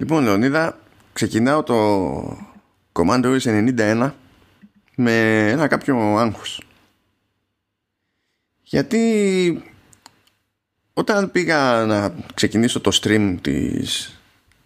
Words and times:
Λοιπόν, 0.00 0.24
Λεωνίδα, 0.24 0.78
ξεκινάω 1.12 1.62
το 1.62 2.48
Commando 2.92 3.38
91 3.42 4.12
με 4.96 5.48
ένα 5.50 5.66
κάποιο 5.66 6.16
άγχος. 6.16 6.62
Γιατί 8.62 9.62
όταν 10.92 11.30
πήγα 11.30 11.84
να 11.84 12.14
ξεκινήσω 12.34 12.80
το 12.80 12.98
stream 13.02 13.36
της 13.40 14.20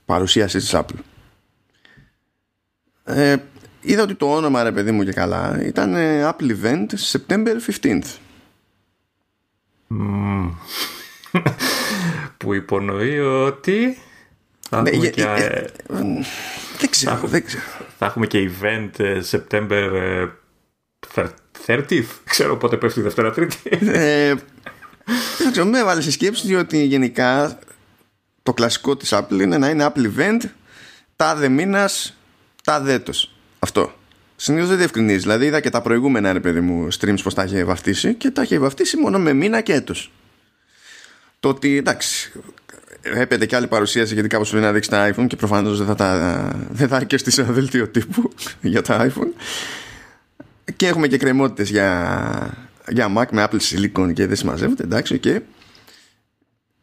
παρουσίασης 0.04 0.62
της 0.62 0.74
Apple 0.74 1.00
ε, 3.04 3.36
είδα 3.80 4.02
ότι 4.02 4.14
το 4.14 4.34
όνομα 4.34 4.62
ρε 4.62 4.72
παιδί 4.72 4.90
μου 4.90 5.04
και 5.04 5.12
καλά 5.12 5.62
ήταν 5.62 5.94
ε, 5.94 6.30
Apple 6.30 6.56
Event 6.62 6.86
September 7.12 7.56
15th 7.66 8.02
mm. 9.90 10.50
που 12.38 12.54
υπονοεί 12.54 13.18
ότι 13.18 13.98
θα 14.74 14.82
ναι, 14.82 14.90
έχουμε 14.90 15.06
και, 15.06 15.22
ε, 15.22 15.44
ε, 15.44 15.66
δεν, 16.78 16.90
ξέρω, 16.90 17.16
θα, 17.16 17.26
δεν 17.26 17.44
ξέρω. 17.44 17.62
Θα 17.98 18.06
έχουμε 18.06 18.26
και 18.26 18.50
event 18.50 18.90
ε, 18.96 19.20
September 19.30 20.28
30th. 21.66 22.04
Ξέρω 22.24 22.56
πότε 22.56 22.76
πέφτει 22.76 23.00
η 23.00 23.02
Δευτέρα 23.02 23.32
Τρίτη. 23.32 23.56
Ε, 23.70 24.34
δεν 25.38 25.50
ξέρω, 25.50 25.66
με 25.66 25.78
έβαλες 25.78 26.04
σε 26.04 26.10
σκέψη 26.10 26.46
διότι 26.46 26.84
γενικά 26.84 27.58
το 28.42 28.52
κλασικό 28.52 28.96
της 28.96 29.12
Apple 29.14 29.40
είναι 29.40 29.58
να 29.58 29.68
είναι 29.68 29.92
Apple 29.94 30.10
Event 30.16 30.40
τάδε 31.16 31.48
μήνας, 31.48 32.16
τάδε 32.64 32.92
έτος. 32.92 33.34
Αυτό. 33.58 33.92
Συνήθως 34.36 34.68
δεν 34.68 34.78
διευκρινίζει. 34.78 35.18
Δηλαδή 35.18 35.46
είδα 35.46 35.60
και 35.60 35.70
τα 35.70 35.82
προηγούμενα 35.82 36.32
ρε 36.32 36.40
παιδί 36.40 36.60
μου 36.60 36.88
streams 37.00 37.22
πως 37.22 37.34
τα 37.34 37.44
είχε 37.44 37.64
βαφτίσει 37.64 38.14
και 38.14 38.30
τα 38.30 38.42
είχε 38.42 38.58
βαφτίσει 38.58 38.96
μόνο 38.96 39.18
με 39.18 39.32
μήνα 39.32 39.60
και 39.60 39.72
έτος. 39.72 40.12
Το 41.40 41.48
ότι 41.48 41.76
εντάξει, 41.76 42.32
έπεται 43.02 43.46
και 43.46 43.56
άλλη 43.56 43.66
παρουσίαση 43.66 44.14
γιατί 44.14 44.28
κάπως 44.28 44.50
πρέπει 44.50 44.64
να 44.64 44.72
δείξει 44.72 44.90
τα 44.90 45.14
iPhone 45.14 45.26
και 45.26 45.36
προφανώς 45.36 45.78
δεν 45.78 45.86
θα, 45.86 45.94
τα, 45.94 46.50
δεν 46.70 46.88
θα 46.88 46.96
αρκεστεί 46.96 47.30
σε 47.30 47.42
ένα 47.42 47.52
δελτίο 47.52 47.88
τύπου 47.88 48.30
για 48.60 48.82
τα 48.82 49.06
iPhone. 49.06 49.42
Και 50.76 50.86
έχουμε 50.86 51.06
και 51.06 51.18
κρεμότητες 51.18 51.70
για, 51.70 52.54
για 52.88 53.12
Mac 53.16 53.24
με 53.30 53.48
Apple 53.50 53.60
Silicon 53.60 54.12
και 54.12 54.26
δεν 54.26 54.36
συμμαζεύεται 54.36 54.82
εντάξει 54.82 55.18
και 55.18 55.40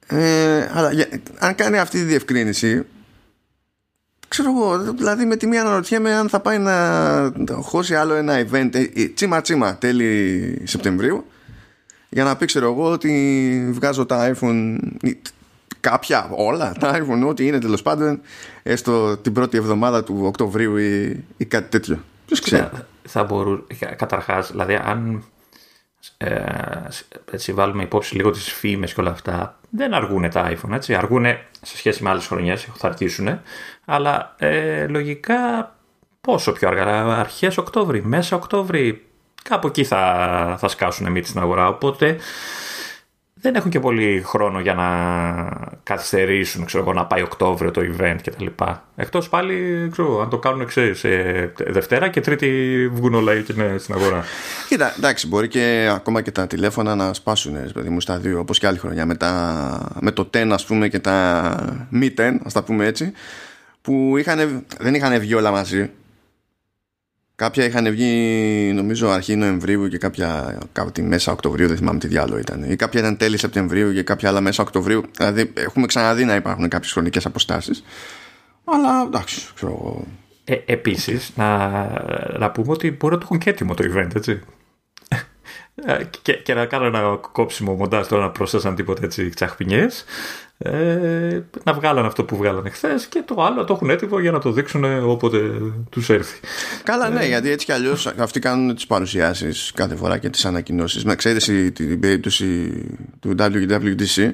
ε, 0.07 0.69
αλλά 0.73 0.91
για, 0.91 1.07
αν 1.39 1.55
κάνει 1.55 1.79
αυτή 1.79 1.97
τη 1.97 2.03
διευκρίνηση 2.03 2.85
ξέρω 4.27 4.49
εγώ 4.49 4.93
δηλαδή 4.93 5.25
με 5.25 5.35
τη 5.35 5.47
μία 5.47 5.61
αναρωτιέμαι 5.61 6.13
αν 6.13 6.29
θα 6.29 6.39
πάει 6.39 6.57
να 6.57 7.23
χώσει 7.61 7.95
άλλο 7.95 8.13
ένα 8.13 8.45
event 8.49 8.69
ε, 8.75 9.07
τσίμα 9.13 9.41
τσίμα 9.41 9.77
τέλη 9.77 10.61
Σεπτεμβρίου 10.63 11.25
για 12.09 12.23
να 12.23 12.35
πει 12.35 12.45
ξέρω 12.45 12.71
εγώ 12.71 12.91
ότι 12.91 13.69
βγάζω 13.71 14.05
τα 14.05 14.35
iPhone 14.35 14.77
κάποια, 15.79 16.29
όλα 16.31 16.73
τα 16.79 16.99
iPhone, 16.99 17.27
ό,τι 17.27 17.47
είναι 17.47 17.59
τέλος 17.59 17.81
πάντων, 17.81 18.21
έστω 18.63 19.17
την 19.17 19.33
πρώτη 19.33 19.57
εβδομάδα 19.57 20.03
του 20.03 20.21
Οκτωβρίου 20.23 20.77
ή, 20.77 21.23
ή 21.37 21.45
κάτι 21.45 21.69
τέτοιο. 21.69 21.99
Ποιος 22.25 22.39
ξέρει. 22.39 22.61
Θα, 22.61 22.87
θα 23.03 23.23
μπορούσε, 23.23 23.63
καταρχάς, 23.97 24.51
δηλαδή, 24.51 24.79
αν 24.83 25.23
ε, 26.17 26.43
έτσι 27.31 27.53
βάλουμε 27.53 27.83
υπόψη 27.83 28.15
λίγο 28.15 28.31
τις 28.31 28.53
φήμες 28.53 28.93
και 28.93 29.01
όλα 29.01 29.11
αυτά, 29.11 29.59
δεν 29.69 29.93
αργούν 29.93 30.29
τα 30.29 30.51
iPhone, 30.51 30.71
έτσι. 30.71 30.95
Αργούν 30.95 31.25
σε 31.61 31.77
σχέση 31.77 32.03
με 32.03 32.09
άλλες 32.09 32.27
χρονιές, 32.27 32.67
θα 32.75 32.87
αρχίσουν, 32.87 33.39
αλλά 33.85 34.35
ε, 34.37 34.87
λογικά 34.87 35.75
πόσο 36.21 36.51
πιο 36.51 36.67
αργά, 36.67 37.17
αρχές 37.17 37.57
Οκτώβρη, 37.57 38.03
μέσα 38.05 38.35
Οκτώβρη, 38.35 39.05
κάπου 39.43 39.67
εκεί 39.67 39.83
θα, 39.83 40.55
θα 40.59 40.67
σκάσουν 40.67 41.11
μύτη 41.11 41.27
στην 41.27 41.41
αγορά. 41.41 41.67
Οπότε 41.67 42.17
δεν 43.41 43.55
έχουν 43.55 43.71
και 43.71 43.79
πολύ 43.79 44.21
χρόνο 44.25 44.59
για 44.59 44.73
να 44.73 44.87
καθυστερήσουν, 45.83 46.65
ξέρω 46.65 46.83
εγώ, 46.83 46.93
να 46.93 47.05
πάει 47.05 47.21
Οκτώβριο 47.21 47.71
το 47.71 47.81
event 47.81 48.17
κτλ. 48.23 48.45
Εκτός 48.95 49.29
πάλι, 49.29 49.87
ξέρω, 49.91 50.21
αν 50.21 50.29
το 50.29 50.37
κάνουν 50.37 50.65
ξέρεις, 50.65 51.05
Δευτέρα 51.67 52.09
και 52.09 52.21
Τρίτη 52.21 52.89
βγουν 52.93 53.13
όλα 53.13 53.41
και 53.41 53.53
είναι 53.55 53.77
στην 53.77 53.95
αγορά. 53.95 54.23
Κοίτα, 54.67 54.93
εντάξει, 54.97 55.27
μπορεί 55.27 55.47
και 55.47 55.89
ακόμα 55.93 56.21
και 56.21 56.31
τα 56.31 56.47
τηλέφωνα 56.47 56.95
να 56.95 57.13
σπάσουν, 57.13 57.71
παιδί 57.73 57.89
μου, 57.89 58.01
στα 58.01 58.17
δύο, 58.17 58.39
όπως 58.39 58.59
και 58.59 58.67
άλλη 58.67 58.77
χρονιά. 58.77 59.05
Με, 59.05 59.15
τα, 59.15 59.91
με 59.99 60.11
το 60.11 60.29
10, 60.33 60.47
ας 60.51 60.65
πούμε, 60.65 60.87
και 60.87 60.99
τα 60.99 61.87
μη 61.89 62.13
10, 62.17 62.21
ας 62.43 62.53
τα 62.53 62.63
πούμε 62.63 62.85
έτσι, 62.85 63.13
που 63.81 64.17
είχαν, 64.17 64.65
δεν 64.79 64.93
είχαν 64.93 65.19
βγει 65.19 65.33
όλα 65.33 65.51
μαζί. 65.51 65.89
Κάποια 67.39 67.65
είχαν 67.65 67.89
βγει 67.89 68.71
νομίζω 68.73 69.09
αρχή 69.09 69.35
Νοεμβρίου 69.35 69.87
και 69.87 69.97
κάποια 69.97 70.57
κάτι 70.71 71.01
μέσα 71.01 71.31
Οκτωβρίου, 71.31 71.67
δεν 71.67 71.77
θυμάμαι 71.77 71.99
τι 71.99 72.07
διάλογο 72.07 72.39
ήταν. 72.39 72.63
Ή 72.63 72.75
κάποια 72.75 72.99
ήταν 72.99 73.17
τέλη 73.17 73.37
Σεπτεμβρίου 73.37 73.93
και 73.93 74.03
κάποια 74.03 74.29
άλλα 74.29 74.41
μέσα 74.41 74.63
Οκτωβρίου. 74.63 75.03
Δηλαδή 75.17 75.51
έχουμε 75.53 75.85
ξαναδεί 75.85 76.25
να 76.25 76.35
υπάρχουν 76.35 76.67
κάποιες 76.67 76.91
χρονικές 76.91 77.25
αποστάσεις. 77.25 77.83
Αλλά 78.63 79.03
εντάξει, 79.05 79.47
ξέρω 79.55 80.03
ε, 80.43 80.55
Επίσης, 80.65 81.31
να, 81.35 81.67
να 82.37 82.51
πούμε 82.51 82.71
ότι 82.71 82.91
μπορεί 82.91 83.13
να 83.13 83.19
το 83.19 83.25
έχουν 83.25 83.37
και 83.37 83.49
έτοιμο 83.49 83.73
το 83.73 83.83
event, 83.93 84.15
έτσι. 84.15 84.41
Ε, 85.75 86.03
και, 86.21 86.33
και 86.33 86.53
να 86.53 86.65
κάνω 86.65 86.85
ένα 86.85 87.19
κόψιμο 87.31 87.73
μοντάζ 87.73 88.07
τώρα 88.07 88.21
να 88.21 88.29
προσθέσαν 88.29 88.75
τίποτα 88.75 89.03
έτσι 89.03 89.29
τσαχπινιές 89.29 90.05
ε, 90.61 91.41
να 91.63 91.73
βγάλανε 91.73 92.07
αυτό 92.07 92.23
που 92.23 92.35
βγάλανε 92.35 92.69
χθες 92.69 93.05
και 93.05 93.23
το 93.25 93.43
άλλο 93.43 93.63
το 93.63 93.73
έχουν 93.73 93.89
έτοιμο 93.89 94.19
για 94.19 94.31
να 94.31 94.39
το 94.39 94.51
δείξουν 94.51 95.09
όποτε 95.09 95.51
τους 95.89 96.09
έρθει. 96.09 96.39
Καλά, 96.83 97.09
ναι, 97.09 97.23
ε, 97.23 97.27
γιατί 97.27 97.49
έτσι 97.49 97.65
κι 97.65 97.71
αλλιώς 97.71 98.07
αυτοί 98.07 98.39
κάνουν 98.39 98.75
τις 98.75 98.87
παρουσιάσεις 98.87 99.71
κάθε 99.75 99.95
φορά 99.95 100.17
και 100.17 100.29
τις 100.29 100.45
ανακοινώσεις 100.45 101.05
με 101.05 101.11
εξαίρεση 101.11 101.71
την 101.71 101.99
περίπτωση 101.99 102.71
του 103.19 103.35
WWDC 103.39 104.33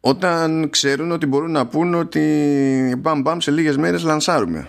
όταν 0.00 0.70
ξέρουν 0.70 1.10
ότι 1.10 1.26
μπορούν 1.26 1.50
να 1.50 1.66
πούν 1.66 1.94
ότι 1.94 2.96
μπαμ 2.98 3.20
μπαμ 3.20 3.38
σε 3.38 3.50
λίγες 3.50 3.76
μέρες 3.76 4.02
λανσάρουμε 4.02 4.68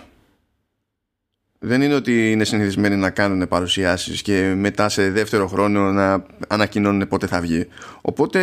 δεν 1.66 1.82
είναι 1.82 1.94
ότι 1.94 2.30
είναι 2.30 2.44
συνηθισμένοι 2.44 2.96
να 2.96 3.10
κάνουν 3.10 3.48
παρουσιάσεις 3.48 4.22
και 4.22 4.54
μετά 4.56 4.88
σε 4.88 5.10
δεύτερο 5.10 5.46
χρόνο 5.46 5.92
να 5.92 6.24
ανακοινώνουν 6.48 7.08
πότε 7.08 7.26
θα 7.26 7.40
βγει. 7.40 7.68
Οπότε 8.00 8.40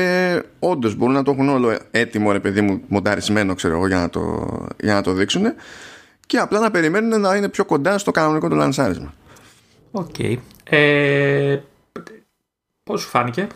όντως 0.59 0.95
μπορούν 0.95 1.13
να 1.13 1.23
το 1.23 1.31
έχουν 1.31 1.50
όλο 1.50 1.78
έτοιμο 1.91 2.31
ρε 2.31 2.39
παιδί 2.39 2.61
μου 2.61 2.81
μονταρισμένο 2.88 3.53
ξέρω 3.53 3.73
εγώ 3.73 3.88
για 3.88 3.97
να 3.97 4.09
το, 4.09 4.47
για 4.79 4.94
να 4.94 5.01
το 5.01 5.13
δείξουν 5.13 5.44
και 6.25 6.38
απλά 6.38 6.59
να 6.59 6.72
περιμένουν 6.72 7.22
να 7.22 7.35
είναι 7.35 7.50
πιο 7.50 7.66
κοντά 7.66 7.97
στο 7.97 8.11
κανονικό 8.11 8.50
του 8.50 8.56
λανσάρισμα. 8.56 9.13
Okay. 9.91 10.35
Ε, 10.63 11.57
πώς 12.84 13.01
σου 13.01 13.07
φάνηκε; 13.07 13.47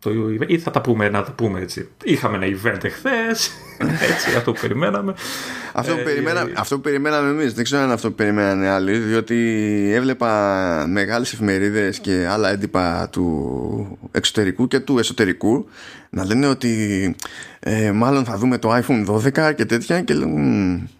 Το 0.00 0.10
event, 0.10 0.48
ή 0.48 0.58
θα 0.58 0.70
τα 0.70 0.80
πούμε, 0.80 1.08
να 1.08 1.22
τα 1.22 1.32
πούμε 1.32 1.60
έτσι. 1.60 1.88
Είχαμε 2.04 2.36
ένα 2.36 2.56
event 2.56 2.84
εχθές. 2.84 3.50
έτσι, 4.10 4.36
αυτό 4.36 4.52
που 4.52 4.60
περιμέναμε. 4.60 5.14
αυτό, 5.72 5.92
που 5.92 6.00
ε, 6.00 6.02
περιμέναμε 6.02 6.52
αυτό 6.56 6.74
που 6.74 6.80
περιμέναμε 6.80 7.30
εμείς, 7.30 7.54
δεν 7.54 7.64
ξέρω 7.64 7.80
αν 7.80 7.86
είναι 7.86 7.94
αυτό 7.94 8.08
που 8.08 8.14
περιμένανε 8.14 8.68
άλλοι, 8.68 8.98
διότι 8.98 9.36
έβλεπα 9.94 10.84
μεγάλες 10.88 11.32
εφημερίδες 11.32 11.98
και 11.98 12.26
άλλα 12.30 12.50
έντυπα 12.50 13.08
του 13.12 13.98
εξωτερικού 14.10 14.68
και 14.68 14.80
του 14.80 14.98
εσωτερικού 14.98 15.68
να 16.10 16.24
λένε 16.24 16.46
ότι 16.46 17.14
ε, 17.60 17.92
μάλλον 17.92 18.24
θα 18.24 18.36
δούμε 18.36 18.58
το 18.58 18.76
iPhone 18.76 19.06
12 19.06 19.54
και 19.56 19.64
τέτοια 19.64 20.00
και 20.00 20.14
λέω. 20.14 20.28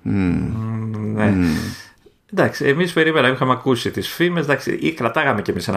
Ναι. 0.02 1.34
Εντάξει, 2.32 2.64
εμείς 2.64 2.92
περίμεναμε, 2.92 3.34
είχαμε 3.34 3.52
ακούσει 3.52 3.90
τις 3.90 4.08
φήμες. 4.08 4.46
Ή 4.80 4.92
κρατάγαμε 4.92 5.42
κι 5.42 5.50
εμείς 5.50 5.68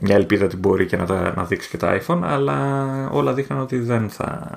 μια 0.00 0.14
ελπίδα 0.14 0.44
ότι 0.44 0.56
μπορεί 0.56 0.86
και 0.86 0.96
να, 0.96 1.06
τα, 1.06 1.32
να 1.36 1.44
δείξει 1.44 1.68
και 1.68 1.76
τα 1.76 2.00
iPhone, 2.00 2.20
αλλά 2.22 3.08
όλα 3.10 3.32
δείχναν 3.32 3.60
ότι 3.60 3.78
δεν 3.78 4.10
θα 4.10 4.50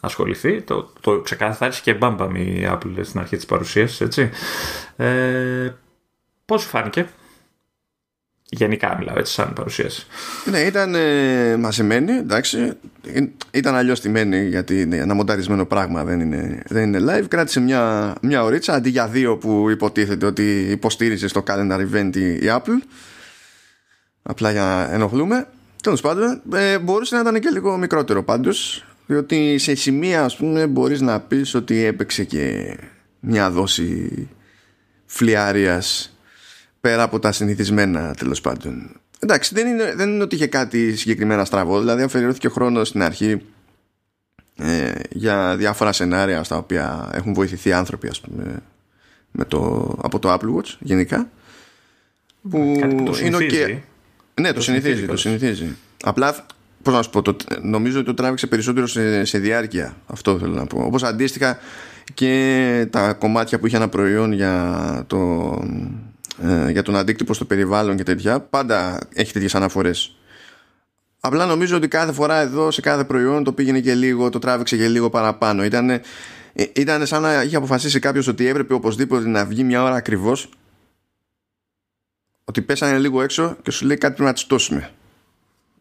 ασχοληθεί. 0.00 0.62
Το, 0.62 0.92
το 1.00 1.20
ξεκαθάρισε 1.20 1.80
και 1.84 1.94
μπάμπαμ 1.94 2.34
η 2.34 2.68
Apple 2.70 3.00
στην 3.00 3.20
αρχή 3.20 3.36
της 3.36 3.46
παρουσίασης, 3.46 4.00
έτσι. 4.00 4.30
Ε, 4.96 5.74
Πώς 6.48 6.62
σου 6.62 6.68
φάνηκε, 6.68 7.08
Γενικά 8.50 8.96
μιλάω 8.98 9.18
έτσι 9.18 9.32
σαν 9.32 9.52
παρουσίαση. 9.52 10.06
Ναι, 10.50 10.58
ήταν 10.58 10.94
ε, 10.94 11.56
μαζεμένη, 11.56 12.12
εντάξει. 12.12 12.72
Ήταν 13.50 13.74
αλλιώς 13.74 14.00
τιμένη 14.00 14.46
γιατί 14.46 14.80
είναι 14.80 14.96
ένα 14.96 15.14
μονταρισμένο 15.14 15.64
πράγμα, 15.66 16.04
δεν 16.04 16.20
είναι, 16.20 16.62
δεν 16.66 16.82
είναι 16.82 16.98
live. 17.12 17.28
Κράτησε 17.28 17.60
μια, 17.60 18.14
μια 18.22 18.42
ωρίτσα 18.42 18.72
αντί 18.72 18.90
για 18.90 19.08
δύο 19.08 19.36
που 19.36 19.70
υποτίθεται 19.70 20.26
ότι 20.26 20.66
υποστήριζε 20.70 21.28
στο 21.28 21.42
calendar 21.46 21.86
event 21.92 22.16
η 22.16 22.46
Apple. 22.46 22.82
Απλά 24.22 24.50
για 24.50 24.62
να 24.62 24.94
ενοχλούμε. 24.94 25.46
Τέλος 25.82 26.00
πάντων, 26.00 26.42
ε, 26.52 26.78
μπορούσε 26.78 27.14
να 27.14 27.20
ήταν 27.20 27.40
και 27.40 27.48
λίγο 27.48 27.76
μικρότερο 27.76 28.22
πάντως. 28.22 28.84
Διότι 29.06 29.58
σε 29.58 29.74
σημεία, 29.74 30.24
ας 30.24 30.36
πούμε, 30.36 30.66
μπορείς 30.66 31.00
να 31.00 31.20
πεις 31.20 31.54
ότι 31.54 31.84
έπαιξε 31.84 32.24
και 32.24 32.76
μια 33.20 33.50
δόση 33.50 34.28
φλιάριας 35.06 36.17
πέρα 36.80 37.02
από 37.02 37.18
τα 37.18 37.32
συνηθισμένα 37.32 38.14
τέλος 38.14 38.40
πάντων. 38.40 39.00
Εντάξει, 39.18 39.54
δεν 39.54 39.66
είναι, 39.66 39.94
δεν 39.94 40.08
είναι 40.08 40.22
ότι 40.22 40.34
είχε 40.34 40.46
κάτι 40.46 40.96
συγκεκριμένα 40.96 41.44
στραβό. 41.44 41.78
Δηλαδή, 41.78 42.02
αφαιρερώθηκε 42.02 42.48
χρόνος 42.48 42.88
στην 42.88 43.02
αρχή 43.02 43.42
ε, 44.56 44.92
για 45.10 45.56
διάφορα 45.56 45.92
σενάρια 45.92 46.44
στα 46.44 46.56
οποία 46.56 47.10
έχουν 47.12 47.34
βοηθηθεί 47.34 47.72
άνθρωποι, 47.72 48.08
ας 48.08 48.20
πούμε, 48.20 48.62
με 49.30 49.44
το, 49.44 49.94
από 50.02 50.18
το 50.18 50.32
Apple 50.32 50.56
Watch 50.56 50.76
γενικά. 50.78 51.28
Που, 52.50 52.76
κάτι 52.80 52.94
που 52.94 53.02
το 53.02 53.18
είναι 53.18 53.44
και... 53.46 53.78
Ναι, 54.40 54.48
το, 54.48 54.54
το 54.54 54.60
συνηθίζει, 54.60 55.06
το 55.06 55.16
συνηθίζει. 55.16 55.76
Απλά, 56.02 56.46
πώς 56.82 56.94
να 56.94 57.02
σου 57.02 57.10
πω, 57.10 57.22
το, 57.22 57.36
νομίζω 57.62 57.96
ότι 57.96 58.06
το 58.06 58.14
τράβηξε 58.14 58.46
περισσότερο 58.46 58.86
σε, 58.86 59.24
σε 59.24 59.38
διάρκεια. 59.38 59.96
Αυτό 60.06 60.38
θέλω 60.38 60.52
να 60.54 60.66
πω. 60.66 60.84
Όπως 60.84 61.02
αντίστοιχα 61.02 61.58
και 62.14 62.86
τα 62.90 63.12
κομμάτια 63.12 63.58
που 63.58 63.66
είχε 63.66 63.76
ένα 63.76 63.88
προϊόν 63.88 64.32
για, 64.32 65.04
το, 65.06 65.18
ε, 66.42 66.70
για 66.70 66.82
τον 66.82 66.96
αντίκτυπο 66.96 67.34
στο 67.34 67.44
περιβάλλον 67.44 67.96
και 67.96 68.02
τέτοια 68.02 68.40
πάντα 68.40 68.98
έχει 69.14 69.32
τέτοιες 69.32 69.54
αναφορές 69.54 70.18
Απλά 71.20 71.46
νομίζω 71.46 71.76
ότι 71.76 71.88
κάθε 71.88 72.12
φορά 72.12 72.36
εδώ 72.40 72.70
σε 72.70 72.80
κάθε 72.80 73.04
προϊόν 73.04 73.44
το 73.44 73.52
πήγαινε 73.52 73.80
και 73.80 73.94
λίγο, 73.94 74.30
το 74.30 74.38
τράβηξε 74.38 74.76
και 74.76 74.88
λίγο 74.88 75.10
παραπάνω. 75.10 75.64
Ήταν, 75.64 75.90
ε, 75.90 76.00
ήταν 76.72 77.06
σαν 77.06 77.22
να 77.22 77.42
είχε 77.42 77.56
αποφασίσει 77.56 77.98
κάποιος 77.98 78.26
ότι 78.26 78.46
έπρεπε 78.46 78.74
οπωσδήποτε 78.74 79.28
να 79.28 79.44
βγει 79.44 79.64
μια 79.64 79.82
ώρα 79.82 79.94
ακριβώς. 79.94 80.48
Ότι 82.44 82.62
πέσανε 82.62 82.98
λίγο 82.98 83.22
έξω 83.22 83.56
και 83.62 83.70
σου 83.70 83.86
λέει 83.86 83.96
κάτι 83.96 84.14
πρέπει 84.14 84.28
να 84.28 84.34
τσιτώσουμε. 84.34 84.90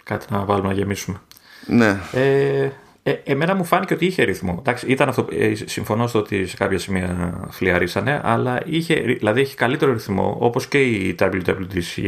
Κάτι 0.04 0.26
να 0.30 0.46
βάλουμε 0.46 0.68
να 0.68 0.74
γεμίσουμε. 0.74 1.22
Ναι. 1.66 2.00
Ε, 2.12 2.70
ε, 3.08 3.22
εμένα 3.24 3.56
μου 3.56 3.64
φάνηκε 3.64 3.94
ότι 3.94 4.06
είχε 4.06 4.24
ρυθμό. 4.24 4.56
Εντάξει, 4.60 4.88
ήταν 4.88 5.10
αυτό, 5.10 5.28
ε, 5.32 5.54
συμφωνώ 5.56 6.08
στο 6.08 6.20
ότι 6.20 6.48
σε 6.48 6.56
κάποια 6.58 6.80
σημεία 6.80 7.40
φλιαρίσανε, 7.50 8.22
αλλά 8.24 8.62
είχε, 8.66 8.96
δηλαδή 8.96 9.42
έχει 9.42 9.56
καλύτερο 9.56 9.94
ρυθμό, 9.94 10.38
όπως 10.40 10.68
και 10.68 10.82
η 10.82 11.16
WWDC 11.20 12.02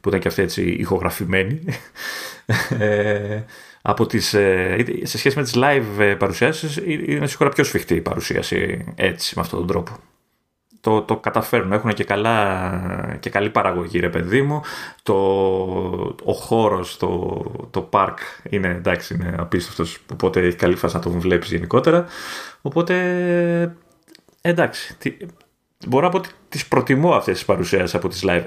που 0.00 0.08
ήταν 0.08 0.20
και 0.20 0.28
αυτή 0.28 0.42
έτσι 0.42 0.62
ηχογραφημένη. 0.62 1.60
ε, 2.78 3.42
από 3.82 4.06
τις, 4.06 4.34
ε, 4.34 4.84
σε 5.02 5.18
σχέση 5.18 5.36
με 5.36 5.42
τις 5.42 5.54
live 5.56 6.00
ε, 6.00 6.14
παρουσιάσεις 6.14 6.80
είναι 6.86 7.26
σίγουρα 7.26 7.50
πιο 7.50 7.64
σφιχτή 7.64 7.94
η 7.94 8.00
παρουσίαση 8.00 8.84
έτσι 8.94 9.32
με 9.36 9.42
αυτόν 9.42 9.58
τον 9.58 9.68
τρόπο 9.68 9.98
το, 10.86 11.02
το 11.02 11.16
καταφέρνουν. 11.16 11.72
Έχουν 11.72 11.92
και, 11.92 12.04
καλά, 12.04 13.16
και 13.20 13.30
καλή 13.30 13.50
παραγωγή, 13.50 13.98
ρε 13.98 14.08
παιδί 14.08 14.42
μου. 14.42 14.60
Το, 15.02 15.14
ο 16.24 16.32
χώρος, 16.32 16.96
το, 16.96 17.42
το 17.70 17.80
πάρκ 17.80 18.18
είναι 18.50 18.68
εντάξει, 18.68 19.14
είναι 19.14 19.34
απίστευτος. 19.38 19.98
Οπότε 20.12 20.40
έχει 20.40 20.56
καλή 20.56 20.76
φάση 20.76 20.94
να 20.94 21.02
τον 21.02 21.20
βλέπεις 21.20 21.50
γενικότερα. 21.50 22.06
Οπότε 22.62 22.94
εντάξει. 24.40 24.96
Τι, 24.98 25.16
μπορώ 25.86 26.04
να 26.04 26.10
πω 26.10 26.18
ότι 26.18 26.28
τις 26.48 26.66
προτιμώ 26.66 27.14
αυτές 27.14 27.34
τις 27.34 27.44
παρουσιάσεις 27.44 27.94
από 27.94 28.08
τις 28.08 28.24
live 28.26 28.44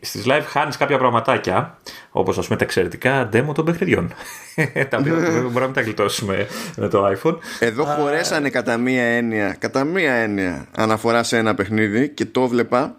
στις 0.00 0.24
live 0.26 0.44
χάνεις 0.46 0.76
κάποια 0.76 0.98
πραγματάκια, 0.98 1.78
όπως 2.10 2.38
ας 2.38 2.44
πούμε 2.46 2.58
τα 2.58 2.64
εξαιρετικά 2.64 3.28
demo 3.32 3.54
των 3.54 3.64
παιχνιδιών. 3.64 4.12
τα 4.90 4.96
οποία 4.98 5.14
μπορούμε 5.14 5.66
να 5.66 5.70
τα 5.70 5.80
γλιτώσουμε 5.80 6.46
με 6.76 6.88
το 6.88 7.06
iPhone. 7.06 7.36
Εδώ 7.58 7.84
χωρέσανε 7.84 8.50
κατά 8.50 8.76
μία 8.76 9.02
έννοια, 9.02 9.56
κατά 9.58 9.84
μία 9.84 10.12
έννοια 10.12 10.66
αναφορά 10.76 11.22
σε 11.22 11.36
ένα 11.36 11.54
παιχνίδι 11.54 12.08
και 12.08 12.24
το 12.24 12.48
βλέπα 12.48 12.94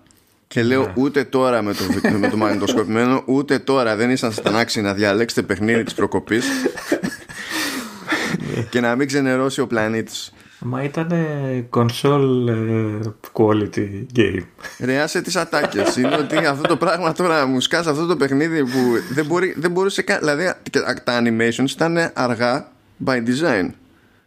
και 0.48 0.64
λέω 0.64 0.82
ναι. 0.82 0.94
ούτε 0.96 1.24
τώρα 1.24 1.62
με 1.62 1.74
το, 1.74 1.84
με 2.20 2.30
το 2.30 2.38
μαγνητοσκοπημένο, 2.38 3.24
ούτε 3.26 3.60
τώρα 3.60 3.96
δεν 3.96 4.10
ήσασταν 4.10 4.56
άξιοι 4.56 4.82
να 4.82 4.94
διαλέξετε 4.94 5.42
παιχνίδι 5.42 5.84
της 5.84 5.94
προκοπής 5.94 6.46
και 8.70 8.80
να 8.80 8.96
μην 8.96 9.08
ξενερώσει 9.08 9.62
ο 9.62 9.68
πλανήτης. 9.68 10.34
Μα 10.63 10.84
ήταν 10.84 11.12
console 11.69 12.48
ε, 12.48 13.10
quality 13.34 14.06
game. 14.16 14.44
Ρεάσε 14.80 15.22
τις 15.22 15.36
ατάκες. 15.36 15.96
Είναι 15.96 16.16
ότι 16.16 16.36
αυτό 16.36 16.68
το 16.68 16.78
πράγμα 16.78 17.12
τώρα 17.12 17.46
μου 17.46 17.60
σκάσει 17.60 17.90
αυτό 17.90 18.06
το 18.06 18.16
παιχνίδι 18.16 18.63
που 18.63 18.80
δεν, 19.13 19.25
μπορεί, 19.25 19.54
δεν 19.58 19.72
μπορούσε 19.72 20.02
καν. 20.02 20.19
Δηλαδή 20.19 20.54
τα 21.04 21.22
animations 21.22 21.69
ήταν 21.69 22.12
αργά 22.13 22.72
by 23.06 23.16
design. 23.16 23.69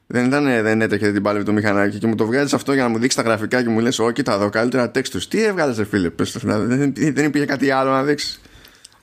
Δεν 0.07 0.25
ήταν, 0.25 0.45
δεν 0.45 0.81
έτρεχε 0.81 1.13
την 1.13 1.23
πάλευε 1.23 1.45
το 1.45 1.53
μηχανάκι 1.53 1.99
και 1.99 2.07
μου 2.07 2.15
το 2.15 2.27
βγάζεις 2.27 2.55
αυτό 2.55 2.73
για 2.73 2.83
να 2.83 2.89
μου 2.89 2.99
δείξει 2.99 3.17
τα 3.17 3.23
γραφικά 3.23 3.63
και 3.63 3.69
μου 3.69 3.79
λες: 3.81 3.99
Όχι, 3.99 4.23
τα 4.23 4.39
δω 4.39 4.49
καλύτερα 4.49 4.91
textures. 4.95 5.23
Τι 5.29 5.45
έβγαλες, 5.45 5.87
φίλε, 5.89 6.11
πες, 6.11 6.37
δεν, 6.43 6.93
δεν 6.95 7.25
υπήρχε 7.25 7.47
κάτι 7.47 7.71
άλλο 7.71 7.91
να 7.91 8.03
δείξεις 8.03 8.41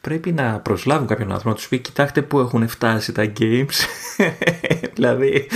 πρέπει 0.02 0.32
να 0.32 0.60
προσλάβουν 0.60 1.08
κάποιον 1.08 1.28
άνθρωπο 1.28 1.50
να 1.50 1.56
τους 1.56 1.68
πει: 1.68 1.80
Κοιτάξτε 1.80 2.22
πού 2.22 2.40
έχουν 2.40 2.68
φτάσει 2.68 3.12
τα 3.12 3.32
games. 3.40 3.86
δηλαδή, 4.96 5.48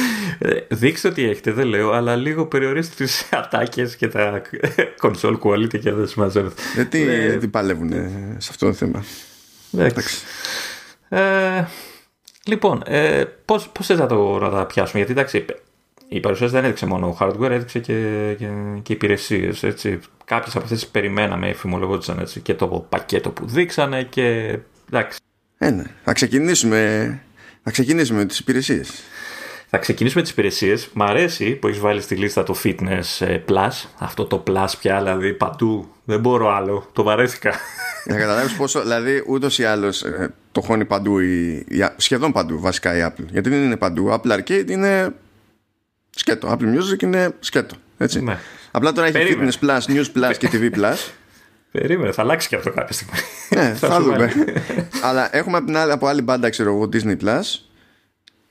δείξτε 0.68 1.08
ότι 1.08 1.24
έχετε, 1.24 1.52
δεν 1.52 1.68
λέω, 1.68 1.92
αλλά 1.92 2.16
λίγο 2.16 2.46
περιορίστε 2.46 3.04
τις 3.04 3.30
ατάκες 3.32 3.96
και 3.96 4.08
τα 4.08 4.42
console 5.02 5.40
quality 5.40 5.80
και 5.80 5.92
δεν 5.92 6.08
συμμαζεύετε. 6.08 6.62
Γιατί 6.76 7.02
ε, 7.02 7.38
τι 7.38 7.48
παλεύουν 7.48 7.92
σε 8.38 8.48
αυτό 8.52 8.66
το 8.66 8.74
θέμα. 8.74 9.04
Εντάξει. 9.78 10.26
Ε, 11.10 11.66
λοιπόν, 12.46 12.84
ε, 12.86 13.24
πώς, 13.46 13.70
πώς 13.70 13.86
θες 13.86 13.98
να, 13.98 14.08
το, 14.08 14.40
να 14.40 14.50
τα 14.50 14.66
πιάσουμε, 14.66 14.98
γιατί 14.98 15.12
εντάξει, 15.12 15.46
η 16.16 16.20
παρουσίαση 16.20 16.54
δεν 16.54 16.64
έδειξε 16.64 16.86
μόνο 16.86 17.18
hardware, 17.20 17.50
έδειξε 17.50 17.80
και, 17.80 17.94
και, 18.38 18.48
και 18.82 18.94
υπηρεσίες. 18.94 19.60
Κάποιες 20.26 20.56
από 20.56 20.64
αυτές 20.64 20.88
περιμέναμε, 20.88 21.48
εφημολογόντουσαν 21.48 22.20
έτσι 22.20 22.40
και 22.40 22.54
το 22.54 22.86
πακέτο 22.90 23.30
που 23.30 23.46
δείξανε 23.46 24.04
και. 24.04 24.58
Εντάξει. 24.90 25.20
Ε, 25.58 25.70
ναι. 25.70 25.84
Θα 26.04 26.14
ξεκινήσουμε, 26.14 27.22
θα 27.64 27.72
ξεκινήσουμε 27.72 28.20
με 28.20 28.26
τις 28.26 28.40
υπηρεσίες. 28.40 29.04
Θα 29.70 29.78
ξεκινήσουμε 29.78 30.20
με 30.20 30.28
τις 30.28 30.32
υπηρεσίες. 30.32 30.90
Μ' 30.94 31.04
αρέσει 31.04 31.52
που 31.52 31.68
έχεις 31.68 31.80
βάλει 31.80 32.02
στη 32.02 32.16
λίστα 32.16 32.44
το 32.44 32.56
Fitness 32.64 33.26
ε, 33.26 33.40
Plus. 33.48 33.88
Αυτό 33.98 34.26
το 34.26 34.44
Plus 34.48 34.68
πια, 34.80 34.98
δηλαδή 34.98 35.34
παντού. 35.34 35.90
Δεν 36.04 36.20
μπορώ 36.20 36.56
άλλο. 36.56 36.90
Το 36.94 37.04
βαρέθηκα. 37.04 37.54
Να 38.06 38.18
καταλάβεις 38.18 38.56
πόσο, 38.56 38.82
δηλαδή 38.82 39.24
ούτως 39.28 39.60
ή 39.60 39.64
άλλως 39.64 40.04
ε, 40.04 40.34
το 40.52 40.62
χώνει 40.62 40.86
παντού, 40.86 41.20
η, 41.20 41.52
η, 41.54 41.86
σχεδόν 41.98 42.32
παντού 42.32 42.60
βασικά 42.60 42.98
η 42.98 43.08
Apple. 43.08 43.26
Γιατί 43.32 43.50
δεν 43.50 43.64
είναι 43.64 43.78
παντού. 43.78 44.12
Apple 44.12 44.40
Arcade 44.40 44.70
είναι 44.70 45.14
σκέτο. 46.16 46.52
Apple 46.52 46.64
Music 46.64 47.02
είναι 47.02 47.36
σκέτο. 47.40 47.76
Έτσι. 47.98 48.22
Ναι. 48.22 48.38
Απλά 48.72 48.92
τώρα 48.92 49.08
έχει 49.08 49.18
Περίμενε. 49.18 49.52
Fitness 49.62 49.66
Plus, 49.66 49.80
News 49.80 50.06
Plus 50.16 50.34
και 50.38 50.50
TV 50.52 50.76
Plus. 50.78 50.98
Περίμενε, 51.72 52.12
θα 52.12 52.22
αλλάξει 52.22 52.48
και 52.48 52.56
αυτό 52.56 52.72
κάποια 52.72 52.94
στιγμή. 52.94 53.20
Ναι, 53.50 53.74
θα, 53.88 54.02
δούμε. 54.02 54.34
Αλλά 55.08 55.36
έχουμε 55.36 55.58
από, 55.58 55.66
την 55.66 55.78
άλλη, 55.78 55.92
από 55.92 56.08
άλλη 56.08 56.22
μπάντα, 56.22 56.50
ξέρω 56.50 56.74
εγώ, 56.74 56.90
Disney 56.94 57.18
Plus. 57.24 57.60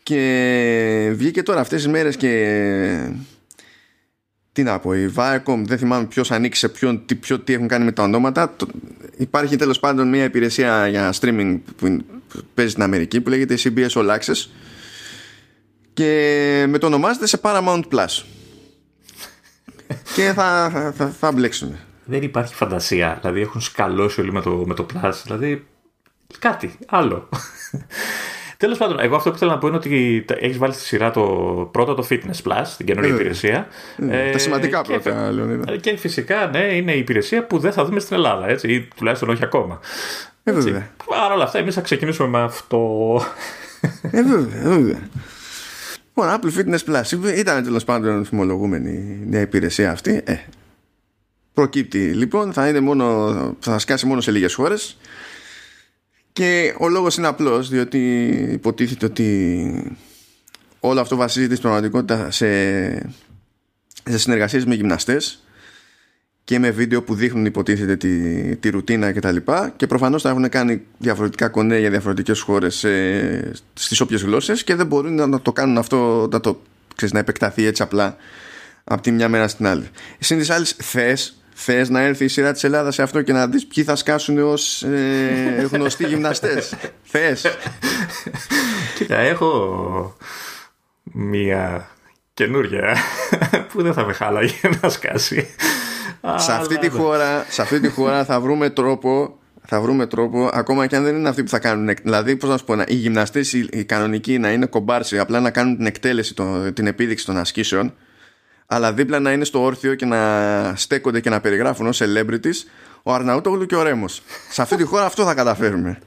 Και 0.02 1.12
βγήκε 1.14 1.43
τώρα 1.43 1.61
αυτές 1.61 1.82
τις 1.82 1.93
μέρες 1.93 2.16
και 2.16 2.31
τι 4.52 4.62
να 4.62 4.78
πω, 4.78 4.94
η 4.94 5.12
Viacom 5.17 5.62
δεν 5.64 5.78
θυμάμαι 5.78 6.06
ποιος 6.06 6.31
ανοίξει 6.31 6.69
ποιον, 6.69 7.06
τι, 7.06 7.14
ποιο, 7.14 7.38
τι 7.38 7.52
έχουν 7.52 7.69
κάνει 7.69 7.84
με 7.84 7.93
τα 7.93 8.02
ονόματα. 8.02 8.56
Υπάρχει 9.17 9.56
τέλος 9.56 9.81
πάντων 9.81 10.08
μια 10.08 10.25
υπηρεσία 10.25 10.88
για 10.88 11.14
streaming 11.20 11.58
που 11.76 12.05
παίζει 12.55 12.70
στην 12.70 12.82
Αμερική 12.82 13.20
που 13.20 13.28
λέγεται 13.28 13.58
CBS 13.58 13.88
All 13.88 14.19
Access 14.19 14.46
και 15.94 16.64
με 16.69 16.79
το 16.79 16.87
ονομάζεται 16.87 17.26
σε 17.26 17.41
Paramount 17.43 17.82
Plus 17.93 18.23
και 20.14 20.32
θα, 20.35 20.70
θα, 20.96 21.08
θα, 21.08 21.32
μπλέξουμε 21.32 21.79
δεν 22.05 22.23
υπάρχει 22.23 22.55
φαντασία 22.55 23.19
δηλαδή 23.20 23.41
έχουν 23.41 23.61
σκαλώσει 23.61 24.20
όλοι 24.20 24.32
με 24.32 24.41
το, 24.41 24.50
με 24.50 24.75
το 24.75 24.87
Plus 24.94 25.12
δηλαδή 25.25 25.67
κάτι 26.38 26.79
άλλο 26.87 27.29
Τέλος 28.56 28.79
πάντων, 28.79 29.00
εγώ 29.00 29.17
αυτό 29.17 29.31
που 29.31 29.38
θέλω 29.38 29.50
να 29.50 29.58
πω 29.58 29.67
είναι 29.67 29.76
ότι 29.76 30.25
έχεις 30.38 30.58
βάλει 30.58 30.73
στη 30.73 30.82
σειρά 30.82 31.11
το 31.11 31.23
πρώτο 31.73 31.94
το 31.94 32.06
Fitness 32.11 32.43
Plus, 32.49 32.67
την 32.76 32.87
καινούργια 32.87 33.12
ε, 33.12 33.14
υπηρεσία. 33.14 33.67
Ε, 34.11 34.31
τα 34.31 34.38
σημαντικά 34.38 34.82
και, 34.82 34.99
πρώτα, 34.99 35.32
Λεωνίδα. 35.32 35.76
Και 35.76 35.96
φυσικά, 35.96 36.46
ναι, 36.46 36.58
είναι 36.58 36.93
η 36.93 36.98
υπηρεσία 36.98 37.46
που 37.46 37.58
δεν 37.58 37.72
θα 37.72 37.84
δούμε 37.84 38.01
στην 38.01 38.17
Ελλάδα, 38.17 38.48
έτσι, 38.48 38.72
ή 38.72 38.89
τουλάχιστον 38.96 39.29
όχι 39.29 39.44
ακόμα. 39.44 39.81
Ε, 40.44 40.53
βέβαια. 40.53 40.91
Παρ' 41.06 41.32
όλα 41.32 41.44
αυτά, 41.44 41.58
εμείς 41.58 41.74
θα 41.74 41.81
ξεκινήσουμε 41.81 42.29
με 42.29 42.41
αυτό. 42.41 43.20
Ε, 44.03 44.22
βέβαια, 44.22 44.63
βέβαια. 44.63 44.98
Λοιπόν, 46.17 46.39
Apple 46.41 46.59
Fitness 46.59 46.79
Plus 46.79 47.37
ήταν 47.37 47.65
τέλος 47.65 47.85
πάντων 47.85 48.25
φημολογούμενη 48.25 48.91
η 48.91 49.27
νέα 49.29 49.41
υπηρεσία 49.41 49.91
αυτή. 49.91 50.23
Ε, 50.25 50.37
προκύπτει 51.55 51.99
λοιπόν, 51.99 52.53
θα, 52.53 52.69
είναι 52.69 52.81
μόνο, 52.81 53.56
θα 53.61 53.79
σκάσει 53.79 54.06
μόνο 54.06 54.21
σε 54.21 54.31
λίγες 54.31 54.55
χώρες. 54.55 54.97
Και 56.33 56.75
ο 56.79 56.89
λόγος 56.89 57.17
είναι 57.17 57.27
απλός, 57.27 57.69
διότι 57.69 58.27
υποτίθεται 58.53 59.06
ότι 59.06 59.97
όλο 60.81 61.01
αυτό 61.01 61.17
βασίζεται 61.17 61.55
στην 61.55 61.69
πραγματικότητα 61.69 62.31
σε, 62.31 62.94
σε 64.05 64.19
συνεργασίες 64.19 64.65
με 64.65 64.75
γυμναστές 64.75 65.44
και 66.44 66.58
με 66.58 66.70
βίντεο 66.70 67.03
που 67.03 67.15
δείχνουν 67.15 67.44
υποτίθεται 67.44 67.96
τη, 67.96 68.56
τη 68.56 68.70
ρουτίνα 68.70 69.13
και 69.13 69.20
τα 69.20 69.32
λοιπά 69.32 69.72
και 69.77 69.86
προφανώς 69.86 70.22
θα 70.22 70.29
έχουν 70.29 70.48
κάνει 70.48 70.82
διαφορετικά 70.98 71.48
κονέ 71.48 71.79
για 71.79 71.91
διαφορετικές 71.91 72.41
χώρες 72.41 72.84
ε, 72.84 73.53
στις 73.74 74.01
όποιες 74.01 74.22
γλώσσες 74.22 74.65
και 74.65 74.74
δεν 74.74 74.86
μπορούν 74.86 75.29
να 75.29 75.41
το 75.41 75.53
κάνουν 75.53 75.79
αυτό 75.79 76.29
να 76.31 76.41
το 76.41 76.63
ξέρεις, 76.94 77.15
να 77.15 77.20
επεκταθεί 77.20 77.65
έτσι 77.65 77.82
απλά 77.82 78.17
από 78.84 79.03
τη 79.03 79.10
μια 79.10 79.29
μέρα 79.29 79.48
στην 79.48 79.67
άλλη. 79.67 79.89
Συν 80.19 80.39
τις 80.39 80.51
άλλες 80.51 80.77
θες, 80.82 81.43
θες 81.55 81.89
να 81.89 82.01
έρθει 82.01 82.24
η 82.24 82.29
σειρά 82.29 82.53
της 82.53 82.65
Ελλάδας 82.65 82.94
σε 82.94 83.03
αυτό 83.03 83.22
και 83.22 83.32
να 83.32 83.46
δεις 83.46 83.67
ποιοι 83.67 83.84
θα 83.84 83.96
σκάσουν 83.96 84.39
ως 84.39 84.82
ε, 84.82 85.69
γνωστοί 85.72 86.06
γυμναστές; 86.06 86.74
θες. 87.13 87.46
Κοίτα, 88.94 89.19
έχω 89.19 90.17
μία 91.03 91.89
καινούρια 92.34 92.96
που 93.72 93.82
δεν 93.82 93.93
θα 93.93 94.05
με 94.05 94.13
χάλαγε 94.13 94.55
να 94.82 94.89
σκάσει 94.89 95.48
σε, 96.36 96.52
αυτή 96.52 96.78
τη 96.78 96.88
χώρα, 96.88 97.46
σε 97.48 97.62
αυτή 97.62 97.81
τη 97.81 97.88
χώρα 97.88 98.24
θα 98.24 98.40
βρούμε 98.40 98.70
τρόπο 98.70 99.38
θα 99.66 99.81
βρούμε 99.81 100.06
τρόπο, 100.06 100.50
ακόμα 100.52 100.86
και 100.86 100.96
αν 100.96 101.04
δεν 101.04 101.16
είναι 101.16 101.28
αυτοί 101.28 101.43
που 101.43 101.48
θα 101.48 101.58
κάνουν. 101.58 101.94
Δηλαδή, 102.02 102.36
πώς 102.36 102.50
να 102.50 102.56
σου 102.56 102.64
πω, 102.64 102.74
οι 102.86 102.94
γυμναστές, 102.94 103.52
οι, 103.52 103.84
κανονικοί 103.84 104.38
να 104.38 104.52
είναι 104.52 104.66
κομπάρσοι, 104.66 105.19
απλά 105.19 105.40
να 105.40 105.50
κάνουν 105.50 105.76
την 105.76 105.86
εκτέλεση, 105.86 106.34
το, 106.34 106.72
την 106.72 106.86
επίδειξη 106.86 107.26
των 107.26 107.36
ασκήσεων, 107.36 107.94
αλλά 108.66 108.93
δίπλα 108.93 109.20
να 109.20 109.32
είναι 109.32 109.44
στο 109.44 109.62
όρθιο 109.62 109.94
και 109.94 110.06
να 110.06 110.72
στέκονται 110.76 111.20
και 111.20 111.31
να 111.31 111.40
περιγράφουν 111.40 111.86
ως 111.86 112.02
celebrities 112.02 112.69
ο 113.02 113.12
Αρναούτογλου 113.12 113.66
και 113.66 113.76
ο 113.76 113.82
Ρέμος. 113.82 114.22
Σε 114.50 114.62
αυτή 114.62 114.76
τη 114.76 114.84
χώρα 114.84 115.04
αυτό 115.04 115.24
θα 115.24 115.34
καταφέρουμε. 115.34 115.98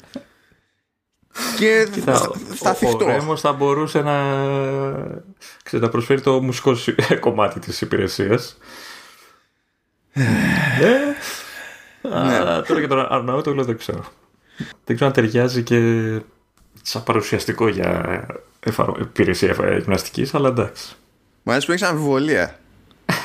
και 1.57 1.87
θα, 2.05 2.31
θα 2.53 2.73
θυχτώ. 2.73 3.05
Ο 3.05 3.07
Ρέμος 3.07 3.41
θα 3.41 3.53
μπορούσε 3.53 4.01
να, 4.01 4.17
ξέρω, 5.63 5.83
να 5.83 5.89
προσφέρει 5.89 6.21
το 6.21 6.41
μουσικό 6.41 6.75
κομμάτι 7.19 7.59
της 7.59 7.81
υπηρεσίας. 7.81 8.57
Ναι. 10.17 11.15
Αλλά 12.11 12.61
τώρα 12.61 12.79
για 12.79 12.87
τον 12.87 13.07
Αρναούτογλου 13.09 13.63
δεν 13.63 13.77
ξέρω. 13.77 14.03
Δεν 14.57 14.95
ξέρω 14.95 15.05
αν 15.05 15.13
ταιριάζει 15.13 15.63
και 15.63 15.79
σαν 16.81 17.03
παρουσιαστικό 17.03 17.67
για 17.67 18.25
υπηρεσία 18.99 19.55
γυμναστικής, 19.79 20.33
αλλά 20.33 20.47
εντάξει. 20.47 20.95
Μου 21.43 21.51
αρέσει 21.51 21.65
που 21.65 21.71
έχεις 21.71 21.87
αμφιβολία. 21.87 22.59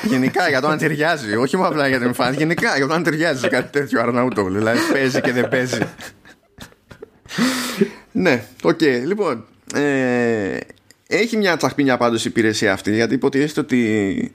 Γενικά 0.03 0.49
για 0.49 0.61
το 0.61 0.67
αν 0.67 0.77
ταιριάζει. 0.77 1.35
Όχι 1.35 1.57
μόνο 1.57 1.69
απλά 1.69 1.87
για 1.87 1.97
την 1.97 2.07
εμφάνιση. 2.07 2.39
Γενικά 2.39 2.77
για 2.77 2.87
το 2.87 2.93
αν 2.93 3.03
ταιριάζει 3.03 3.39
σε 3.39 3.47
κάτι 3.47 3.79
τέτοιο 3.79 4.01
Αρναούτογλου. 4.01 4.57
Δηλαδή 4.57 4.79
παίζει 4.91 5.21
και 5.21 5.31
δεν 5.31 5.49
παίζει. 5.49 5.79
ναι, 8.11 8.43
okay, 8.63 9.01
λοιπόν. 9.05 9.45
Ε, 9.75 10.57
έχει 11.07 11.37
μια 11.37 11.57
τσαχπίνια 11.57 11.97
πάντως 11.97 12.25
η 12.25 12.29
υπηρεσία 12.29 12.73
αυτή 12.73 12.93
γιατί 12.93 13.13
υποτίθεται 13.13 13.59
ότι 13.59 14.33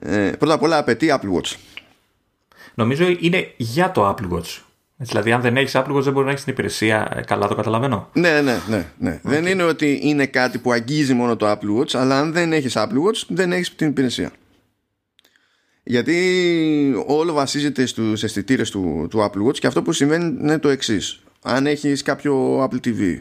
ε, 0.00 0.30
πρώτα 0.38 0.54
απ' 0.54 0.62
όλα 0.62 0.78
απαιτεί 0.78 1.08
Apple 1.10 1.40
Watch. 1.40 1.54
Νομίζω 2.76 3.16
είναι 3.18 3.52
για 3.56 3.90
το 3.90 4.08
Apple 4.08 4.32
Watch. 4.32 4.60
Δηλαδή, 4.96 5.32
αν 5.32 5.40
δεν 5.40 5.56
έχεις 5.56 5.72
Apple 5.74 5.96
Watch, 5.96 6.02
δεν 6.02 6.12
μπορεί 6.12 6.24
να 6.24 6.30
έχεις 6.30 6.44
την 6.44 6.52
υπηρεσία. 6.52 7.08
Ε, 7.14 7.20
καλά, 7.20 7.48
το 7.48 7.54
καταλαβαίνω. 7.54 8.10
Ναι, 8.12 8.40
ναι, 8.40 8.58
ναι. 8.68 8.86
ναι. 8.98 9.20
Δεν 9.22 9.46
είναι 9.46 9.62
ότι 9.62 10.00
είναι 10.02 10.26
κάτι 10.26 10.58
που 10.58 10.72
αγγίζει 10.72 11.14
μόνο 11.14 11.36
το 11.36 11.50
Apple 11.50 11.78
Watch, 11.78 11.90
αλλά 11.92 12.18
αν 12.18 12.32
δεν 12.32 12.52
έχεις 12.52 12.72
Apple 12.76 13.02
Watch, 13.06 13.22
δεν 13.28 13.52
έχεις 13.52 13.74
την 13.74 13.88
υπηρεσία. 13.88 14.30
Γιατί 15.82 17.04
όλο 17.06 17.32
βασίζεται 17.32 17.86
στους 17.86 18.22
αισθητήρες 18.22 18.70
του, 18.70 19.06
του 19.10 19.18
Apple 19.18 19.48
Watch 19.48 19.58
και 19.58 19.66
αυτό 19.66 19.82
που 19.82 19.92
συμβαίνει 19.92 20.24
είναι 20.40 20.58
το 20.58 20.68
εξής. 20.68 21.22
Αν 21.42 21.66
έχεις 21.66 22.02
κάποιο 22.02 22.64
Apple 22.64 22.86
TV, 22.86 23.18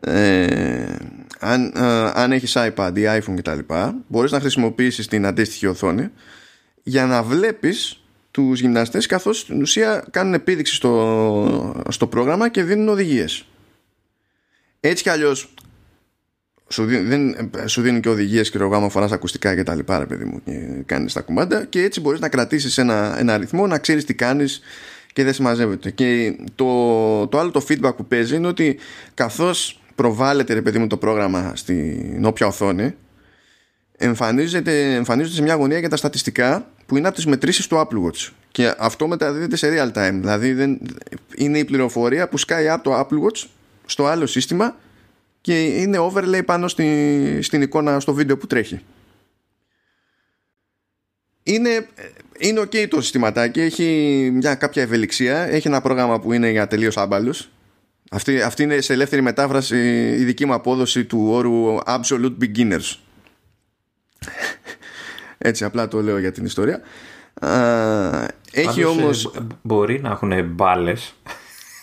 ε, 0.00 0.96
αν, 1.38 1.72
ε, 1.76 2.10
αν 2.14 2.32
έχεις 2.32 2.56
iPad 2.56 2.92
ή 2.94 3.02
iPhone 3.06 3.34
κτλ 3.36 3.58
μπορείς 4.06 4.30
να 4.30 4.40
χρησιμοποιήσεις 4.40 5.06
την 5.06 5.26
αντίστοιχη 5.26 5.66
οθόνη 5.66 6.10
για 6.82 7.06
να 7.06 7.22
βλέπεις 7.22 7.99
τους 8.30 8.60
γυμναστές 8.60 9.06
καθώς 9.06 9.38
στην 9.38 9.60
ουσία 9.60 10.04
κάνουν 10.10 10.34
επίδειξη 10.34 10.74
στο, 10.74 11.82
στο 11.88 12.06
πρόγραμμα 12.06 12.48
και 12.48 12.62
δίνουν 12.62 12.88
οδηγίες. 12.88 13.46
Έτσι 14.80 15.02
κι 15.02 15.08
αλλιώς 15.08 15.54
σου, 16.68 16.84
δεν, 16.84 17.50
σου 17.66 17.82
δίνουν 17.82 18.00
και 18.00 18.08
οδηγίες 18.08 18.50
και 18.50 18.58
άμα 18.58 18.88
φοράς 18.88 19.12
ακουστικά 19.12 19.54
και 19.54 19.62
τα 19.62 19.74
λοιπά 19.74 19.98
ρε 19.98 20.06
παιδί 20.06 20.24
μου 20.24 20.42
και 20.44 20.82
κάνεις 20.86 21.12
τα 21.12 21.20
κουμάντα 21.20 21.64
και 21.64 21.82
έτσι 21.82 22.00
μπορείς 22.00 22.20
να 22.20 22.28
κρατήσεις 22.28 22.78
ένα, 22.78 23.18
ένα 23.18 23.34
αριθμό 23.34 23.66
να 23.66 23.78
ξέρεις 23.78 24.04
τι 24.04 24.14
κάνεις 24.14 24.60
και 25.12 25.24
δεν 25.24 25.32
συμμαζεύεται 25.32 25.90
και 25.90 26.36
το, 26.54 27.26
το 27.26 27.38
άλλο 27.38 27.50
το 27.50 27.64
feedback 27.68 27.96
που 27.96 28.06
παίζει 28.06 28.36
είναι 28.36 28.46
ότι 28.46 28.78
καθώς 29.14 29.80
προβάλλεται 29.94 30.54
ρε 30.54 30.62
παιδί 30.62 30.78
μου 30.78 30.86
το 30.86 30.96
πρόγραμμα 30.96 31.52
στην 31.56 32.24
όποια 32.24 32.46
οθόνη 32.46 32.94
εμφανίζεται, 33.96 34.94
εμφανίζεται 34.94 35.34
σε 35.34 35.42
μια 35.42 35.54
γωνία 35.54 35.78
για 35.78 35.88
τα 35.88 35.96
στατιστικά 35.96 36.70
που 36.90 36.96
είναι 36.96 37.06
από 37.06 37.16
τις 37.16 37.26
μετρήσεις 37.26 37.66
του 37.66 37.76
Apple 37.76 38.06
Watch. 38.06 38.28
Και 38.50 38.74
αυτό 38.78 39.06
μεταδίδεται 39.06 39.56
σε 39.56 39.68
real 39.72 39.98
time. 39.98 40.12
Δηλαδή 40.12 40.52
δεν, 40.52 40.80
είναι 41.36 41.58
η 41.58 41.64
πληροφορία 41.64 42.28
που 42.28 42.38
σκάει 42.38 42.68
από 42.68 42.82
το 42.82 42.98
Apple 42.98 43.26
Watch 43.26 43.46
στο 43.86 44.06
άλλο 44.06 44.26
σύστημα 44.26 44.76
και 45.40 45.64
είναι 45.64 45.98
overlay 46.00 46.42
πάνω 46.44 46.68
στη, 46.68 47.38
στην 47.42 47.62
εικόνα 47.62 48.00
στο 48.00 48.14
βίντεο 48.14 48.36
που 48.36 48.46
τρέχει. 48.46 48.80
Είναι, 51.42 51.86
είναι 52.38 52.60
ok 52.60 52.88
το 52.88 53.00
συστηματάκι. 53.00 53.60
Έχει 53.60 53.84
μια 54.32 54.54
κάποια 54.54 54.82
ευελιξία. 54.82 55.38
Έχει 55.38 55.68
ένα 55.68 55.80
πρόγραμμα 55.80 56.20
που 56.20 56.32
είναι 56.32 56.50
για 56.50 56.66
τελείως 56.66 56.96
άμπαλους. 56.96 57.50
Αυτή, 58.10 58.42
αυτή 58.42 58.62
είναι 58.62 58.80
σε 58.80 58.92
ελεύθερη 58.92 59.22
μετάφραση 59.22 59.76
η 60.18 60.24
δική 60.24 60.46
μου 60.46 60.54
απόδοση 60.54 61.04
του 61.04 61.26
όρου 61.28 61.78
absolute 61.86 62.36
beginners 62.40 62.96
έτσι 65.42 65.64
απλά 65.64 65.88
το 65.88 66.02
λέω 66.02 66.18
για 66.18 66.32
την 66.32 66.44
ιστορία. 66.44 66.80
έχει 68.52 68.84
όμως... 68.84 69.24
Ε, 69.24 69.46
μπορεί 69.62 70.00
να 70.00 70.10
έχουν 70.10 70.44
μπάλες. 70.44 71.14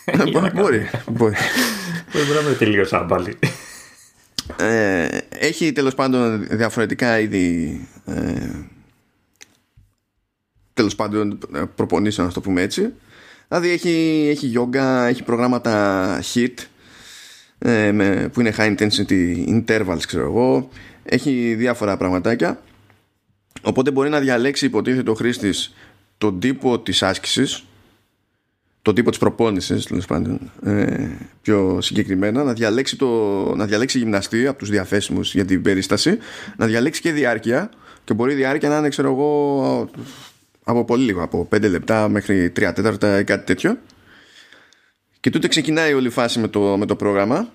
μπορεί. 0.32 0.90
μπορεί. 1.10 1.36
μπορεί 2.12 2.28
να 2.34 2.40
είναι 2.40 2.56
τελείως 2.58 2.92
άμπαλοι. 2.92 3.38
Ε, 4.56 5.08
έχει 5.28 5.72
τέλος 5.72 5.94
πάντων 5.94 6.46
διαφορετικά 6.50 7.20
είδη 7.20 7.80
ε, 8.06 8.50
τέλος 10.74 10.94
πάντων 10.94 11.38
προπονήσεων 11.74 12.26
να 12.26 12.32
το 12.32 12.40
πούμε 12.40 12.62
έτσι 12.62 12.92
δηλαδή 13.48 13.70
έχει, 13.70 14.26
έχει 14.30 14.52
yoga, 14.56 15.06
έχει 15.08 15.22
προγράμματα 15.22 16.20
HIT 16.34 16.54
ε, 17.58 17.92
με, 17.92 18.30
που 18.32 18.40
είναι 18.40 18.54
high 18.56 18.76
intensity 18.76 19.48
intervals 19.48 20.02
ξέρω 20.06 20.24
εγώ 20.24 20.68
έχει 21.04 21.54
διάφορα 21.54 21.96
πραγματάκια 21.96 22.60
οπότε 23.62 23.90
μπορεί 23.90 24.08
να 24.08 24.20
διαλέξει 24.20 24.64
υποτίθεται 24.64 25.10
ο 25.10 25.14
χρήστης 25.14 25.74
τον 26.18 26.40
τύπο 26.40 26.78
της 26.78 27.02
άσκησης 27.02 27.64
τον 28.82 28.94
τύπο 28.94 29.10
της 29.10 29.18
προπόνησης 29.18 29.86
τέλος 29.86 30.06
πάντων 30.06 30.50
ε, 30.64 31.08
πιο 31.42 31.78
συγκεκριμένα 31.80 32.44
να 32.44 32.52
διαλέξει, 32.52 32.96
το, 32.96 33.06
να 33.56 33.66
διαλέξει 33.66 33.98
γυμναστή 33.98 34.46
από 34.46 34.58
τους 34.58 34.70
διαθέσιμους 34.70 35.34
για 35.34 35.44
την 35.44 35.62
περίσταση 35.62 36.18
να 36.56 36.66
διαλέξει 36.66 37.00
και 37.00 37.12
διάρκεια 37.12 37.70
και 38.04 38.14
μπορεί 38.14 38.32
η 38.32 38.36
διάρκεια 38.36 38.68
να 38.68 38.78
είναι 38.78 38.88
ξέρω 38.88 39.10
εγώ 39.10 39.90
από 40.70 40.84
πολύ 40.84 41.04
λίγο 41.04 41.22
από 41.22 41.48
5 41.54 41.70
λεπτά 41.70 42.08
μέχρι 42.08 42.52
3 42.56 42.72
τέταρτα 42.74 43.18
ή 43.18 43.24
κάτι 43.24 43.46
τέτοιο. 43.46 43.78
Και 45.20 45.30
τότε 45.30 45.48
ξεκινάει 45.48 45.92
όλη 45.92 46.06
η 46.06 46.10
φάση 46.10 46.38
με 46.38 46.48
το, 46.48 46.76
με 46.78 46.86
το 46.86 46.96
πρόγραμμα 46.96 47.48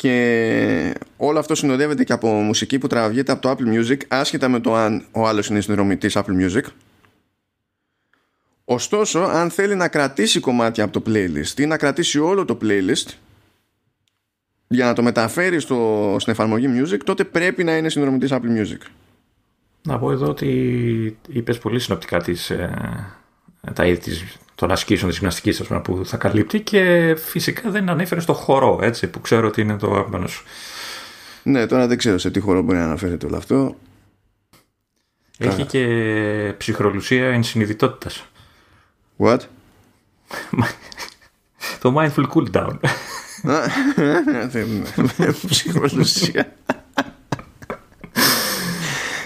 και 0.00 0.94
όλο 1.16 1.38
αυτό 1.38 1.54
συνοδεύεται 1.54 2.04
και 2.04 2.12
από 2.12 2.28
μουσική 2.28 2.78
που 2.78 2.86
τραβιέται 2.86 3.32
από 3.32 3.42
το 3.42 3.50
Apple 3.50 3.74
Music 3.74 3.96
άσχετα 4.08 4.48
με 4.48 4.60
το 4.60 4.74
αν 4.74 5.04
ο 5.12 5.26
άλλος 5.26 5.48
είναι 5.48 5.60
συνδρομητής 5.60 6.16
Apple 6.16 6.40
Music. 6.40 6.62
Ωστόσο 8.64 9.18
αν 9.18 9.50
θέλει 9.50 9.74
να 9.74 9.88
κρατήσει 9.88 10.40
κομμάτια 10.40 10.84
από 10.84 11.00
το 11.00 11.10
playlist 11.10 11.58
ή 11.58 11.66
να 11.66 11.76
κρατήσει 11.76 12.18
όλο 12.18 12.44
το 12.44 12.58
playlist 12.62 13.12
για 14.68 14.84
να 14.84 14.92
το 14.92 15.02
μεταφέρει 15.02 15.60
στο, 15.60 16.16
στην 16.18 16.32
εφαρμογή 16.32 16.66
Music 16.76 16.98
τότε 17.04 17.24
πρέπει 17.24 17.64
να 17.64 17.76
είναι 17.76 17.88
συνδρομητής 17.88 18.30
Apple 18.32 18.60
Music. 18.60 18.80
Να 19.82 19.98
πω 19.98 20.12
εδώ 20.12 20.28
ότι 20.28 21.18
είπες 21.28 21.58
πολύ 21.58 21.80
συνοπτικά 21.80 22.18
τις, 22.18 22.50
ε, 22.50 22.74
τα 23.74 23.86
είδη 23.86 23.98
της 23.98 24.38
των 24.60 24.70
ασκήσεων 24.70 25.10
τη 25.10 25.16
γυμναστική 25.16 25.64
που 25.82 26.00
θα 26.04 26.16
καλύπτει 26.16 26.60
και 26.60 27.14
φυσικά 27.24 27.70
δεν 27.70 27.88
ανέφερε 27.88 28.20
στο 28.20 28.32
χορό 28.32 28.78
έτσι, 28.82 29.06
που 29.06 29.20
ξέρω 29.20 29.46
ότι 29.46 29.60
είναι 29.60 29.76
το 29.76 29.90
αγαπημένο 29.90 30.26
σου. 30.26 30.44
Ναι, 31.42 31.66
τώρα 31.66 31.86
δεν 31.86 31.98
ξέρω 31.98 32.18
σε 32.18 32.30
τι 32.30 32.40
χώρο 32.40 32.62
μπορεί 32.62 32.78
να 32.78 32.84
αναφέρεται 32.84 33.26
όλο 33.26 33.36
αυτό. 33.36 33.76
Έχει 35.38 35.64
και 35.64 36.54
ψυχρολουσία 36.58 37.28
ενσυνειδητότητας. 37.28 38.24
What? 39.18 39.38
το 41.80 41.94
mindful 41.96 42.26
cool 42.34 42.50
down. 42.52 42.76
Ψυχρολουσία. 45.48 46.52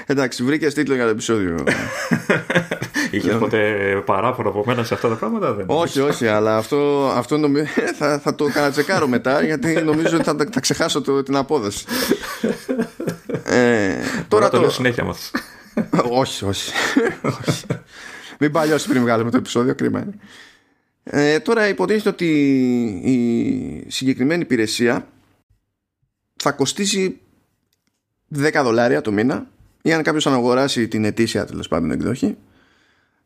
Εντάξει, 0.06 0.42
βρήκες 0.42 0.74
τίτλο 0.74 0.94
για 0.94 1.04
το 1.04 1.10
επεισόδιο. 1.10 1.54
Είχες 3.10 3.32
ναι. 3.32 3.38
ποτέ 3.38 4.02
παράπονα 4.04 4.48
από 4.48 4.62
μένα 4.66 4.84
σε 4.84 4.94
αυτά 4.94 5.08
τα 5.08 5.14
πράγματα, 5.14 5.52
δεν 5.52 5.64
Όχι, 5.68 6.00
όχι, 6.00 6.26
αλλά 6.26 6.56
αυτό, 6.56 7.10
αυτό 7.14 7.36
νομίζω, 7.36 7.66
θα, 7.98 8.18
θα 8.18 8.34
το 8.34 8.44
κανατσεκάρω 8.44 9.06
μετά 9.06 9.44
γιατί 9.44 9.82
νομίζω 9.82 10.16
ότι 10.16 10.24
θα, 10.24 10.36
θα 10.52 10.60
ξεχάσω 10.60 11.00
το, 11.00 11.22
την 11.22 11.36
απόδοση. 11.36 11.84
ε, 13.44 13.94
τώρα 14.28 14.48
το, 14.48 14.56
το 14.56 14.60
λέω 14.60 14.70
συνέχεια 14.70 15.04
μα. 15.04 15.16
όχι, 16.10 16.44
όχι. 16.52 16.72
όχι. 17.22 17.64
Μην 18.38 18.52
παλιώσει 18.52 18.88
πριν 18.88 19.02
βγάλουμε 19.02 19.30
το 19.30 19.36
επεισόδιο, 19.36 19.74
κρίμα 19.74 20.00
είναι. 20.00 20.14
Ε, 21.02 21.40
τώρα 21.40 21.68
υποτίθεται 21.68 22.08
ότι 22.08 22.26
η 23.04 23.90
συγκεκριμένη 23.90 24.42
υπηρεσία 24.42 25.08
θα 26.36 26.52
κοστίσει 26.52 27.20
10 28.36 28.60
δολάρια 28.62 29.00
το 29.00 29.12
μήνα 29.12 29.46
ή 29.86 29.92
αν 29.92 30.02
κάποιος 30.02 30.26
αναγοράσει 30.26 30.88
την 30.88 31.04
ετήσια 31.04 31.44
τέλος 31.44 31.68
πάντων 31.68 31.90
εκδοχή 31.90 32.36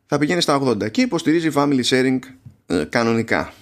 θα 0.05 0.17
πηγαίνει 0.17 0.41
στα 0.41 0.61
80 0.63 0.91
και 0.91 1.01
υποστηρίζει 1.01 1.49
family 1.55 1.83
sharing 1.83 2.19
ε, 2.65 2.83
κανονικά. 2.89 3.53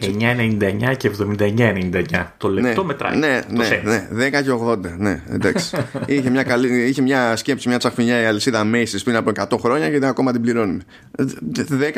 9,99 0.00 0.96
και 0.96 1.10
79,99. 1.38 2.26
Το 2.36 2.48
λεπτό 2.48 2.80
ναι, 2.80 2.86
μετράει. 2.86 3.16
Ναι, 3.18 3.40
το 3.48 3.52
ναι, 3.52 4.08
ναι, 4.10 4.26
10 4.26 4.30
και 4.30 4.50
80. 4.60 4.78
Ναι, 4.98 5.22
εντάξει. 5.28 5.76
είχε, 6.06 6.30
μια 6.30 6.42
καλή, 6.42 6.82
είχε 6.82 7.02
μια 7.02 7.36
σκέψη, 7.36 7.68
μια 7.68 7.78
τσαχμινιά 7.78 8.20
η 8.20 8.24
αλυσίδα 8.24 8.70
Macy's 8.74 9.00
πριν 9.04 9.16
από 9.16 9.30
100 9.34 9.58
χρόνια 9.60 9.90
και 9.90 9.98
δεν 9.98 10.08
ακόμα 10.08 10.32
την 10.32 10.40
πληρώνουμε. 10.40 10.82
10 11.18 11.24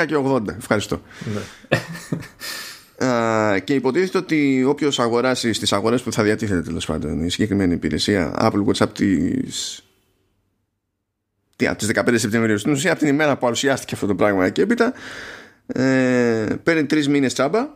και 0.06 0.16
80. 0.24 0.48
Ευχαριστώ. 0.58 1.02
Ναι. 1.34 1.40
και 3.64 3.74
υποτίθεται 3.74 4.18
ότι 4.18 4.64
όποιος 4.64 4.98
αγοράσει 4.98 5.52
στις 5.52 5.72
αγορές 5.72 6.02
που 6.02 6.12
θα 6.12 6.22
διατίθεται 6.22 6.62
τέλος 6.62 6.86
πάντων 6.86 7.24
η 7.24 7.30
συγκεκριμένη 7.30 7.74
υπηρεσία 7.74 8.34
Apple 8.40 8.64
Watch 8.64 8.78
από 8.78 8.94
τις 8.94 9.82
τι, 11.58 11.66
από 11.66 11.78
τις 11.78 11.90
15 11.94 12.14
Σεπτεμβρίου 12.14 12.58
στην 12.58 12.72
ουσία 12.72 12.90
από 12.90 13.00
την 13.00 13.08
ημέρα 13.08 13.32
που 13.34 13.40
παρουσιάστηκε 13.40 13.94
αυτό 13.94 14.06
το 14.06 14.14
πράγμα 14.14 14.48
και 14.48 14.62
έπειτα 14.62 14.92
ε, 15.66 16.46
παίρνει 16.62 16.86
τρεις 16.86 17.08
μήνες 17.08 17.32
τσάμπα 17.32 17.68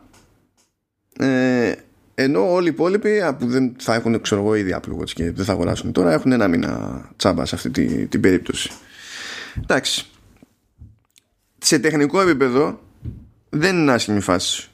ε, 1.17 1.75
ενώ 2.15 2.53
όλοι 2.53 2.67
οι 2.67 2.69
υπόλοιποι 2.69 3.21
που 3.39 3.47
δεν 3.47 3.75
θα 3.79 3.93
έχουν 3.93 4.21
ξέρω 4.21 4.41
εγώ 4.41 4.55
ήδη 4.55 4.75
Apple 4.81 4.99
Watch 4.99 5.09
και 5.09 5.31
δεν 5.31 5.45
θα 5.45 5.51
αγοράσουν 5.51 5.91
τώρα 5.91 6.11
έχουν 6.13 6.31
ένα 6.31 6.47
μήνα 6.47 7.01
τσάμπα 7.15 7.45
σε 7.45 7.55
αυτή 7.55 7.69
την, 7.69 8.09
την 8.09 8.21
περίπτωση. 8.21 8.71
Εντάξει. 9.61 10.05
Σε 11.57 11.79
τεχνικό 11.79 12.21
επίπεδο 12.21 12.79
δεν 13.49 13.77
είναι 13.77 13.91
άσχημη 13.91 14.19
φάση. 14.19 14.69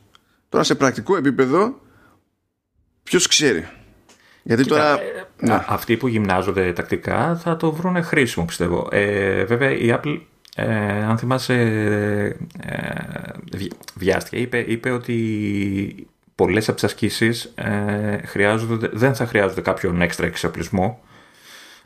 Τώρα 0.49 0.63
σε 0.63 0.75
πρακτικό 0.75 1.17
επίπεδο 1.17 1.81
ποιος 3.03 3.27
ξέρει 3.27 3.67
γιατί 4.43 4.63
Κοίτα, 4.63 4.75
τώρα. 4.75 4.93
ε, 5.01 5.25
ναι. 5.39 5.63
Αυτοί 5.67 5.97
που 5.97 6.07
γυμνάζονται 6.07 6.73
τακτικά 6.73 7.39
θα 7.43 7.57
το 7.57 7.71
βρουν 7.71 8.03
χρήσιμο, 8.03 8.45
πιστεύω. 8.45 8.87
Ε, 8.91 9.43
βέβαια, 9.43 9.71
η 9.71 9.95
Apple, 10.01 10.19
ε, 10.55 11.03
αν 11.03 11.17
θυμάσαι, 11.17 11.53
ε, 12.65 12.99
βι- 13.55 13.71
βιάστηκε. 13.95 14.37
Είπε, 14.37 14.57
είπε 14.67 14.91
ότι 14.91 15.15
πολλές 16.35 16.67
από 16.67 16.75
τις 16.75 16.83
ασκήσεις 16.83 17.51
ε, 17.55 18.17
χρειάζονται, 18.25 18.89
δεν 18.93 19.15
θα 19.15 19.25
χρειάζονται 19.25 19.61
κάποιον 19.61 20.01
έξτρα 20.01 20.25
εξοπλισμό. 20.25 20.99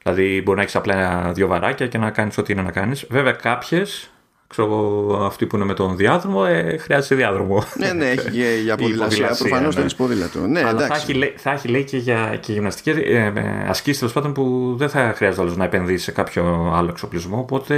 Δηλαδή, 0.04 0.42
μπορεί 0.44 0.58
να 0.58 0.64
έχεις 0.64 0.76
απλά 0.76 1.32
δύο 1.34 1.48
βαράκια 1.48 1.88
και 1.88 1.98
να 1.98 2.10
κάνεις 2.12 2.38
ό,τι 2.38 2.52
είναι 2.54 2.62
να 2.62 2.72
κάνεις. 2.72 3.06
Βέβαια, 3.10 3.32
κάποιες, 3.32 4.12
ξέρω 4.54 4.68
εγώ, 4.68 5.16
αυτοί 5.26 5.46
που 5.46 5.56
είναι 5.56 5.66
με 5.66 5.74
τον 5.74 5.96
διάδρομο, 5.98 6.44
ε, 6.48 6.78
χρειάζεται 6.78 7.16
διάδρομο. 7.16 7.64
ναι, 7.78 7.94
ναι, 7.94 8.10
έχει 8.10 8.30
για, 8.38 8.56
για 8.56 8.76
ποδηλασία. 8.78 9.08
ποδηλασία, 9.08 9.46
Προφανώς 9.48 9.76
ναι. 9.76 9.82
θέλει 9.82 9.94
ποδήλατο. 9.98 10.40
Ναι, 10.40 10.60
Αλλά 10.60 10.80
θα 10.80 10.86
εντάξει. 10.86 11.02
έχει, 11.02 11.14
λέει- 11.14 11.34
θα 11.38 11.52
έχει 11.52 11.68
λέει 11.68 11.84
και 11.84 11.98
για 11.98 12.38
και 12.42 12.54
γυμναστική 12.54 12.90
ε, 12.90 13.26
ε, 13.36 13.66
ασκήσεις 13.68 13.98
τέλος 14.00 14.14
πάντων 14.14 14.34
που 14.34 14.74
δεν 14.78 14.90
θα 14.90 15.14
χρειάζεται 15.16 15.42
όλος 15.42 15.58
να 15.58 15.64
επενδύσει 15.64 16.04
σε 16.04 16.12
κάποιο 16.12 16.72
άλλο 16.76 16.90
εξοπλισμό. 16.90 17.40
Οπότε. 17.40 17.76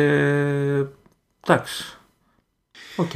Εντάξει. 1.48 1.98
Οκ. 2.96 3.12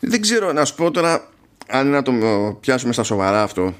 Δεν 0.00 0.20
ξέρω 0.20 0.52
να 0.52 0.64
σου 0.64 0.74
πω 0.74 0.90
τώρα 0.90 1.28
αν 1.68 1.86
είναι 1.86 1.96
να 1.96 2.02
το 2.02 2.12
πιάσουμε 2.60 2.92
στα 2.92 3.02
σοβαρά 3.02 3.42
αυτό. 3.42 3.74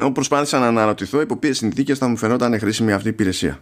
Εγώ 0.00 0.12
προσπάθησα 0.12 0.58
να 0.58 0.66
αναρωτηθώ 0.66 1.20
υπό 1.20 1.36
ποιες 1.36 1.56
συνθήκες 1.56 1.98
θα 1.98 2.08
μου 2.08 2.16
φαινόταν 2.16 2.58
χρήσιμη 2.58 2.92
αυτή 2.92 3.06
η 3.08 3.10
υπηρεσία. 3.10 3.58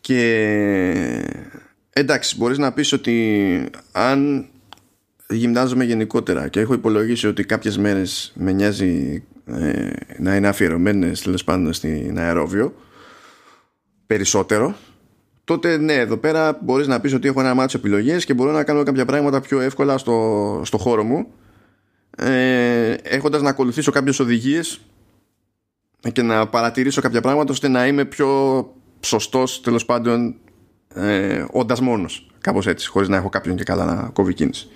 Και 0.00 1.41
εντάξει, 1.92 2.36
μπορείς 2.36 2.58
να 2.58 2.72
πεις 2.72 2.92
ότι 2.92 3.70
αν 3.92 4.48
γυμνάζομαι 5.28 5.84
γενικότερα 5.84 6.48
και 6.48 6.60
έχω 6.60 6.74
υπολογίσει 6.74 7.26
ότι 7.26 7.44
κάποιες 7.44 7.78
μέρες 7.78 8.32
με 8.34 8.52
νοιάζει 8.52 9.22
ε, 9.46 9.90
να 10.18 10.36
είναι 10.36 10.48
αφιερωμένες 10.48 11.20
τέλος 11.22 11.44
πάντων 11.44 11.72
στην 11.72 12.18
αερόβιο 12.18 12.74
περισσότερο 14.06 14.76
τότε 15.44 15.76
ναι, 15.76 15.94
εδώ 15.94 16.16
πέρα 16.16 16.58
μπορείς 16.62 16.86
να 16.86 17.00
πεις 17.00 17.14
ότι 17.14 17.28
έχω 17.28 17.40
ένα 17.40 17.54
μάτσο 17.54 17.78
επιλογές 17.78 18.24
και 18.24 18.34
μπορώ 18.34 18.52
να 18.52 18.64
κάνω 18.64 18.82
κάποια 18.82 19.04
πράγματα 19.04 19.40
πιο 19.40 19.60
εύκολα 19.60 19.98
στο, 19.98 20.60
στο 20.64 20.78
χώρο 20.78 21.04
μου 21.04 21.26
ε, 22.16 22.92
έχοντας 23.02 23.42
να 23.42 23.50
ακολουθήσω 23.50 23.90
κάποιες 23.90 24.18
οδηγίες 24.18 24.80
και 26.12 26.22
να 26.22 26.46
παρατηρήσω 26.46 27.00
κάποια 27.00 27.20
πράγματα 27.20 27.52
ώστε 27.52 27.68
να 27.68 27.86
είμαι 27.86 28.04
πιο 28.04 28.28
σωστός 29.00 29.60
τέλος 29.60 29.84
πάντων 29.84 30.34
ε, 30.94 31.44
όντας 31.50 31.80
μόνος 31.80 32.26
κάπως 32.40 32.66
έτσι 32.66 32.88
χωρίς 32.88 33.08
να 33.08 33.16
έχω 33.16 33.28
κάποιον 33.28 33.56
και 33.56 33.64
καλά 33.64 33.84
να 33.84 34.10
κόβει 34.12 34.34
κίνηση 34.34 34.68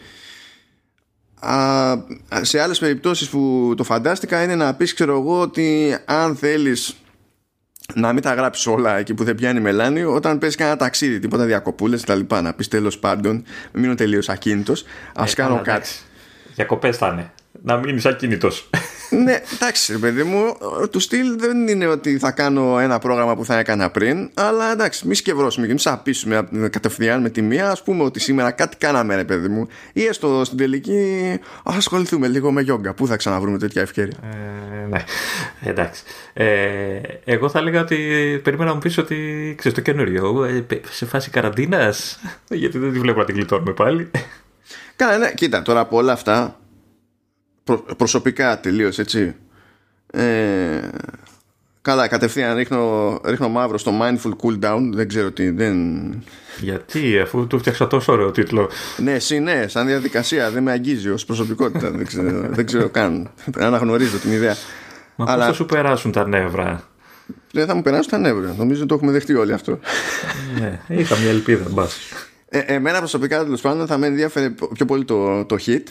Α, 1.40 1.94
σε 2.40 2.60
άλλες 2.60 2.78
περιπτώσεις 2.78 3.28
που 3.28 3.74
το 3.76 3.84
φαντάστηκα 3.84 4.42
είναι 4.42 4.54
να 4.54 4.74
πεις 4.74 4.94
ξέρω 4.94 5.18
εγώ 5.20 5.40
ότι 5.40 5.96
αν 6.04 6.36
θέλεις 6.36 6.96
να 7.94 8.12
μην 8.12 8.22
τα 8.22 8.34
γράψεις 8.34 8.66
όλα 8.66 8.96
εκεί 8.96 9.14
που 9.14 9.24
δεν 9.24 9.34
πιάνει 9.34 9.60
μελάνι 9.60 10.02
όταν 10.02 10.38
πες 10.38 10.54
κανένα 10.54 10.76
ταξίδι, 10.76 11.18
τίποτα 11.18 11.44
διακοπούλες 11.44 12.02
τα 12.02 12.14
λοιπά 12.14 12.42
να 12.42 12.54
πεις 12.54 12.68
τέλος 12.68 12.98
πάντων 12.98 13.44
μείνω 13.72 13.94
τελείως 13.94 14.28
ακίνητος 14.28 14.84
ας 15.14 15.34
κάνω 15.34 15.50
Ε, 15.50 15.52
αλλά 15.54 15.62
κάτι 15.62 15.76
εντάξει. 15.76 16.00
Διακοπές 16.54 16.96
θα 16.96 17.08
είναι. 17.08 17.32
Να 17.62 17.76
μείνει 17.76 18.00
ακίνητο. 18.04 18.50
ναι, 19.24 19.40
εντάξει, 19.54 19.92
ρε 19.92 19.98
παιδί 19.98 20.22
μου, 20.22 20.56
του 20.90 21.00
στυλ 21.00 21.38
δεν 21.38 21.68
είναι 21.68 21.86
ότι 21.86 22.18
θα 22.18 22.30
κάνω 22.30 22.78
ένα 22.78 22.98
πρόγραμμα 22.98 23.36
που 23.36 23.44
θα 23.44 23.58
έκανα 23.58 23.90
πριν, 23.90 24.30
αλλά 24.34 24.72
εντάξει, 24.72 25.06
μη 25.06 25.14
σκευρώσουμε 25.14 25.66
και 25.66 25.72
μη 25.72 25.78
σαπίσουμε 25.78 26.48
κατευθείαν 26.70 27.20
με 27.20 27.30
τη 27.30 27.42
μία. 27.42 27.70
Α 27.70 27.76
πούμε 27.84 28.02
ότι 28.02 28.20
σήμερα 28.20 28.50
κάτι 28.50 28.76
κάναμε, 28.76 29.14
ρε 29.14 29.24
παιδί 29.24 29.48
μου, 29.48 29.68
ή 29.92 30.04
έστω 30.04 30.44
στην 30.44 30.58
τελική 30.58 31.38
ας 31.64 31.76
ασχοληθούμε 31.76 32.28
λίγο 32.28 32.52
με 32.52 32.60
γιόγκα. 32.60 32.94
Πού 32.94 33.06
θα 33.06 33.16
ξαναβρούμε 33.16 33.58
τέτοια 33.58 33.82
ευκαιρία; 33.82 34.16
Ε, 34.22 34.86
ναι, 34.86 35.04
εντάξει. 35.62 36.02
Ε, 36.32 36.46
εγώ 37.24 37.48
θα 37.48 37.58
έλεγα 37.58 37.80
ότι 37.80 37.96
περίμενα 38.42 38.68
να 38.68 38.74
μου 38.74 38.80
πεις 38.82 38.98
ότι 38.98 39.54
ξέρεις 39.58 39.76
το 39.78 39.82
καινούριο. 39.82 40.44
ε, 40.44 40.64
σε 40.90 41.06
φάση 41.06 41.30
καραντίνας. 41.30 42.20
Γιατί 42.48 42.78
δεν 42.78 42.92
τη 42.92 42.98
βλέπω 42.98 43.18
να 43.18 43.24
την 43.24 43.34
γλιτώνουμε 43.34 43.72
πάλι. 43.72 44.10
Καλά, 44.96 45.18
ναι, 45.18 45.32
κοίτα, 45.34 45.62
τώρα 45.62 45.80
από 45.80 45.96
όλα 45.96 46.12
αυτά 46.12 46.56
προ- 47.66 47.94
προσωπικά 47.96 48.60
τελείως 48.60 48.98
έτσι. 48.98 49.34
Ε, 50.10 50.80
καλά, 51.82 52.08
κατευθείαν 52.08 52.56
ρίχνω, 52.56 53.20
ρίχνω 53.24 53.48
μαύρο 53.48 53.78
στο 53.78 53.92
mindful 54.02 54.32
cooldown. 54.42 54.80
Δεν 54.92 55.08
ξέρω 55.08 55.30
τι. 55.32 55.50
Δεν... 55.50 55.76
Γιατί, 56.60 57.18
αφού 57.18 57.46
του 57.46 57.58
φτιάξα 57.58 57.86
τόσο 57.86 58.12
ωραίο 58.12 58.30
τίτλο. 58.30 58.70
Ναι, 58.96 59.12
εσύ 59.12 59.38
ναι, 59.38 59.68
σαν 59.68 59.86
διαδικασία 59.86 60.50
δεν 60.50 60.62
με 60.62 60.70
αγγίζει 60.72 61.08
ως 61.08 61.24
προσωπικότητα. 61.24 61.90
δεν, 61.90 62.06
ξέρω, 62.06 62.48
δεν 62.50 62.66
ξέρω 62.66 62.88
καν. 62.88 63.30
Αναγνωρίζω 63.58 64.18
την 64.18 64.32
ιδέα. 64.32 64.56
Μα 65.16 65.24
Αλλά- 65.28 65.36
πώς 65.36 65.46
θα 65.46 65.52
σου 65.52 65.66
περάσουν 65.66 66.12
τα 66.12 66.28
νεύρα; 66.28 66.88
Δεν 67.52 67.66
θα 67.66 67.74
μου 67.74 67.82
περάσουν 67.82 68.10
τα 68.10 68.18
νεύρα. 68.18 68.54
Νομίζω 68.58 68.86
το 68.86 68.94
έχουμε 68.94 69.12
δεχτεί 69.12 69.34
όλοι 69.34 69.52
αυτό. 69.52 69.78
ναι, 70.60 70.80
είχα 70.88 71.18
μια 71.18 71.30
ελπίδα, 71.30 71.64
μπας. 71.70 71.96
Ε, 72.48 72.58
εμένα 72.58 72.98
προσωπικά 72.98 73.42
τέλος 73.44 73.60
πάντων 73.60 73.86
θα 73.86 73.98
με 73.98 74.06
ενδιαφέρει 74.06 74.54
πιο 74.72 74.84
πολύ 74.84 75.04
το, 75.04 75.44
το 75.44 75.56
hit 75.66 75.82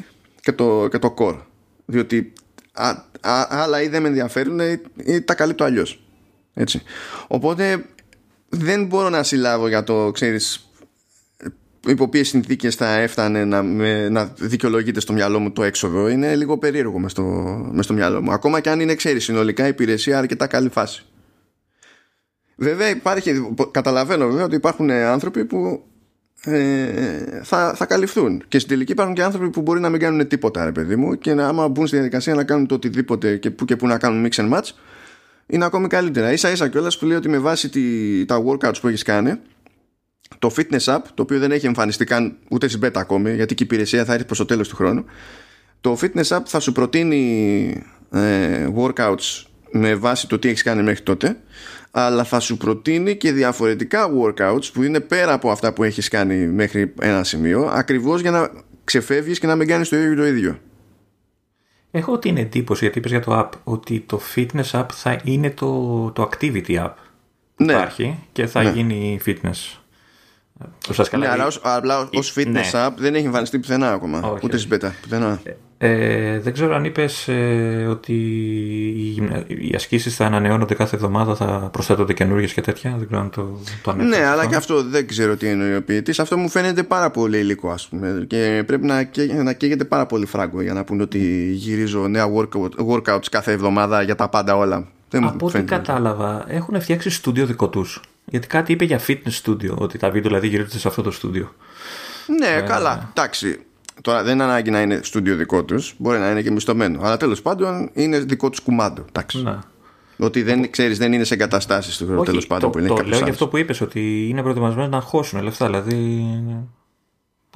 και 0.41 0.51
το, 0.51 0.87
και 0.91 0.99
το 0.99 1.13
core. 1.17 1.37
Διότι 1.85 2.33
α, 2.71 2.89
α, 3.21 3.47
άλλα 3.49 3.81
ή 3.81 3.87
δεν 3.87 4.01
με 4.01 4.07
ενδιαφέρουν 4.07 4.59
ή, 4.59 4.81
ή 4.95 5.21
τα 5.21 5.35
καλύπτω 5.35 5.63
αλλιώς. 5.63 6.03
Έτσι. 6.53 6.81
Οπότε 7.27 7.85
δεν 8.49 8.85
μπορώ 8.85 9.09
να 9.09 9.23
συλλάβω 9.23 9.67
για 9.67 9.83
το, 9.83 10.11
ξέρεις, 10.11 10.69
υπό 11.87 12.09
ποιες 12.09 12.27
συνθήκες 12.27 12.75
θα 12.75 12.93
έφτανε 12.93 13.45
να, 13.45 13.63
με, 13.63 14.09
να 14.09 14.25
δικαιολογείται 14.25 14.99
στο 14.99 15.13
μυαλό 15.13 15.39
μου 15.39 15.51
το 15.51 15.63
έξοδο. 15.63 16.07
Είναι 16.07 16.35
λίγο 16.35 16.57
περίεργο 16.57 16.99
μες 16.99 17.11
στο, 17.11 17.23
μες 17.71 17.85
στο 17.85 17.93
μυαλό 17.93 18.21
μου. 18.21 18.31
Ακόμα 18.31 18.59
και 18.59 18.69
αν 18.69 18.79
είναι, 18.79 18.95
ξέρεις, 18.95 19.23
συνολικά 19.23 19.65
η 19.65 19.69
υπηρεσία 19.69 20.17
αρκετά 20.17 20.47
καλή 20.47 20.69
φάση. 20.69 21.05
Βέβαια 22.55 22.89
υπάρχει, 22.89 23.55
καταλαβαίνω 23.71 24.27
βέβαια 24.27 24.45
ότι 24.45 24.55
υπάρχουν 24.55 24.91
άνθρωποι 24.91 25.45
που 25.45 25.83
ε, 26.43 27.41
θα, 27.43 27.73
θα 27.75 27.85
καλυφθούν. 27.85 28.43
Και 28.47 28.57
στην 28.57 28.71
τελική 28.71 28.91
υπάρχουν 28.91 29.15
και 29.15 29.23
άνθρωποι 29.23 29.49
που 29.49 29.61
μπορεί 29.61 29.79
να 29.79 29.89
μην 29.89 29.99
κάνουν 29.99 30.27
τίποτα, 30.27 30.65
ρε 30.65 30.71
παιδί 30.71 30.95
μου, 30.95 31.17
και 31.17 31.33
να, 31.33 31.47
άμα 31.47 31.67
μπουν 31.67 31.87
στη 31.87 31.95
διαδικασία 31.95 32.33
να 32.33 32.43
κάνουν 32.43 32.67
το 32.67 32.75
οτιδήποτε 32.75 33.37
και 33.37 33.51
που 33.51 33.65
και 33.65 33.75
που 33.75 33.87
να 33.87 33.97
κάνουν 33.97 34.27
mix 34.27 34.35
and 34.35 34.53
match, 34.53 34.69
είναι 35.47 35.65
ακόμη 35.65 35.87
καλύτερα. 35.87 36.37
σα 36.37 36.51
ίσα 36.51 36.67
κιόλας 36.67 36.97
που 36.97 37.05
λέει 37.05 37.17
ότι 37.17 37.29
με 37.29 37.37
βάση 37.37 37.69
τη, 37.69 38.25
τα 38.25 38.43
workouts 38.45 38.79
που 38.81 38.87
έχεις 38.87 39.03
κάνει, 39.03 39.33
το 40.39 40.51
fitness 40.55 40.95
app, 40.95 41.01
το 41.13 41.21
οποίο 41.21 41.39
δεν 41.39 41.51
έχει 41.51 41.65
εμφανιστεί 41.65 42.05
καν 42.05 42.37
ούτε 42.49 42.67
στην 42.67 42.81
beta 42.83 42.95
ακόμη, 42.95 43.33
γιατί 43.33 43.55
και 43.55 43.63
η 43.63 43.65
υπηρεσία 43.69 44.05
θα 44.05 44.13
έρθει 44.13 44.25
προς 44.25 44.37
το 44.37 44.45
τέλος 44.45 44.69
του 44.69 44.75
χρόνου, 44.75 45.05
το 45.81 45.97
fitness 46.01 46.37
app 46.37 46.41
θα 46.45 46.59
σου 46.59 46.71
προτείνει 46.71 47.83
ε, 48.11 48.67
workouts 48.77 49.45
με 49.71 49.95
βάση 49.95 50.27
το 50.27 50.39
τι 50.39 50.47
έχεις 50.47 50.63
κάνει 50.63 50.83
μέχρι 50.83 51.03
τότε 51.03 51.37
αλλά 51.97 52.23
θα 52.23 52.39
σου 52.39 52.57
προτείνει 52.57 53.15
και 53.15 53.31
διαφορετικά 53.31 54.09
workouts 54.21 54.71
που 54.73 54.83
είναι 54.83 54.99
πέρα 54.99 55.33
από 55.33 55.51
αυτά 55.51 55.73
που 55.73 55.83
έχεις 55.83 56.07
κάνει 56.07 56.35
μέχρι 56.47 56.93
ένα 56.99 57.23
σημείο 57.23 57.65
ακριβώς 57.65 58.21
για 58.21 58.31
να 58.31 58.51
ξεφεύγεις 58.83 59.39
και 59.39 59.47
να 59.47 59.55
μην 59.55 59.67
κάνεις 59.67 59.89
το 59.89 59.95
ίδιο 59.95 60.15
το 60.15 60.25
ίδιο 60.25 60.59
Έχω 61.91 62.19
την 62.19 62.37
εντύπωση, 62.37 62.83
γιατί 62.83 62.97
είπες 62.99 63.11
για 63.11 63.19
το 63.19 63.39
app, 63.39 63.49
ότι 63.63 63.99
το 64.05 64.21
fitness 64.35 64.71
app 64.71 64.85
θα 64.93 65.21
είναι 65.23 65.49
το, 65.49 66.11
το 66.11 66.29
activity 66.31 66.75
app 66.83 66.91
που 67.55 67.63
Ναι. 67.63 67.73
υπάρχει 67.73 68.19
και 68.31 68.45
θα 68.45 68.63
Ναι. 68.63 68.69
γίνει 68.69 69.19
fitness. 69.25 69.77
Ουσιαστικά, 70.89 71.17
ναι, 71.17 71.23
δηλαδή, 71.23 71.41
αλλά 71.41 71.47
ως, 71.47 71.59
αλλά 71.63 72.09
ως 72.13 72.33
fitness 72.37 72.45
ναι. 72.51 72.61
app 72.73 72.91
δεν 72.97 73.15
έχει 73.15 73.25
εμφανιστεί 73.25 73.59
πουθενά 73.59 73.91
ακόμα 73.91 74.17
Όχι, 74.19 74.39
ούτε 74.43 74.55
όχι. 74.55 74.65
στην 74.65 74.77
beta 74.81 74.89
πουθενά. 75.01 75.39
Ε, 75.77 76.39
δεν 76.39 76.53
ξέρω 76.53 76.75
αν 76.75 76.85
είπες 76.85 77.27
ε, 77.27 77.87
ότι 77.89 78.13
οι, 78.95 79.09
γυμνα- 79.09 79.43
οι 79.47 79.71
ασκήσεις 79.75 80.15
θα 80.15 80.25
ανανεώνονται 80.25 80.73
κάθε 80.73 80.95
εβδομάδα, 80.95 81.35
θα 81.35 81.69
προσθέτονται 81.71 82.13
καινούργιες 82.13 82.53
και 82.53 82.61
τέτοια. 82.61 82.95
Δεν 82.97 83.05
ξέρω 83.07 83.21
αν 83.21 83.29
το, 83.29 83.59
το 83.83 83.91
ανέφερες 83.91 84.17
Ναι, 84.19 84.25
αλλά 84.25 84.35
αυτό. 84.35 84.49
και 84.49 84.55
αυτό 84.55 84.83
δεν 84.83 85.07
ξέρω 85.07 85.35
τι 85.35 85.47
εννοεί 85.47 85.75
ο 85.75 85.83
ποιητής. 85.83 86.19
Αυτό 86.19 86.37
μου 86.37 86.49
φαίνεται 86.49 86.83
πάρα 86.83 87.09
πολύ 87.11 87.37
υλικό, 87.37 87.69
ας 87.69 87.87
πούμε. 87.87 88.25
Και 88.27 88.63
πρέπει 88.65 88.85
να, 88.85 89.03
καί- 89.03 89.33
να 89.33 89.53
καίγεται 89.53 89.83
πάρα 89.83 90.05
πολύ 90.05 90.25
φράγκο 90.25 90.61
για 90.61 90.73
να 90.73 90.83
πούνε 90.83 91.01
ότι 91.01 91.51
γυρίζω 91.53 92.07
νέα 92.07 92.25
workout, 92.35 92.69
workouts 92.91 93.25
κάθε 93.31 93.51
εβδομάδα 93.51 94.01
για 94.01 94.15
τα 94.15 94.29
πάντα 94.29 94.55
όλα. 94.57 94.87
Δεν 95.09 95.21
μου 95.23 95.29
Από 95.29 95.45
ό,τι 95.45 95.55
φαίνεται. 95.55 95.75
κατάλαβα, 95.75 96.45
έχουν 96.47 96.81
φτιάξει 96.81 97.09
στούντιο 97.09 97.45
δικό 97.45 97.69
τους. 97.69 98.01
Γιατί 98.25 98.47
κάτι 98.47 98.71
είπε 98.71 98.85
για 98.85 98.99
fitness 99.07 99.41
studio, 99.43 99.75
ότι 99.75 99.97
τα 99.97 100.09
βίντεο 100.09 100.29
δηλαδή 100.29 100.47
γυρίζονται 100.47 100.77
σε 100.77 100.87
αυτό 100.87 101.01
το 101.01 101.11
στούντιο. 101.11 101.53
Ναι, 102.39 102.61
καλά. 102.61 103.09
Εντάξει. 103.09 103.59
Τώρα 104.01 104.23
δεν 104.23 104.33
είναι 104.33 104.43
ανάγκη 104.43 104.69
να 104.69 104.81
είναι 104.81 104.99
στούντιο 105.03 105.35
δικό 105.35 105.63
τους. 105.63 105.93
Μπορεί 105.97 106.19
να 106.19 106.31
είναι 106.31 106.41
και 106.41 106.51
μισθωμένο. 106.51 106.99
Αλλά 107.03 107.17
τέλος 107.17 107.41
πάντων 107.41 107.89
είναι 107.93 108.19
δικό 108.19 108.49
τους 108.49 108.59
κουμάντο. 108.59 109.05
Εντάξει. 109.07 109.43
Να. 109.43 109.63
Ότι 110.17 110.43
δεν 110.43 110.71
ξέρεις, 110.71 110.97
δεν 110.97 111.13
είναι 111.13 111.23
σε 111.23 111.33
εγκαταστάσεις 111.33 111.97
του 111.97 112.21
τέλος 112.25 112.47
πάντων 112.47 112.63
το, 112.63 112.69
που 112.69 112.79
είναι 112.79 112.87
το 112.87 112.93
κάποιος 112.93 113.09
λέω 113.09 113.17
για 113.17 113.27
άλλος. 113.27 113.41
αυτό 113.41 113.47
που 113.47 113.57
είπες, 113.57 113.81
ότι 113.81 114.27
είναι 114.29 114.41
προετοιμασμένοι 114.41 114.89
να 114.89 115.01
χώσουν 115.01 115.41
λεφτά. 115.41 115.65
Δηλαδή 115.65 116.25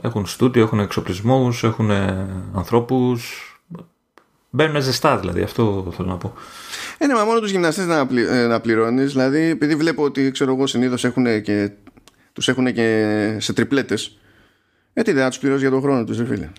έχουν 0.02 0.26
στούντιο, 0.26 0.64
έχουν 0.64 0.80
εξοπλισμούς, 0.80 1.64
έχουν 1.64 1.92
ανθρώπους. 2.54 3.49
Μπαίνουν 4.50 4.82
ζεστά 4.82 5.18
δηλαδή, 5.18 5.42
αυτό 5.42 5.94
θέλω 5.96 6.10
να 6.10 6.18
πω. 6.18 6.34
Ε, 6.98 7.06
ναι, 7.06 7.14
μα 7.14 7.24
μόνο 7.24 7.40
τους 7.40 7.52
γυμναστές 7.52 7.86
να, 7.86 8.08
πλη, 8.08 8.28
ε, 8.28 8.48
να 8.48 8.60
πληρώνεις. 8.60 9.12
Δηλαδή, 9.12 9.40
επειδή 9.40 9.76
βλέπω 9.76 10.04
ότι 10.04 10.32
ξέρω 10.32 10.54
εγώ 10.54 10.68
συνήθως 10.68 11.04
έχουν 11.04 11.42
και. 11.42 11.72
Τους 12.34 12.48
έχουν 12.48 12.74
και 12.74 13.36
σε 13.40 13.54
τριπλέτες. 13.54 14.20
Ε, 14.94 15.02
τι 15.02 15.12
δεν 15.12 15.24
θα 15.24 15.30
τους 15.30 15.40
πληρώσεις 15.40 15.62
για 15.62 15.72
τον 15.72 15.82
χρόνο 15.82 16.04
τους, 16.04 16.18
φίλε. 16.18 16.50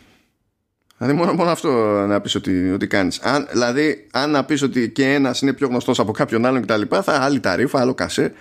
Δηλαδή, 0.98 1.16
μόνο, 1.16 1.32
μόνο 1.32 1.50
αυτό 1.50 1.70
να 2.06 2.20
πεις 2.20 2.34
ότι, 2.34 2.70
ότι 2.70 2.86
κάνεις. 2.86 3.20
Δηλαδή, 3.50 4.06
αν 4.12 4.30
να 4.30 4.44
πεις 4.44 4.62
ότι 4.62 4.90
και 4.90 5.12
ένας 5.12 5.42
είναι 5.42 5.52
πιο 5.52 5.66
γνωστός 5.66 5.98
από 5.98 6.12
κάποιον 6.12 6.46
άλλον 6.46 6.62
κτλ., 6.62 6.82
θα 7.02 7.12
άλλη 7.12 7.40
ταρήφα, 7.40 7.80
άλλο 7.80 7.94
κασέ. 7.94 8.32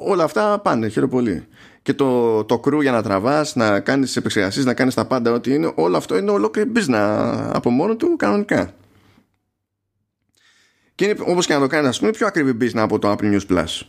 Όλα 0.00 0.24
αυτά 0.24 0.58
πάνε, 0.58 0.88
χαίρομαι 0.88 1.12
πολύ. 1.12 1.46
Και 1.86 1.94
το, 1.94 2.44
το 2.44 2.60
crew 2.64 2.80
για 2.80 2.92
να 2.92 3.02
τραβάς, 3.02 3.56
να 3.56 3.80
κάνεις 3.80 4.12
τι 4.12 4.18
επεξεργασίες, 4.18 4.64
να 4.64 4.74
κάνεις 4.74 4.94
τα 4.94 5.06
πάντα, 5.06 5.32
ό,τι 5.32 5.54
είναι, 5.54 5.72
όλο 5.74 5.96
αυτό 5.96 6.16
είναι 6.16 6.30
ολόκληρη 6.30 6.72
business 6.74 7.50
από 7.52 7.70
μόνο 7.70 7.96
του 7.96 8.16
κανονικά. 8.16 8.74
Και 10.94 11.04
είναι 11.04 11.14
όπως 11.26 11.46
και 11.46 11.54
να 11.54 11.60
το 11.60 11.66
κάνεις, 11.66 11.88
ας 11.88 11.98
πούμε, 11.98 12.10
πιο 12.10 12.26
ακριβή 12.26 12.56
business 12.60 12.78
από 12.78 12.98
το 12.98 13.10
Apple 13.10 13.38
News 13.38 13.46
Plus. 13.48 13.80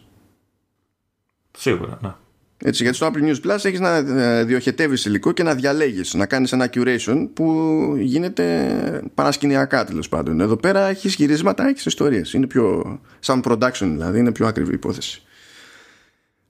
Σίγουρα, 1.57 1.97
ναι. 2.01 2.13
Έτσι, 2.57 2.83
γιατί 2.83 2.97
στο 2.97 3.11
Apple 3.13 3.23
News 3.23 3.51
Plus 3.51 3.65
έχεις 3.65 3.79
να 3.79 3.95
ε, 3.95 4.43
διοχετεύεις 4.43 5.05
υλικό 5.05 5.31
και 5.31 5.43
να 5.43 5.55
διαλέγεις, 5.55 6.13
να 6.13 6.25
κάνεις 6.25 6.51
ένα 6.51 6.69
curation 6.73 7.29
που 7.33 7.73
γίνεται 7.97 9.03
παρασκηνιακά 9.13 9.85
τέλος 9.85 10.09
πάντων. 10.09 10.39
Εδώ 10.39 10.55
πέρα 10.55 10.87
έχεις 10.87 11.15
γυρίσματα, 11.15 11.67
έχεις 11.67 11.85
ιστορίες. 11.85 12.33
Είναι 12.33 12.47
πιο 12.47 12.99
σαν 13.19 13.41
production 13.45 13.87
δηλαδή, 13.91 14.19
είναι 14.19 14.31
πιο 14.31 14.47
ακριβή 14.47 14.73
υπόθεση. 14.73 15.21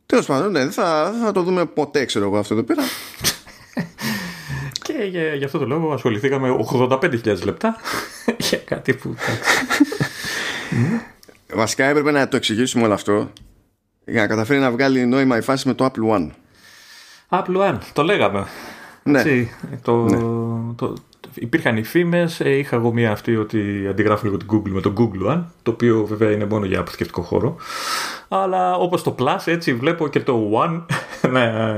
Τέλος 0.07 0.25
πάντων, 0.25 0.51
ναι, 0.51 0.69
θα, 0.69 1.13
θα 1.23 1.31
το 1.31 1.41
δούμε 1.41 1.65
ποτέ, 1.65 2.05
ξέρω 2.05 2.25
εγώ 2.25 2.37
αυτό 2.37 2.53
εδώ 2.53 2.63
πέρα. 2.63 2.83
και 4.85 4.93
για, 5.09 5.33
για 5.33 5.45
αυτό 5.45 5.57
το 5.57 5.65
λόγο 5.65 5.93
ασχοληθήκαμε 5.93 6.55
85.000 6.79 7.43
λεπτά 7.43 7.75
για 8.49 8.57
κάτι 8.57 8.93
που... 8.93 9.15
Βασικά 11.53 11.85
έπρεπε 11.85 12.11
να 12.11 12.27
το 12.27 12.35
εξηγήσουμε 12.35 12.83
όλο 12.83 12.93
αυτό 12.93 13.31
για 14.05 14.21
να 14.21 14.27
καταφέρει 14.27 14.59
να 14.59 14.71
βγάλει 14.71 15.05
νόημα 15.05 15.37
η 15.37 15.41
φάση 15.41 15.67
με 15.67 15.73
το 15.73 15.85
Apple 15.85 16.15
One. 16.15 16.29
Apple 17.29 17.69
One, 17.69 17.77
το 17.93 18.03
λέγαμε. 18.03 18.45
Ναι. 19.03 19.23
το, 19.81 20.03
ναι. 20.03 20.17
Το, 20.75 20.93
υπήρχαν 21.33 21.77
οι 21.77 21.83
φήμες. 21.83 22.39
Ε, 22.39 22.49
είχα 22.49 22.75
εγώ 22.75 22.93
μία 22.93 23.11
αυτή 23.11 23.35
ότι 23.35 23.87
αντιγράφω 23.89 24.25
λίγο 24.25 24.37
την 24.37 24.47
Google 24.51 24.69
με 24.69 24.81
το 24.81 24.93
Google 24.97 25.31
One, 25.31 25.43
το 25.63 25.71
οποίο 25.71 26.05
βέβαια 26.05 26.31
είναι 26.31 26.45
μόνο 26.45 26.65
για 26.65 26.79
αποθηκευτικό 26.79 27.21
χώρο. 27.21 27.55
Αλλά 28.27 28.75
όπως 28.75 29.03
το 29.03 29.15
Plus, 29.19 29.41
έτσι 29.45 29.73
βλέπω 29.73 30.07
και 30.07 30.19
το 30.19 30.51
One 30.53 30.81
να, 31.33 31.75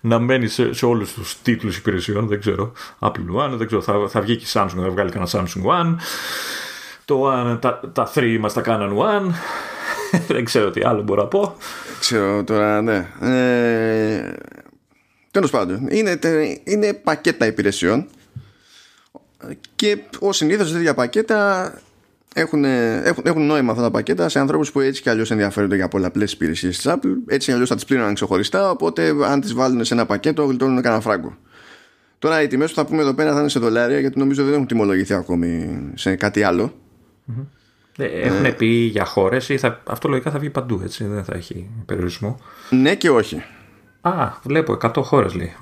να 0.00 0.18
μένει 0.18 0.48
σε, 0.48 0.72
σε 0.72 0.86
όλους 0.86 1.12
τους 1.12 1.42
τίτλους 1.42 1.76
υπηρεσιών. 1.76 2.26
Δεν 2.26 2.40
ξέρω. 2.40 2.72
Apple 2.98 3.44
One, 3.44 3.50
δεν 3.50 3.66
ξέρω. 3.66 3.82
Θα, 3.82 4.08
θα 4.08 4.20
βγει 4.20 4.36
και 4.36 4.44
η 4.44 4.50
Samsung, 4.52 4.74
θα 4.76 4.90
βγάλει 4.90 5.10
κανένα 5.10 5.30
Samsung 5.32 5.64
One. 5.66 5.94
Το 7.04 7.32
One, 7.32 7.58
τα, 7.60 7.80
τα 7.92 8.10
3 8.14 8.36
μας 8.40 8.52
τα 8.52 8.60
κάναν 8.60 8.96
One. 8.98 9.30
δεν 10.34 10.44
ξέρω 10.44 10.70
τι 10.70 10.80
άλλο 10.84 11.02
μπορώ 11.02 11.22
να 11.22 11.28
πω. 11.28 11.56
Ξέρω 12.00 12.44
τώρα, 12.44 12.82
ναι. 12.82 13.06
Ε, 13.20 14.34
Τέλος 15.32 15.50
πάντων, 15.50 15.88
είναι, 15.90 16.18
είναι 16.64 16.94
πακέτα 16.94 17.46
υπηρεσιών 17.46 18.06
και 19.76 19.98
ω 20.18 20.32
συνήθως 20.32 20.72
τέτοια 20.72 20.94
πακέτα 20.94 21.72
έχουν, 22.34 22.64
έχουν, 22.64 23.22
έχουν 23.26 23.46
νόημα 23.46 23.70
αυτά 23.70 23.82
τα 23.82 23.90
πακέτα 23.90 24.28
σε 24.28 24.38
ανθρώπους 24.38 24.72
που 24.72 24.80
έτσι 24.80 25.02
κι 25.02 25.08
αλλιώς 25.08 25.30
ενδιαφέρονται 25.30 25.76
για 25.76 25.88
πολλαπλέ 25.88 26.24
υπηρεσίες 26.24 26.76
της 26.76 26.92
Apple. 26.92 27.14
Έτσι 27.26 27.46
κι 27.46 27.52
αλλιώς 27.52 27.68
θα 27.68 27.74
τις 27.74 27.84
πλήρωναν 27.84 28.14
ξεχωριστά. 28.14 28.70
Οπότε, 28.70 29.14
αν 29.24 29.40
τις 29.40 29.54
βάλουν 29.54 29.84
σε 29.84 29.94
ένα 29.94 30.06
πακέτο, 30.06 30.44
γλιτώνουν 30.44 30.82
κανένα 30.82 31.00
φράγκο. 31.00 31.36
Τώρα, 32.18 32.42
οι 32.42 32.46
τιμές 32.46 32.68
που 32.70 32.76
θα 32.76 32.84
πούμε 32.84 33.02
εδώ 33.02 33.14
πέρα 33.14 33.32
θα 33.32 33.40
είναι 33.40 33.48
σε 33.48 33.58
δολάρια, 33.58 34.00
γιατί 34.00 34.18
νομίζω 34.18 34.44
δεν 34.44 34.52
έχουν 34.52 34.66
τιμολογηθεί 34.66 35.14
ακόμη 35.14 35.80
σε 35.94 36.16
κάτι 36.16 36.42
άλλο. 36.42 36.72
Mm-hmm. 37.28 37.44
Έχουν 37.98 38.44
ε, 38.44 38.50
πει 38.50 38.66
για 38.66 39.04
χώρες 39.04 39.48
ή 39.48 39.58
θα, 39.58 39.82
αυτό 39.86 40.08
λογικά 40.08 40.30
θα 40.30 40.38
βγει 40.38 40.50
παντού, 40.50 40.80
έτσι. 40.84 41.04
Δεν 41.04 41.24
θα 41.24 41.34
έχει 41.36 41.70
περιορισμό. 41.86 42.40
Ναι 42.70 42.94
και 42.94 43.10
όχι. 43.10 43.42
Α, 44.00 44.28
βλέπω 44.42 44.78
100 44.82 44.92
χώρες 44.96 45.34
λέει. 45.34 45.56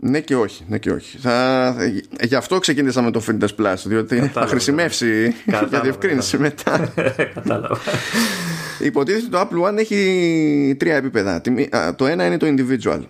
Ναι 0.00 0.20
και 0.20 0.36
όχι, 0.36 0.64
ναι 0.68 0.78
και 0.78 0.90
όχι. 0.90 1.18
Θα, 1.18 1.76
γι' 2.22 2.34
αυτό 2.34 2.58
ξεκίνησα 2.58 3.02
με 3.02 3.10
το 3.10 3.22
Fitness 3.26 3.54
Plus, 3.56 3.74
διότι 3.84 4.14
Κατάλαβα. 4.14 4.40
θα 4.40 4.46
χρησιμεύσει 4.46 5.34
για 5.68 5.80
διευκρίνηση 5.80 6.38
μετά. 6.38 6.92
Κατάλαβα. 7.34 7.78
Υποτίθεται 8.78 9.28
το 9.28 9.40
Apple 9.40 9.68
One 9.68 9.76
έχει 9.76 10.76
τρία 10.78 10.96
επίπεδα. 10.96 11.40
Το 11.96 12.06
ένα 12.06 12.26
είναι 12.26 12.36
το 12.36 12.46
individual, 12.46 13.02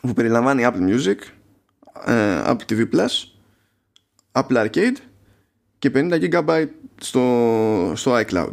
που 0.00 0.12
περιλαμβάνει 0.12 0.66
Apple 0.66 0.90
Music, 0.90 1.18
ε, 2.06 2.42
Apple 2.46 2.72
TV 2.72 2.88
Plus, 2.92 3.24
Apple 4.32 4.66
Arcade 4.66 4.96
και 5.78 5.90
50 5.94 6.30
GB 6.30 6.66
στο, 7.00 7.92
στο 7.94 8.20
iCloud. 8.20 8.52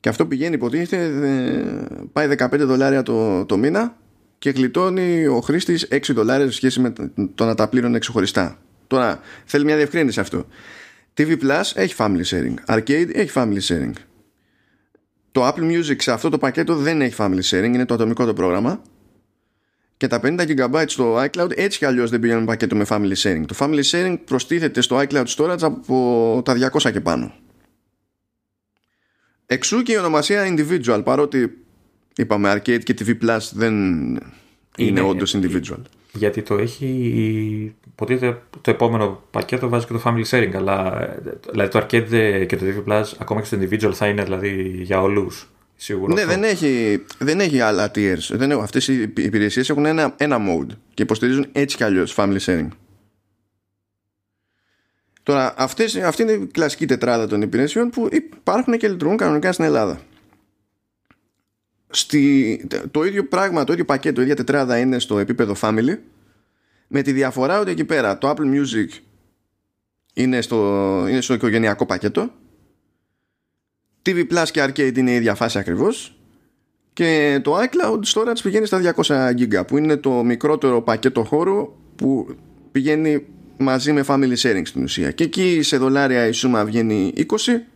Και 0.00 0.08
αυτό 0.08 0.26
πηγαίνει 0.26 0.54
υποτίθεται 0.54 1.24
πάει 2.12 2.28
15 2.38 2.58
δολάρια 2.58 3.02
το, 3.02 3.44
το 3.44 3.56
μήνα 3.56 3.96
και 4.40 4.50
γλιτώνει 4.50 5.26
ο 5.26 5.40
χρήστης 5.40 5.88
6 5.90 6.00
δολάρια 6.08 6.46
σε 6.46 6.52
σχέση 6.52 6.80
με 6.80 6.92
το 7.34 7.44
να 7.44 7.54
τα 7.54 7.68
πλήρωνε 7.68 7.98
ξεχωριστά. 7.98 8.58
Τώρα 8.86 9.20
θέλει 9.44 9.64
μια 9.64 9.76
διευκρίνηση 9.76 10.20
αυτό. 10.20 10.46
TV 11.16 11.28
Plus 11.28 11.62
έχει 11.74 11.94
family 11.98 12.22
sharing. 12.24 12.54
Arcade 12.66 13.10
έχει 13.14 13.30
family 13.34 13.60
sharing. 13.68 13.92
Το 15.32 15.48
Apple 15.48 15.70
Music 15.70 15.96
σε 15.98 16.12
αυτό 16.12 16.28
το 16.28 16.38
πακέτο 16.38 16.74
δεν 16.74 17.00
έχει 17.00 17.14
family 17.18 17.40
sharing, 17.50 17.64
είναι 17.64 17.84
το 17.84 17.94
ατομικό 17.94 18.24
το 18.24 18.32
πρόγραμμα. 18.32 18.82
Και 19.96 20.06
τα 20.06 20.20
50 20.22 20.40
GB 20.40 20.84
στο 20.86 21.22
iCloud 21.24 21.50
έτσι 21.56 21.78
κι 21.78 21.84
αλλιώς 21.84 22.10
δεν 22.10 22.20
πηγαίνουν 22.20 22.44
πακέτο 22.44 22.76
με 22.76 22.84
family 22.88 23.14
sharing. 23.14 23.42
Το 23.46 23.54
family 23.58 23.82
sharing 23.82 24.18
προστίθεται 24.24 24.80
στο 24.80 25.02
iCloud 25.08 25.26
storage 25.26 25.62
από 25.62 26.42
τα 26.44 26.70
200 26.72 26.92
και 26.92 27.00
πάνω. 27.00 27.34
Εξού 29.46 29.82
και 29.82 29.92
η 29.92 29.96
ονομασία 29.96 30.54
individual, 30.54 31.00
παρότι 31.04 31.59
είπαμε 32.20 32.52
arcade 32.52 32.82
και 32.82 32.94
TV 32.98 33.24
Plus 33.24 33.38
δεν 33.52 33.74
είναι, 33.74 34.20
είναι 34.76 35.00
όντως 35.00 35.36
individual. 35.36 35.80
Γιατί 36.12 36.42
το 36.42 36.54
έχει. 36.54 36.86
Υποτίθεται 37.86 38.42
το 38.60 38.70
επόμενο 38.70 39.22
πακέτο 39.30 39.68
βάζει 39.68 39.86
και 39.86 39.92
το 39.92 40.02
family 40.04 40.24
sharing. 40.30 40.50
Αλλά 40.54 41.08
δηλαδή 41.50 41.70
το 41.70 41.78
arcade 41.78 42.44
και 42.46 42.56
το 42.56 42.64
TV 42.66 42.90
Plus, 42.90 43.04
ακόμα 43.18 43.40
και 43.40 43.46
στο 43.46 43.58
individual, 43.60 43.92
θα 43.92 44.06
είναι 44.06 44.22
δηλαδή 44.22 44.80
για 44.82 45.00
όλους. 45.02 45.48
Σίγουρο 45.76 46.14
ναι, 46.14 46.24
δεν 46.24 46.44
έχει, 46.44 47.04
δεν 47.18 47.40
έχει 47.40 47.60
άλλα 47.60 47.90
tiers. 47.94 48.28
Δεν 48.30 48.50
έχουν, 48.50 48.62
αυτές 48.62 48.88
οι 48.88 49.12
υπηρεσίες 49.16 49.70
έχουν 49.70 49.84
ένα, 49.86 50.14
ένα 50.16 50.38
mode 50.38 50.76
και 50.94 51.02
υποστηρίζουν 51.02 51.46
έτσι 51.52 51.76
κι 51.76 51.84
αλλιώς 51.84 52.14
family 52.16 52.38
sharing. 52.44 52.68
Τώρα, 55.22 55.54
αυτές, 55.56 55.96
αυτή 55.96 56.22
είναι 56.22 56.32
η 56.32 56.46
κλασική 56.52 56.86
τετράδα 56.86 57.26
των 57.26 57.42
υπηρεσιών 57.42 57.90
που 57.90 58.08
υπάρχουν 58.12 58.78
και 58.78 58.88
λειτουργούν 58.88 59.16
κανονικά 59.16 59.52
στην 59.52 59.64
Ελλάδα. 59.64 60.00
Στη, 61.90 62.66
το 62.90 63.04
ίδιο 63.04 63.24
πράγμα, 63.24 63.64
το 63.64 63.72
ίδιο 63.72 63.84
πακέτο, 63.84 64.20
η 64.20 64.22
ίδια 64.22 64.36
τετράδα 64.36 64.78
είναι 64.78 64.98
στο 64.98 65.18
επίπεδο 65.18 65.54
family 65.60 65.98
με 66.88 67.02
τη 67.02 67.12
διαφορά 67.12 67.60
ότι 67.60 67.70
εκεί 67.70 67.84
πέρα 67.84 68.18
το 68.18 68.30
Apple 68.30 68.54
Music 68.54 68.98
είναι 70.14 70.40
στο, 70.40 70.56
είναι 71.08 71.20
στο 71.20 71.34
οικογενειακό 71.34 71.86
πακέτο 71.86 72.30
TV 74.06 74.26
Plus 74.32 74.44
και 74.50 74.64
Arcade 74.64 74.96
είναι 74.96 75.10
η 75.10 75.14
ίδια 75.14 75.34
φάση 75.34 75.58
ακριβώς 75.58 76.20
και 76.92 77.40
το 77.42 77.58
iCloud 77.58 78.00
Storage 78.14 78.38
πηγαίνει 78.42 78.66
στα 78.66 78.94
200 78.96 79.30
GB 79.38 79.66
που 79.66 79.76
είναι 79.76 79.96
το 79.96 80.10
μικρότερο 80.10 80.82
πακέτο 80.82 81.24
χώρου 81.24 81.72
που 81.96 82.36
πηγαίνει 82.72 83.26
μαζί 83.56 83.92
με 83.92 84.04
family 84.06 84.36
sharing 84.36 84.62
στην 84.64 84.82
ουσία. 84.82 85.10
Και 85.10 85.24
εκεί 85.24 85.62
σε 85.62 85.76
δολάρια 85.76 86.26
η 86.26 86.32
σούμα 86.32 86.64
βγαίνει 86.64 87.12
20 87.16 87.24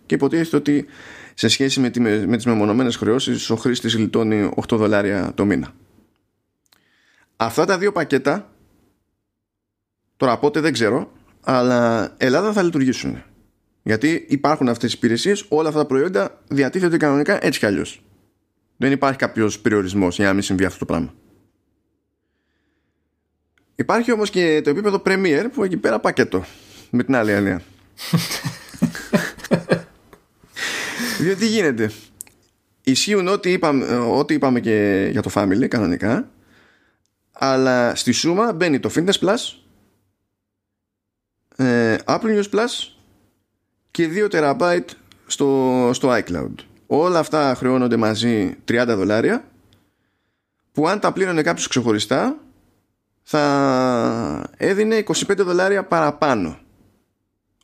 και 0.06 0.14
υποτίθεται 0.14 0.56
ότι 0.56 0.86
σε 1.34 1.48
σχέση 1.48 1.80
με, 1.80 1.90
τη, 1.90 2.00
με 2.00 2.36
τις 2.36 2.46
μεμονωμένες 2.46 2.96
χρεώσεις 2.96 3.50
ο 3.50 3.56
χρήστης 3.56 3.94
γλιτώνει 3.94 4.50
8 4.56 4.76
δολάρια 4.76 5.32
το 5.34 5.44
μήνα 5.44 5.74
αυτά 7.36 7.64
τα 7.64 7.78
δύο 7.78 7.92
πακέτα 7.92 8.50
τώρα 10.16 10.38
πότε 10.38 10.60
δεν 10.60 10.72
ξέρω 10.72 11.12
αλλά 11.40 12.14
Ελλάδα 12.18 12.52
θα 12.52 12.62
λειτουργήσουν 12.62 13.22
γιατί 13.86 14.24
υπάρχουν 14.28 14.68
αυτές 14.68 14.92
οι 14.92 14.94
υπηρεσίες, 14.96 15.44
όλα 15.48 15.68
αυτά 15.68 15.80
τα 15.80 15.86
προϊόντα 15.86 16.42
διατίθεται 16.48 16.96
κανονικά 16.96 17.44
έτσι 17.44 17.58
κι 17.58 17.66
αλλιώς. 17.66 18.02
Δεν 18.76 18.92
υπάρχει 18.92 19.18
κάποιος 19.18 19.58
περιορισμός 19.58 20.16
για 20.16 20.26
να 20.26 20.32
μην 20.32 20.42
συμβεί 20.42 20.64
αυτό 20.64 20.78
το 20.78 20.84
πράγμα. 20.84 21.14
Υπάρχει 23.74 24.12
όμως 24.12 24.30
και 24.30 24.60
το 24.64 24.70
επίπεδο 24.70 25.02
Premier 25.06 25.46
που 25.52 25.64
εκεί 25.64 25.76
πέρα 25.76 26.00
πακέτο. 26.00 26.44
Με 26.90 27.04
την 27.04 27.14
άλλη 27.14 27.30
έννοια. 27.30 27.62
Διότι 31.18 31.38
τι 31.38 31.46
γίνεται; 31.46 31.90
Ισχύουν 32.82 33.28
ό,τι 33.28 33.52
είπαμε, 33.52 33.96
ό,τι 33.96 34.34
είπαμε 34.34 34.60
και 34.60 35.08
για 35.10 35.22
το 35.22 35.30
Family 35.34 35.68
κανονικά. 35.68 36.30
Αλλά 37.32 37.94
στη 37.94 38.12
σούμα 38.12 38.52
μπαίνει 38.52 38.80
το 38.80 38.90
Fitness 38.94 39.18
Plus, 39.20 39.36
ε, 41.56 41.96
Apple 42.04 42.40
News 42.40 42.50
Plus 42.50 42.94
και 43.90 44.24
2 44.24 44.30
τεραμπάιτ 44.30 44.90
στο, 45.26 45.90
στο 45.92 46.16
iCloud. 46.18 46.54
Όλα 46.86 47.18
αυτά 47.18 47.54
χρεώνονται 47.54 47.96
μαζί 47.96 48.56
30 48.68 48.84
δολάρια 48.88 49.44
που 50.72 50.88
αν 50.88 51.00
τα 51.00 51.12
πλήρωνε 51.12 51.42
κάποιος 51.42 51.68
ξεχωριστά 51.68 52.36
θα 53.22 54.50
έδινε 54.56 55.04
25 55.06 55.36
δολάρια 55.36 55.84
παραπάνω 55.84 56.58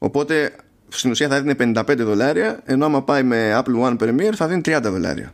Οπότε 0.03 0.57
στην 0.91 1.11
ουσία 1.11 1.29
θα 1.29 1.43
δίνει 1.43 1.75
55 1.75 1.97
δολάρια, 1.97 2.61
ενώ 2.65 2.85
άμα 2.85 3.03
πάει 3.03 3.23
με 3.23 3.63
Apple 3.65 3.83
One 3.83 3.99
Premiere 3.99 4.35
θα 4.35 4.47
δίνει 4.49 4.61
30 4.65 4.81
δολάρια. 4.83 5.33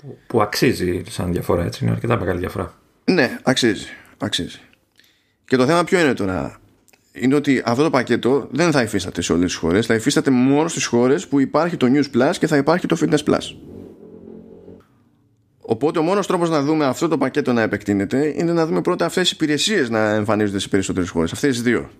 Που, 0.00 0.18
που 0.26 0.42
αξίζει 0.42 1.02
σαν 1.08 1.32
διαφορά, 1.32 1.64
έτσι. 1.64 1.84
Είναι 1.84 1.92
αρκετά 1.92 2.18
μεγάλη 2.18 2.38
διαφορά. 2.38 2.74
Ναι, 3.04 3.38
αξίζει. 3.42 3.86
αξίζει. 4.18 4.60
Και 5.44 5.56
το 5.56 5.66
θέμα 5.66 5.84
ποιο 5.84 6.00
είναι 6.00 6.14
τώρα; 6.14 6.56
Είναι 7.12 7.34
ότι 7.34 7.62
αυτό 7.64 7.82
το 7.82 7.90
πακέτο 7.90 8.48
δεν 8.50 8.72
θα 8.72 8.82
υφίσταται 8.82 9.22
σε 9.22 9.32
όλες 9.32 9.44
τις 9.44 9.54
χώρες. 9.54 9.86
Θα 9.86 9.94
υφίσταται 9.94 10.30
μόνο 10.30 10.68
στις 10.68 10.84
χώρες 10.84 11.28
που 11.28 11.40
υπάρχει 11.40 11.76
το 11.76 11.86
News 11.90 12.16
Plus 12.16 12.32
και 12.38 12.46
θα 12.46 12.56
υπάρχει 12.56 12.86
το 12.86 12.96
Fitness 13.00 13.24
Plus. 13.24 13.56
Οπότε 15.66 15.98
ο 15.98 16.02
μόνος 16.02 16.26
τρόπος 16.26 16.50
να 16.50 16.62
δούμε 16.62 16.84
αυτό 16.84 17.08
το 17.08 17.18
πακέτο 17.18 17.52
να 17.52 17.62
επεκτείνεται 17.62 18.34
είναι 18.36 18.52
να 18.52 18.66
δούμε 18.66 18.80
πρώτα 18.80 19.04
αυτές 19.04 19.28
τι 19.28 19.34
υπηρεσίες 19.34 19.90
να 19.90 20.10
εμφανίζονται 20.10 20.58
σε 20.58 20.68
περισσότερες 20.68 21.08
χώρες. 21.08 21.32
Αυτές 21.32 21.50
τις 21.50 21.62
δύο. 21.62 21.90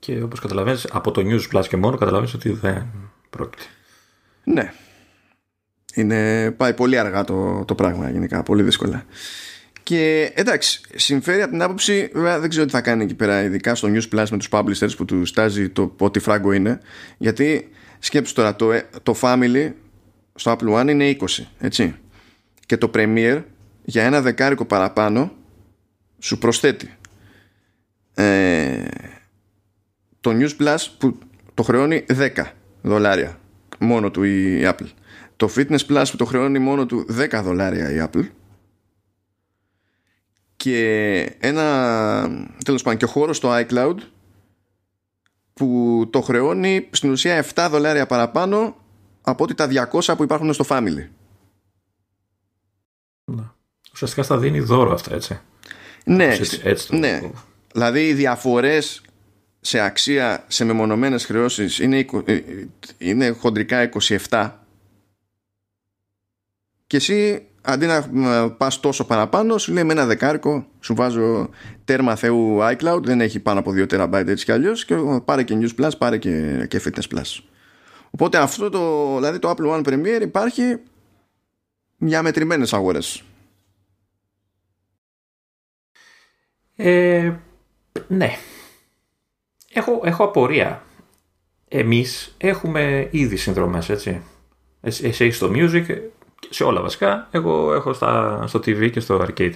Και 0.00 0.22
όπως 0.22 0.40
καταλαβαίνεις, 0.40 0.86
από 0.90 1.10
το 1.10 1.22
News 1.24 1.56
Plus 1.56 1.66
και 1.68 1.76
μόνο 1.76 1.96
καταλαβαίνεις 1.96 2.34
ότι 2.34 2.50
δεν 2.50 2.86
πρόκειται. 3.30 3.64
Ναι. 4.44 4.72
Είναι, 5.94 6.50
πάει 6.50 6.74
πολύ 6.74 6.98
αργά 6.98 7.24
το, 7.24 7.64
το 7.64 7.74
πράγμα 7.74 8.10
γενικά, 8.10 8.42
πολύ 8.42 8.62
δύσκολα. 8.62 9.04
Και 9.82 10.32
εντάξει, 10.34 10.80
συμφέρει 10.94 11.42
από 11.42 11.50
την 11.50 11.62
άποψη, 11.62 12.10
βέβαια 12.12 12.38
δεν 12.40 12.48
ξέρω 12.48 12.64
τι 12.64 12.70
θα 12.70 12.80
κάνει 12.80 13.04
εκεί 13.04 13.14
πέρα, 13.14 13.42
ειδικά 13.42 13.74
στο 13.74 13.88
News 13.92 14.14
Plus 14.14 14.26
με 14.30 14.38
τους 14.38 14.48
publishers 14.50 14.96
που 14.96 15.04
τους 15.04 15.28
στάζει 15.28 15.68
το 15.68 15.94
ότι 15.98 16.18
φράγκο 16.18 16.52
είναι. 16.52 16.80
Γιατί 17.18 17.70
σκέψου 17.98 18.34
τώρα, 18.34 18.56
το, 18.56 18.72
το 19.02 19.16
Family 19.20 19.72
στο 20.34 20.56
Apple 20.58 20.80
One 20.80 20.88
είναι 20.88 21.16
20, 21.20 21.24
έτσι. 21.58 21.94
Και 22.66 22.76
το 22.76 22.90
Premiere 22.94 23.42
για 23.84 24.04
ένα 24.04 24.20
δεκάρικο 24.20 24.64
παραπάνω 24.64 25.32
σου 26.18 26.38
προσθέτει 26.38 26.94
ε, 28.14 28.84
το 30.20 30.30
News 30.30 30.56
Plus 30.60 30.86
που 30.98 31.18
το 31.54 31.62
χρεώνει 31.62 32.04
10 32.08 32.28
δολάρια 32.82 33.40
μόνο 33.78 34.10
του 34.10 34.22
η 34.22 34.62
Apple. 34.64 34.88
Το 35.36 35.50
Fitness 35.56 35.86
Plus 35.88 36.04
που 36.10 36.16
το 36.16 36.24
χρεώνει 36.24 36.58
μόνο 36.58 36.86
του 36.86 37.06
10 37.18 37.40
δολάρια 37.42 37.90
η 37.90 38.08
Apple 38.10 38.28
και 40.56 41.20
ένα 41.38 42.46
τέλος 42.64 42.82
πάντων 42.82 42.98
και 42.98 43.06
χώρος 43.06 43.36
στο 43.36 43.50
iCloud 43.52 43.96
που 45.54 46.08
το 46.10 46.20
χρεώνει 46.20 46.88
στην 46.90 47.10
ουσία 47.10 47.44
7 47.54 47.68
δολάρια 47.70 48.06
παραπάνω 48.06 48.76
από 49.20 49.44
ότι 49.44 49.54
τα 49.54 49.90
200 49.92 50.14
που 50.16 50.22
υπάρχουν 50.22 50.52
στο 50.52 50.64
Family. 50.68 51.08
Ναι. 53.24 53.44
Ουσιαστικά 53.92 54.22
θα 54.22 54.38
δίνει 54.38 54.60
δώρο 54.60 54.92
αυτά 54.92 55.14
έτσι. 55.14 55.40
Ναι, 56.04 56.36
έτσι, 56.62 56.88
το... 56.88 56.96
ναι. 56.96 57.30
δηλαδή 57.72 58.08
οι 58.08 58.14
διαφορές 58.14 59.02
σε 59.60 59.80
αξία 59.80 60.44
σε 60.48 60.64
μεμονωμένες 60.64 61.24
χρεώσεις 61.24 61.78
είναι, 61.78 62.06
ε, 62.24 62.40
είναι 62.98 63.28
χοντρικά 63.28 63.88
27 64.28 64.50
και 66.86 66.96
εσύ 66.96 67.44
αντί 67.62 67.86
να 67.86 68.50
πας 68.50 68.80
τόσο 68.80 69.04
παραπάνω, 69.04 69.58
σου 69.58 69.72
λέει 69.72 69.84
με 69.84 69.92
ένα 69.92 70.06
δεκάρικο, 70.06 70.66
σου 70.80 70.94
βάζω 70.94 71.50
τέρμα 71.84 72.16
θεού 72.16 72.58
iCloud, 72.60 73.00
δεν 73.02 73.20
έχει 73.20 73.40
πάνω 73.40 73.58
από 73.58 73.72
2 73.72 73.86
TB 73.86 74.22
έτσι 74.26 74.44
κι 74.44 74.52
αλλιώς, 74.52 74.84
και 74.84 74.94
πάρε 75.24 75.42
και 75.42 75.58
News 75.60 75.80
Plus, 75.80 75.90
πάρε 75.98 76.18
και, 76.18 76.66
και 76.68 76.82
Fitness 76.84 77.16
Plus. 77.16 77.38
Οπότε 78.10 78.38
αυτό 78.38 78.70
το, 78.70 79.14
δηλαδή 79.16 79.38
το 79.38 79.50
Apple 79.50 79.76
One 79.76 79.82
Premiere 79.88 80.20
υπάρχει 80.22 80.76
για 81.96 82.22
μετρημένες 82.22 82.72
αγορές. 82.72 83.22
Ε, 86.76 87.32
ναι. 88.08 88.30
Έχω, 89.72 90.00
έχω 90.04 90.24
απορία. 90.24 90.82
Εμείς 91.68 92.34
έχουμε 92.38 93.08
ήδη 93.10 93.36
συνδρομές, 93.36 93.88
έτσι. 93.88 94.22
Εσύ 94.80 95.24
έχεις 95.24 95.38
το 95.38 95.50
Music, 95.54 95.84
σε 96.48 96.64
όλα 96.64 96.80
βασικά. 96.80 97.28
Εγώ 97.30 97.74
έχω 97.74 97.92
στα, 97.92 98.44
στο 98.46 98.58
TV 98.58 98.90
και 98.90 99.00
στο 99.00 99.26
arcade. 99.26 99.54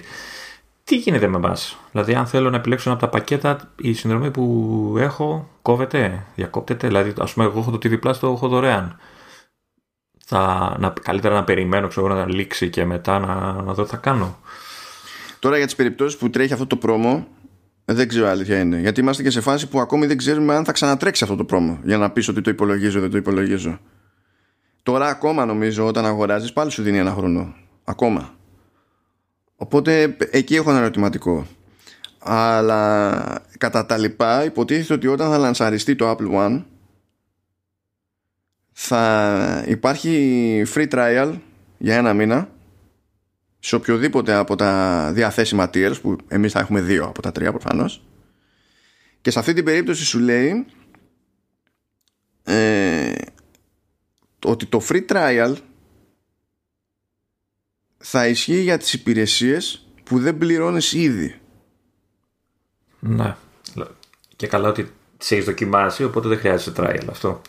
Τι 0.83 0.95
γίνεται 0.95 1.27
με 1.27 1.37
εμάς, 1.37 1.77
Δηλαδή, 1.91 2.13
αν 2.13 2.27
θέλω 2.27 2.49
να 2.49 2.57
επιλέξω 2.57 2.89
ένα 2.89 2.97
από 2.97 3.11
τα 3.11 3.17
πακέτα, 3.17 3.73
η 3.75 3.93
συνδρομή 3.93 4.31
που 4.31 4.95
έχω 4.97 5.49
κόβεται, 5.61 6.25
διακόπτεται; 6.35 6.87
Δηλαδή, 6.87 7.13
ας 7.17 7.33
πούμε, 7.33 7.45
εγώ 7.45 7.59
έχω 7.59 7.71
το 7.71 7.77
TV 7.83 7.99
Plus, 8.03 8.15
το 8.19 8.27
έχω 8.27 8.47
δωρεάν. 8.47 8.99
Θα, 10.25 10.75
να, 10.79 10.93
καλύτερα 11.01 11.33
να 11.33 11.43
περιμένω, 11.43 11.87
ξέρω 11.87 12.07
να 12.07 12.29
λήξει 12.29 12.69
και 12.69 12.85
μετά 12.85 13.19
να, 13.19 13.61
να 13.61 13.73
δω 13.73 13.83
τι 13.83 13.89
θα 13.89 13.97
κάνω. 13.97 14.37
Τώρα 15.39 15.57
για 15.57 15.65
τις 15.65 15.75
περιπτώσεις 15.75 16.19
που 16.19 16.29
τρέχει 16.29 16.53
αυτό 16.53 16.67
το 16.67 16.75
πρόμο, 16.75 17.27
δεν 17.85 18.07
ξέρω 18.07 18.27
αλήθεια 18.27 18.59
είναι. 18.59 18.79
Γιατί 18.79 18.99
είμαστε 18.99 19.23
και 19.23 19.29
σε 19.29 19.41
φάση 19.41 19.67
που 19.67 19.79
ακόμη 19.79 20.05
δεν 20.05 20.17
ξέρουμε 20.17 20.55
αν 20.55 20.65
θα 20.65 20.71
ξανατρέξει 20.71 21.23
αυτό 21.23 21.35
το 21.35 21.43
πρόμο. 21.45 21.79
Για 21.83 21.97
να 21.97 22.11
πεις 22.11 22.27
ότι 22.27 22.41
το 22.41 22.49
υπολογίζω, 22.49 22.99
δεν 22.99 23.11
το 23.11 23.17
υπολογίζω. 23.17 23.79
Τώρα 24.83 25.07
ακόμα 25.07 25.45
νομίζω 25.45 25.85
όταν 25.85 26.05
αγοράζεις 26.05 26.53
πάλι 26.53 26.71
σου 26.71 26.83
δίνει 26.83 26.97
ένα 26.97 27.11
χρόνο. 27.11 27.55
Ακόμα. 27.83 28.35
Οπότε 29.55 30.17
εκεί 30.31 30.55
έχω 30.55 30.69
ένα 30.69 30.79
ερωτηματικό. 30.79 31.47
Αλλά 32.19 33.41
κατά 33.57 33.85
τα 33.85 33.97
λοιπά 33.97 34.43
υποτίθεται 34.43 34.93
ότι 34.93 35.07
όταν 35.07 35.29
θα 35.29 35.37
λανσαριστεί 35.37 35.95
το 35.95 36.11
Apple 36.11 36.31
One 36.33 36.63
θα 38.71 39.63
υπάρχει 39.67 40.63
free 40.73 40.87
trial 40.87 41.33
για 41.77 41.95
ένα 41.95 42.13
μήνα 42.13 42.49
σε 43.65 43.75
οποιοδήποτε 43.75 44.33
από 44.33 44.55
τα 44.55 45.11
διαθέσιμα 45.13 45.69
tiers 45.73 46.01
που 46.01 46.15
εμείς 46.27 46.51
θα 46.51 46.59
έχουμε 46.59 46.81
δύο 46.81 47.05
από 47.05 47.21
τα 47.21 47.31
τρία 47.31 47.51
προφανώς 47.51 48.05
και 49.21 49.31
σε 49.31 49.39
αυτή 49.39 49.53
την 49.53 49.65
περίπτωση 49.65 50.05
σου 50.05 50.19
λέει 50.19 50.65
ε, 52.43 53.13
ότι 54.45 54.65
το 54.65 54.85
free 54.89 55.05
trial 55.09 55.55
θα 57.97 58.27
ισχύει 58.27 58.61
για 58.61 58.77
τις 58.77 58.93
υπηρεσίες 58.93 59.87
που 60.03 60.19
δεν 60.19 60.37
πληρώνεις 60.37 60.93
ήδη. 60.93 61.39
Ναι. 62.99 63.35
Και 64.35 64.47
καλά 64.47 64.69
ότι 64.69 64.91
τις 65.17 65.31
έχεις 65.31 65.45
δοκιμάσει, 65.45 66.03
οπότε 66.03 66.27
δεν 66.27 66.37
χρειάζεται 66.37 66.81
trial 66.83 67.05
αυτό. 67.09 67.41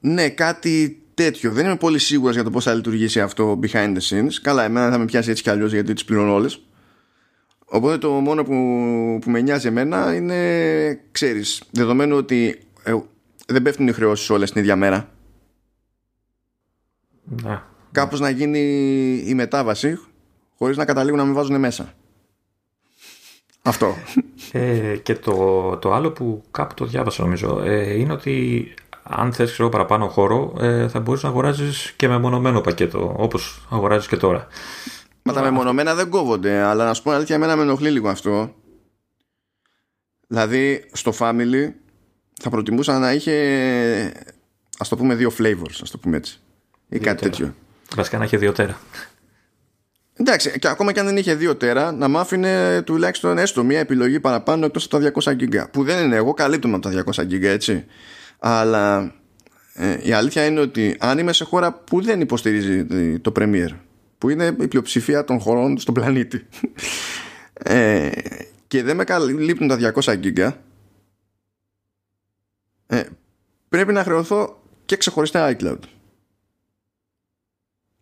Ναι, 0.00 0.30
κάτι 0.30 1.02
τέτοιο. 1.14 1.50
Δεν 1.50 1.64
είμαι 1.64 1.76
πολύ 1.76 1.98
σίγουρος 1.98 2.34
για 2.34 2.44
το 2.44 2.50
πώς 2.50 2.64
θα 2.64 2.74
λειτουργήσει 2.74 3.20
αυτό 3.20 3.58
behind 3.62 3.96
the 3.96 4.00
scenes. 4.08 4.32
Καλά, 4.42 4.64
εμένα 4.64 4.90
θα 4.90 4.98
με 4.98 5.04
πιάσει 5.04 5.30
έτσι 5.30 5.42
κι 5.42 5.50
αλλιώς 5.50 5.72
γιατί 5.72 5.92
τις 5.92 6.04
πληρώνω 6.04 6.34
όλες. 6.34 6.60
Οπότε 7.64 7.98
το 7.98 8.10
μόνο 8.10 8.42
που, 8.42 8.52
που 9.20 9.30
με 9.30 9.40
νοιάζει 9.40 9.66
εμένα 9.66 10.14
είναι, 10.14 11.00
ξέρεις, 11.10 11.62
δεδομένου 11.70 12.16
ότι 12.16 12.58
ε, 12.82 12.94
δεν 13.46 13.62
πέφτουν 13.62 13.88
οι 13.88 13.92
χρεώσεις 13.92 14.30
όλες 14.30 14.50
την 14.50 14.60
ίδια 14.60 14.76
μέρα 14.76 15.08
ναι. 17.30 17.62
Κάπως 17.92 18.20
να 18.20 18.30
γίνει 18.30 18.58
η 19.26 19.34
μετάβαση 19.34 19.98
χωρίς 20.58 20.76
να 20.76 20.84
καταλήγουν 20.84 21.18
να 21.18 21.24
με 21.24 21.32
βάζουν 21.32 21.60
μέσα. 21.60 21.94
Αυτό. 23.62 23.94
Ε, 24.52 24.96
και 24.96 25.14
το, 25.14 25.76
το 25.76 25.92
άλλο 25.92 26.10
που 26.10 26.42
κάπου 26.50 26.74
το 26.74 26.84
διάβασα 26.84 27.22
νομίζω 27.22 27.62
ε, 27.64 27.98
είναι 27.98 28.12
ότι 28.12 28.66
αν 29.10 29.32
θες 29.32 29.52
ξέρω, 29.52 29.68
παραπάνω 29.68 30.08
χώρο 30.08 30.52
ε, 30.60 30.88
θα 30.88 31.00
μπορείς 31.00 31.22
να 31.22 31.28
αγοράζεις 31.28 31.92
και 31.96 32.08
μεμονωμένο 32.08 32.60
πακέτο 32.60 33.14
όπως 33.18 33.66
αγοράζεις 33.70 34.08
και 34.08 34.16
τώρα. 34.16 34.46
Μα 35.22 35.32
τα 35.32 35.42
μεμονωμένα 35.42 35.94
δεν 35.94 36.08
κόβονται 36.08 36.60
αλλά 36.60 36.84
να 36.84 36.94
σου 36.94 37.02
πω 37.02 37.10
αλήθεια 37.10 37.34
εμένα 37.34 37.56
με 37.56 37.62
ενοχλεί 37.62 37.90
λίγο 37.90 38.08
αυτό. 38.08 38.54
Δηλαδή 40.26 40.84
στο 40.92 41.12
family 41.18 41.72
θα 42.42 42.50
προτιμούσα 42.50 42.98
να 42.98 43.12
είχε 43.12 43.34
ας 44.78 44.88
το 44.88 44.96
πούμε 44.96 45.14
δύο 45.14 45.32
flavors 45.38 45.78
ας 45.82 45.90
το 45.90 45.98
πούμε 45.98 46.16
έτσι 46.16 46.40
ή 46.88 46.98
κάτι 46.98 47.22
τέτοιο. 47.22 47.54
Βασικά 47.96 48.18
να 48.18 48.24
είχε 48.24 48.36
δύο 48.36 48.52
τέρα. 48.52 48.80
Εντάξει, 50.20 50.58
και 50.58 50.68
ακόμα 50.68 50.92
και 50.92 51.00
αν 51.00 51.06
δεν 51.06 51.16
είχε 51.16 51.34
δύο 51.34 51.56
τέρα, 51.56 51.92
να 51.92 52.08
μ' 52.08 52.18
άφηνε 52.18 52.82
τουλάχιστον 52.82 53.38
έστω 53.38 53.64
μία 53.64 53.78
επιλογή 53.78 54.20
παραπάνω 54.20 54.66
εκτός 54.66 54.84
από 54.84 54.98
τα 54.98 55.32
200 55.32 55.36
γίγκα. 55.36 55.68
Που 55.70 55.84
δεν 55.84 56.04
είναι 56.04 56.16
εγώ, 56.16 56.34
καλύπτομαι 56.34 56.74
από 56.74 56.90
τα 56.90 57.22
200 57.22 57.26
γίγκα, 57.26 57.48
έτσι. 57.48 57.84
Αλλά 58.42 59.14
ε, 59.74 59.98
η 60.02 60.12
αλήθεια 60.12 60.46
είναι 60.46 60.60
ότι 60.60 60.96
αν 60.98 61.18
είμαι 61.18 61.32
σε 61.32 61.44
χώρα 61.44 61.72
που 61.72 62.02
δεν 62.02 62.20
υποστηρίζει 62.20 62.86
το 63.18 63.32
Premiere, 63.36 63.74
που 64.18 64.28
είναι 64.28 64.56
η 64.60 64.68
πλειοψηφία 64.68 65.24
των 65.24 65.40
χωρών 65.40 65.78
στον 65.78 65.94
πλανήτη, 65.94 66.46
ε, 67.52 68.10
και 68.66 68.82
δεν 68.82 68.96
με 68.96 69.04
καλύπτουν 69.04 69.68
τα 69.68 69.92
200 70.02 70.18
γίγκα, 70.20 70.60
ε, 72.86 73.02
πρέπει 73.68 73.92
να 73.92 74.02
χρεωθώ 74.02 74.62
και 74.84 74.96
ξεχωριστά 74.96 75.56
iCloud. 75.56 75.78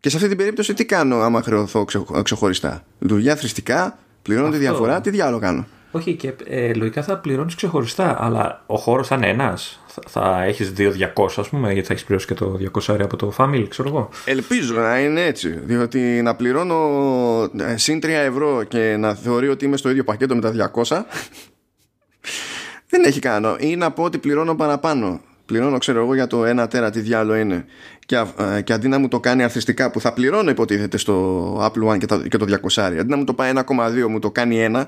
Και 0.00 0.08
σε 0.08 0.16
αυτή 0.16 0.28
την 0.28 0.36
περίπτωση 0.36 0.74
τι 0.74 0.84
κάνω 0.84 1.16
άμα 1.20 1.42
χρεωθώ 1.42 1.84
ξεχωριστά; 2.22 2.84
Λειτουργία 2.98 3.36
θρηστικά, 3.36 3.98
πληρώνω 4.22 4.50
τη 4.50 4.58
διαφορά, 4.58 5.00
τι 5.00 5.10
διάλογο 5.10 5.40
κάνω; 5.40 5.66
Όχι, 5.90 6.14
και 6.14 6.34
ε, 6.44 6.74
λογικά 6.74 7.02
θα 7.02 7.18
πληρώνεις 7.18 7.54
ξεχωριστά, 7.54 8.24
αλλά 8.24 8.62
ο 8.66 8.76
χώρος 8.76 9.06
θα 9.06 9.16
είναι 9.16 9.28
ένας. 9.28 9.80
Θα, 10.06 10.20
θα 10.20 10.42
έχεις 10.44 10.72
2.200, 10.76 11.26
ας 11.36 11.48
πούμε, 11.48 11.72
γιατί 11.72 11.86
θα 11.86 11.92
έχεις 11.92 12.04
πληρώσει 12.04 12.26
και 12.26 12.34
το 12.34 12.58
200 12.86 13.00
από 13.00 13.16
το 13.16 13.32
family, 13.36 13.66
ξέρω 13.68 13.88
εγώ. 13.88 14.08
Ελπίζω 14.24 14.74
να 14.74 14.98
είναι 14.98 15.24
έτσι. 15.24 15.48
Διότι 15.48 15.98
να 16.22 16.34
πληρώνω 16.34 16.78
ε, 17.58 17.76
συν 17.76 17.98
3 17.98 18.08
ευρώ 18.08 18.64
και 18.64 18.96
να 18.98 19.14
θεωρεί 19.14 19.48
ότι 19.48 19.64
είμαι 19.64 19.76
στο 19.76 19.90
ίδιο 19.90 20.04
πακέτο 20.04 20.34
με 20.34 20.40
τα 20.40 20.72
200. 20.74 21.02
δεν 22.88 23.04
έχει 23.04 23.20
κανένα 23.20 23.56
ή 23.60 23.76
να 23.76 23.90
πω 23.90 24.02
ότι 24.02 24.18
πληρώνω 24.18 24.54
παραπάνω 24.54 25.20
πληρώνω 25.48 25.78
ξέρω 25.78 26.02
εγώ 26.02 26.14
για 26.14 26.26
το 26.26 26.62
1 26.62 26.70
τέρα 26.70 26.90
τι 26.90 27.00
διάλογο 27.00 27.38
είναι 27.38 27.64
και, 28.06 28.24
ε, 28.38 28.62
και 28.62 28.72
αντί 28.72 28.88
να 28.88 28.98
μου 28.98 29.08
το 29.08 29.20
κάνει 29.20 29.42
αρθιστικά 29.42 29.90
που 29.90 30.00
θα 30.00 30.12
πληρώνω 30.12 30.50
υποτίθεται 30.50 30.96
στο 30.96 31.54
Apple 31.60 31.92
One 31.92 31.98
και, 31.98 32.06
το, 32.06 32.28
και 32.28 32.36
το 32.36 32.58
200 32.74 32.80
αντί 32.82 33.08
να 33.08 33.16
μου 33.16 33.24
το 33.24 33.34
πάει 33.34 33.52
1,2 33.54 34.06
μου 34.08 34.18
το 34.18 34.30
κάνει 34.30 34.68
1 34.72 34.84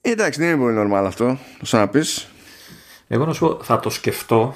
εντάξει 0.00 0.40
δεν 0.40 0.48
είναι 0.48 0.58
πολύ 0.58 0.76
normal 0.78 1.04
αυτό 1.06 1.38
το 1.70 1.76
να 1.76 1.88
πεις 1.88 2.29
εγώ 3.12 3.24
να 3.24 3.32
σου 3.32 3.46
πω 3.46 3.58
θα 3.62 3.80
το 3.80 3.90
σκεφτώ 3.90 4.54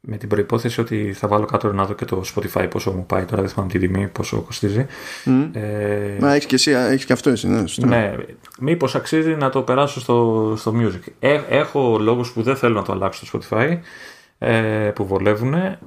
με 0.00 0.16
την 0.16 0.28
προπόθεση 0.28 0.80
ότι 0.80 1.12
θα 1.12 1.28
βάλω 1.28 1.44
κάτω 1.44 1.72
να 1.72 1.84
δω 1.84 1.94
και 1.94 2.04
το 2.04 2.22
Spotify 2.34 2.66
πόσο 2.70 2.92
μου 2.92 3.06
πάει 3.06 3.24
τώρα, 3.24 3.42
δεν 3.42 3.50
θυμάμαι 3.50 3.70
την 3.70 3.80
τιμή, 3.80 4.08
πόσο 4.08 4.40
κοστίζει. 4.40 4.86
Mm. 5.24 5.50
Ε, 5.52 6.16
Μα 6.20 6.34
έχεις 6.34 6.46
και 6.46 6.54
εσύ, 6.54 6.70
έχεις 6.70 7.04
και 7.04 7.12
αυτό 7.12 7.30
εσύ, 7.30 7.48
ναι. 7.48 7.64
Ναι, 7.76 8.14
μήπως 8.60 8.94
αξίζει 8.94 9.34
να 9.34 9.50
το 9.50 9.62
περάσω 9.62 10.00
στο, 10.00 10.54
στο 10.56 10.74
Music. 10.76 11.12
Ε, 11.18 11.40
έχω 11.48 11.98
λόγους 11.98 12.32
που 12.32 12.42
δεν 12.42 12.56
θέλω 12.56 12.74
να 12.74 12.82
το 12.82 12.92
αλλάξω 12.92 13.26
στο 13.26 13.40
Spotify, 13.50 13.78
ε, 14.38 14.90
που 14.94 15.06
βολεύουν. 15.06 15.54
Ε, 15.54 15.78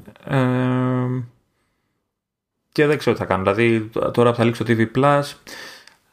και 2.71 2.85
δεν 2.85 2.97
ξέρω 2.97 3.15
τι 3.15 3.21
θα 3.21 3.27
κάνω. 3.27 3.43
Δηλαδή, 3.43 3.89
τώρα 4.13 4.29
που 4.31 4.35
θα 4.35 4.43
λήξω 4.43 4.63
TV 4.67 4.85
Plus, 4.95 5.21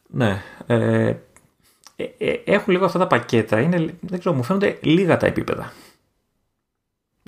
ναι. 0.07 0.43
Ε, 0.67 0.75
ε, 0.75 1.07
ε, 1.09 1.17
έχουν 2.45 2.73
λίγο 2.73 2.85
αυτά 2.85 2.99
τα 2.99 3.07
πακέτα. 3.07 3.61
Είναι, 3.61 3.95
δεν 4.01 4.19
ξέρω, 4.19 4.35
μου 4.35 4.43
φαίνονται 4.43 4.79
λίγα 4.81 5.17
τα 5.17 5.27
επίπεδα 5.27 5.73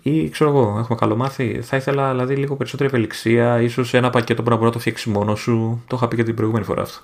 ή 0.07 0.29
ξέρω 0.29 0.51
εγώ, 0.51 0.77
έχουμε 0.79 0.99
καλομάθει. 0.99 1.61
Θα 1.63 1.77
ήθελα 1.77 2.11
δηλαδή 2.11 2.37
λίγο 2.37 2.57
περισσότερη 2.57 2.89
ευελιξία, 2.89 3.61
ίσως 3.61 3.95
ένα 3.95 4.11
πακέτο 4.11 4.43
που 4.43 4.51
να 4.51 4.55
μπορεί 4.55 4.67
να 4.67 4.73
το 4.73 4.79
φτιάξει 4.79 5.11
μόνο 5.11 5.35
σου. 5.35 5.85
Το 5.87 5.97
είχα 5.97 6.09
πει 6.09 6.17
και 6.17 6.23
την 6.23 6.35
προηγούμενη 6.35 6.65
φορά 6.65 6.83
αυτό. 6.83 7.01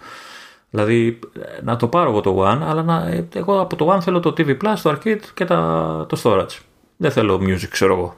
Δηλαδή 0.70 1.18
να 1.62 1.76
το 1.76 1.88
πάρω 1.88 2.10
εγώ 2.10 2.20
το 2.20 2.42
One, 2.42 2.58
αλλά 2.62 2.82
να, 2.82 3.24
εγώ 3.34 3.60
από 3.60 3.76
το 3.76 3.94
One 3.94 4.00
θέλω 4.00 4.20
το 4.20 4.34
TV 4.36 4.48
Plus, 4.48 4.74
το 4.82 4.90
Arcade 4.90 5.20
και 5.34 5.44
τα, 5.44 6.06
το 6.08 6.20
Storage. 6.22 6.58
Δεν 6.96 7.10
θέλω 7.10 7.40
music, 7.42 7.68
ξέρω 7.70 7.94
εγώ. 7.94 8.16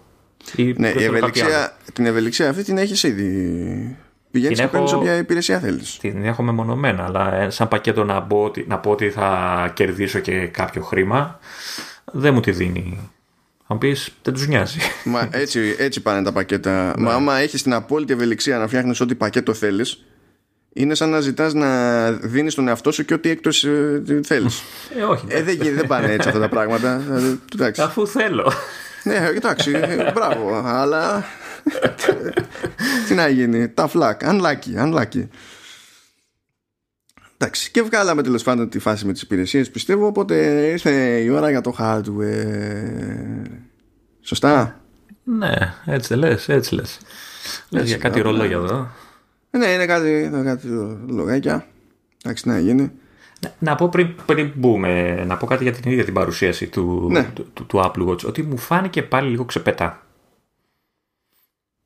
Ή 0.57 0.75
ναι, 0.77 0.89
η 0.89 1.05
ευελιξία, 1.05 1.77
την 1.93 2.07
ευελιξία 2.07 2.49
αυτή 2.49 2.63
την 2.63 2.79
έχεις 2.79 3.03
ήδη. 3.03 3.97
Πηγαίνεις 4.33 4.61
και 4.61 4.67
παίρνεις 4.67 4.93
όποια 4.93 5.17
υπηρεσία 5.17 5.59
θέλεις. 5.59 5.99
Την 5.99 6.25
έχω 6.25 6.43
μεμονωμένα, 6.43 7.05
αλλά 7.05 7.35
ε, 7.35 7.51
σαν 7.51 7.69
πακέτο 7.69 8.05
να, 8.05 8.21
μπω, 8.21 8.51
να 8.67 8.79
πω 8.79 8.91
ότι 8.91 9.11
θα 9.11 9.71
κερδίσω 9.75 10.19
και 10.19 10.47
κάποιο 10.47 10.83
χρήμα, 10.83 11.39
δεν 12.05 12.35
μου 12.35 12.41
τη 12.41 12.51
δίνει 12.51 13.11
αν 13.73 13.79
πεις, 13.79 14.11
δεν 14.23 14.33
τους 14.33 14.47
νοιάζει. 14.47 14.79
Μα 15.05 15.29
έτσι, 15.43 15.77
έτσι 15.79 16.01
πάνε 16.01 16.23
τα 16.23 16.33
πακέτα. 16.33 16.95
Ναι. 16.97 17.05
Μα 17.05 17.15
άμα 17.15 17.39
έχεις 17.39 17.63
την 17.63 17.73
απόλυτη 17.73 18.13
ευελιξία 18.13 18.59
να 18.59 18.67
φτιάχνεις 18.67 19.01
ό,τι 19.01 19.15
πακέτο 19.15 19.55
θέλεις, 19.55 20.05
είναι 20.73 20.95
σαν 20.95 21.11
να 21.11 21.21
ζητάς 21.21 21.53
να 21.55 22.11
δίνεις 22.13 22.55
τον 22.55 22.69
εαυτό 22.69 22.93
σου 22.93 23.05
και 23.05 23.15
ό,τι 23.15 23.31
έκτος 23.31 23.65
ε, 23.65 24.03
θέλεις. 24.25 24.63
Ε, 24.99 25.03
όχι. 25.03 25.25
Ε, 25.29 25.43
δεν, 25.43 25.59
δεν 25.75 25.87
πάνε 25.87 26.13
έτσι 26.13 26.29
αυτά 26.29 26.41
τα 26.41 26.49
πράγματα. 26.49 27.03
Ε, 27.59 27.71
Αφού 27.79 28.07
θέλω. 28.07 28.53
Ναι, 29.03 29.31
εντάξει, 29.35 29.71
ε, 29.75 30.13
μπράβο. 30.13 30.63
Αλλά. 30.65 31.25
Τι 33.09 33.15
να 33.15 33.29
γίνει. 33.29 33.73
Tough 33.75 33.93
luck. 33.93 34.17
Unlucky. 34.19 34.77
Unlucky. 34.77 35.29
Εντάξει, 37.37 37.71
και 37.71 37.83
βγάλαμε 37.83 38.23
τέλος 38.23 38.43
πάντων 38.43 38.69
τη 38.69 38.79
φάση 38.79 39.07
με 39.07 39.13
τις 39.13 39.23
υπηρεσίες, 39.23 39.71
πιστεύω. 39.71 40.07
Οπότε 40.07 40.35
ήρθε 40.71 40.91
η 41.19 41.29
ώρα 41.29 41.51
για 41.51 41.61
το 41.61 41.75
hardware. 41.79 43.43
Σωστά; 44.21 44.81
Ναι, 45.25 45.55
έτσι 45.87 46.15
λες, 46.15 46.49
έτσι 46.49 46.75
λες. 46.75 47.01
Λες 47.69 47.89
για 47.89 47.97
κάτι 47.97 48.21
ρολόγια 48.21 48.57
εδώ. 48.57 48.91
Ναι, 49.51 49.67
είναι 49.67 49.87
κάτι, 49.87 50.31
κάτι 50.45 50.69
ρολογάκια. 51.09 51.67
Εντάξει, 52.25 52.49
να 52.49 52.59
γίνει. 52.59 52.93
Να 53.59 53.75
πω 53.75 53.89
πριν, 53.89 54.15
πριν 54.27 54.53
μπούμε, 54.55 55.25
να 55.25 55.37
πω 55.37 55.47
κάτι 55.47 55.63
για 55.63 55.73
την 55.73 55.91
ίδια 55.91 56.05
την 56.05 56.15
παρουσίαση 56.15 56.67
του, 56.67 57.09
ναι. 57.11 57.31
του, 57.35 57.47
του, 57.53 57.67
του, 57.67 57.79
Apple 57.85 58.09
Watch. 58.09 58.25
Ότι 58.25 58.43
μου 58.43 58.57
φάνηκε 58.57 59.03
πάλι 59.03 59.31
λίγο 59.31 59.45
ξεπετά. 59.45 60.02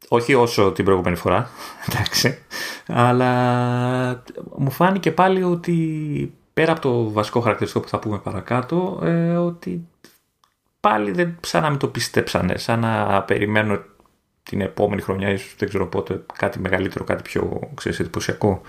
Όχι 0.08 0.34
όσο 0.34 0.72
την 0.72 0.84
προηγούμενη 0.84 1.16
φορά, 1.16 1.50
εντάξει. 1.88 2.38
Αλλά 2.86 4.22
μου 4.56 4.70
φάνηκε 4.70 5.10
πάλι 5.10 5.42
ότι 5.42 6.34
πέρα 6.52 6.72
από 6.72 6.80
το 6.80 7.10
βασικό 7.10 7.40
χαρακτηριστικό 7.40 7.84
που 7.84 7.90
θα 7.90 7.98
πούμε 7.98 8.18
παρακάτω, 8.18 9.00
ε, 9.02 9.36
ότι 9.36 9.86
πάλι 10.80 11.10
δεν, 11.10 11.36
σαν 11.40 11.62
να 11.62 11.70
μην 11.70 11.78
το 11.78 11.86
πιστέψανε, 11.88 12.58
σαν 12.58 12.80
να 12.80 13.22
περιμένω 13.22 13.82
την 14.42 14.60
επόμενη 14.60 15.02
χρονιά, 15.02 15.30
ίσως 15.30 15.54
δεν 15.58 15.68
ξέρω 15.68 15.86
πότε, 15.86 16.24
κάτι 16.38 16.58
μεγαλύτερο, 16.58 17.04
κάτι 17.04 17.22
πιο 17.22 17.60
ξέρεις, 17.74 18.00
εντυπωσιακό. 18.00 18.60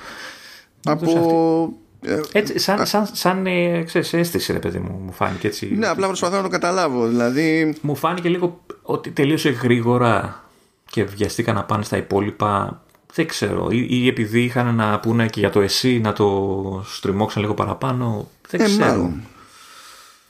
Από... 0.83 1.73
Ε, 2.01 2.19
έτσι, 2.31 2.59
σαν, 2.59 2.85
σαν, 2.85 3.07
σαν 3.11 3.45
ε, 3.45 3.83
ξέρεις, 3.83 4.13
αίσθηση, 4.13 4.51
ρε 4.51 4.59
παιδί 4.59 4.79
μου, 4.79 5.01
μου 5.03 5.11
φάνηκε 5.11 5.47
έτσι. 5.47 5.75
Ναι, 5.75 5.87
απλά 5.87 6.07
προσπαθώ 6.07 6.35
να 6.35 6.41
το 6.41 6.49
καταλάβω. 6.49 7.07
Δηλαδή... 7.07 7.75
Μου 7.81 7.95
φάνηκε 7.95 8.29
λίγο 8.29 8.61
ότι 8.81 9.11
τελείωσε 9.11 9.49
γρήγορα 9.49 10.43
και 10.89 11.03
βιαστήκαν 11.03 11.55
να 11.55 11.63
πάνε 11.63 11.83
στα 11.83 11.97
υπόλοιπα 11.97 12.81
δεν 13.13 13.27
ξέρω. 13.27 13.67
Ή, 13.71 13.87
ή 13.89 14.07
επειδή 14.07 14.43
είχαν 14.43 14.75
να 14.75 14.99
πούνε 14.99 15.27
και 15.27 15.39
για 15.39 15.49
το 15.49 15.61
εσύ 15.61 15.99
να 15.99 16.13
το 16.13 16.83
στριμώξαν 16.85 17.41
λίγο 17.41 17.53
παραπάνω. 17.53 18.27
Δεν 18.49 18.61
ε, 18.61 18.63
ξέρω. 18.63 19.11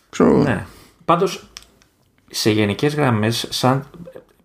ξέρω. 0.10 0.38
Ναι. 0.38 0.66
Πάντως, 1.06 1.48
σε 2.30 2.52
γενικές 2.52 2.96
γραμμές, 2.96 3.48
σαν... 3.50 3.86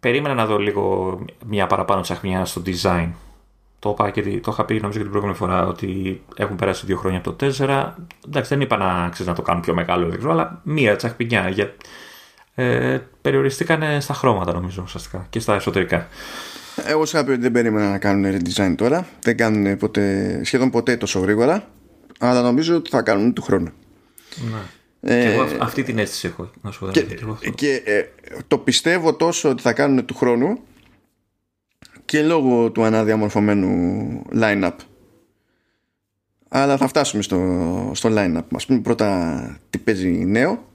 περίμενα 0.01 0.35
να 0.35 0.46
δω 0.46 0.59
λίγο 0.59 1.18
μια 1.46 1.66
παραπάνω 1.66 2.01
τσαχνιά 2.01 2.44
στο 2.44 2.62
design. 2.66 3.09
Το 3.79 3.90
είπα, 3.90 4.11
και, 4.11 4.22
το 4.22 4.51
είχα 4.53 4.64
πει 4.64 4.75
νομίζω 4.75 4.98
και 4.98 5.03
την 5.03 5.11
προηγούμενη 5.11 5.38
φορά 5.38 5.66
ότι 5.66 6.22
έχουν 6.37 6.57
περάσει 6.57 6.87
δύο 6.87 6.96
χρόνια 6.96 7.18
από 7.18 7.33
το 7.33 7.46
4. 7.46 7.92
Εντάξει, 8.27 8.55
δεν 8.55 8.61
είπα 8.61 8.77
να, 8.77 9.09
ξέρεις, 9.09 9.27
να 9.27 9.35
το 9.35 9.42
κάνουν 9.42 9.62
πιο 9.62 9.75
μεγάλο, 9.75 10.09
δεν 10.09 10.18
ξέρω, 10.18 10.33
αλλά 10.33 10.61
μία 10.62 10.96
τσαχπινιά. 10.96 11.48
Για... 11.48 11.75
Ε, 12.55 12.99
περιοριστήκαν 13.21 14.01
στα 14.01 14.15
χρώματα 14.15 14.53
νομίζω 14.53 14.83
ουσιαστικά 14.85 15.27
και 15.31 15.41
στα 15.41 15.55
εσωτερικά. 15.55 16.09
Εγώ 16.87 17.07
σου 17.07 17.17
είχα 17.17 17.25
πει 17.25 17.31
ότι 17.31 17.41
δεν 17.41 17.53
περίμενα 17.53 17.91
να 17.91 17.99
κάνουν 17.99 18.35
redesign 18.35 18.75
τώρα. 18.77 19.07
Δεν 19.21 19.37
κάνουν 19.37 19.77
ποτέ, 19.77 20.41
σχεδόν 20.45 20.71
ποτέ 20.71 20.97
τόσο 20.97 21.19
γρήγορα. 21.19 21.69
Αλλά 22.19 22.43
νομίζω 22.43 22.77
ότι 22.77 22.91
θα 22.91 23.03
κάνουν 23.03 23.33
του 23.33 23.43
χρόνου. 23.43 23.71
Ναι. 24.51 24.59
Ε, 25.01 25.23
και 25.23 25.33
εγώ 25.33 25.47
αυτή 25.61 25.83
την 25.83 25.99
αίσθηση 25.99 26.27
έχω. 26.27 26.51
Να 26.62 26.71
σου 26.71 26.91
και, 26.91 27.07
και 27.55 27.83
ε, 27.85 28.03
το 28.49 28.59
πιστεύω 28.59 29.15
τόσο 29.15 29.49
ότι 29.49 29.62
θα 29.62 29.73
κάνουν 29.73 30.05
του 30.05 30.15
χρόνου 30.15 30.59
και 32.05 32.23
λόγω 32.23 32.71
του 32.71 32.85
αναδιαμορφωμένου 32.85 34.23
line-up. 34.35 34.77
Αλλά 36.49 36.77
θα 36.77 36.87
φτάσουμε 36.87 37.23
στο, 37.23 37.91
στο 37.95 38.09
line-up. 38.12 38.45
Ας 38.55 38.67
πούμε 38.67 38.81
πρώτα 38.81 39.61
τι 39.71 39.79
παίζει 39.79 40.09
νέο. 40.09 40.71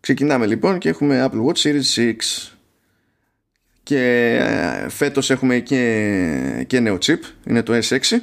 Ξεκινάμε 0.00 0.46
λοιπόν 0.46 0.78
και 0.78 0.88
έχουμε 0.88 1.28
Apple 1.30 1.46
Watch 1.46 1.62
Series 1.62 2.12
6 2.12 2.14
και 3.82 4.36
ε, 4.40 4.88
φέτος 4.88 5.30
έχουμε 5.30 5.58
και, 5.58 6.64
και 6.66 6.80
νέο 6.80 6.98
chip 7.00 7.18
είναι 7.44 7.62
το 7.62 7.72
S6 7.72 8.16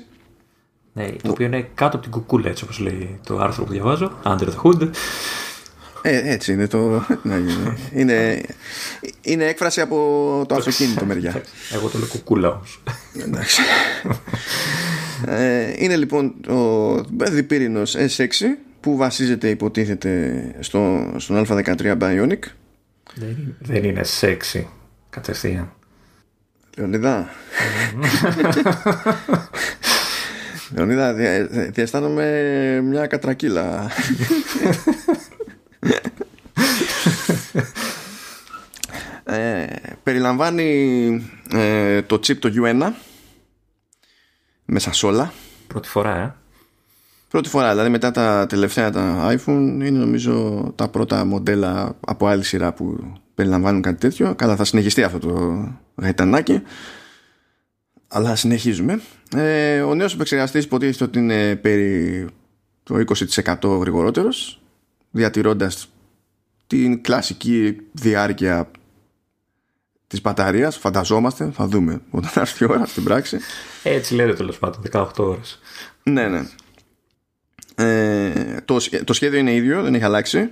ναι, 0.98 1.08
το 1.22 1.32
οποίο 1.32 1.46
είναι 1.46 1.70
κάτω 1.74 1.96
από 1.96 2.06
την 2.06 2.12
κουκούλα 2.12 2.50
έτσι 2.50 2.64
όπως 2.64 2.80
λέει 2.80 3.20
το 3.26 3.38
άρθρο 3.38 3.64
που 3.64 3.72
διαβάζω 3.72 4.18
Under 4.24 4.48
the 4.48 4.56
hood. 4.64 4.90
Ε, 6.02 6.34
έτσι 6.34 6.54
είναι 6.54 6.68
το 6.68 7.06
είναι, 7.94 8.42
είναι 9.22 9.46
έκφραση 9.46 9.82
από 9.82 10.46
το 10.48 10.56
αυτοκίνητο 10.56 11.06
μεριά. 11.06 11.42
Εγώ 11.74 11.88
το 11.90 11.98
λέω 11.98 12.08
κουκούλα 12.08 12.50
όμως. 12.50 12.82
Εντάξει. 13.20 13.62
Ε, 15.26 15.74
είναι 15.78 15.96
λοιπόν 15.96 16.34
ο 16.50 17.04
διπύρινος 17.32 17.96
S6 17.98 18.32
που 18.80 18.98
βασίζεται 18.98 19.50
υποτίθεται 19.50 20.56
στο, 20.60 21.14
στον 21.18 21.46
Α13 21.48 21.98
Bionic; 22.02 22.40
Δεν, 23.16 23.56
δεν 23.60 23.84
είναι 23.84 24.04
σεξι 24.04 24.68
Κατευθείαν. 25.10 25.72
Λεωνίδα. 26.78 27.30
Λεωνίδα, 30.76 31.14
διαισθάνομαι 31.70 32.82
μια 32.84 33.08
κατρακύλα. 33.08 33.92
ε, 39.24 39.66
περιλαμβάνει 40.04 41.32
ε, 41.54 42.02
το 42.02 42.16
chip 42.16 42.38
το 42.38 42.52
U1 42.56 42.92
μέσα 44.66 44.94
σ' 44.94 45.04
όλα. 45.04 45.34
Πρώτη 45.68 45.88
φορά, 45.88 46.18
ε. 46.18 46.36
Πρώτη 47.38 47.52
φορά, 47.52 47.70
δηλαδή 47.72 47.90
μετά 47.90 48.12
τα 48.12 48.46
τελευταία 48.50 48.92
τα 48.92 49.30
iPhone 49.32 49.48
είναι 49.48 49.90
νομίζω 49.90 50.64
τα 50.76 50.88
πρώτα 50.88 51.26
μοντέλα 51.26 51.96
από 52.08 52.28
άλλη 52.28 52.44
σειρά 52.44 52.74
που 52.74 53.14
περιλαμβάνουν 53.34 53.82
κάτι 53.82 53.98
τέτοιο. 53.98 54.36
Καλά, 54.36 54.56
θα 54.56 54.64
συνεχιστεί 54.64 55.04
αυτό 55.04 55.20
το 55.20 55.64
γαϊτανάκι. 55.96 56.62
Αλλά 58.08 58.36
συνεχίζουμε. 58.36 59.02
Ε, 59.36 59.82
ο 59.82 59.96
νέος 59.96 60.14
επεξεργαστής 60.14 60.64
υποτίθεται 60.64 61.04
ότι 61.04 61.20
είναι 61.20 61.56
περί 61.56 62.28
το 62.84 63.04
20% 63.56 63.80
γρηγορότερος 63.80 64.62
διατηρώντας 65.12 65.90
την 66.68 67.02
κλασική 67.02 67.78
διάρκεια 67.92 68.72
της 70.08 70.22
μπαταρίας 70.22 70.78
φανταζόμαστε, 70.78 71.52
θα 71.54 71.68
δούμε 71.68 72.02
όταν 72.10 72.32
έρθει 72.36 72.64
η 72.64 72.68
ώρα 72.70 72.86
στην 72.86 73.04
πράξη 73.04 73.38
έτσι 73.84 74.16
λέτε 74.16 74.34
τέλος 74.34 74.58
πάντων 74.58 74.82
18 74.92 75.08
ώρες 75.18 75.60
ναι 76.04 76.28
ναι 76.28 76.42
ε, 77.80 78.32
το, 78.66 78.78
το 79.04 79.14
σχέδιο 79.14 79.40
είναι 79.40 79.54
ίδιο, 79.54 79.84
δεν 79.84 79.94
έχει 79.94 80.04
αλλάξει. 80.04 80.52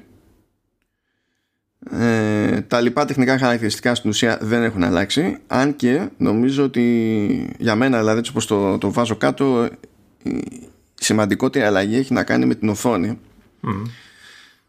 Ε, 1.92 2.62
τα 2.62 2.82
λοιπά 2.82 3.06
τεχνικά 3.06 3.38
χαρακτηριστικά 3.38 3.96
στην 3.96 4.10
ουσία 4.10 4.38
δεν 4.42 4.64
έχουν 4.64 4.84
αλλάξει. 4.84 5.38
Αν 5.48 5.76
και 5.76 6.10
νομίζω 6.18 6.64
ότι 6.64 7.56
για 7.58 7.76
μένα 7.76 7.98
δηλαδή 7.98 8.20
έτσι 8.20 8.32
όπως 8.32 8.46
το, 8.46 8.78
το 8.78 8.92
βάζω 8.92 9.16
κάτω 9.16 9.70
η 10.24 10.42
σημαντικότερη 10.94 11.66
αλλαγή 11.66 11.96
έχει 11.96 12.14
να 12.14 12.24
κάνει 12.24 12.46
με 12.46 12.56
την 12.56 12.70
οθόνη. 12.70 13.20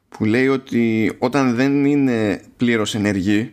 Που 0.08 0.24
λέει 0.24 0.48
ότι 0.48 1.12
όταν 1.18 1.54
δεν 1.54 1.84
είναι 1.84 2.42
πλήρως 2.56 2.94
ενεργή 2.94 3.52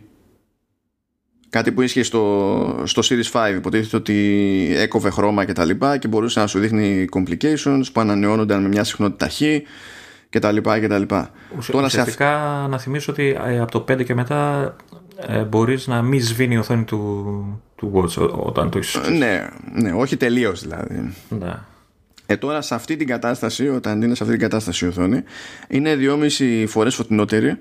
κάτι 1.54 1.72
που 1.72 1.82
ίσχυε 1.82 2.02
στο, 2.02 2.82
στο 2.84 3.02
Series 3.04 3.50
5 3.50 3.54
υποτίθεται 3.56 3.96
ότι 3.96 4.74
έκοβε 4.76 5.10
χρώμα 5.10 5.44
και 5.44 5.52
τα 5.52 5.64
λοιπά 5.64 5.96
και 5.96 6.08
μπορούσε 6.08 6.40
να 6.40 6.46
σου 6.46 6.58
δείχνει 6.58 7.04
complications 7.12 7.82
που 7.92 8.00
ανανεώνονταν 8.00 8.62
με 8.62 8.68
μια 8.68 8.84
συχνότητα 8.84 9.28
χ 9.28 9.40
και 10.30 10.38
τα 10.38 10.52
λοιπά 10.52 10.80
και 10.80 10.86
τα 10.86 10.98
λοιπά. 10.98 11.30
Τώρα 11.70 11.86
Ουσιαστικά 11.86 12.60
σε... 12.62 12.68
να 12.68 12.78
θυμίσω 12.78 13.12
ότι 13.12 13.36
ε, 13.46 13.58
από 13.58 13.70
το 13.70 13.84
5 13.92 14.04
και 14.04 14.14
μετά 14.14 14.74
ε, 15.26 15.42
μπορείς 15.42 15.86
να 15.86 16.02
μην 16.02 16.22
σβήνει 16.22 16.54
η 16.54 16.58
οθόνη 16.58 16.84
του, 16.84 17.62
του 17.76 17.92
Watch 17.94 18.30
όταν 18.30 18.70
το 18.70 18.78
είσαι. 18.78 19.10
Ναι, 19.10 19.48
ναι, 19.72 19.92
όχι 19.92 20.16
τελείως 20.16 20.60
δηλαδή. 20.60 21.14
Ναι. 21.28 21.54
Ε, 22.26 22.36
τώρα 22.36 22.60
σε 22.60 22.74
αυτή 22.74 22.96
την 22.96 23.06
κατάσταση, 23.06 23.68
όταν 23.68 24.02
είναι 24.02 24.14
σε 24.14 24.22
αυτή 24.22 24.34
την 24.36 24.48
κατάσταση 24.48 24.84
η 24.84 24.88
οθόνη, 24.88 25.22
είναι 25.68 25.96
2,5 25.98 26.64
φορές 26.68 26.94
φωτεινότερη. 26.94 27.56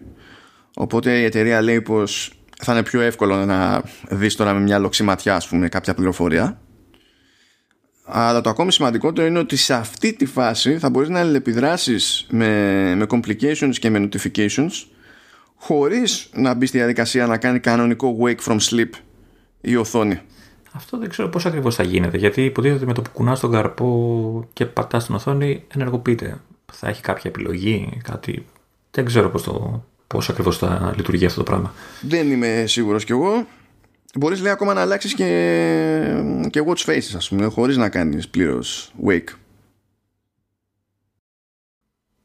Οπότε 0.76 1.20
η 1.20 1.24
εταιρεία 1.24 1.62
λέει 1.62 1.82
πως 1.82 2.32
θα 2.64 2.74
είναι 2.74 2.84
πιο 2.84 3.02
εύκολο 3.02 3.46
να 3.46 3.84
δεις 4.10 4.36
τώρα 4.36 4.54
με 4.54 4.60
μια 4.60 4.80
λοξιματιά 4.80 5.36
ας 5.36 5.48
πούμε 5.48 5.70
κάποια 5.70 5.94
πληροφορία 5.94 6.58
αλλά 8.06 8.42
το 8.42 8.50
ακόμη 8.50 8.72
σημαντικότερο 8.72 9.28
είναι 9.28 9.40
ότι 9.40 9.56
σε 9.56 9.74
αυτή 9.74 10.14
τη 10.14 10.26
φάση 10.26 10.78
θα 10.78 10.90
μπορείς 10.90 11.10
να 11.10 11.20
αλληλεπιδράσεις 11.20 12.26
με, 12.30 12.48
με 12.96 13.06
complications 13.10 13.74
και 13.80 13.90
με 13.90 14.10
notifications 14.10 14.72
χωρίς 15.56 16.30
να 16.34 16.54
μπει 16.54 16.66
στη 16.66 16.78
διαδικασία 16.78 17.28
να 17.28 17.38
κάνει 17.38 17.60
κανονικό 17.60 18.18
wake 18.22 18.40
from 18.48 18.58
sleep 18.60 18.90
η 19.62 19.76
οθόνη. 19.76 20.22
Αυτό 20.72 20.98
δεν 20.98 21.10
ξέρω 21.10 21.30
πώς 21.30 21.46
ακριβώς 21.46 21.76
θα 21.76 21.84
γίνεται 21.84 22.18
γιατί 22.18 22.46
υποτίθεται 22.46 22.80
ότι 22.80 22.88
με 22.88 22.94
το 22.94 23.02
που 23.02 23.10
κουνάς 23.10 23.40
τον 23.40 23.52
καρπό 23.52 24.50
και 24.54 24.66
πατάς 24.66 25.06
την 25.06 25.16
οθόνη 25.16 25.64
ενεργοποιείται. 25.76 26.42
Θα 26.74 26.88
έχει 26.88 27.02
κάποια 27.02 27.30
επιλογή, 27.30 28.00
κάτι... 28.04 28.46
Δεν 28.92 29.06
ξέρω 29.06 29.30
πώς, 29.30 29.44
το, 29.44 29.84
πώς 30.14 30.30
ακριβώς 30.30 30.58
θα 30.58 30.94
λειτουργεί 30.96 31.26
αυτό 31.26 31.38
το 31.38 31.44
πράγμα. 31.44 31.74
Δεν 32.02 32.32
είμαι 32.32 32.64
σίγουρος 32.68 33.04
κι 33.04 33.12
εγώ. 33.12 33.48
Μπορείς 34.16 34.42
λέει 34.42 34.52
ακόμα 34.52 34.74
να 34.74 34.82
αλλάξεις 34.82 35.14
και, 35.14 35.26
και 36.50 36.64
watch 36.68 36.86
faces 36.86 37.14
ας 37.16 37.30
πούμε 37.30 37.46
χωρίς 37.46 37.78
να 37.78 37.90
κάνεις 37.90 38.30
πλήρως 38.30 38.94
wake. 39.06 39.28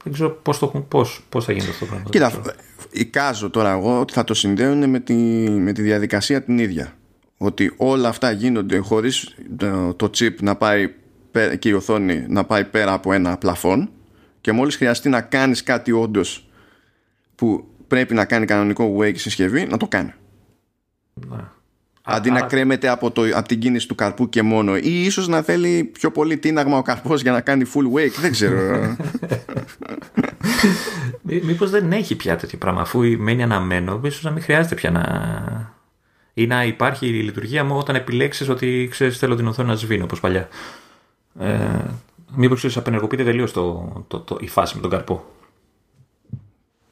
Δεν 0.04 0.12
ξέρω 0.12 0.30
πώς, 0.30 0.58
το, 0.58 0.66
πώς, 0.66 1.24
πώς 1.28 1.44
θα 1.44 1.52
γίνει 1.52 1.68
αυτό 1.68 1.84
το 1.84 1.86
πράγμα. 1.86 2.10
Κοίτα, 2.10 2.54
εικάζω 2.90 3.50
τώρα 3.50 3.70
εγώ 3.70 4.00
ότι 4.00 4.12
θα 4.12 4.24
το 4.24 4.34
συνδέουν 4.34 4.90
με 4.90 5.00
τη, 5.00 5.14
με 5.50 5.72
τη 5.72 5.82
διαδικασία 5.82 6.42
την 6.42 6.58
ίδια. 6.58 6.92
Ότι 7.36 7.74
όλα 7.76 8.08
αυτά 8.08 8.30
γίνονται 8.30 8.78
χωρίς 8.78 9.34
το, 9.56 9.94
το 9.94 10.10
chip 10.18 10.34
να 10.40 10.56
πάει 10.56 10.94
και 11.58 11.68
η 11.68 11.72
οθόνη 11.72 12.24
να 12.28 12.44
πάει 12.44 12.64
πέρα 12.64 12.92
από 12.92 13.12
ένα 13.12 13.38
πλαφόν 13.38 13.90
και 14.40 14.52
μόλις 14.52 14.76
χρειαστεί 14.76 15.08
να 15.08 15.20
κάνεις 15.20 15.62
κάτι 15.62 15.92
όντως 15.92 16.48
που 17.34 17.68
πρέπει 17.88 18.14
να 18.14 18.24
κάνει 18.24 18.46
κανονικό 18.46 18.96
wake 19.00 19.16
συσκευή 19.18 19.66
να 19.66 19.76
το 19.76 19.86
κάνει. 19.88 20.12
Ναι. 21.14 21.44
Αντί 22.10 22.30
να 22.30 22.40
κρέμεται 22.40 22.88
από, 22.88 23.10
το, 23.10 23.22
από 23.34 23.48
την 23.48 23.58
κίνηση 23.58 23.88
του 23.88 23.94
καρπού 23.94 24.28
και 24.28 24.42
μόνο 24.42 24.76
ή 24.76 25.04
ίσως 25.04 25.28
να 25.28 25.42
θέλει 25.42 25.84
πιο 25.84 26.10
πολύ 26.10 26.38
τίναγμα 26.38 26.78
ο 26.78 26.82
καρπός 26.82 27.22
για 27.22 27.32
να 27.32 27.40
κάνει 27.40 27.64
full 27.74 27.98
wake 27.98 28.20
δεν 28.20 28.30
ξέρω 28.30 28.96
Μήπως 31.22 31.70
δεν 31.70 31.92
έχει 31.92 32.16
πια 32.16 32.36
τέτοιο 32.36 32.58
πράγμα 32.58 32.80
αφού 32.80 33.00
μένει 33.18 33.42
αναμένο 33.42 34.00
ίσως 34.04 34.22
να 34.22 34.30
μην 34.30 34.42
χρειάζεται 34.42 34.74
πια 34.74 34.90
να 34.90 35.04
ή 36.34 36.46
να 36.46 36.64
υπάρχει 36.64 37.06
η 37.06 37.22
λειτουργία 37.22 37.64
μου 37.64 37.76
όταν 37.76 37.96
επιλέξεις 37.96 38.48
ότι 38.48 38.88
ξέρεις 38.90 39.18
θέλω 39.18 39.34
την 39.34 39.46
οθόνη 39.46 39.68
να 39.68 39.74
σβήνω 39.74 40.04
όπως 40.04 40.20
παλιά 40.20 40.48
ε, 41.40 41.56
Μήπως 42.34 42.58
ξέρεις 42.58 42.76
απενεργοποιείται 42.76 43.24
τελείως 43.24 43.52
το, 43.52 43.92
το, 44.08 44.20
το, 44.20 44.36
η 44.40 44.48
φάση 44.48 44.74
με 44.74 44.80
τον 44.80 44.90
καρπό 44.90 45.24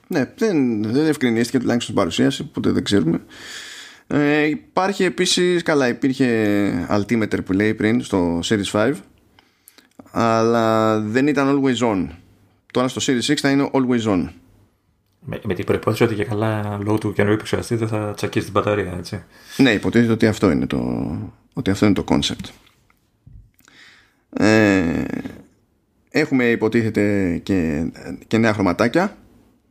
Ναι, 0.09 0.32
δεν, 0.36 0.82
δεν 0.82 1.07
ευκρινίστηκε 1.07 1.59
τουλάχιστον 1.59 1.80
στην 1.80 1.94
παρουσίαση, 1.94 2.42
οπότε 2.42 2.70
δεν 2.70 2.84
ξέρουμε. 2.84 3.20
Ε, 4.07 4.42
υπάρχει 4.42 5.04
επίσης, 5.04 5.62
καλά 5.62 5.88
υπήρχε 5.88 6.86
altimeter 6.90 7.44
που 7.44 7.52
λέει 7.52 7.74
πριν 7.74 8.02
στο 8.02 8.40
Series 8.44 8.70
5 8.72 8.92
αλλά 10.11 10.98
δεν 11.00 11.26
ήταν 11.26 11.62
always 11.62 11.92
on. 11.92 12.07
Τώρα 12.72 12.88
στο 12.88 13.00
Series 13.12 13.32
6 13.32 13.34
θα 13.34 13.50
είναι 13.50 13.70
always 13.72 14.12
on. 14.12 14.28
Με, 15.20 15.40
με 15.44 15.54
την 15.54 15.64
προπόθεση 15.64 16.02
ότι 16.02 16.14
και 16.14 16.24
καλά 16.24 16.78
λόγω 16.82 16.98
του 16.98 17.12
καινούργιου 17.12 17.34
επεξεργαστή 17.34 17.74
δεν 17.74 17.88
θα 17.88 18.12
τσακίσει 18.16 18.44
την 18.44 18.52
μπαταρία, 18.52 18.94
έτσι. 18.98 19.24
Ναι, 19.57 19.70
υποτίθεται 19.70 20.12
ότι 20.12 20.26
αυτό 20.26 20.50
είναι 20.50 20.66
το, 20.66 20.78
ότι 21.52 21.70
αυτό 21.70 21.86
είναι 21.86 21.94
το 21.94 22.04
concept. 22.09 22.50
Ε, 24.30 25.04
έχουμε 26.11 26.44
υποτίθεται 26.44 27.36
και, 27.42 27.86
και 28.26 28.38
νέα 28.38 28.52
χρωματάκια. 28.52 29.16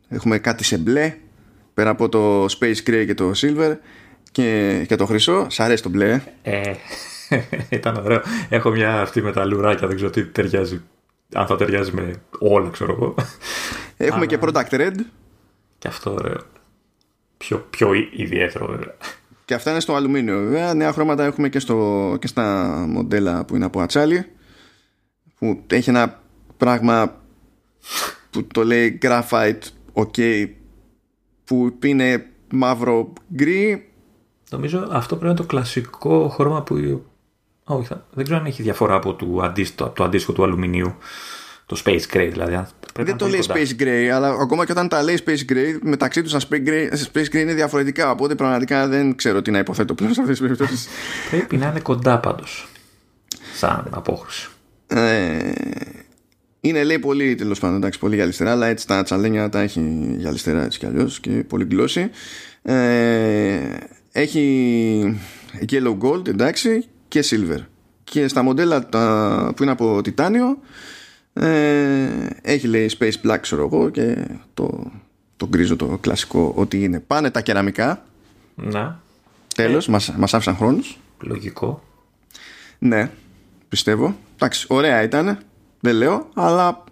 Έχουμε 0.08 0.38
κάτι 0.38 0.64
σε 0.64 0.78
μπλε 0.78 1.16
πέρα 1.74 1.90
από 1.90 2.08
το 2.08 2.44
Space 2.44 2.76
Gray 2.86 3.04
και 3.06 3.14
το 3.14 3.30
Silver 3.36 3.76
και, 4.32 4.84
και 4.88 4.96
το 4.96 5.06
χρυσό. 5.06 5.46
Σ' 5.50 5.60
αρέσει 5.60 5.82
το 5.82 5.88
μπλε. 5.88 6.20
Ε, 6.42 6.72
ήταν 7.68 7.96
ωραίο. 7.96 8.22
Έχω 8.48 8.70
μια 8.70 9.00
αυτή 9.00 9.22
με 9.22 9.32
τα 9.32 9.44
λουράκια, 9.44 9.86
δεν 9.86 9.96
ξέρω 9.96 10.10
τι 10.10 10.24
ταιριάζει. 10.26 10.82
Αν 11.34 11.46
θα 11.46 11.56
ταιριάζει 11.56 11.92
με 11.92 12.14
όλα, 12.38 12.70
ξέρω 12.70 12.92
εγώ. 12.92 13.14
Έχουμε 13.96 14.26
και 14.26 14.38
Product 14.40 14.68
Red. 14.68 14.94
Και 15.78 15.88
αυτό 15.88 16.12
ωραίο. 16.12 16.40
Πιο, 17.36 17.66
πιο 17.70 17.90
ιδιαίτερο, 18.16 18.66
βέβαια. 18.66 18.94
Και 19.44 19.54
αυτά 19.54 19.70
είναι 19.70 19.80
στο 19.80 19.94
αλουμίνιο, 19.94 20.38
βέβαια. 20.38 20.74
Νέα 20.74 20.92
χρώματα 20.92 21.24
έχουμε 21.24 21.48
και, 21.48 21.58
στο, 21.58 22.16
και 22.20 22.26
στα 22.26 22.66
μοντέλα 22.88 23.44
που 23.44 23.56
είναι 23.56 23.64
από 23.64 23.80
ατσάλι. 23.80 24.26
Που 25.38 25.64
έχει 25.66 25.90
ένα 25.90 26.20
πράγμα 26.56 27.20
που 28.30 28.46
το 28.46 28.64
λέει 28.64 28.98
graphite 29.02 29.60
ok 29.96 30.48
που 31.44 31.78
είναι 31.82 32.26
μαύρο 32.50 33.12
γκρι 33.34 33.90
Νομίζω 34.50 34.88
αυτό 34.90 35.16
πρέπει 35.16 35.24
να 35.24 35.28
είναι 35.28 35.38
το 35.38 35.46
κλασικό 35.46 36.28
χρώμα 36.28 36.62
που. 36.62 37.04
Όχι, 37.64 37.88
δεν 38.12 38.24
ξέρω 38.24 38.38
αν 38.38 38.46
έχει 38.46 38.62
διαφορά 38.62 38.94
από 38.94 39.14
το 39.14 39.40
αντίστοιχο, 39.42 39.88
το 39.90 40.04
αντίστοιχο 40.04 40.32
του 40.32 40.44
αλουμινίου. 40.44 40.94
Το 41.66 41.82
Space 41.84 42.00
Gray 42.12 42.28
δηλαδή. 42.32 42.66
δεν 42.94 43.16
το 43.16 43.26
λέει 43.26 43.44
Space 43.46 43.82
Gray, 43.82 44.06
αλλά 44.14 44.28
ακόμα 44.28 44.64
και 44.66 44.72
όταν 44.72 44.88
τα 44.88 45.02
λέει 45.02 45.18
Space 45.26 45.52
Gray, 45.52 45.78
μεταξύ 45.82 46.22
τους 46.22 46.32
Space 46.34 46.68
Gray, 46.68 46.88
Space 47.12 47.24
Gray 47.24 47.34
είναι 47.34 47.54
διαφορετικά. 47.54 48.10
Οπότε 48.10 48.34
πραγματικά 48.34 48.88
δεν 48.88 49.16
ξέρω 49.16 49.42
τι 49.42 49.50
να 49.50 49.58
υποθέτω 49.58 49.94
πλέον 49.94 50.12
σε 50.14 50.20
αυτές 50.20 50.38
τις 50.38 50.46
περιπτώσεις. 50.46 50.88
Πρέπει 51.30 51.56
να 51.56 51.68
είναι 51.68 51.80
κοντά 51.80 52.18
πάντως. 52.18 52.68
Σαν 53.54 53.86
απόχρωση. 53.90 54.48
Ε, 54.86 55.52
είναι 56.60 56.84
λέει 56.84 56.98
πολύ 56.98 57.34
τέλος 57.34 57.58
πάντων 57.58 57.76
εντάξει, 57.76 57.98
πολύ 57.98 58.14
γυαλιστερά, 58.14 58.50
αλλά 58.50 58.66
έτσι 58.66 58.86
τα 58.86 59.02
τσαλένια 59.02 59.48
τα 59.48 59.60
έχει 59.60 60.14
γυαλιστερά 60.16 60.64
έτσι 60.64 60.78
κι 60.78 60.86
αλλιώς 60.86 61.20
και 61.20 61.30
πολύ 61.30 61.64
γκλώσσι. 61.64 62.10
Ε, 62.62 63.58
έχει 64.12 65.20
yellow 65.70 65.98
gold 65.98 66.28
εντάξει 66.28 66.84
και 67.08 67.24
silver. 67.30 67.58
Και 68.04 68.28
στα 68.28 68.42
μοντέλα 68.42 68.88
τα, 68.88 69.52
που 69.56 69.62
είναι 69.62 69.72
από 69.72 70.02
τιτάνιο 70.02 70.58
ε, 71.32 72.08
έχει 72.42 72.66
λέει 72.66 72.90
space 72.98 73.26
black 73.26 73.38
ξέρω 73.40 73.62
εγώ 73.64 73.90
και 73.90 74.28
το, 74.54 74.92
το 75.36 75.48
γκρίζο 75.48 75.76
το 75.76 75.98
κλασικό 76.00 76.52
ότι 76.56 76.82
είναι. 76.82 77.00
Πάνε 77.00 77.30
τα 77.30 77.40
κεραμικά. 77.40 78.04
Να. 78.54 79.00
Τέλος 79.54 79.88
ε, 79.88 79.90
μας, 79.90 80.14
μας 80.16 80.34
άφησαν 80.34 80.56
χρόνους. 80.56 80.98
Λογικό. 81.20 81.82
Ναι 82.78 83.10
πιστεύω. 83.68 84.16
Εντάξει 84.34 84.66
ωραία 84.68 85.02
ήταν 85.02 85.38
δεν 85.86 85.96
λέω 85.96 86.28
αλλά 86.34 86.84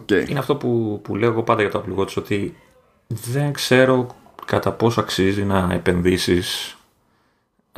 okay. 0.00 0.28
είναι 0.28 0.38
αυτό 0.38 0.56
που, 0.56 1.00
που 1.04 1.16
λέω 1.16 1.30
εγώ 1.30 1.42
πάντα 1.42 1.62
για 1.62 1.70
το 1.70 1.84
Apple 1.86 2.00
Watch 2.00 2.16
ότι 2.16 2.56
δεν 3.08 3.52
ξέρω 3.52 4.06
κατά 4.44 4.72
πόσο 4.72 5.00
αξίζει 5.00 5.44
να 5.44 5.68
επενδύσεις 5.72 6.76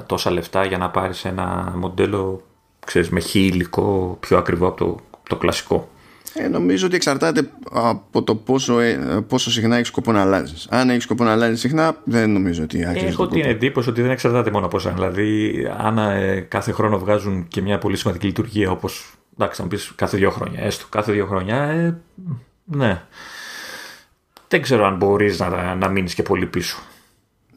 τόσα 0.07 0.30
λεφτά 0.30 0.64
για 0.64 0.78
να 0.78 0.90
πάρεις 0.90 1.24
ένα 1.24 1.72
μοντέλο 1.76 2.42
ξέρεις, 2.86 3.11
με 3.11 3.20
χι 3.20 3.40
υλικό 3.40 4.16
πιο 4.20 4.38
ακριβό 4.38 4.66
από 4.66 4.84
το, 4.84 4.96
το 5.28 5.36
κλασικό. 5.36 5.88
Ε, 6.34 6.48
νομίζω 6.48 6.86
ότι 6.86 6.96
εξαρτάται 6.96 7.50
από 7.72 8.22
το 8.22 8.34
πόσο, 8.34 8.78
ε, 8.80 9.24
πόσο 9.28 9.50
συχνά 9.50 9.76
έχεις 9.76 9.88
σκοπό 9.88 10.12
να 10.12 10.20
αλλάζεις. 10.20 10.66
Αν 10.70 10.90
έχεις 10.90 11.02
σκοπό 11.02 11.24
να 11.24 11.32
αλλάζεις 11.32 11.61
συχνά, 11.61 11.96
δεν 12.04 12.30
νομίζω 12.30 12.62
ότι 12.62 12.86
άξιζε. 12.86 13.07
Έχω 13.07 13.26
την 13.26 13.44
εντύπωση 13.44 13.88
ότι 13.88 14.02
δεν 14.02 14.11
εξαρτάται 14.11 14.50
μόνο 14.50 14.66
από 14.66 14.76
εσένα. 14.76 14.94
Δηλαδή, 14.94 15.54
αν 15.78 15.98
ε, 15.98 16.40
κάθε 16.40 16.72
χρόνο 16.72 16.98
βγάζουν 16.98 17.48
και 17.48 17.62
μια 17.62 17.78
πολύ 17.78 17.96
σημαντική 17.96 18.26
λειτουργία, 18.26 18.70
όπως. 18.70 19.16
Εντάξει, 19.39 19.62
να 19.62 19.68
πεις 19.68 19.93
κάθε 19.95 20.16
δύο 20.16 20.30
χρόνια, 20.30 20.61
έστω 20.61 20.87
κάθε 20.89 21.12
δύο 21.12 21.26
χρόνια, 21.26 21.62
ε, 21.62 22.01
ναι 22.64 23.03
δεν 24.49 24.62
ξέρω 24.62 24.87
αν 24.87 24.97
μπορείς 24.97 25.39
να, 25.39 25.74
να 25.74 25.89
μείνεις 25.89 26.14
και 26.14 26.22
πολύ 26.22 26.47
πίσω. 26.47 26.78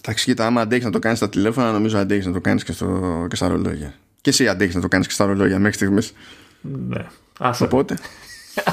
Εντάξει, 0.01 0.25
κοίτα, 0.25 0.45
άμα 0.45 0.61
αντέχεις 0.61 0.85
να 0.85 0.91
το 0.91 0.99
κάνεις 0.99 1.17
στα 1.17 1.29
τηλέφωνα, 1.29 1.71
νομίζω 1.71 1.97
αντέχεις 1.97 2.25
να 2.25 2.31
το 2.31 2.41
κάνεις 2.41 2.63
και, 2.63 2.71
στο, 2.71 3.25
και 3.29 3.35
στα 3.35 3.47
ρολόγια. 3.47 3.93
Και 4.21 4.29
εσύ 4.29 4.47
αντέχεις 4.47 4.75
να 4.75 4.81
το 4.81 4.87
κάνεις 4.87 5.07
και 5.07 5.13
στα 5.13 5.25
ρολόγια 5.25 5.59
μέχρι 5.59 5.75
στιγμής. 5.75 6.13
Ναι. 6.61 7.05
Άσε. 7.39 7.63
Οπότε. 7.63 7.97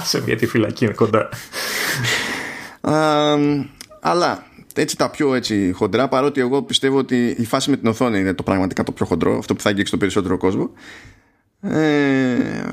σε 0.05 0.23
μια 0.23 0.37
τη 0.37 0.47
φυλακή 0.47 0.85
είναι 0.85 0.95
κοντά. 0.95 1.29
αλλά 4.01 4.47
έτσι 4.75 4.97
τα 4.97 5.11
πιο 5.11 5.35
έτσι 5.35 5.73
χοντρά, 5.75 6.09
παρότι 6.09 6.41
εγώ 6.41 6.63
πιστεύω 6.63 6.99
ότι 6.99 7.37
η 7.39 7.45
φάση 7.45 7.71
με 7.71 7.77
την 7.77 7.89
οθόνη 7.89 8.19
είναι 8.19 8.35
το 8.35 8.43
πραγματικά 8.43 8.83
το 8.83 8.93
πιο 8.93 9.07
χοντρό, 9.07 9.39
αυτό 9.39 9.55
που 9.55 9.61
θα 9.61 9.69
αγγίξει 9.69 9.91
τον 9.91 10.01
περισσότερο 10.01 10.37
κόσμο. 10.37 10.71
Ε, 11.71 12.65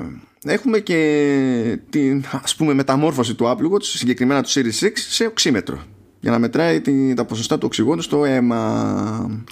έχουμε 0.44 0.78
και 0.78 1.78
την 1.90 2.24
ας 2.42 2.56
πούμε 2.56 2.74
μεταμόρφωση 2.74 3.34
του 3.34 3.44
Apple 3.44 3.72
Watch, 3.72 3.82
συγκεκριμένα 3.82 4.42
του 4.42 4.48
Series 4.48 4.84
6, 4.84 4.90
σε 4.94 5.26
οξύμετρο 5.26 5.82
για 6.24 6.30
να 6.30 6.38
μετράει 6.38 6.80
τη, 6.80 7.14
τα 7.14 7.24
ποσοστά 7.24 7.54
του 7.58 7.62
οξυγόνου 7.66 8.00
στο 8.00 8.24
αίμα. 8.24 9.44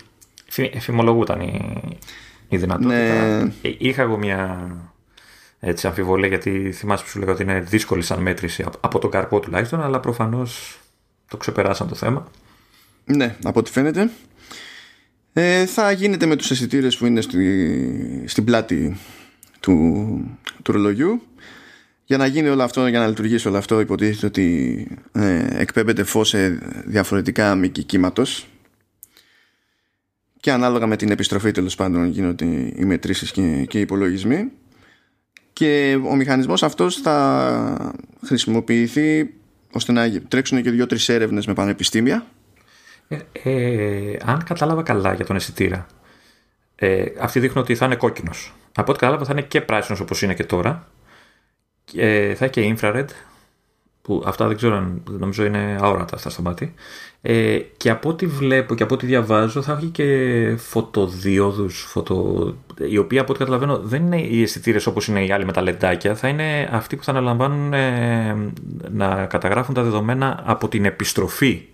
Εφημολογούταν 0.56 1.40
η, 1.40 1.82
η 2.48 2.56
δυνατότητα. 2.56 3.42
Ναι. 3.42 3.52
Ε, 3.62 3.74
είχα 3.78 4.02
εγώ 4.02 4.18
μια 4.18 4.70
έτσι, 5.60 5.86
αμφιβολία 5.86 6.28
γιατί 6.28 6.72
θυμάσαι 6.72 7.04
που 7.04 7.10
σου 7.10 7.18
λέγα 7.18 7.32
ότι 7.32 7.42
είναι 7.42 7.60
δύσκολη 7.60 8.02
σαν 8.02 8.20
μέτρηση 8.20 8.64
από 8.80 8.98
τον 8.98 9.10
καρπό 9.10 9.40
τουλάχιστον, 9.40 9.82
αλλά 9.82 10.00
προφανώς 10.00 10.80
το 11.28 11.36
ξεπεράσαν 11.36 11.88
το 11.88 11.94
θέμα. 11.94 12.30
Ναι, 13.04 13.36
από 13.42 13.58
ό,τι 13.58 13.70
φαίνεται. 13.70 14.10
Ε, 15.32 15.66
θα 15.66 15.92
γίνεται 15.92 16.26
με 16.26 16.36
τους 16.36 16.50
αισθητήρες 16.50 16.96
που 16.96 17.06
είναι 17.06 17.20
στη, 17.20 18.24
στην 18.26 18.44
πλάτη 18.44 18.96
του, 19.62 20.38
του 20.62 20.72
ρολογιού. 20.72 21.22
Για 22.04 22.16
να 22.16 22.26
γίνει 22.26 22.48
όλο 22.48 22.62
αυτό, 22.62 22.86
για 22.86 22.98
να 22.98 23.06
λειτουργήσει 23.06 23.48
όλο 23.48 23.56
αυτό 23.56 23.80
υποτίθεται 23.80 24.26
ότι 24.26 24.86
ε, 25.12 25.46
εκπέμπεται 25.60 26.04
φως 26.04 26.28
σε 26.28 26.48
διαφορετικά 26.86 27.54
μήκη 27.54 27.82
κύματος. 27.82 28.46
Και 30.40 30.52
ανάλογα 30.52 30.86
με 30.86 30.96
την 30.96 31.10
επιστροφή 31.10 31.50
τέλος 31.50 31.74
πάντων 31.74 32.06
γίνονται 32.06 32.44
οι 32.76 32.84
μετρήσεις 32.84 33.30
και, 33.30 33.64
και 33.68 33.78
οι 33.78 33.80
υπολογισμοί. 33.80 34.50
Και 35.52 36.00
ο 36.08 36.16
μηχανισμός 36.16 36.62
αυτός 36.62 36.96
θα 36.96 37.94
χρησιμοποιηθεί 38.24 39.34
ώστε 39.72 39.92
να 39.92 40.20
τρέξουν 40.20 40.62
και 40.62 40.70
δύο-τρεις 40.70 41.08
έρευνες 41.08 41.46
με 41.46 41.54
πανεπιστήμια. 41.54 42.26
Ε, 43.08 43.18
ε, 43.42 44.16
αν 44.24 44.44
κατάλαβα 44.44 44.82
καλά 44.82 45.14
για 45.14 45.24
τον 45.24 45.36
αισθητήρα 45.36 45.86
ε, 46.74 47.04
αυτοί 47.20 47.40
δείχνουν 47.40 47.62
ότι 47.62 47.74
θα 47.74 47.84
είναι 47.84 47.96
κόκκινος 47.96 48.54
από 48.74 48.90
ό,τι 48.90 49.00
κατάλαβα 49.00 49.24
θα 49.24 49.32
είναι 49.32 49.42
και 49.42 49.60
πράσινος 49.60 50.00
όπως 50.00 50.22
είναι 50.22 50.34
και 50.34 50.44
τώρα. 50.44 50.88
Ε, 51.94 52.34
θα 52.34 52.44
έχει 52.44 52.52
και 52.52 52.76
infrared 52.76 53.08
που 54.02 54.22
αυτά 54.26 54.46
δεν 54.46 54.56
ξέρω 54.56 54.76
αν 54.76 55.02
νομίζω 55.10 55.44
είναι 55.44 55.78
αόρατα 55.80 56.16
αυτά 56.16 56.30
στο 56.30 56.42
μάτι 56.42 56.74
ε, 57.22 57.58
και 57.76 57.90
από 57.90 58.08
ό,τι 58.08 58.26
βλέπω 58.26 58.74
και 58.74 58.82
από 58.82 58.94
ό,τι 58.94 59.06
διαβάζω 59.06 59.62
θα 59.62 59.72
έχει 59.72 59.86
και 59.86 60.54
φωτοδιόδους 60.58 61.80
φωτο... 61.80 62.54
οι 62.88 62.98
οποίοι 62.98 63.18
από 63.18 63.30
ό,τι 63.30 63.38
καταλαβαίνω 63.38 63.78
δεν 63.78 64.02
είναι 64.02 64.20
οι 64.20 64.42
αισθητήρες 64.42 64.86
όπως 64.86 65.06
είναι 65.06 65.24
οι 65.24 65.32
άλλοι 65.32 65.44
με 65.44 65.52
τα 65.52 65.62
λεντάκια. 65.62 66.14
Θα 66.14 66.28
είναι 66.28 66.68
αυτοί 66.72 66.96
που 66.96 67.04
θα 67.04 67.10
αναλαμβάνουν 67.10 67.72
ε, 67.72 68.52
να 68.90 69.26
καταγράφουν 69.26 69.74
τα 69.74 69.82
δεδομένα 69.82 70.42
από 70.44 70.68
την 70.68 70.84
επιστροφή. 70.84 71.66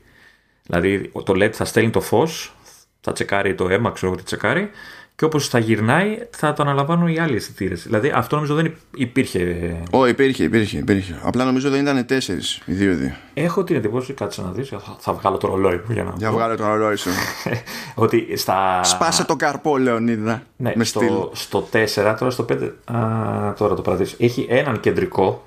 Δηλαδή 0.62 1.11
το 1.24 1.32
LED 1.36 1.51
θα 1.53 1.64
στέλνει 1.64 1.90
το 1.90 2.01
φως 2.01 2.53
θα 3.01 3.12
τσεκάρει 3.12 3.55
το 3.55 3.68
αίμα 3.68 3.90
ξέρω 3.90 4.14
τι 4.14 4.22
τσεκάρει 4.22 4.70
και 5.18 5.24
όπως 5.24 5.48
θα 5.48 5.58
γυρνάει 5.58 6.18
θα 6.30 6.52
το 6.52 6.62
αναλαμβάνουν 6.62 7.08
οι 7.08 7.18
άλλοι 7.18 7.36
αισθητήρε. 7.36 7.74
Δηλαδή 7.74 8.12
αυτό 8.14 8.36
νομίζω 8.36 8.54
δεν 8.54 8.74
υπήρχε. 8.94 9.76
Ω, 9.90 10.06
υπήρχε, 10.06 10.44
υπήρχε, 10.44 10.78
υπήρχε. 10.78 11.20
Απλά 11.22 11.44
νομίζω 11.44 11.70
δεν 11.70 11.80
ήταν 11.80 12.06
τέσσερις 12.06 12.60
οι 12.64 12.72
δύο-δύο. 12.72 13.14
Έχω 13.34 13.64
την 13.64 13.76
εντύπωση, 13.76 14.12
κάτσε 14.12 14.42
να 14.42 14.50
δεις, 14.50 14.68
θα, 14.68 14.96
θα 14.98 15.12
βγάλω 15.12 15.36
το 15.36 15.46
ρολόι 15.46 15.82
μου 15.86 15.92
για 15.92 16.04
να. 16.04 16.14
Για 16.16 16.32
βγάλω 16.32 16.56
το 16.56 16.66
ρολόι 16.66 16.96
σου. 16.96 17.10
ότι 18.04 18.36
στα. 18.36 18.84
Σπάσε 18.84 19.24
το 19.24 19.36
καρπό, 19.36 19.78
Λεωνίδα. 19.78 20.42
Ναι, 20.56 20.72
με 20.76 20.84
στο, 20.84 21.30
στο 21.34 21.68
4, 21.72 22.16
τώρα 22.18 22.30
στο 22.30 22.44
5. 22.48 22.72
Α, 22.84 23.52
τώρα 23.52 23.74
το 23.74 23.82
παραδείγμα. 23.82 24.14
Έχει 24.18 24.46
έναν 24.50 24.80
κεντρικό 24.80 25.46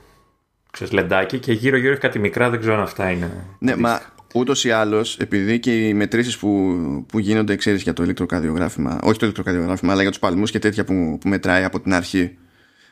ξέρεις, 0.71 0.93
λεντάκι 0.93 1.39
και 1.39 1.53
γύρω-γύρω 1.53 1.91
έχει 1.91 2.01
κάτι 2.01 2.19
μικρά, 2.19 2.49
δεν 2.49 2.59
ξέρω 2.59 2.75
αν 2.75 2.81
αυτά 2.81 3.09
είναι. 3.09 3.45
Ναι, 3.59 3.75
μα 3.75 4.01
Ούτως 4.33 4.63
ή 4.63 4.71
άλλως, 4.71 5.17
επειδή 5.17 5.59
και 5.59 5.87
οι 5.87 5.93
μετρήσεις 5.93 6.37
που, 6.37 6.75
που 7.07 7.19
γίνονται, 7.19 7.55
ξέρεις 7.55 7.81
για 7.81 7.93
το 7.93 8.03
ηλεκτροκαρδιογράφημα, 8.03 8.99
όχι 9.03 9.19
το 9.19 9.25
ηλεκτροκαρδιογράφημα, 9.25 9.91
αλλά 9.91 10.01
για 10.01 10.11
τους 10.11 10.19
παλμούς 10.19 10.51
και 10.51 10.59
τέτοια 10.59 10.83
που, 10.83 11.17
που 11.21 11.29
μετράει 11.29 11.63
από 11.63 11.79
την 11.79 11.93
αρχή, 11.93 12.37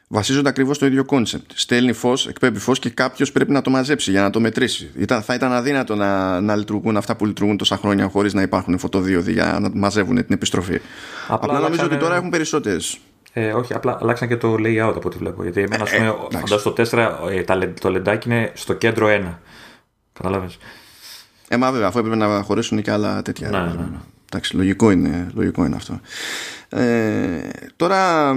βασίζονται 0.08 0.50
ακριβώς 0.50 0.76
στο 0.76 0.86
ίδιο 0.86 1.06
concept. 1.06 1.52
Στέλνει 1.54 1.94
φως, 1.94 2.28
εκπέμπει 2.28 2.60
φως 2.60 2.80
και 2.80 2.90
κάποιος 2.90 3.32
πρέπει 3.32 3.52
να 3.52 3.62
το 3.62 3.70
μαζέψει 3.70 4.12
για 4.12 4.22
να 4.22 4.30
το 4.30 4.40
μετρήσει. 4.40 4.90
Ήταν, 4.98 5.22
θα 5.22 5.34
ήταν 5.34 5.52
αδύνατο 5.52 5.96
να, 5.96 6.42
να 6.42 6.56
λειτουργούν 6.56 6.98
αυτά 6.98 7.16
που 7.16 7.26
λειτουργούν 7.26 7.58
τόσα 7.58 7.78
χρόνια 7.78 8.08
χωρίς 8.08 8.34
να 8.34 8.42
υπάρχουν 8.42 8.78
φωτοδίωδοι 8.78 9.32
για 9.32 9.58
να 9.62 9.70
μαζεύουν 9.74 10.16
την 10.16 10.34
επιστροφή. 10.34 10.80
Απλά, 11.28 11.54
απλά 11.54 11.60
νομίζω 11.60 11.86
ότι 11.86 11.98
τώρα 11.98 12.16
έχουν 12.16 12.30
περισσότερες. 12.30 12.98
Ε, 13.34 13.52
όχι, 13.54 13.74
απλά 13.74 13.98
αλλάξαν 14.02 14.28
και 14.28 14.38
το 14.38 14.54
layout 14.54 14.94
από 14.96 15.08
ό,τι 15.08 15.18
βλέπω. 15.18 15.44
Γιατί 15.44 15.62
εμένα, 15.62 15.86
ε, 15.92 15.96
ε, 15.96 16.14
φαντάζομαι, 16.40 16.76
το 16.76 16.84
4 16.92 17.60
ε, 17.60 17.68
το 17.80 17.90
λεντάκι 17.90 18.30
είναι 18.30 18.52
στο 18.56 18.74
κέντρο 18.74 19.08
1. 19.08 19.38
Καταλάβες. 20.14 20.58
Ε, 21.52 21.58
μα 21.58 21.72
βέβαια, 21.72 21.88
αφού 21.88 22.00
έπρεπε 22.00 22.16
να 22.16 22.42
χωρίσουν 22.42 22.82
και 22.82 22.92
άλλα 22.92 23.22
τέτοια. 23.22 23.50
Ναι, 23.50 23.58
ναι, 23.60 23.66
ναι. 23.66 23.98
Εντάξει, 24.26 24.56
λογικό 24.56 24.92
είναι, 24.92 25.28
λογικό 25.34 25.66
είναι 25.66 25.76
αυτό. 25.76 26.00
Ε, 26.70 27.50
τώρα, 27.76 28.34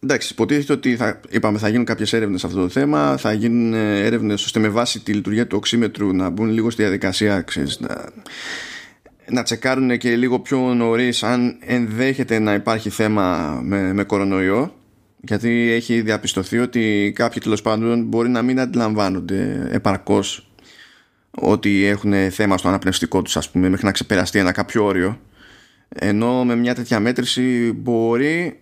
εντάξει, 0.00 0.32
υποτίθεται 0.32 0.72
ότι 0.72 0.96
θα, 0.96 1.20
είπαμε, 1.28 1.58
θα 1.58 1.68
γίνουν 1.68 1.84
κάποιες 1.84 2.12
έρευνες 2.12 2.40
σε 2.40 2.46
αυτό 2.46 2.60
το 2.60 2.68
θέμα. 2.68 3.16
Θα 3.16 3.32
γίνουν 3.32 3.74
έρευνες 3.74 4.44
ώστε 4.44 4.60
με 4.60 4.68
βάση 4.68 5.00
τη 5.00 5.12
λειτουργία 5.12 5.46
του 5.46 5.56
οξύμετρου 5.56 6.12
να 6.12 6.30
μπουν 6.30 6.50
λίγο 6.50 6.70
στη 6.70 6.82
διαδικασία, 6.82 7.40
ξέρεις, 7.40 7.80
να, 7.80 8.04
να 9.28 9.42
τσεκάρουν 9.42 9.98
και 9.98 10.16
λίγο 10.16 10.40
πιο 10.40 10.58
νωρίς 10.58 11.22
αν 11.22 11.56
ενδέχεται 11.60 12.38
να 12.38 12.54
υπάρχει 12.54 12.90
θέμα 12.90 13.58
με, 13.62 13.92
με 13.92 14.04
κορονοϊό 14.04 14.74
γιατί 15.24 15.70
έχει 15.70 16.00
διαπιστωθεί 16.00 16.58
ότι 16.58 17.12
κάποιοι 17.14 17.40
τέλος 17.42 17.62
πάντων 17.62 18.04
μπορεί 18.04 18.28
να 18.28 18.42
μην 18.42 18.60
αντιλαμβάνονται 18.60 19.68
επαρκώς 19.70 20.51
ότι 21.34 21.84
έχουν 21.84 22.30
θέμα 22.30 22.58
στο 22.58 22.68
αναπνευστικό 22.68 23.22
τους 23.22 23.36
ας 23.36 23.50
πούμε 23.50 23.68
μέχρι 23.68 23.86
να 23.86 23.92
ξεπεραστεί 23.92 24.38
ένα 24.38 24.52
κάποιο 24.52 24.84
όριο 24.84 25.20
ενώ 25.88 26.44
με 26.44 26.56
μια 26.56 26.74
τέτοια 26.74 27.00
μέτρηση 27.00 27.72
μπορεί 27.76 28.60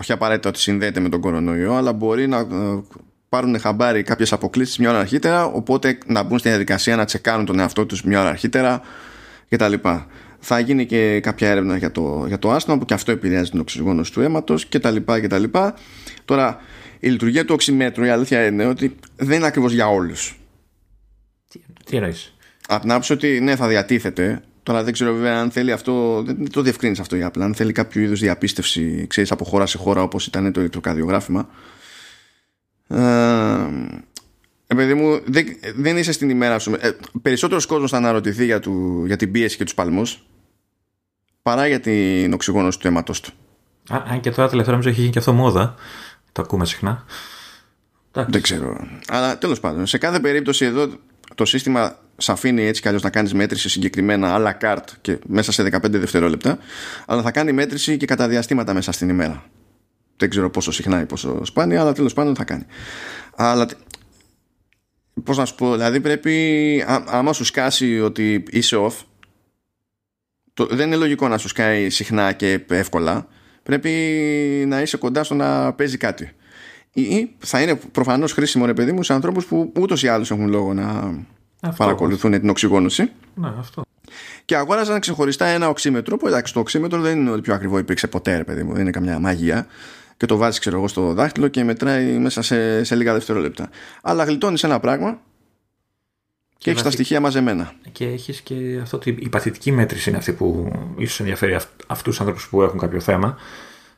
όχι 0.00 0.12
απαραίτητα 0.12 0.48
ότι 0.48 0.58
συνδέεται 0.58 1.00
με 1.00 1.08
τον 1.08 1.20
κορονοϊό 1.20 1.74
αλλά 1.74 1.92
μπορεί 1.92 2.26
να 2.26 2.38
ε, 2.38 2.82
πάρουν 3.28 3.60
χαμπάρι 3.60 4.02
κάποιες 4.02 4.32
αποκλήσεις 4.32 4.78
μια 4.78 4.90
ώρα 4.90 4.98
αρχίτερα 4.98 5.44
οπότε 5.44 5.98
να 6.06 6.22
μπουν 6.22 6.38
στη 6.38 6.48
διαδικασία 6.48 6.96
να 6.96 7.04
τσεκάνουν 7.04 7.44
τον 7.44 7.58
εαυτό 7.58 7.86
τους 7.86 8.02
μια 8.02 8.20
ώρα 8.20 8.28
αρχίτερα 8.28 8.80
κτλ. 9.48 9.72
Θα 10.44 10.58
γίνει 10.58 10.86
και 10.86 11.20
κάποια 11.20 11.50
έρευνα 11.50 11.76
για 11.76 11.92
το, 11.92 12.24
για 12.26 12.38
το 12.38 12.50
άσθημα 12.50 12.78
που 12.78 12.84
και 12.84 12.94
αυτό 12.94 13.12
επηρεάζει 13.12 13.50
την 13.50 13.60
οξυγόνωση 13.60 14.12
του 14.12 14.20
αίματος 14.20 14.68
κτλ. 14.68 14.96
κτλ. 14.96 15.44
Τώρα 16.24 16.60
η 16.98 17.08
λειτουργία 17.08 17.44
του 17.44 17.54
οξυμέτρου 17.54 18.04
η 18.04 18.08
αλήθεια 18.08 18.46
είναι 18.46 18.66
ότι 18.66 18.96
δεν 19.16 19.36
είναι 19.36 19.46
ακριβώς 19.46 19.72
για 19.72 19.88
όλους 19.88 20.41
τι 21.92 21.98
εννοείς; 21.98 22.34
Από 22.68 22.80
την 22.80 22.90
άποψη 22.90 23.12
ότι 23.12 23.40
ναι, 23.40 23.56
θα 23.56 23.68
διατίθεται. 23.68 24.42
Τώρα 24.62 24.84
δεν 24.84 24.92
ξέρω 24.92 25.12
βέβαια 25.12 25.40
αν 25.40 25.50
θέλει 25.50 25.72
αυτό. 25.72 26.22
Δεν 26.22 26.50
το 26.50 26.62
διευκρίνεις 26.62 27.00
αυτό 27.00 27.16
η 27.16 27.24
Apple. 27.24 27.40
Αν 27.40 27.54
θέλει 27.54 27.72
κάποιο 27.72 28.02
είδους 28.02 28.20
διαπίστευση, 28.20 29.06
ξέρεις, 29.06 29.32
από 29.32 29.44
χώρα 29.44 29.66
σε 29.66 29.78
χώρα 29.78 30.02
όπως 30.02 30.26
ήταν 30.26 30.52
το 30.52 30.60
ηλεκτροκαρδιογράφημα. 30.60 31.48
Ε, 32.88 33.00
επειδή 34.66 34.94
μου, 34.94 35.20
δεν, 35.24 35.46
δεν 35.76 35.96
είσαι 35.96 36.12
στην 36.12 36.30
ημέρα 36.30 36.58
σου. 36.58 36.76
Ε, 36.80 36.90
Περισσότερος 37.22 37.66
κόσμος 37.66 37.90
θα 37.90 37.96
αναρωτηθεί 37.96 38.44
για, 38.44 38.60
του, 38.60 39.02
για 39.06 39.16
την 39.16 39.32
πίεση 39.32 39.56
και 39.56 39.64
τους 39.64 39.74
παλμούς 39.74 40.26
παρά 41.42 41.66
για 41.66 41.80
την 41.80 42.32
οξυγόνωση 42.32 42.78
του 42.78 42.86
αίματος 42.86 43.20
του. 43.20 43.32
Αν 43.88 44.20
και 44.20 44.30
τώρα 44.30 44.48
τελευταία 44.48 44.72
νομίζω 44.72 44.88
έχει 44.88 45.00
γίνει 45.00 45.12
και 45.12 45.18
αυτό 45.18 45.32
μόδα. 45.32 45.74
Το 46.32 46.42
ακούμε 46.42 46.66
συχνά. 46.66 47.04
Δεν 48.12 48.42
ξέρω. 48.42 48.86
Αλλά 49.08 49.38
τέλος 49.38 49.60
πάντων, 49.60 49.86
σε 49.86 49.98
κάθε 49.98 50.20
περίπτωση 50.20 50.64
εδώ 50.64 50.88
το 51.34 51.44
σύστημα 51.44 51.98
σε 52.16 52.32
αφήνει 52.32 52.62
έτσι 52.62 52.80
κι 52.80 52.88
αλλιώς 52.88 53.02
να 53.02 53.10
κάνεις 53.10 53.34
μέτρηση 53.34 53.68
συγκεκριμένα 53.68 54.36
à 54.36 54.46
la 54.46 54.66
carte 54.66 54.88
και 55.00 55.18
μέσα 55.26 55.52
σε 55.52 55.62
15 55.62 55.80
δευτερόλεπτα, 55.82 56.58
αλλά 57.06 57.22
θα 57.22 57.30
κάνει 57.30 57.52
μέτρηση 57.52 57.96
και 57.96 58.06
κατά 58.06 58.28
διαστήματα 58.28 58.74
μέσα 58.74 58.92
στην 58.92 59.08
ημέρα. 59.08 59.44
Δεν 60.16 60.30
ξέρω 60.30 60.50
πόσο 60.50 60.72
συχνά 60.72 61.00
ή 61.00 61.06
πόσο 61.06 61.44
σπάνια, 61.44 61.80
αλλά 61.80 61.92
τέλος 61.92 62.12
πάντων 62.12 62.36
θα 62.36 62.44
κάνει. 62.44 62.66
Αλλά 63.36 63.68
Πώς 65.24 65.36
να 65.36 65.44
σου 65.44 65.54
πω, 65.54 65.72
δηλαδή 65.72 66.00
πρέπει, 66.00 66.84
άμα 66.86 67.32
σου 67.32 67.44
σκάσει 67.44 68.00
ότι 68.00 68.44
είσαι 68.50 68.76
off, 68.78 68.92
το, 70.54 70.66
δεν 70.66 70.86
είναι 70.86 70.96
λογικό 70.96 71.28
να 71.28 71.38
σου 71.38 71.48
σκάει 71.48 71.90
συχνά 71.90 72.32
και 72.32 72.64
εύκολα. 72.68 73.28
Πρέπει 73.62 73.90
να 74.66 74.80
είσαι 74.80 74.96
κοντά 74.96 75.24
στο 75.24 75.34
να 75.34 75.72
παίζει 75.72 75.96
κάτι 75.96 76.32
ή 76.92 77.30
θα 77.38 77.62
είναι 77.62 77.74
προφανώς 77.74 78.32
χρήσιμο 78.32 78.66
ρε 78.66 78.74
παιδί 78.74 78.92
μου 78.92 79.02
σε 79.02 79.12
ανθρώπους 79.12 79.46
που 79.46 79.72
ούτως 79.78 80.02
ή 80.02 80.08
άλλως 80.08 80.30
έχουν 80.30 80.48
λόγο 80.48 80.74
να 80.74 81.14
αυτό 81.60 81.84
παρακολουθούν 81.84 82.30
την 82.30 82.48
οξυγόνωση. 82.48 83.10
Ναι, 83.34 83.52
αυτό. 83.58 83.82
Και 84.44 84.56
αγόραζαν 84.56 85.00
ξεχωριστά 85.00 85.46
ένα 85.46 85.68
οξύμετρο 85.68 86.16
που 86.16 86.26
εντάξει 86.26 86.52
το 86.52 86.60
οξύμετρο 86.60 87.00
δεν 87.00 87.18
είναι 87.20 87.30
ότι 87.30 87.40
πιο 87.40 87.54
ακριβό 87.54 87.78
υπήρξε 87.78 88.06
ποτέ 88.06 88.36
ρε 88.36 88.44
παιδί 88.44 88.62
μου, 88.62 88.72
δεν 88.72 88.80
είναι 88.80 88.90
καμιά 88.90 89.18
μαγεία 89.18 89.66
και 90.16 90.26
το 90.26 90.36
βάζεις 90.36 90.58
ξέρω 90.58 90.76
εγώ 90.76 90.88
στο 90.88 91.12
δάχτυλο 91.12 91.48
και 91.48 91.64
μετράει 91.64 92.18
μέσα 92.18 92.42
σε, 92.42 92.84
σε 92.84 92.94
λίγα 92.94 93.12
δευτερόλεπτα. 93.12 93.70
Αλλά 94.02 94.24
γλιτώνεις 94.24 94.64
ένα 94.64 94.80
πράγμα 94.80 95.20
και, 96.58 96.70
έχεις 96.70 96.82
τα 96.82 96.90
στοιχεία 96.90 97.20
μαζεμένα. 97.20 97.72
Και 97.92 98.06
έχεις 98.06 98.40
και 98.40 98.78
αυτό 98.82 98.96
ότι 98.96 99.16
η 99.18 99.28
παθητική 99.28 99.72
μέτρηση 99.72 100.08
είναι 100.08 100.18
αυτή 100.18 100.32
που 100.32 100.72
ίσως 100.96 101.20
ενδιαφέρει 101.20 101.54
αυτούς 101.86 102.02
τους 102.02 102.20
άνθρωπου 102.20 102.42
που 102.50 102.62
έχουν 102.62 102.78
κάποιο 102.78 103.00
θέμα 103.00 103.36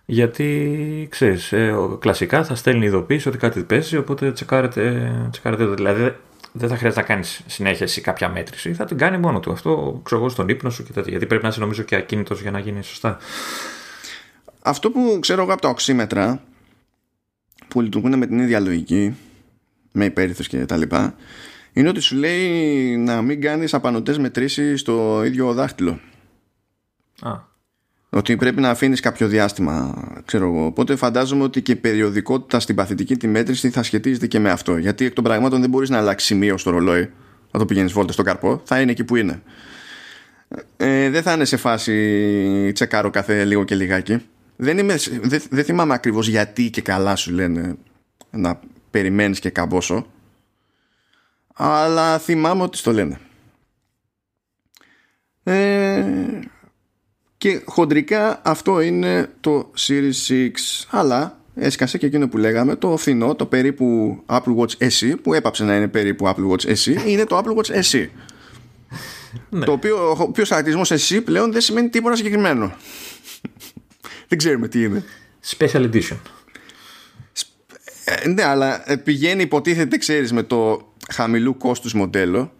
Γιατί 0.06 1.06
ξέρεις, 1.10 1.52
ε, 1.52 1.74
κλασικά 1.98 2.44
θα 2.44 2.54
στέλνει 2.54 2.86
ειδοποίηση 2.86 3.28
ότι 3.28 3.38
κάτι 3.38 3.62
παίζει, 3.62 3.96
οπότε 3.96 4.32
τσεκάρετε, 4.32 5.10
τσεκάρετε 5.30 5.64
το. 5.64 5.74
Δηλαδή 5.74 6.14
δεν 6.52 6.68
θα 6.68 6.76
χρειάζεται 6.76 7.00
να 7.00 7.06
κάνεις 7.06 7.42
συνέχεια 7.46 7.86
εσύ 7.86 8.00
κάποια 8.00 8.28
μέτρηση. 8.28 8.74
Θα 8.74 8.84
την 8.84 8.96
κάνει 8.98 9.18
μόνο 9.18 9.40
του. 9.40 9.52
Αυτό 9.52 10.00
ξέρω 10.04 10.20
εγώ 10.20 10.30
στον 10.30 10.48
ύπνο 10.48 10.70
σου 10.70 10.84
και 10.84 10.92
τέτοια. 10.92 11.10
Γιατί 11.10 11.26
πρέπει 11.26 11.42
να 11.42 11.48
είσαι 11.48 11.60
νομίζω 11.60 11.82
και 11.82 11.96
ακίνητος 11.96 12.40
για 12.40 12.50
να 12.50 12.58
γίνει 12.58 12.84
σωστά. 12.84 13.18
Αυτό 14.62 14.90
που 14.90 15.18
ξέρω 15.20 15.42
εγώ 15.42 15.52
από 15.52 15.62
τα 15.62 15.68
οξύμετρα 15.68 16.42
που 17.68 17.80
λειτουργούν 17.80 18.18
με 18.18 18.26
την 18.26 18.38
ίδια 18.38 18.60
λογική, 18.60 19.16
με 19.92 20.04
υπέρυθρες 20.04 20.48
και 20.48 20.66
τα 20.66 20.76
λοιπά, 20.76 21.14
είναι 21.72 21.88
ότι 21.88 22.00
σου 22.00 22.16
λέει 22.16 22.96
να 22.96 23.22
μην 23.22 23.40
κάνεις 23.40 23.74
απανοτές 23.74 24.18
μετρήσεις 24.18 24.80
στο 24.80 25.24
ίδιο 25.24 25.52
δάχτυλο. 25.52 26.00
Α. 27.20 27.53
Ότι 28.14 28.36
πρέπει 28.36 28.60
να 28.60 28.70
αφήνεις 28.70 29.00
κάποιο 29.00 29.28
διάστημα, 29.28 30.04
ξέρω 30.24 30.46
εγώ. 30.46 30.64
Οπότε 30.64 30.96
φαντάζομαι 30.96 31.42
ότι 31.42 31.62
και 31.62 31.72
η 31.72 31.76
περιοδικότητα 31.76 32.60
στην 32.60 32.74
παθητική 32.74 33.16
τη 33.16 33.26
μέτρηση 33.26 33.70
θα 33.70 33.82
σχετίζεται 33.82 34.26
και 34.26 34.38
με 34.38 34.50
αυτό. 34.50 34.76
Γιατί 34.76 35.04
εκ 35.04 35.12
των 35.12 35.24
πραγμάτων 35.24 35.60
δεν 35.60 35.70
μπορείς 35.70 35.90
να 35.90 35.98
αλλάξεις 35.98 36.28
σημείο 36.28 36.58
στο 36.58 36.70
ρολόι, 36.70 37.10
να 37.50 37.58
το 37.58 37.64
πηγαίνεις 37.64 37.92
βόλτα 37.92 38.12
στον 38.12 38.24
καρπό, 38.24 38.60
θα 38.64 38.80
είναι 38.80 38.90
εκεί 38.90 39.04
που 39.04 39.16
είναι. 39.16 39.42
Ε, 40.76 41.10
δεν 41.10 41.22
θα 41.22 41.32
είναι 41.32 41.44
σε 41.44 41.56
φάση 41.56 42.72
τσεκάρω 42.74 43.10
κάθε 43.10 43.44
λίγο 43.44 43.64
και 43.64 43.74
λιγάκι. 43.74 44.22
Δεν, 44.56 44.78
είμαι, 44.78 44.96
δεν, 45.22 45.42
δεν 45.50 45.64
θυμάμαι 45.64 45.94
ακριβώς 45.94 46.28
γιατί 46.28 46.70
και 46.70 46.82
καλά 46.82 47.16
σου 47.16 47.32
λένε 47.32 47.76
να 48.30 48.60
περιμένεις 48.90 49.38
και 49.38 49.50
καμπόσο 49.50 50.06
αλλά 51.54 52.18
θυμάμαι 52.18 52.62
ότι 52.62 52.76
στο 52.76 52.92
λένε 52.92 53.18
ε, 55.42 56.04
και 57.44 57.62
χοντρικά 57.64 58.40
αυτό 58.44 58.80
είναι 58.80 59.30
το 59.40 59.70
Series 59.86 60.30
6 60.30 60.50
αλλά 60.90 61.38
έσκασε 61.54 61.98
και 61.98 62.06
εκείνο 62.06 62.28
που 62.28 62.36
λέγαμε 62.36 62.76
το 62.76 62.96
φθηνό, 62.96 63.34
το 63.34 63.46
περίπου 63.46 64.18
Apple 64.26 64.56
Watch 64.56 64.88
SE 64.88 65.14
που 65.22 65.34
έπαψε 65.34 65.64
να 65.64 65.76
είναι 65.76 65.88
περίπου 65.88 66.26
Apple 66.26 66.50
Watch 66.50 66.68
SE 66.68 67.06
είναι 67.06 67.24
το 67.24 67.38
Apple 67.38 67.56
Watch 67.56 67.82
SE 67.82 68.06
ναι. 69.50 69.64
το 69.64 69.72
οποίο 69.72 70.08
ο 70.08 70.16
οποίος 70.18 70.48
χαρακτηρισμός 70.48 70.92
SE 70.92 71.20
πλέον 71.24 71.52
δεν 71.52 71.60
σημαίνει 71.60 71.88
τίποτα 71.88 72.16
συγκεκριμένο. 72.16 72.72
Δεν 74.28 74.38
ξέρουμε 74.38 74.68
τι 74.68 74.82
είναι. 74.82 75.04
Special 75.56 75.90
Edition. 75.92 76.16
Ε, 78.04 78.28
ναι 78.28 78.44
αλλά 78.44 78.84
πηγαίνει 79.04 79.42
υποτίθεται 79.42 79.96
ξέρεις 79.98 80.32
με 80.32 80.42
το 80.42 80.92
χαμηλού 81.12 81.56
κόστους 81.56 81.94
μοντέλο 81.94 82.52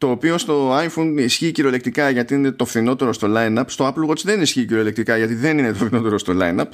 το 0.00 0.10
οποίο 0.10 0.38
στο 0.38 0.78
iPhone 0.78 1.14
ισχύει 1.16 1.52
κυριολεκτικά 1.52 2.10
γιατί 2.10 2.34
είναι 2.34 2.50
το 2.50 2.64
φθηνότερο 2.64 3.12
στο 3.12 3.28
line-up. 3.30 3.64
Στο 3.66 3.86
Apple 3.86 4.10
Watch 4.10 4.22
δεν 4.22 4.40
ισχύει 4.40 4.64
κυριολεκτικά 4.64 5.16
γιατί 5.16 5.34
δεν 5.34 5.58
είναι 5.58 5.72
το 5.72 5.84
φθηνότερο 5.84 6.18
στο 6.18 6.32
line-up. 6.40 6.66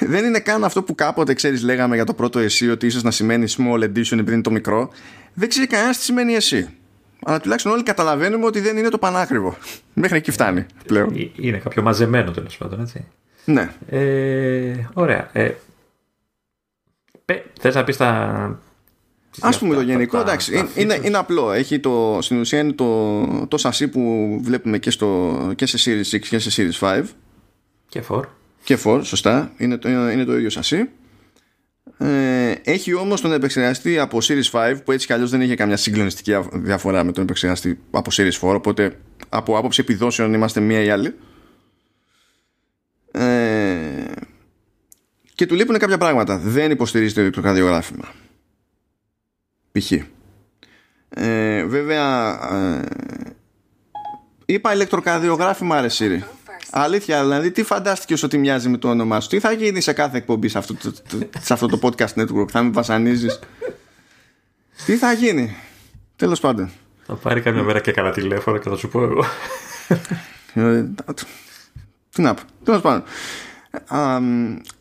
Δεν 0.00 0.24
είναι 0.24 0.40
καν 0.40 0.64
αυτό 0.64 0.82
που 0.82 0.94
κάποτε 0.94 1.34
ξέρεις 1.34 1.62
λέγαμε 1.62 1.94
για 1.94 2.04
το 2.04 2.14
πρώτο 2.14 2.38
εσύ 2.38 2.70
ότι 2.70 2.86
ίσως 2.86 3.02
να 3.02 3.10
σημαίνει 3.10 3.46
small 3.56 3.82
edition 3.82 4.12
επειδή 4.12 4.32
είναι 4.32 4.42
το 4.42 4.50
μικρό. 4.50 4.90
Δεν 5.34 5.48
ξέρει 5.48 5.66
κανένας 5.66 5.96
τι 5.96 6.02
σημαίνει 6.02 6.34
εσύ. 6.34 6.68
Αλλά 7.22 7.40
τουλάχιστον 7.40 7.72
όλοι 7.72 7.82
καταλαβαίνουμε 7.82 8.46
ότι 8.46 8.60
δεν 8.60 8.76
είναι 8.76 8.88
το 8.88 8.98
πανάκριβο. 8.98 9.56
Μέχρι 9.94 10.16
εκεί 10.16 10.30
φτάνει 10.30 10.66
πλέον. 10.86 11.14
Ε, 11.16 11.30
είναι 11.36 11.58
κάποιο 11.58 11.82
μαζεμένο 11.82 12.30
τέλος 12.30 12.56
πάντων 12.56 12.80
έτσι. 12.80 13.04
Ναι. 13.44 13.70
Ε, 13.88 14.74
ωραία. 14.92 15.28
Ε, 15.32 15.50
θες 17.60 17.74
να 17.74 17.84
πεις 17.84 17.96
τα 17.96 18.60
Α 19.40 19.58
πούμε 19.58 19.74
το 19.74 19.80
γενικό, 19.80 20.18
εντάξει, 20.20 20.68
είναι, 20.74 21.00
είναι, 21.02 21.16
απλό. 21.16 21.52
Έχει 21.52 21.80
το, 21.80 22.18
στην 22.20 22.40
ουσία 22.40 22.58
είναι 22.58 22.72
το, 22.72 23.46
το 23.46 23.58
σασί 23.58 23.88
που 23.88 24.00
βλέπουμε 24.42 24.78
και, 24.78 24.90
στο, 24.90 25.52
και 25.54 25.66
σε 25.66 25.78
Series 25.84 26.16
6 26.16 26.20
και 26.20 26.38
σε 26.38 26.70
Series 26.80 26.86
5. 26.86 27.02
Και 27.88 28.02
4. 28.08 28.20
Και 28.64 28.78
4, 28.84 29.00
σωστά. 29.04 29.52
Είναι 29.56 29.76
το, 29.76 29.88
είναι 29.88 30.24
το 30.24 30.36
ίδιο 30.36 30.50
σασί. 30.50 30.88
Ε, 31.98 32.54
έχει 32.64 32.94
όμως 32.94 33.20
τον 33.20 33.32
επεξεργαστή 33.32 33.98
από 33.98 34.18
Series 34.22 34.50
5 34.50 34.74
που 34.84 34.92
έτσι 34.92 35.06
κι 35.06 35.12
αλλιώς 35.12 35.30
δεν 35.30 35.40
είχε 35.40 35.54
καμιά 35.54 35.76
συγκλονιστική 35.76 36.32
διαφορά 36.52 37.04
με 37.04 37.12
τον 37.12 37.22
επεξεργαστή 37.22 37.80
από 37.90 38.10
Series 38.12 38.38
4. 38.40 38.54
Οπότε 38.54 38.98
από 39.28 39.58
άποψη 39.58 39.80
επιδόσεων 39.80 40.34
είμαστε 40.34 40.60
μία 40.60 40.82
ή 40.82 40.90
άλλη. 40.90 41.14
Ε, 43.12 44.04
και 45.34 45.46
του 45.46 45.54
λείπουν 45.54 45.78
κάποια 45.78 45.98
πράγματα. 45.98 46.38
Δεν 46.38 46.70
υποστηρίζει 46.70 47.14
το 47.14 47.20
ηλεκτροκαρδιογράφημα 47.20 48.08
π.χ. 49.72 49.92
Ε, 51.08 51.64
βέβαια 51.64 52.38
ε, 52.54 52.84
είπα 54.46 54.74
ηλεκτροκαρδιογράφημα 54.74 55.80
ρε 55.80 55.88
Σύρι. 55.88 56.24
Αλήθεια, 56.70 57.22
δηλαδή 57.22 57.50
τι 57.50 57.62
φαντάστηκες 57.62 58.22
ότι 58.22 58.38
μοιάζει 58.38 58.68
με 58.68 58.76
το 58.76 58.88
όνομά 58.88 59.20
σου; 59.20 59.28
Τι 59.28 59.40
θα 59.40 59.52
γίνει 59.52 59.80
σε 59.80 59.92
κάθε 59.92 60.16
εκπομπή 60.16 60.48
σε 60.48 60.58
αυτό 60.58 60.74
το, 60.74 60.92
σε 61.40 61.52
αυτό 61.52 61.66
το 61.66 61.78
podcast 61.82 62.14
network; 62.14 62.48
Θα 62.50 62.62
με 62.62 62.70
βασανίζεις; 62.70 63.38
Τι 64.86 64.96
θα 64.96 65.12
γίνει; 65.12 65.56
Τέλος 66.16 66.40
πάντων. 66.40 66.70
Θα 67.06 67.14
πάρει 67.14 67.40
κάποια 67.40 67.62
μέρα 67.62 67.80
και 67.80 67.92
κανένα 67.92 68.14
τηλέφωνο 68.14 68.58
και 68.58 68.68
θα 68.68 68.76
σου 68.76 68.88
πω 68.88 69.02
εγώ. 69.02 69.24
Ε, 70.54 70.84
Τι 72.14 72.22
να 72.22 72.34
πω. 72.34 72.42
Τέλος 72.64 72.80
πάντων. 72.80 73.02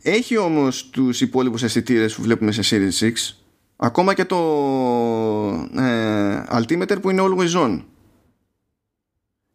Έχει 0.01 0.37
όμως 0.37 0.89
τους 0.89 1.21
υπόλοιπους 1.21 1.63
αισθητήρες 1.63 2.15
που 2.15 2.21
βλέπουμε 2.21 2.51
σε 2.51 2.61
Series 2.69 3.05
6 3.05 3.11
Ακόμα 3.81 4.13
και 4.13 4.25
το 4.25 4.37
ε, 5.77 6.43
Altimeter 6.51 7.01
που 7.01 7.09
είναι 7.09 7.21
always 7.25 7.65
on. 7.65 7.81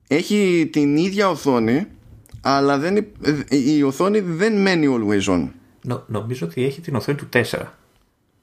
Έχει 0.09 0.68
την 0.72 0.97
ίδια 0.97 1.29
οθόνη, 1.29 1.87
αλλά 2.41 2.79
δεν, 2.79 2.97
ε, 2.97 3.05
η 3.49 3.83
οθόνη 3.83 4.20
δεν 4.20 4.61
μένει 4.61 4.87
always 4.91 5.35
on. 5.35 5.49
Νο, 5.83 6.05
νομίζω 6.07 6.47
ότι 6.47 6.64
έχει 6.64 6.81
την 6.81 6.95
οθόνη 6.95 7.18
του 7.18 7.29
4. 7.33 7.43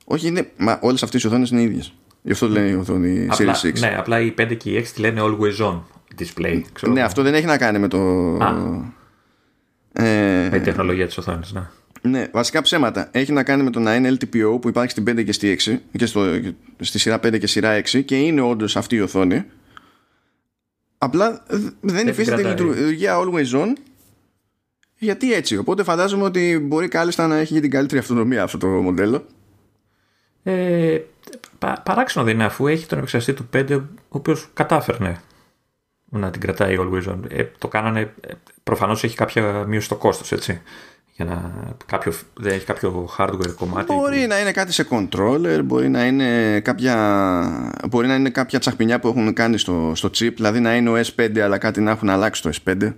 Όχι, 0.05 0.27
είναι, 0.27 0.51
μα 0.57 0.79
όλες 0.81 1.03
αυτές 1.03 1.23
οι 1.23 1.27
οθόνες 1.27 1.49
είναι 1.49 1.61
ίδιες. 1.61 1.93
Γι' 2.21 2.31
αυτό 2.31 2.47
λένε 2.47 2.67
η 2.67 2.73
οθόνη 2.73 3.27
απλά, 3.31 3.55
Series 3.55 3.67
6. 3.67 3.79
Ναι, 3.79 3.95
απλά 3.97 4.19
οι 4.19 4.33
5 4.37 4.57
και 4.57 4.69
οι 4.69 4.85
6 4.87 4.87
τη 4.93 5.01
λένε 5.01 5.21
always 5.23 5.65
on 5.65 5.81
display. 6.17 6.61
Ξέρω 6.73 6.91
ναι, 6.91 7.01
αυτό 7.01 7.21
δεν 7.21 7.33
έχει 7.33 7.45
να 7.45 7.57
κάνει 7.57 7.79
με 7.79 7.87
το... 7.87 7.99
Α, 8.37 8.53
ε, 9.93 10.49
με 10.51 10.57
η 10.57 10.59
τεχνολογία 10.59 11.05
της 11.05 11.17
οθόνης, 11.17 11.51
ναι. 11.51 11.69
Ναι, 12.01 12.27
βασικά 12.31 12.61
ψέματα. 12.61 13.09
Έχει 13.11 13.31
να 13.31 13.43
κάνει 13.43 13.63
με 13.63 13.69
το 13.69 13.79
να 13.79 13.95
είναι 13.95 14.17
LTPO 14.19 14.61
που 14.61 14.67
υπάρχει 14.67 14.91
στην 14.91 15.03
5 15.09 15.25
και 15.25 15.31
στη 15.31 15.57
6 15.65 15.77
και 15.97 16.05
στο, 16.05 16.25
στη 16.79 16.99
σειρά 16.99 17.15
5 17.15 17.39
και 17.39 17.47
σειρά 17.47 17.81
6 17.81 18.05
και 18.05 18.17
είναι 18.17 18.41
όντως 18.41 18.75
αυτή 18.75 18.95
η 18.95 19.01
οθόνη. 19.01 19.45
Απλά 20.97 21.43
δεν 21.81 22.07
υφίσταται 22.07 22.41
η 22.41 22.45
λειτουργία 22.45 23.17
always 23.17 23.61
on 23.61 23.73
γιατί 24.97 25.33
έτσι. 25.33 25.57
Οπότε 25.57 25.83
φαντάζομαι 25.83 26.23
ότι 26.23 26.59
μπορεί 26.59 26.87
κάλλιστα 26.87 27.27
να 27.27 27.37
έχει 27.37 27.59
την 27.59 27.71
καλύτερη 27.71 27.99
αυτονομία 27.99 28.43
αυτό 28.43 28.57
το 28.57 28.67
μοντέλο. 28.67 29.25
Ε, 30.43 30.99
πα, 31.59 31.81
παράξενο 31.85 32.25
δεν 32.25 32.33
είναι 32.33 32.45
αφού 32.45 32.67
έχει 32.67 32.85
τον 32.85 32.97
επεξεργαστή 32.97 33.33
του 33.33 33.49
5 33.53 33.81
ο 33.91 34.17
οποίος 34.17 34.49
κατάφερνε 34.53 35.21
να 36.05 36.29
την 36.29 36.41
κρατάει 36.41 36.77
always 36.79 37.11
on. 37.11 37.19
Ε, 37.29 37.43
το 37.57 37.67
κάνανε, 37.67 37.99
ε, 37.99 38.33
προφανώς 38.63 39.03
έχει 39.03 39.15
κάποια 39.15 39.65
μείωση 39.67 39.85
στο 39.85 39.95
κόστος 39.95 40.31
έτσι 40.31 40.61
για 41.23 41.33
να 41.33 41.53
κάποιο, 41.85 42.13
δεν 42.33 42.53
έχει 42.53 42.65
κάποιο 42.65 43.09
hardware 43.17 43.53
κομμάτι. 43.55 43.93
Μπορεί 43.93 44.27
να 44.27 44.39
είναι 44.39 44.51
κάτι 44.51 44.71
σε 44.71 44.87
controller, 44.89 45.59
μπορεί 45.63 45.89
να 45.89 46.05
είναι 46.05 46.59
κάποια, 46.59 46.95
μπορεί 47.89 48.07
να 48.07 48.15
είναι 48.15 48.29
κάποια 48.29 48.59
τσαχπινιά 48.59 48.99
που 48.99 49.07
έχουν 49.07 49.33
κάνει 49.33 49.57
στο, 49.57 49.91
στο 49.95 50.07
chip, 50.07 50.33
δηλαδή 50.35 50.59
να 50.59 50.75
είναι 50.75 50.89
ο 50.89 51.01
S5 51.15 51.39
αλλά 51.39 51.57
κάτι 51.57 51.81
να 51.81 51.91
έχουν 51.91 52.09
αλλάξει 52.09 52.41
το 52.41 52.49
S5 52.63 52.93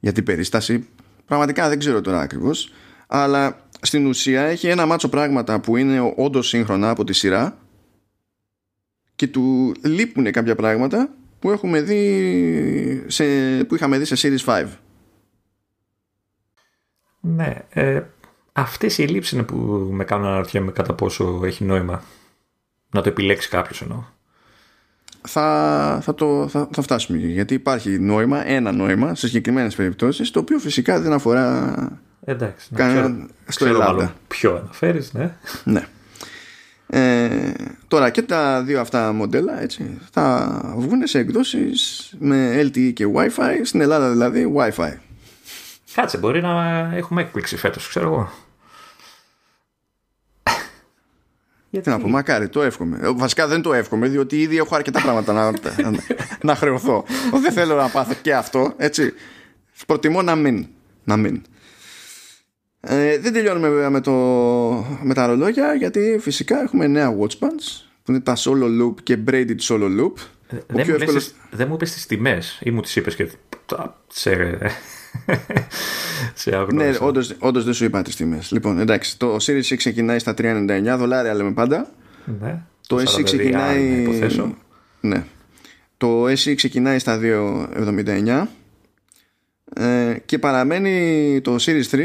για 0.00 0.12
την 0.12 0.24
περίσταση. 0.24 0.88
Πραγματικά 1.26 1.68
δεν 1.68 1.78
ξέρω 1.78 2.00
τώρα 2.00 2.20
ακριβώς. 2.20 2.72
Αλλά 3.06 3.56
στην 3.80 4.06
ουσία 4.06 4.42
έχει 4.42 4.66
ένα 4.66 4.86
μάτσο 4.86 5.08
πράγματα 5.08 5.60
που 5.60 5.76
είναι 5.76 6.12
όντως 6.16 6.48
σύγχρονα 6.48 6.90
από 6.90 7.04
τη 7.04 7.12
σειρά 7.12 7.58
και 9.16 9.26
του 9.26 9.74
λείπουν 9.82 10.30
κάποια 10.30 10.54
πράγματα 10.54 11.08
που, 11.38 11.50
έχουμε 11.50 11.80
δει 11.80 13.04
σε, 13.06 13.24
που 13.64 13.74
είχαμε 13.74 13.98
δει 13.98 14.04
σε 14.04 14.28
Series 14.44 14.54
5. 14.54 14.66
Ναι. 17.20 17.64
Ε, 17.70 18.02
αυτές 18.52 18.98
οι 18.98 19.02
λήψεις 19.02 19.32
είναι 19.32 19.42
που 19.42 19.56
με 19.90 20.04
κάνουν 20.04 20.24
να 20.24 20.30
αναρωτιέμαι 20.30 20.70
κατά 20.70 20.94
πόσο 20.94 21.40
έχει 21.44 21.64
νόημα 21.64 22.02
να 22.90 23.02
το 23.02 23.08
επιλέξει 23.08 23.48
κάποιος 23.48 23.82
εννοώ. 23.82 24.04
Θα, 25.22 25.98
θα, 26.02 26.14
το, 26.14 26.48
θα, 26.48 26.68
θα 26.72 26.82
φτάσουμε 26.82 27.18
γιατί 27.18 27.54
υπάρχει 27.54 27.98
νόημα, 27.98 28.46
ένα 28.46 28.72
νόημα 28.72 29.14
σε 29.14 29.26
συγκεκριμένες 29.26 29.74
περιπτώσεις 29.74 30.30
το 30.30 30.40
οποίο 30.40 30.58
φυσικά 30.58 31.00
δεν 31.00 31.12
αφορά 31.12 31.74
Εντάξει, 32.24 32.68
κανένα 32.74 33.26
στο 33.48 33.64
ξέρω 33.64 33.80
Ελλάδα. 33.80 34.14
Ποιο 34.28 34.56
αναφέρεις, 34.56 35.12
ναι. 35.12 35.36
ναι. 35.64 35.86
Ε, 36.86 37.52
τώρα 37.88 38.10
και 38.10 38.22
τα 38.22 38.62
δύο 38.62 38.80
αυτά 38.80 39.12
μοντέλα 39.12 39.62
έτσι, 39.62 39.98
θα 40.10 40.74
βγουν 40.76 41.06
σε 41.06 41.18
εκδόσεις 41.18 42.12
με 42.18 42.60
LTE 42.62 42.92
και 42.92 43.06
Wi-Fi 43.14 43.60
στην 43.62 43.80
Ελλάδα 43.80 44.10
δηλαδή 44.10 44.52
Wi-Fi 44.56 44.92
Κάτσε, 45.94 46.18
μπορεί 46.18 46.40
να 46.40 46.90
έχουμε 46.94 47.20
έκπληξη 47.20 47.56
φέτος, 47.56 47.88
ξέρω 47.88 48.06
εγώ. 48.06 48.32
Γιατί; 51.70 51.88
να 51.88 51.98
πω, 51.98 52.08
μακάρι, 52.08 52.48
το 52.48 52.62
εύχομαι. 52.62 52.98
Ε, 53.02 53.12
βασικά 53.12 53.46
δεν 53.46 53.62
το 53.62 53.72
εύχομαι, 53.72 54.08
διότι 54.08 54.40
ήδη 54.40 54.56
έχω 54.56 54.74
αρκετά 54.74 55.00
πράγματα 55.00 55.32
να, 55.32 55.50
να, 55.50 55.98
να 56.48 56.54
χρεωθώ. 56.54 57.04
Δεν 57.42 57.52
θέλω 57.52 57.74
να 57.74 57.88
πάθω 57.88 58.14
και 58.22 58.34
αυτό, 58.34 58.74
έτσι. 58.76 59.12
Προτιμώ 59.86 60.22
να 60.22 60.34
μην. 60.34 60.66
Να 61.04 61.16
μην. 61.16 61.42
Ε, 62.80 63.18
δεν 63.18 63.32
τελειώνουμε 63.32 63.68
βέβαια 63.68 63.90
με, 63.90 64.00
το, 64.00 64.12
με 65.02 65.14
τα 65.14 65.26
ρολόγια 65.26 65.74
γιατί 65.74 66.18
φυσικά 66.20 66.62
έχουμε 66.62 66.86
νέα 66.86 67.16
watch 67.18 67.38
bands 67.38 67.84
που 68.02 68.10
είναι 68.10 68.20
τα 68.20 68.36
solo 68.36 68.82
loop 68.82 68.94
και 69.02 69.18
braided 69.26 69.58
solo 69.60 70.00
loop. 70.00 70.12
Ε, 70.48 70.56
δεν, 70.66 70.86
μου 70.88 70.94
εύκολος... 70.94 71.32
δεν 71.50 71.68
μου 71.68 71.74
είπες 71.74 71.92
τις 71.92 72.06
τιμές 72.06 72.60
ή 72.62 72.70
μου 72.70 72.80
τις 72.80 72.96
είπες 72.96 73.14
και 73.14 73.30
σε, 74.08 74.58
σε 76.34 76.66
Ναι, 76.72 76.92
όντως, 77.00 77.36
όντως 77.38 77.64
δεν 77.64 77.74
σου 77.74 77.84
είπα 77.84 78.02
τις 78.02 78.16
τιμές. 78.16 78.50
Λοιπόν, 78.50 78.78
εντάξει, 78.78 79.18
το 79.18 79.36
Series 79.40 79.62
6 79.62 79.76
ξεκινάει 79.76 80.18
στα 80.18 80.34
399 80.38 80.94
δολάρια 80.98 81.34
λέμε 81.34 81.52
πάντα. 81.52 81.90
Ναι, 82.40 82.62
το 82.86 82.96
S6 82.96 83.24
ξεκινάει... 83.24 84.06
Ναι. 85.00 85.24
Το 85.96 86.24
S6 86.24 86.54
ξεκινάει 86.54 86.98
στα 86.98 87.18
279 87.22 88.46
ε, 89.74 90.16
και 90.26 90.38
παραμένει 90.38 91.40
το 91.40 91.56
Series 91.60 91.88
3 91.90 92.00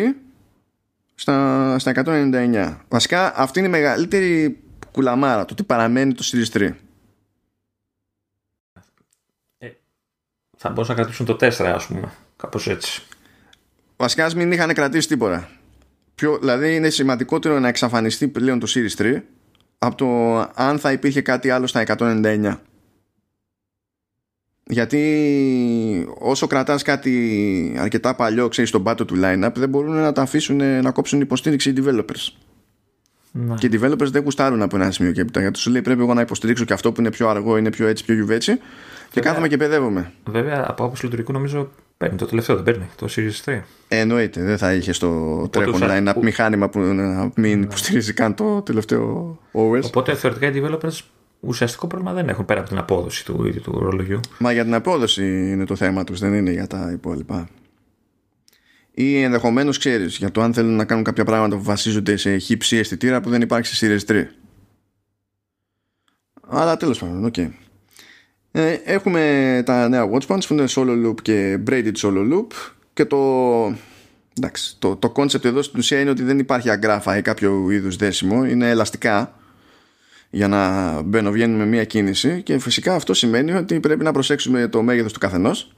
στα, 1.16 1.80
στα 1.80 1.92
199. 2.06 2.78
Βασικά 2.88 3.40
αυτή 3.40 3.60
είναι 3.60 3.68
η 3.68 3.72
μεγαλύτερη 3.72 4.60
κουλαμάρα, 4.92 5.46
το 5.46 5.54
ότι 5.54 5.64
παραμένει 5.64 6.14
το 6.14 6.24
Series 6.32 6.58
3. 6.58 6.72
Ε, 9.58 9.70
θα 10.58 10.70
μπορούσαν 10.70 10.96
να 10.96 11.02
κρατήσουν 11.02 11.26
το 11.26 11.38
4 11.42 11.48
ας 11.66 11.86
πούμε, 11.86 12.12
κάπως 12.38 12.68
έτσι. 12.68 13.02
Βασικά 13.98 14.26
ας 14.26 14.36
μην 14.36 14.52
είχαν 14.52 14.74
κρατήσει 14.74 15.08
τίποτα. 15.08 15.50
Πιο, 16.16 16.38
δηλαδή 16.38 16.76
είναι 16.76 16.90
σημαντικότερο 16.90 17.60
να 17.60 17.68
εξαφανιστεί 17.68 18.28
πλέον 18.28 18.60
το 18.60 18.68
Series 18.70 19.02
3 19.02 19.22
από 19.78 19.96
το 19.96 20.40
αν 20.56 20.80
θα 20.80 20.92
υπήρχε 20.92 21.22
κάτι 21.22 21.50
άλλο 21.50 21.68
στα 21.68 21.84
199. 21.98 22.58
Γιατί 24.68 26.08
όσο 26.20 26.48
κρατάς 26.48 26.84
κάτι 26.84 27.76
αρκετά 27.80 28.16
παλιό, 28.16 28.48
ξέρεις, 28.48 28.70
στον 28.70 28.84
πάτο 28.84 29.06
του 29.06 29.16
line-up, 29.24 29.52
δεν 29.56 29.70
μπορούν 29.70 29.96
να 29.96 30.12
τα 30.12 30.22
αφήσουν 30.22 30.82
να 30.82 30.92
κόψουν 30.92 31.22
υποστήριξη 31.22 31.70
οι 31.70 31.74
developers. 31.78 32.34
Να. 33.32 33.56
Και 33.56 33.66
οι 33.68 33.80
developers 33.82 34.08
δεν 34.08 34.24
γουστάρουν 34.24 34.62
από 34.62 34.76
ένα 34.76 34.92
σημείο 34.92 35.12
και 35.12 35.22
έπειτα. 35.22 35.40
Γιατί 35.40 35.60
σου 35.60 35.72
λέει 35.72 35.82
πρέπει 35.82 36.02
εγώ 36.02 36.14
να 36.14 36.22
υποστηρίξω 36.22 36.66
και 36.66 36.74
αυτό 36.74 36.92
που 36.92 37.02
είναι 37.02 37.12
πιο 37.12 37.30
αργό, 37.30 37.58
είναι 37.58 37.70
πιο 37.70 37.88
έτσι, 37.88 38.06
πιο 38.06 38.14
γιουβέτσι. 38.14 38.60
Και 39.12 39.22
κάθομαι 39.22 39.48
και 39.48 39.58
παιδεύομαι. 39.58 40.12
Βέβαια, 40.26 40.66
από 40.68 40.84
άποψη 40.84 41.04
λειτουργικού 41.04 41.32
νομίζω 41.32 41.72
παίρνει 41.98 42.18
το 42.18 42.26
τελευταίο, 42.26 42.56
δεν 42.56 42.64
παίρνει 42.64 42.90
το 42.96 43.08
Series 43.10 43.50
3. 43.50 43.62
Ε, 43.88 44.00
εννοείται, 44.00 44.44
δεν 44.44 44.58
θα 44.58 44.74
είχε 44.74 44.94
στο 44.94 45.48
τρέχον 45.52 45.82
line-up 45.84 46.14
μηχάνημα 46.22 46.70
που 46.70 46.80
να 46.80 47.32
μην 47.36 47.60
ναι. 47.60 47.66
υποστηρίζει 47.66 48.14
καν 48.14 48.36
το 48.36 48.62
τελευταίο 48.62 49.38
OS. 49.52 49.82
Οπότε 49.84 50.16
θεωρητικά 50.16 50.48
οι 50.48 50.62
developers 50.64 51.00
ουσιαστικό 51.40 51.88
πρόβλημα 51.88 52.14
δεν 52.14 52.30
έχουν 52.30 52.46
πέρα 52.46 52.60
από 52.60 52.70
την 52.70 52.78
απόδοση 52.78 53.26
του 53.26 53.46
ίδιου 53.46 53.62
του 53.62 53.80
ρολογιού. 53.80 54.20
Μα 54.38 54.52
για 54.52 54.64
την 54.64 54.74
απόδοση 54.74 55.52
είναι 55.52 55.66
το 55.66 55.76
θέμα 55.76 56.04
τους, 56.04 56.20
δεν 56.20 56.34
είναι 56.34 56.52
για 56.52 56.68
τα 56.68 56.92
υπόλοιπα. 56.94 57.48
Ή 58.92 59.22
ενδεχομένως 59.22 59.78
ξέρεις 59.78 60.18
για 60.18 60.32
το 60.32 60.42
αν 60.42 60.54
θέλουν 60.54 60.76
να 60.76 60.86
κάνουν 60.86 61.04
κάποια 61.04 61.26
πράγματα 61.26 61.56
που 61.56 61.64
βασίζονται 61.64 62.16
σε 62.16 62.38
χύψη 62.38 62.78
αισθητήρα 62.78 63.22
που 63.22 63.30
δεν 63.30 63.42
υπάρχει 63.42 63.76
σε 63.76 64.00
Series 64.06 64.12
3. 64.12 64.24
Αλλά 66.48 66.78
τέλος 66.78 67.00
πάντων, 67.00 67.26
okay. 67.26 67.50
Ε, 68.58 68.80
έχουμε 68.84 69.64
τα 69.66 69.90
νέα 69.90 70.10
watch 70.12 70.28
bands 70.28 70.46
που 70.48 70.54
είναι 70.54 70.66
solo 70.70 71.06
loop 71.06 71.22
και 71.22 71.60
braided 71.70 71.92
solo 71.98 72.34
loop 72.34 72.48
και 72.94 73.06
το 73.06 73.18
εντάξει, 74.38 74.76
το, 74.80 74.96
το 74.96 75.12
concept 75.16 75.46
εδώ 75.46 75.62
στην 75.62 75.80
ουσία 75.80 76.00
είναι 76.00 76.10
ότι 76.10 76.24
δεν 76.24 76.40
υπάρχει 76.40 76.70
αγκράφα 76.70 77.18
ή 77.18 77.22
κάποιο 77.22 77.72
είδους 77.72 77.96
δέσιμο 77.96 78.46
είναι 78.46 78.70
ελαστικά 78.70 79.40
για 80.30 80.48
να 80.48 81.02
μπαινοβγαίνουν 81.02 81.58
με 81.58 81.66
μία 81.66 81.84
κίνηση 81.84 82.42
και 82.42 82.60
φυσικά 82.60 82.96
αυτό 82.96 83.14
σημαίνει 83.14 83.52
ότι 83.52 83.80
πρέπει 83.80 84.04
να 84.04 84.12
προσέξουμε 84.12 84.68
το 84.68 84.82
μέγεθος 84.82 85.14
του 85.14 85.20
καθενός 85.20 85.76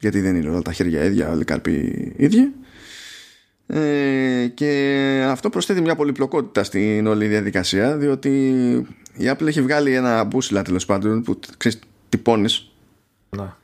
γιατί 0.00 0.20
δεν 0.20 0.36
είναι 0.36 0.48
όλα 0.48 0.62
τα 0.62 0.72
χέρια 0.72 1.04
ίδια, 1.04 1.30
όλοι 1.30 1.40
οι 1.40 1.44
καρποί 1.44 2.12
ίδιοι 2.16 2.52
ε, 3.66 4.46
και 4.54 5.24
αυτό 5.28 5.50
προσθέτει 5.50 5.80
μια 5.80 5.94
πολυπλοκότητα 5.94 6.64
στην 6.64 7.06
όλη 7.06 7.26
διαδικασία 7.26 7.96
διότι 7.96 8.28
η 9.16 9.24
Apple 9.24 9.46
έχει 9.46 9.62
βγάλει 9.62 9.94
ένα 9.94 10.24
μπούσιλα 10.24 10.62
τέλος 10.62 10.86
πάντων 10.86 11.22
που 11.22 11.38
ξέρεις 11.56 11.78
τυπώνεις 12.08 12.72
να. 13.30 13.56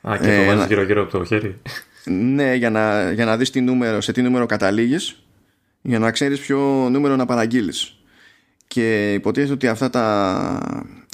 Α, 0.00 0.16
και 0.16 0.24
το 0.24 0.30
ε, 0.30 0.46
βάζεις 0.46 0.66
γύρω 0.66 0.82
γύρω 0.82 1.02
από 1.02 1.18
το 1.18 1.24
χέρι 1.24 1.60
ναι 2.04 2.54
για 2.54 2.70
να, 2.70 3.12
για 3.12 3.24
να 3.24 3.36
δεις 3.36 3.50
τι 3.50 3.60
νούμερο, 3.60 4.00
σε 4.00 4.12
τι 4.12 4.22
νούμερο 4.22 4.46
καταλήγεις 4.46 5.22
για 5.82 5.98
να 5.98 6.10
ξέρεις 6.10 6.40
ποιο 6.40 6.88
νούμερο 6.90 7.16
να 7.16 7.26
παραγγείλεις 7.26 7.94
και 8.66 9.12
υποτίθεται 9.12 9.52
ότι 9.52 9.68
αυτά 9.68 9.90
τα, 9.90 10.06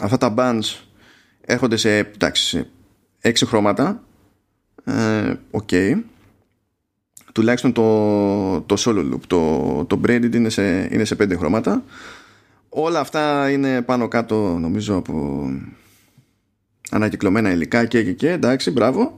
αυτά 0.02 0.18
τα 0.18 0.34
bands 0.36 0.80
έρχονται 1.40 1.76
σε, 1.76 1.98
εντάξει, 1.98 2.46
σε 2.46 2.70
έξι 3.20 3.46
χρώματα 3.46 4.02
ε, 4.84 5.34
okay. 5.50 6.02
Τουλάχιστον 7.36 7.72
το, 7.72 8.60
το 8.60 8.76
solo 8.78 9.12
loop. 9.12 9.20
Το, 9.26 9.84
το 9.84 10.00
braided 10.06 10.34
είναι 10.34 10.48
σε, 10.48 10.88
είναι 10.90 11.04
σε 11.04 11.14
πέντε 11.14 11.36
χρώματα 11.36 11.84
όλα 12.68 13.00
αυτά 13.00 13.50
είναι 13.50 13.82
πάνω 13.82 14.08
κάτω 14.08 14.56
νομίζω 14.60 14.96
από 14.96 15.46
ανακυκλωμένα 16.90 17.52
υλικά 17.52 17.84
και 17.84 18.02
και 18.02 18.12
και. 18.12 18.30
Εντάξει 18.30 18.70
μπράβο. 18.70 19.14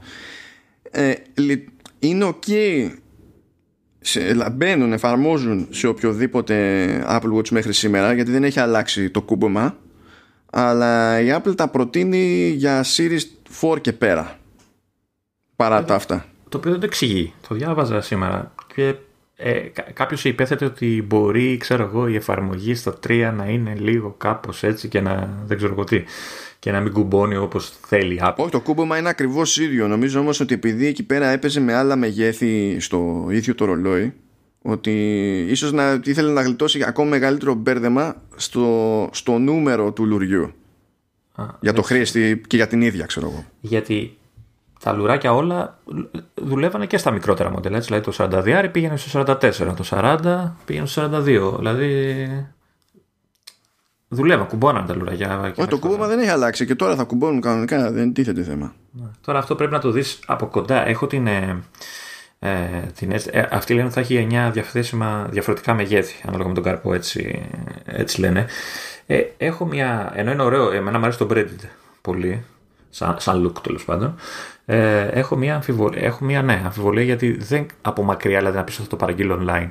Ε, 0.91 1.13
είναι 1.99 2.25
ok 2.33 2.49
σε, 3.99 4.49
μπαίνουν, 4.51 4.93
εφαρμόζουν 4.93 5.67
σε 5.69 5.87
οποιοδήποτε 5.87 6.55
Apple 7.09 7.37
Watch 7.37 7.49
μέχρι 7.49 7.73
σήμερα 7.73 8.13
γιατί 8.13 8.31
δεν 8.31 8.43
έχει 8.43 8.59
αλλάξει 8.59 9.09
το 9.09 9.21
κούμπομα. 9.21 9.77
Αλλά 10.51 11.21
η 11.21 11.27
Apple 11.31 11.55
τα 11.55 11.67
προτείνει 11.67 12.49
για 12.49 12.85
Series 12.95 13.21
4 13.61 13.81
και 13.81 13.93
πέρα 13.93 14.39
παρά 15.55 15.83
τα 15.85 15.95
αυτά 15.95 16.25
το 16.49 16.57
οποίο 16.57 16.71
δεν 16.71 16.79
το 16.79 16.85
εξηγεί 16.85 17.33
το 17.47 17.55
διάβαζα 17.55 18.01
σήμερα 18.01 18.53
και 18.75 18.95
ε, 19.35 19.59
κάποιος 19.93 20.25
υπέθετε 20.25 20.65
ότι 20.65 21.03
μπορεί 21.07 21.57
ξέρω 21.57 21.83
εγώ 21.83 22.07
η 22.07 22.15
εφαρμογή 22.15 22.75
στο 22.75 22.99
3 23.07 23.31
να 23.35 23.45
είναι 23.45 23.75
λίγο 23.77 24.15
κάπως 24.17 24.63
έτσι 24.63 24.87
και 24.87 25.01
να 25.01 25.29
δεν 25.45 25.57
ξέρω 25.57 25.73
εγώ 25.73 25.83
τι 25.83 26.03
και 26.59 26.71
να 26.71 26.79
μην 26.79 26.91
κουμπώνει 26.91 27.35
όπως 27.35 27.73
θέλει 27.81 28.13
η 28.13 28.19
Apple. 28.23 28.35
Όχι, 28.37 28.51
το 28.51 28.61
κούμπομα 28.61 28.97
είναι 28.97 29.09
ακριβώς 29.09 29.57
ίδιο. 29.57 29.87
Νομίζω 29.87 30.19
όμως 30.19 30.39
ότι 30.39 30.53
επειδή 30.53 30.85
εκεί 30.85 31.03
πέρα 31.03 31.27
έπαιζε 31.27 31.59
με 31.59 31.73
άλλα 31.73 31.95
μεγέθη 31.95 32.79
στο 32.79 33.27
ίδιο 33.29 33.55
το 33.55 33.65
ρολόι, 33.65 34.13
ότι 34.61 34.91
ίσως 35.49 35.71
να 35.71 36.01
ήθελε 36.03 36.31
να 36.31 36.41
γλιτώσει 36.41 36.83
ακόμα 36.83 37.09
μεγαλύτερο 37.09 37.53
μπέρδεμα 37.53 38.21
στο, 38.35 39.09
στο 39.11 39.37
νούμερο 39.37 39.91
του 39.91 40.05
λουριού. 40.05 40.51
Α, 41.35 41.45
για 41.59 41.73
το 41.73 41.81
χρήστη 41.81 42.41
και 42.47 42.55
για 42.55 42.67
την 42.67 42.81
ίδια, 42.81 43.05
ξέρω 43.05 43.27
εγώ. 43.27 43.45
Γιατί 43.61 44.17
τα 44.83 44.93
λουράκια 44.93 45.33
όλα 45.33 45.79
δουλεύανε 46.33 46.85
και 46.85 46.97
στα 46.97 47.11
μικρότερα 47.11 47.49
μοντέλα. 47.51 47.79
Δηλαδή 47.79 48.11
το 48.11 48.13
42 48.17 48.69
πήγαινε 48.71 48.97
στο 48.97 49.21
44, 49.21 49.37
το 49.75 49.83
40 49.89 50.51
πήγαινε 50.65 50.85
στο 50.85 51.09
42. 51.11 51.57
Δηλαδή 51.57 52.27
Δουλεύα, 54.11 54.43
κουμπώναν 54.43 54.85
τα 54.85 54.95
λουραγιά. 54.95 55.53
Όχι, 55.57 55.67
το 55.67 55.79
κούμπομα 55.79 56.07
δεν 56.07 56.19
έχει 56.19 56.29
αλλάξει 56.29 56.65
και 56.65 56.75
τώρα 56.75 56.95
θα 56.95 57.03
κουμπώνουν 57.03 57.41
κανονικά, 57.41 57.91
δεν 57.91 58.13
τίθεται 58.13 58.43
θέμα. 58.43 58.73
Ναι. 58.91 59.07
Τώρα 59.21 59.39
αυτό 59.39 59.55
πρέπει 59.55 59.71
να 59.71 59.79
το 59.79 59.91
δεις 59.91 60.19
από 60.25 60.45
κοντά. 60.45 60.87
Έχω 60.87 61.07
την. 61.07 61.27
Ε, 61.27 61.63
ε 62.39 62.57
την 62.95 63.11
ε, 63.11 63.47
αυτή 63.51 63.73
λένε 63.73 63.85
ότι 63.85 63.93
θα 63.93 63.99
έχει 63.99 64.27
9 64.31 64.49
διαθέσιμα 64.53 65.27
διαφορετικά 65.29 65.73
μεγέθη, 65.73 66.21
ανάλογα 66.27 66.47
με 66.47 66.53
τον 66.53 66.63
καρπό, 66.63 66.93
έτσι, 66.93 67.49
έτσι 67.85 68.19
λένε. 68.19 68.45
Ε, 69.05 69.21
έχω 69.37 69.65
μια. 69.65 70.11
ενώ 70.15 70.31
είναι 70.31 70.43
ωραίο, 70.43 70.71
εμένα 70.71 70.97
μου 70.97 71.03
αρέσει 71.03 71.19
το 71.19 71.27
Breaded 71.31 71.67
πολύ, 72.01 72.45
σαν, 72.89 73.15
σαν 73.19 73.45
look 73.47 73.61
τέλος 73.63 73.85
πάντων. 73.85 74.15
Ε, 74.71 75.07
έχω 75.07 75.35
μια 75.35 75.55
αμφιβολία, 75.55 76.01
έχω 76.01 76.25
μια 76.25 76.41
ναι, 76.41 76.61
αμφιβολία 76.65 77.03
γιατί 77.03 77.31
δεν 77.31 77.65
από 77.81 78.03
μακριά 78.03 78.37
δηλαδή 78.37 78.57
να 78.57 78.63
πεις 78.63 78.73
ότι 78.73 78.83
θα 78.83 78.89
το 78.89 78.95
παραγγείλω 78.95 79.45
online. 79.45 79.69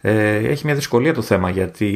Ε, 0.00 0.36
έχει 0.36 0.64
μια 0.64 0.74
δυσκολία 0.74 1.14
το 1.14 1.22
θέμα 1.22 1.50
γιατί 1.50 1.90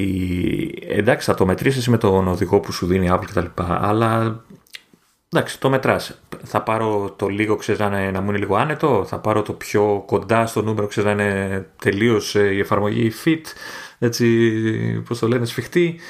εντάξει 0.88 1.30
θα 1.30 1.34
το 1.34 1.46
μετρήσεις 1.46 1.88
με 1.88 1.98
τον 1.98 2.28
οδηγό 2.28 2.60
που 2.60 2.72
σου 2.72 2.86
δίνει 2.86 3.06
η 3.06 3.10
Apple 3.12 3.24
κτλ. 3.26 3.46
Αλλά 3.56 4.40
εντάξει 5.28 5.60
το 5.60 5.70
μετράς. 5.70 6.20
Θα 6.42 6.62
πάρω 6.62 7.14
το 7.18 7.28
λίγο 7.28 7.56
ξέρεις 7.56 7.80
να, 7.80 8.10
να 8.10 8.20
μου 8.20 8.28
είναι 8.28 8.38
λίγο 8.38 8.56
άνετο, 8.56 9.04
θα 9.04 9.18
πάρω 9.18 9.42
το 9.42 9.52
πιο 9.52 10.02
κοντά 10.06 10.46
στο 10.46 10.62
νούμερο 10.62 10.86
ξέρεις 10.86 11.14
να 11.14 11.22
είναι 11.22 11.66
τελείως 11.82 12.34
ε, 12.34 12.52
η 12.52 12.58
εφαρμογή 12.58 13.12
fit, 13.24 13.44
έτσι 13.98 15.02
πώς 15.08 15.18
το 15.18 15.28
λένε 15.28 15.44
σφιχτή. 15.44 16.00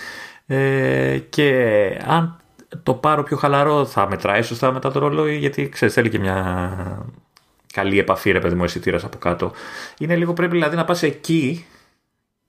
Ε, 0.46 1.18
και 1.28 1.58
αν 2.06 2.41
το 2.82 2.94
πάρω 2.94 3.22
πιο 3.22 3.36
χαλαρό 3.36 3.86
θα 3.86 4.08
μετράει 4.08 4.42
σωστά 4.42 4.72
μετά 4.72 4.92
το 4.92 4.98
ρολόι 4.98 5.36
γιατί 5.36 5.68
ξέρεις 5.68 5.94
θέλει 5.94 6.08
και 6.08 6.18
μια 6.18 7.06
καλή 7.72 7.98
επαφή 7.98 8.30
ρε 8.30 8.38
παιδί 8.38 8.54
μου 8.54 8.64
αισθητήρα 8.64 9.00
από 9.04 9.18
κάτω. 9.18 9.52
Είναι 9.98 10.16
λίγο 10.16 10.32
πρέπει 10.32 10.52
δηλαδή 10.52 10.76
να 10.76 10.84
πας 10.84 11.02
εκεί 11.02 11.66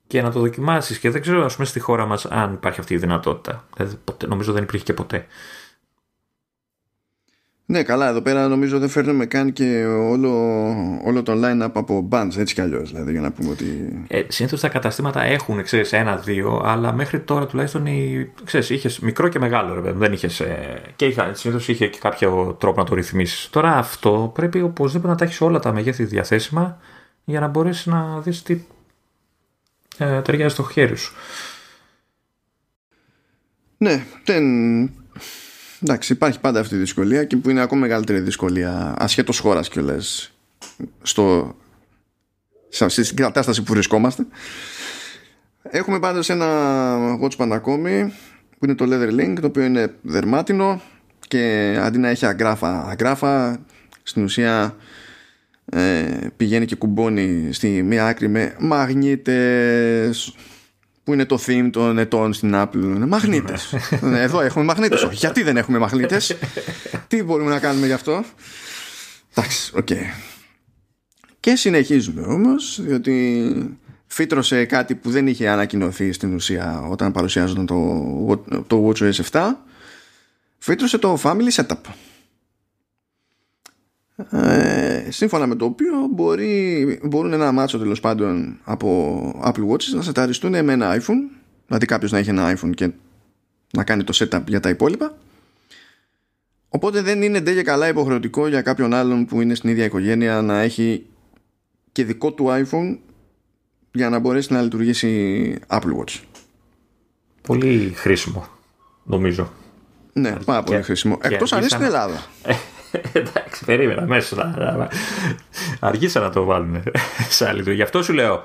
και 0.07 0.21
να 0.21 0.31
το 0.31 0.39
δοκιμάσεις 0.39 0.99
και 0.99 1.09
δεν 1.09 1.21
ξέρω 1.21 1.45
ας 1.45 1.53
πούμε 1.53 1.67
στη 1.67 1.79
χώρα 1.79 2.05
μας 2.05 2.25
αν 2.25 2.53
υπάρχει 2.53 2.79
αυτή 2.79 2.93
η 2.93 2.97
δυνατότητα. 2.97 3.67
Δηλαδή, 3.75 3.97
ποτέ, 4.03 4.27
νομίζω 4.27 4.51
δεν 4.53 4.63
υπήρχε 4.63 4.83
και 4.85 4.93
ποτέ. 4.93 5.25
Ναι, 7.73 7.83
καλά, 7.83 8.07
εδώ 8.07 8.21
πέρα 8.21 8.47
νομίζω 8.47 8.79
δεν 8.79 8.89
φέρνουμε 8.89 9.25
καν 9.25 9.53
και 9.53 9.85
όλο, 9.85 10.31
όλο 11.05 11.23
το 11.23 11.33
line-up 11.35 11.71
από 11.73 12.07
bands, 12.11 12.37
έτσι 12.37 12.53
κι 12.53 12.61
αλλιώς. 12.61 12.91
Δηλαδή, 12.91 13.11
για 13.11 13.21
να 13.21 13.31
πούμε 13.31 13.49
ότι. 13.49 13.65
Ε, 14.07 14.23
Συνήθως 14.27 14.59
τα 14.59 14.69
καταστήματα 14.69 15.23
έχουν, 15.23 15.63
ξέρεις, 15.63 15.93
ένα-δύο, 15.93 16.61
αλλά 16.65 16.93
μέχρι 16.93 17.19
τώρα 17.19 17.45
τουλάχιστον 17.45 17.87
ξέρεις, 18.43 18.69
είχες 18.69 18.99
μικρό 18.99 19.27
και 19.27 19.39
μεγάλο, 19.39 19.81
ρε, 19.81 19.91
δεν 19.91 20.13
είχες, 20.13 20.39
ε, 20.39 20.81
και 20.95 21.05
είχα, 21.05 21.33
συνήθως 21.33 21.67
είχε 21.67 21.87
και 21.87 21.97
κάποιο 22.01 22.55
τρόπο 22.59 22.79
να 22.79 22.85
το 22.85 22.95
ρυθμίσεις. 22.95 23.49
Τώρα 23.49 23.77
αυτό 23.77 24.31
πρέπει 24.35 24.61
οπωσδήποτε 24.61 25.11
να 25.11 25.17
τα 25.17 25.25
έχεις 25.25 25.41
όλα 25.41 25.59
τα 25.59 25.73
μεγέθη 25.73 26.03
διαθέσιμα 26.03 26.79
για 27.23 27.39
να 27.39 27.47
μπορέσεις 27.47 27.85
να 27.85 28.19
δεις 28.19 28.43
τι 28.43 28.61
ε, 29.97 30.21
ταιριάζει 30.21 30.53
στο 30.53 30.63
χέρι 30.63 30.97
σου. 30.97 31.13
Ναι, 33.77 34.05
δεν... 34.25 34.43
Εντάξει, 35.83 36.13
υπάρχει 36.13 36.39
πάντα 36.39 36.59
αυτή 36.59 36.75
η 36.75 36.77
δυσκολία 36.77 37.23
και 37.23 37.37
που 37.37 37.49
είναι 37.49 37.61
ακόμα 37.61 37.81
μεγαλύτερη 37.81 38.19
δυσκολία 38.19 38.95
ασχέτως 38.97 39.39
χώρας 39.39 39.69
κιόλας 39.69 40.33
στο... 41.01 41.55
στην 42.69 43.15
κατάσταση 43.15 43.63
που 43.63 43.73
βρισκόμαστε. 43.73 44.25
Έχουμε 45.61 45.99
πάντως 45.99 46.29
ένα 46.29 46.47
watchband 47.21 47.49
ακόμη 47.51 48.13
που 48.59 48.65
είναι 48.65 48.75
το 48.75 48.85
Leather 48.89 49.19
Link 49.19 49.37
το 49.41 49.47
οποίο 49.47 49.63
είναι 49.63 49.93
δερμάτινο 50.01 50.81
και 51.27 51.75
αντί 51.81 51.97
να 51.97 52.09
έχει 52.09 52.25
αγκράφα, 52.25 52.87
αγκράφα 52.89 53.65
στην 54.03 54.23
ουσία 54.23 54.75
ε, 55.65 56.03
πηγαίνει 56.37 56.65
και 56.65 56.75
κουμπώνει 56.75 57.53
στη 57.53 57.83
μία 57.83 58.07
άκρη 58.07 58.27
με 58.27 58.55
μαγνήτες 58.59 60.35
που 61.03 61.13
είναι 61.13 61.25
το 61.25 61.39
theme 61.45 61.69
των 61.71 61.97
ετών 61.97 62.33
στην 62.33 62.51
Apple. 62.55 63.05
Μαγνήτες. 63.07 63.75
Ναι, 64.01 64.21
εδώ 64.21 64.41
έχουμε 64.41 64.65
μαγνήτες. 64.65 65.07
γιατί 65.11 65.43
δεν 65.43 65.57
έχουμε 65.57 65.77
μαγνήτες; 65.77 66.37
Τι 67.07 67.23
μπορούμε 67.23 67.49
να 67.49 67.59
κάνουμε 67.59 67.85
γι' 67.85 67.93
αυτό; 67.93 68.23
Εντάξει, 69.35 69.71
οκ. 69.75 69.87
Και 71.39 71.55
συνεχίζουμε 71.55 72.21
όμως, 72.21 72.79
διότι 72.81 73.53
φύτρωσε 74.07 74.65
κάτι 74.65 74.95
που 74.95 75.09
δεν 75.09 75.27
είχε 75.27 75.49
ανακοινωθεί 75.49 76.11
στην 76.11 76.33
ουσία 76.33 76.81
όταν 76.89 77.11
παρουσιάζονταν 77.11 77.65
το, 77.65 78.43
το 78.67 78.87
WatchOS 78.89 79.19
7. 79.31 79.41
Φύτρωσε 80.57 80.97
το 80.97 81.19
Family 81.23 81.49
Setup 81.55 81.91
ε, 84.15 85.07
σύμφωνα 85.09 85.47
με 85.47 85.55
το 85.55 85.65
οποίο 85.65 85.93
μπορεί, 86.11 86.99
μπορούν 87.03 87.33
ένα 87.33 87.51
μάτσο 87.51 87.77
τέλος 87.77 87.99
πάντων 87.99 88.59
από 88.63 89.41
Apple 89.45 89.69
Watches 89.69 89.93
να 89.95 90.01
σεταριστούν 90.01 90.63
με 90.63 90.73
ένα 90.73 90.97
iPhone 90.99 91.41
δηλαδή 91.67 91.85
κάποιος 91.85 92.11
να 92.11 92.17
έχει 92.17 92.29
ένα 92.29 92.57
iPhone 92.57 92.71
και 92.75 92.91
να 93.73 93.83
κάνει 93.83 94.03
το 94.03 94.13
setup 94.15 94.41
για 94.47 94.59
τα 94.59 94.69
υπόλοιπα 94.69 95.17
οπότε 96.69 97.01
δεν 97.01 97.21
είναι 97.21 97.39
ντε 97.39 97.63
καλά 97.63 97.87
υποχρεωτικό 97.87 98.47
για 98.47 98.61
κάποιον 98.61 98.93
άλλον 98.93 99.25
που 99.25 99.41
είναι 99.41 99.55
στην 99.55 99.69
ίδια 99.69 99.85
οικογένεια 99.85 100.41
να 100.41 100.59
έχει 100.59 101.05
και 101.91 102.03
δικό 102.03 102.33
του 102.33 102.45
iPhone 102.49 102.97
για 103.91 104.09
να 104.09 104.19
μπορέσει 104.19 104.53
να 104.53 104.61
λειτουργήσει 104.61 105.55
Apple 105.67 105.97
Watch 105.99 106.19
Πολύ 107.41 107.93
χρήσιμο 107.95 108.47
νομίζω 109.03 109.51
ναι, 110.13 110.35
πάρα 110.45 110.63
πολύ 110.63 110.81
χρήσιμο. 110.81 111.17
Εκτός 111.21 111.53
αν 111.53 111.59
είναι 111.59 111.69
στην 111.69 111.83
Ελλάδα. 111.83 112.25
Εντάξει, 113.13 113.65
περίμενα 113.65 114.05
μέσα. 114.05 114.55
Αργήσα 115.79 116.19
να 116.19 116.29
το 116.29 116.43
βάλουν 116.43 116.83
σε 117.29 117.47
άλλη 117.47 117.73
Γι' 117.73 117.81
αυτό 117.81 118.03
σου 118.03 118.13
λέω. 118.13 118.43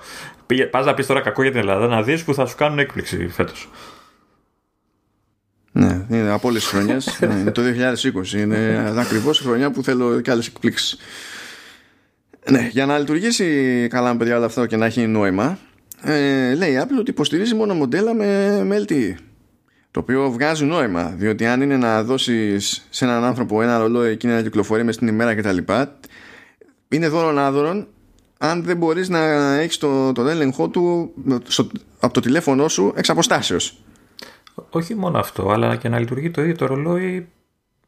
Πας 0.70 0.86
να 0.86 0.94
πεις 0.94 1.06
τώρα 1.06 1.20
κακό 1.20 1.42
για 1.42 1.50
την 1.50 1.60
Ελλάδα 1.60 1.86
να 1.86 2.02
δεις 2.02 2.24
που 2.24 2.34
θα 2.34 2.46
σου 2.46 2.56
κάνουν 2.56 2.78
έκπληξη 2.78 3.28
φέτος. 3.28 3.68
Ναι, 5.72 6.06
είναι 6.10 6.30
από 6.30 6.48
όλες 6.48 6.62
τις 6.62 6.70
χρονιές. 6.70 7.18
Ναι, 7.28 7.34
είναι 7.34 7.50
το 7.50 7.62
2020. 8.32 8.32
Είναι 8.32 8.92
ακριβώς 8.96 9.40
η 9.40 9.42
χρονιά 9.42 9.70
που 9.70 9.82
θέλω 9.82 10.20
και 10.20 10.30
άλλες 10.30 10.46
εκπλήξεις. 10.46 10.98
Ναι, 12.50 12.68
για 12.70 12.86
να 12.86 12.98
λειτουργήσει 12.98 13.86
καλά 13.90 14.12
με 14.12 14.18
παιδιά 14.18 14.36
όλο 14.36 14.44
αυτό 14.44 14.66
και 14.66 14.76
να 14.76 14.86
έχει 14.86 15.06
νόημα, 15.06 15.58
ε, 16.02 16.54
λέει 16.54 16.72
η 16.72 16.78
Apple 16.82 16.98
ότι 16.98 17.10
υποστηρίζει 17.10 17.54
μόνο 17.54 17.74
μοντέλα 17.74 18.14
με, 18.14 18.60
με 18.64 18.84
LTE. 18.86 19.14
Το 19.90 20.00
οποίο 20.00 20.30
βγάζει 20.30 20.64
νόημα, 20.64 21.04
διότι 21.16 21.46
αν 21.46 21.60
είναι 21.60 21.76
να 21.76 22.02
δώσεις 22.02 22.86
σε 22.90 23.04
έναν 23.04 23.24
άνθρωπο 23.24 23.62
ένα 23.62 23.78
ρολόι 23.78 24.10
εκείνη 24.10 24.32
να 24.32 24.42
κυκλοφορεί 24.42 24.84
μες 24.84 24.94
στην 24.94 25.08
ημέρα 25.08 25.34
κτλ. 25.34 25.58
Είναι 26.88 27.08
δώρο 27.08 27.40
άδωρον 27.40 27.86
αν 28.38 28.62
δεν 28.62 28.76
μπορείς 28.76 29.08
να 29.08 29.18
έχεις 29.54 29.78
το, 29.78 30.12
τον 30.12 30.28
έλεγχό 30.28 30.68
του 30.68 31.12
από 32.00 32.12
το 32.12 32.20
τηλέφωνό 32.20 32.68
σου 32.68 32.92
εξ 32.96 33.10
αποστάσεως. 33.10 33.78
Όχι 34.70 34.94
μόνο 34.94 35.18
αυτό, 35.18 35.50
αλλά 35.50 35.76
και 35.76 35.88
να 35.88 35.98
λειτουργεί 35.98 36.30
το 36.30 36.42
ίδιο 36.42 36.56
το 36.56 36.66
ρολόι 36.66 37.28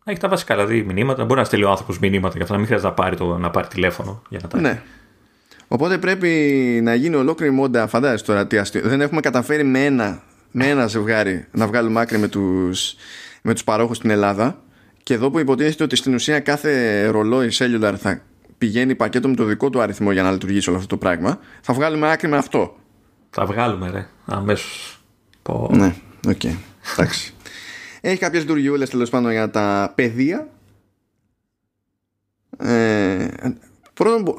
να 0.05 0.13
έχει 0.13 0.21
τα 0.21 0.29
βασικά 0.29 0.55
δηλαδή 0.55 0.83
μηνύματα. 0.83 1.25
Μπορεί 1.25 1.41
να 1.41 1.47
στείλει 1.47 1.65
ο 1.65 1.71
άνθρωπος 1.71 1.99
μηνύματα 1.99 2.33
για 2.33 2.43
αυτό, 2.43 2.53
να 2.53 2.59
μην 2.59 2.67
χρειάζεται 2.67 2.89
να 2.89 2.95
πάρει, 2.95 3.17
το, 3.17 3.39
να 3.39 3.51
πάρει 3.51 3.67
τηλέφωνο 3.67 4.23
για 4.29 4.39
να 4.43 4.49
τα 4.49 4.61
Ναι. 4.61 4.83
Οπότε 5.69 5.99
πρέπει 5.99 6.29
να 6.83 6.95
γίνει 6.95 7.15
ολόκληρη 7.15 7.53
μόντα. 7.53 7.87
Φαντάζεσαι 7.87 8.25
τώρα 8.25 8.47
τι 8.47 8.59
αστείο. 8.59 8.81
Δεν 8.85 9.01
έχουμε 9.01 9.21
καταφέρει 9.21 9.65
με 9.65 9.85
ένα 9.85 10.23
με 10.51 10.69
ένα 10.69 10.87
ζευγάρι 10.87 11.47
να 11.51 11.67
βγάλουμε 11.67 12.01
άκρη 12.01 12.19
με 12.19 12.29
τους, 12.29 12.95
με 13.43 13.53
τους 13.53 13.65
παρόχους 13.65 13.97
στην 13.97 14.11
Ελλάδα. 14.11 14.63
Και 15.03 15.15
εδώ 15.15 15.31
που 15.31 15.39
υποτίθεται 15.39 15.85
ότι 15.85 15.97
στην 15.97 16.15
ουσία 16.15 16.41
κάθε 16.41 17.05
ρολόι 17.07 17.51
cellular 17.53 17.95
θα 17.99 18.23
πηγαίνει 18.59 18.95
πακέτο 18.95 19.29
με 19.29 19.35
το 19.35 19.45
δικό 19.45 19.71
του 19.71 19.81
αριθμό 19.81 20.13
για 20.13 20.23
να 20.23 20.31
λειτουργήσει 20.31 20.69
όλο 20.69 20.79
αυτό 20.79 20.89
το 20.89 20.97
πράγμα 20.97 21.39
θα 21.61 21.75
βγάλουμε 21.75 22.11
άκρη 22.11 22.29
με 22.29 22.37
αυτό. 22.37 22.77
Θα 23.31 23.47
βγάλουμε 23.47 23.91
ρε 23.91 24.07
αμέσως. 24.25 25.01
Ναι, 25.71 25.95
OK, 26.29 26.41
okay. 26.43 26.55
εντάξει. 26.93 27.35
Έχει 28.01 28.19
κάποιες 28.19 28.43
λειτουργιούλες 28.43 28.91
τέλος 28.91 29.11
πάντων 29.11 29.31
για 29.31 29.51
τα 29.51 29.93
παιδιά 29.95 30.49
ε, 32.59 33.29
πρώτον 33.95 34.35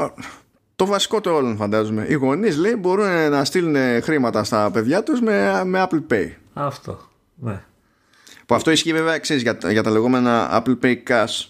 το 0.82 0.88
βασικό 0.88 1.22
των 1.22 1.32
όλων 1.32 1.56
φαντάζομαι. 1.56 2.06
Οι 2.10 2.14
γονείς 2.14 2.58
λέει 2.58 2.76
μπορούν 2.80 3.30
να 3.30 3.46
στείλουν 3.46 3.76
χρήματα 4.02 4.44
στα 4.44 4.72
παιδιά 4.72 5.04
τους 5.04 5.22
με, 5.22 5.64
με 5.66 5.88
Apple 5.90 6.14
Pay. 6.14 6.30
Αυτό. 6.54 7.00
Ναι. 7.36 7.64
Που 8.46 8.56
αυτό 8.56 8.72
ισχύει 8.72 8.94
βέβαια 8.94 9.18
ξέρεις, 9.18 9.42
για, 9.42 9.58
για 9.70 9.84
τα 9.84 9.90
λεγόμενα 9.90 10.64
Apple 10.64 10.78
Pay 10.84 10.96
Cash. 11.08 11.46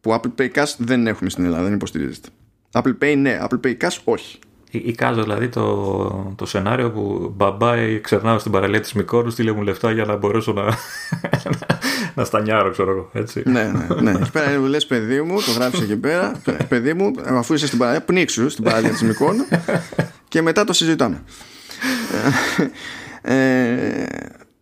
Που 0.00 0.12
Apple 0.12 0.40
Pay 0.40 0.52
Cash 0.52 0.74
δεν 0.78 1.06
έχουμε 1.06 1.30
στην 1.30 1.44
Ελλάδα, 1.44 1.62
δεν 1.62 1.72
υποστηρίζεται. 1.72 2.28
Apple 2.72 2.98
Pay 3.02 3.16
ναι, 3.18 3.38
Apple 3.42 3.60
Pay 3.66 3.76
Cash 3.76 3.96
όχι. 4.04 4.38
Εικάζω 4.70 5.22
δηλαδή 5.22 5.48
το, 5.48 6.34
το 6.36 6.46
σενάριο 6.46 6.90
που 6.90 7.32
μπαμπάι 7.36 8.00
ξερνάω 8.00 8.38
στην 8.38 8.52
παραλία 8.52 8.80
της 8.80 8.92
Μικόρου, 8.92 9.30
στείλε 9.30 9.52
μου 9.52 9.62
λεφτά 9.62 9.90
για 9.90 10.04
να 10.04 10.16
μπορέσω 10.16 10.52
να, 10.52 10.64
να 12.14 12.24
στανιάρω, 12.24 12.70
ξέρω 12.70 12.90
εγώ. 12.90 13.10
Έτσι. 13.12 13.42
ναι, 13.46 13.62
ναι, 13.62 14.00
ναι. 14.00 14.10
Εκεί 14.10 14.30
πέρα 14.30 14.58
λες, 14.58 14.86
παιδί 14.86 15.22
μου, 15.22 15.36
το 15.40 15.52
γράψει 15.52 15.82
εκεί 15.82 15.96
πέρα. 15.96 16.32
παιδί 16.68 16.94
μου, 16.94 17.10
αφού 17.24 17.54
είσαι 17.54 17.66
στην 17.66 17.78
παραλία, 17.78 18.02
πνίξου 18.02 18.50
στην 18.50 18.64
παραλία 18.64 18.90
της 18.90 19.02
Μικόρου 19.02 19.44
και 20.28 20.42
μετά 20.42 20.64
το 20.64 20.72
συζητάμε. 20.72 21.22
ε, 23.22 24.06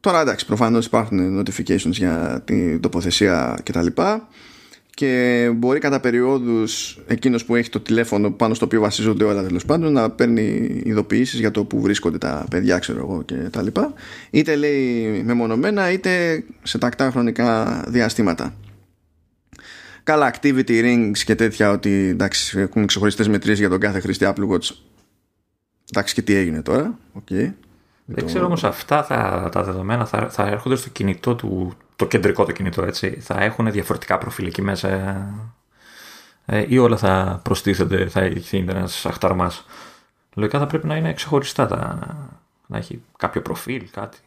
τώρα 0.00 0.20
εντάξει, 0.20 0.46
προφανώς 0.46 0.86
υπάρχουν 0.86 1.40
notifications 1.40 1.90
για 1.90 2.42
την 2.44 2.80
τοποθεσία 2.80 3.58
κτλ 3.62 3.86
και 4.96 5.50
μπορεί 5.54 5.78
κατά 5.78 6.00
περιόδους 6.00 6.98
εκείνος 7.06 7.44
που 7.44 7.54
έχει 7.54 7.68
το 7.68 7.80
τηλέφωνο 7.80 8.30
πάνω 8.30 8.54
στο 8.54 8.64
οποίο 8.64 8.80
βασίζονται 8.80 9.24
όλα 9.24 9.42
τέλος 9.42 9.64
πάντων 9.64 9.92
να 9.92 10.10
παίρνει 10.10 10.80
ειδοποιήσεις 10.84 11.40
για 11.40 11.50
το 11.50 11.64
που 11.64 11.80
βρίσκονται 11.80 12.18
τα 12.18 12.46
παιδιά 12.50 12.78
ξέρω 12.78 12.98
εγώ 12.98 13.22
και 13.22 13.34
τα 13.34 13.62
λοιπά. 13.62 13.92
Είτε 14.30 14.56
λέει 14.56 15.22
μεμονωμένα 15.24 15.90
είτε 15.90 16.44
σε 16.62 16.78
τακτά 16.78 17.10
χρονικά 17.10 17.84
διαστήματα. 17.88 18.54
Καλά 20.02 20.34
activity 20.34 20.82
rings 20.84 21.18
και 21.24 21.34
τέτοια 21.34 21.70
ότι 21.70 21.90
εντάξει 21.90 22.58
έχουν 22.58 22.86
ξεχωριστές 22.86 23.28
μετρήσεις 23.28 23.58
για 23.58 23.68
τον 23.68 23.80
κάθε 23.80 24.00
χρήστη 24.00 24.26
Apple 24.28 24.48
Watch 24.48 24.70
εντάξει 25.90 26.14
και 26.14 26.22
τι 26.22 26.34
έγινε 26.34 26.62
τώρα 26.62 26.98
okay. 27.14 27.52
Δεν 28.08 28.26
ξέρω 28.26 28.44
όμως 28.46 28.64
αυτά 28.64 29.04
θα, 29.04 29.48
τα 29.52 29.62
δεδομένα 29.62 30.06
θα, 30.06 30.28
θα 30.28 30.46
έρχονται 30.46 30.76
στο 30.76 30.88
κινητό 30.88 31.34
του 31.34 31.76
το 31.96 32.06
κεντρικό 32.06 32.44
το 32.44 32.52
κινητό 32.52 32.82
έτσι, 32.82 33.10
θα 33.20 33.42
έχουν 33.42 33.70
διαφορετικά 33.70 34.18
προφίλ 34.18 34.46
εκεί 34.46 34.62
μέσα 34.62 34.88
ε, 36.46 36.64
ή 36.68 36.78
όλα 36.78 36.96
θα 36.96 37.40
προστίθενται, 37.44 38.08
θα 38.08 38.26
γίνεται 38.26 38.78
ένας 38.78 39.06
αχταρμάς. 39.06 39.64
Λογικά 40.34 40.58
θα 40.58 40.66
πρέπει 40.66 40.86
να 40.86 40.96
είναι 40.96 41.12
ξεχωριστά, 41.12 41.66
τα, 41.66 41.98
να 42.66 42.76
έχει 42.76 43.02
κάποιο 43.18 43.42
προφίλ, 43.42 43.82
κάτι. 43.90 44.18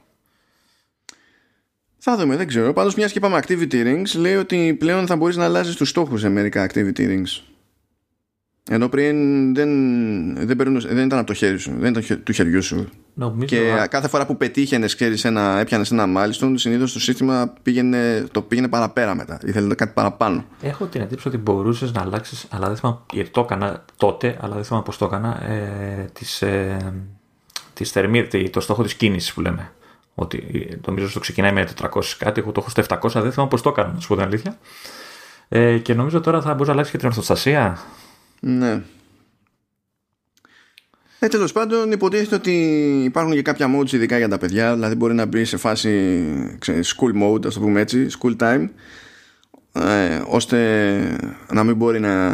Θα 1.98 2.18
δούμε, 2.18 2.36
δεν 2.36 2.48
ξέρω. 2.48 2.74
Πάντως 2.74 2.96
μιας 2.96 3.12
και 3.12 3.18
είπαμε 3.18 3.40
activity 3.44 3.74
rings 3.74 4.20
λέει 4.20 4.36
ότι 4.36 4.76
πλέον 4.80 5.08
θα 5.08 5.16
μπορείς 5.16 5.36
να 5.36 5.44
αλλάζεις 5.44 5.76
τους 5.76 5.90
στόχους 5.90 6.20
σε 6.20 6.30
μερικά 6.30 6.70
activity 6.70 7.00
rings. 7.00 7.42
Ενώ 8.70 8.90
πριν 8.90 9.16
δεν, 9.54 9.70
δεν, 10.48 10.80
δεν 10.80 11.06
ήταν 11.06 11.18
από 11.18 11.28
το 11.28 11.34
χέρι 11.34 11.58
σου, 11.58 11.76
δεν 11.78 11.96
ήταν 11.96 12.24
του 12.24 12.32
χεριού 12.32 12.64
σου. 12.64 12.90
Νομίζω, 13.20 13.46
και 13.46 13.88
κάθε 13.90 14.08
φορά 14.08 14.26
που 14.26 14.38
πετύχαινες, 14.38 14.96
ξέρεις, 14.96 15.26
ένα, 15.26 15.60
έπιανες 15.60 15.92
ένα 15.92 16.08
μάλιστον, 16.08 16.58
συνήθως 16.58 16.94
το 16.94 17.00
σύστημα 17.00 17.54
πήγαινε, 17.62 18.28
το 18.32 18.42
πήγαινε 18.42 18.68
παραπέρα 18.68 19.16
μετά. 19.16 19.40
Ήθελε 19.46 19.76
κάτι 19.76 19.94
παραπάνω. 19.94 20.46
Έχω 20.62 20.86
την 20.86 21.02
εντύπωση 21.02 21.28
ότι 21.28 21.38
μπορούσες 21.38 21.92
να 21.92 22.02
αλλάξεις, 22.02 22.48
αλλά 22.50 22.68
δεν 22.68 22.78
θυμάμαι 22.78 22.98
γιατί 23.14 23.30
το 23.30 23.42
έκανα 23.42 23.86
τότε, 23.98 24.38
αλλά 24.42 24.56
δεν 24.56 24.64
θυμάμαι 24.64 24.84
πώς 24.84 24.98
το 24.98 25.06
έκανα, 25.06 25.44
ε, 25.50 26.10
τις, 26.14 26.42
ε, 26.42 26.94
τις 27.74 27.92
θερμή, 27.92 28.28
το 28.50 28.60
στόχο 28.60 28.84
της 28.84 28.94
κίνησης 28.94 29.34
που 29.34 29.42
λέμε. 29.42 29.72
Ότι 30.16 30.48
νομίζω 30.86 31.06
ότι 31.06 31.14
το 31.14 31.20
ξεκινάει 31.20 31.52
με 31.52 31.66
400 31.66 32.18
κάτι, 32.18 32.40
εγώ 32.40 32.52
το 32.52 32.60
έχω 32.60 32.70
στα 32.70 32.82
700, 32.82 33.22
δεν 33.22 33.32
θυμάμαι 33.32 33.50
πώς 33.50 33.62
το 33.62 33.70
έκανα, 33.70 33.94
να 33.94 34.00
σου 34.00 34.08
πω 34.08 34.16
την 34.16 34.24
αλήθεια. 34.24 34.58
Ε, 35.50 35.78
και 35.78 35.94
νομίζω 35.94 36.20
τώρα 36.22 36.42
θα 36.42 36.50
μπορούσε 36.50 36.66
να 36.66 36.72
αλλάξεις 36.72 36.92
και 36.92 36.98
την 36.98 37.08
ορθοστασία. 37.08 37.80
Ναι. 38.40 38.82
Ε, 41.20 41.28
Τέλος 41.28 41.52
πάντων, 41.52 41.92
υποτίθεται 41.92 42.36
ότι 42.36 42.52
υπάρχουν 43.04 43.34
και 43.34 43.42
κάποια 43.42 43.68
modes 43.76 43.92
ειδικά 43.92 44.18
για 44.18 44.28
τα 44.28 44.38
παιδιά. 44.38 44.74
Δηλαδή, 44.74 44.96
μπορεί 44.96 45.14
να 45.14 45.26
μπει 45.26 45.46
σε 45.46 45.58
φάση 45.58 46.24
school 46.66 47.24
mode, 47.24 47.46
ας 47.46 47.54
το 47.54 47.60
πούμε 47.60 47.82
έτσι, 47.82 48.08
school 48.20 48.36
time, 48.38 48.70
ε, 49.74 50.22
ώστε 50.28 50.58
να 51.54 51.64
μην 51.64 51.76
μπορεί 51.76 52.00
να, 52.00 52.30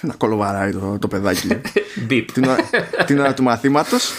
να 0.00 0.14
κολοβαράει 0.16 0.72
το, 0.72 0.98
το 0.98 1.08
παιδάκι 1.08 1.48
Beep. 2.10 2.24
την, 2.32 2.44
ώρα, 2.44 2.70
την 3.06 3.18
ώρα 3.18 3.34
του 3.34 3.42
μαθήματος 3.42 4.12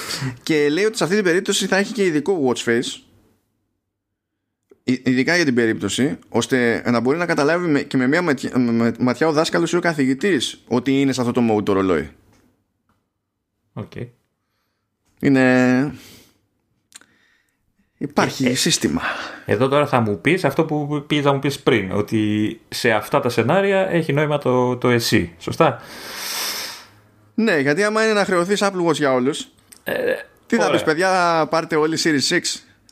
και 0.44 0.70
λέει 0.70 0.86
ότι 0.86 0.98
σε 0.98 1.04
αυτή 1.04 1.16
την 1.16 1.24
περίπτωση 1.24 1.68
θα 1.68 1.78
έχει 1.78 1.94
και 1.94 2.04
ειδικό 2.06 2.48
watch 2.48 2.70
face 2.70 3.02
ειδικά 4.84 5.36
για 5.36 5.46
την 5.46 5.56
περίπτωση 5.56 6.18
ώστε 6.30 6.84
να 6.92 7.00
μπορεί 7.00 7.18
να 7.18 7.26
καταλάβει 7.26 7.68
με, 7.68 7.82
και 7.82 7.98
με 7.98 8.08
μια 8.08 8.22
ματιά, 8.22 8.60
με, 8.60 8.94
ματιά 9.00 9.28
ο 9.28 9.32
δάσκαλος 9.32 9.72
ή 9.72 9.76
ο 9.76 9.80
καθηγητής 9.80 10.64
ότι 10.68 11.02
είναι 11.02 11.14
σε 11.14 11.22
αυτό 11.22 11.34
το 11.34 11.42
mode 11.52 11.66
το 11.66 11.74
ρολόι 11.74 12.10
Okay. 13.76 14.08
είναι 15.20 15.94
υπάρχει 17.98 18.46
Ε, 18.46 18.56
σύστημα 18.56 19.02
Εδώ 19.46 19.68
τώρα 19.68 19.88
θα 19.88 20.00
μου 20.00 20.22
πεις 20.22 20.46
αυτό 20.46 20.66
που 20.66 21.04
πήγες 21.08 21.26
να 21.26 21.34
μου 21.34 21.40
πεις 21.40 21.60
πριν, 21.60 21.92
ότι 21.92 22.60
σε 22.70 22.92
αυτά 22.92 23.20
τα 23.20 23.30
σενάρια 23.30 23.90
έχει 23.90 24.14
νόημα 24.14 24.38
το, 24.38 24.78
το 24.78 24.90
εσύ. 24.90 25.34
Σωστά; 25.40 25.82
ναι 27.34 27.60
γιατί 27.60 27.84
άμα 27.84 28.04
είναι 28.04 28.14
να 28.14 28.26
χρεωθείς 28.26 28.64
Apple 28.64 28.88
Watch 28.88 28.96
για 28.96 29.14
όλους 29.14 29.48
τι 30.46 30.56
θα 30.56 30.66
ωραία. 30.66 30.72
πεις 30.72 30.84
παιδιά 30.84 31.48
πάρτε 31.50 31.76
όλοι 31.76 31.98
Series 32.04 32.34
6 32.34 32.40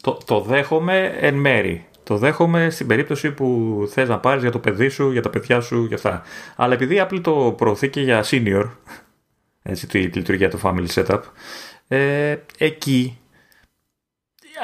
Το, 0.02 0.18
το 0.26 0.42
δέχομαι 0.42 1.18
εν 1.20 1.36
μέρη. 1.36 1.86
Το 2.04 2.18
δέχομαι 2.18 2.70
στην 2.70 2.88
περίπτωση 2.88 3.32
που 3.32 3.78
θες 3.92 4.10
να 4.10 4.20
πάρεις 4.20 4.42
για 4.42 4.52
το 4.52 4.60
παιδί 4.60 4.90
σου, 4.90 5.12
για 5.12 5.22
τα 5.22 5.30
παιδιά 5.30 5.60
σου, 5.60 5.86
για 5.86 5.96
αυτά. 5.96 6.22
Αλλά 6.56 6.74
επειδή 6.74 6.96
η 6.96 7.02
Apple 7.04 7.20
το 7.22 7.54
προωθεί 7.58 7.90
και 7.90 8.02
για 8.02 8.24
senior, 8.26 8.70
έτσι 9.64 9.88
τη, 9.88 10.09
τη 10.09 10.18
λειτουργία 10.18 10.49
του 10.49 10.59
family 10.64 10.88
setup, 10.93 11.20
ε, 11.88 12.36
εκεί, 12.57 13.18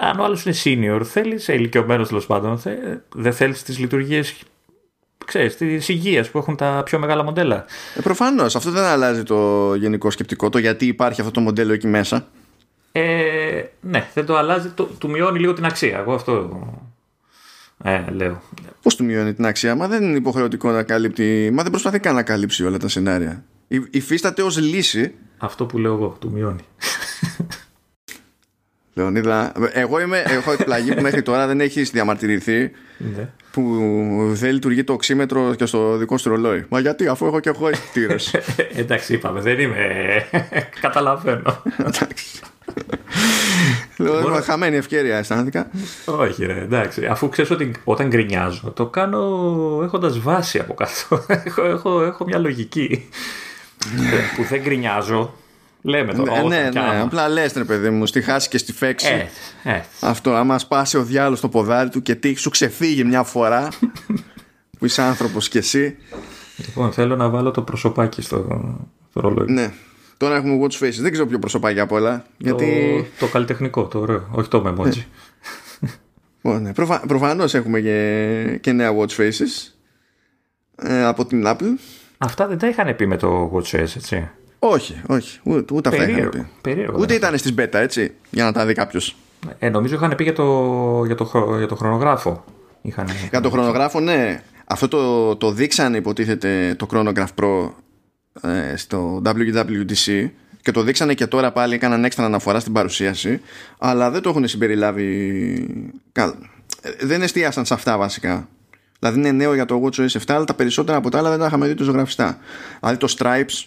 αν 0.01 0.19
ο 0.19 0.23
άλλος 0.23 0.45
είναι 0.45 0.55
senior, 0.63 1.01
θέλεις, 1.03 1.49
ε, 1.49 1.53
ηλικιωμένος 1.53 2.07
τέλος 2.07 2.25
πάντων, 2.25 2.59
θε, 2.59 2.75
δεν 3.15 3.33
θέλεις 3.33 3.63
τις 3.63 3.79
λειτουργίες, 3.79 4.35
ξέρεις, 5.25 5.57
της 5.57 5.89
υγείας 5.89 6.29
που 6.29 6.37
έχουν 6.37 6.55
τα 6.55 6.81
πιο 6.85 6.99
μεγάλα 6.99 7.23
μοντέλα. 7.23 7.65
ε, 7.95 8.01
προφανώς 8.01 8.55
αυτό 8.55 8.71
δεν 8.71 8.83
αλλάζει 8.83 9.23
το 9.23 9.73
γενικό 9.75 10.11
σκεπτικό 10.11 10.49
το 10.49 10.57
γιατί 10.57 10.85
υπάρχει 10.85 11.21
αυτό 11.21 11.33
το 11.33 11.39
μοντέλο 11.39 11.73
εκεί 11.73 11.87
μέσα 11.87 12.27
Ε, 12.91 13.63
ναι, 13.81 14.07
δεν 14.13 14.25
το 14.25 14.37
αλλάζει, 14.37 14.69
το, 14.69 14.83
του 14.83 15.09
μειώνει 15.09 15.39
λίγο 15.39 15.53
την 15.53 15.65
αξία. 15.65 15.97
Εγώ 15.97 16.13
αυτό 16.13 16.59
ε, 17.83 18.03
λέω. 18.11 18.41
Πώς 18.81 18.95
του 18.95 19.03
μειώνει 19.03 19.33
την 19.33 19.45
αξία, 19.45 19.75
μα 19.75 19.87
δεν 19.87 20.03
είναι 20.03 20.17
υποχρεωτικό 20.17 20.71
να 20.71 20.83
καλύπτει. 20.83 21.49
Μα 21.53 21.61
δεν 21.61 21.71
προσπαθεί 21.71 21.99
καν 21.99 22.15
να 22.15 22.23
καλύψει 22.23 22.65
όλα 22.65 22.77
τα 22.77 22.87
σενάρια. 22.87 23.43
Υ- 23.68 23.95
Υφίσταται 23.95 24.41
ως 24.41 24.57
λύση. 24.57 25.13
Αυτό 25.38 25.65
που 25.65 25.78
λέω 25.78 25.93
εγώ, 25.93 26.18
του 26.20 26.32
μειώνει. 26.32 26.63
Λεωνίδα, 28.93 29.51
εγώ 29.74 29.99
είμαι, 29.99 30.24
έχω 30.28 30.51
εκπλαγεί 30.51 30.93
που 30.95 31.01
μέχρι 31.01 31.22
τώρα 31.22 31.47
δεν 31.47 31.61
έχεις 31.61 31.89
διαμαρτυρηθεί 31.91 32.72
ναι. 32.97 33.30
που 33.51 33.61
δεν 34.34 34.51
λειτουργεί 34.53 34.84
το 34.84 34.93
οξύμετρο 34.93 35.55
και 35.55 35.65
στο 35.65 35.97
δικό 35.97 36.18
σου 36.18 36.30
ρολόι. 36.30 36.65
Μα 36.70 36.80
γιατί, 36.80 37.07
αφού 37.07 37.26
έχω 37.26 37.39
και 37.39 37.49
εγώ 37.49 37.68
αισθητήρε. 37.68 38.15
Εντάξει, 38.82 39.13
είπαμε, 39.13 39.41
δεν 39.41 39.59
είμαι. 39.59 39.78
Καταλαβαίνω. 40.82 41.61
Εντάξει. 41.80 42.39
Λέω, 43.97 44.13
Μπορώ- 44.13 44.28
«Είμαι 44.34 44.41
χαμένη 44.41 44.76
ευκαιρία, 44.76 45.18
αισθάνθηκα. 45.18 45.70
Όχι, 46.05 46.45
ρε, 46.45 46.59
εντάξει. 46.61 47.05
Αφού 47.05 47.30
ξέρεις 47.30 47.51
ότι 47.51 47.72
όταν 47.84 48.07
γκρινιάζω, 48.07 48.72
το 48.72 48.86
κάνω 48.88 49.20
έχοντας 49.84 50.20
βάση 50.20 50.59
από 50.59 50.74
κάτω. 50.74 51.26
έχω, 51.45 51.63
έχω, 51.65 52.03
έχω 52.03 52.26
μια 52.26 52.38
λογική. 52.38 53.09
Που 54.36 54.43
δεν 54.43 54.61
γκρινιάζω. 54.61 55.34
Λέμε 55.82 56.13
τώρα. 56.13 56.32
ναι, 56.32 56.38
όταν 56.38 56.49
ναι, 56.49 56.69
κι 56.69 56.78
ναι. 56.78 56.84
άμα. 56.84 57.01
Απλά 57.01 57.28
λες, 57.30 57.53
ρε 57.53 57.63
παιδί 57.63 57.89
μου, 57.89 58.05
στη 58.05 58.21
χάση 58.21 58.49
και 58.49 58.57
στη 58.57 58.73
φέξη. 58.73 59.30
Ε, 59.63 59.71
ε, 59.71 59.84
Αυτό, 59.99 60.34
άμα 60.34 60.59
σπάσει 60.59 60.97
ο 60.97 61.03
διάλογο 61.03 61.36
στο 61.36 61.49
ποδάρι 61.49 61.89
του 61.89 62.01
και 62.01 62.15
τι 62.15 62.36
σου 62.36 62.49
ξεφύγει 62.49 63.03
μια 63.03 63.23
φορά 63.23 63.67
που 64.78 64.86
είσαι 64.86 65.01
άνθρωπος 65.01 65.49
κι 65.49 65.57
εσύ. 65.57 65.97
λοιπόν, 66.57 66.91
θέλω 66.91 67.15
να 67.15 67.30
βάλω 67.30 67.51
το 67.51 67.61
προσωπάκι 67.61 68.21
στο, 68.21 68.47
στο 69.09 69.19
ρολόι. 69.19 69.51
Ναι. 69.51 69.71
Τώρα 70.17 70.36
έχουμε 70.36 70.59
watch 70.61 70.86
faces. 70.86 70.99
Δεν 70.99 71.11
ξέρω 71.11 71.28
ποιο 71.28 71.39
προσωπάκι 71.39 71.80
απ' 71.80 71.91
όλα. 71.91 72.25
Γιατί. 72.38 73.05
Το, 73.19 73.25
το 73.25 73.32
καλλιτεχνικό, 73.32 73.86
το 73.86 73.99
ωραίο. 73.99 74.28
Όχι 74.32 74.49
το 74.49 74.63
memoji. 74.67 75.03
Ω, 76.41 76.59
ναι. 76.59 76.73
Προφα... 76.73 76.99
Προφανώς 77.07 77.53
έχουμε 77.53 77.82
και... 77.82 78.57
και 78.61 78.71
νέα 78.71 78.91
watch 78.97 79.15
faces 79.17 79.71
ε, 80.75 81.03
από 81.03 81.25
την 81.25 81.43
Apple. 81.45 81.78
Αυτά 82.18 82.47
δεν 82.47 82.57
τα 82.57 82.68
είχαν 82.68 82.95
πει 82.95 83.05
με 83.07 83.18
το 83.18 83.51
WatchOS, 83.55 83.74
έτσι. 83.95 84.30
Όχι, 84.59 85.01
όχι. 85.07 85.39
Ούτε, 85.43 85.74
ούτε 85.74 85.89
αυτά 85.89 86.01
είχαν 86.03 86.13
Περίεργο. 86.15 86.38
πει. 86.39 86.47
Περίεργο. 86.61 86.95
Ούτε 86.97 87.05
δεν 87.05 87.15
ήταν 87.18 87.38
στις 87.38 87.53
beta, 87.57 87.74
έτσι. 87.74 88.13
Για 88.30 88.43
να 88.43 88.51
τα 88.51 88.65
δει 88.65 88.74
κάποιος. 88.74 89.15
Ε, 89.59 89.70
νομίζω 89.70 89.95
είχαν 89.95 90.15
πει 90.15 90.24
για 90.24 90.34
το, 90.34 91.03
για 91.05 91.15
το, 91.15 91.26
χρο- 91.26 91.57
για 91.57 91.68
το 91.68 91.76
χρονογράφο. 91.76 92.43
Είχαν... 92.82 93.07
Για 93.30 93.41
το 93.41 93.49
χρονογράφο, 93.49 93.99
ναι. 93.99 94.41
Αυτό 94.68 94.88
το, 94.88 95.36
το 95.36 95.51
δείξανε, 95.51 95.97
υποτίθεται, 95.97 96.76
το 96.78 96.88
Chronograph 96.93 97.28
Pro 97.41 97.70
ε, 98.41 98.76
στο 98.76 99.22
WWDC 99.26 100.30
και 100.61 100.72
το 100.72 100.82
δείξανε 100.84 101.13
και 101.13 101.28
τώρα 101.28 101.51
πάλι 101.51 101.74
έκαναν 101.74 102.03
έξτρα 102.05 102.26
αναφορά 102.26 102.59
στην 102.59 102.74
παρουσίαση 102.74 103.41
αλλά 103.78 104.11
δεν 104.11 104.22
το 104.22 104.30
έχουν 104.30 104.47
συμπεριλάβει 104.47 105.91
κα- 106.11 106.36
ε, 106.82 107.05
δεν 107.05 107.22
εστίασαν 107.22 107.65
σε 107.65 107.74
αυτά 107.74 107.97
βασικά 107.97 108.47
δηλαδή 108.99 109.19
είναι 109.19 109.31
νέο 109.31 109.53
για 109.53 109.65
το 109.65 109.83
WatchOS 109.83 110.07
7 110.07 110.19
αλλά 110.27 110.43
τα 110.43 110.53
περισσότερα 110.53 110.97
από 110.97 111.09
τα 111.09 111.17
άλλα 111.17 111.29
δεν 111.29 111.39
τα 111.39 111.45
είχαμε 111.45 111.67
δει 111.67 111.73
τους 111.73 111.85
ζωγραφιστά 111.85 112.37
δηλαδή 112.79 112.97
το 112.97 113.15
Stripes 113.17 113.65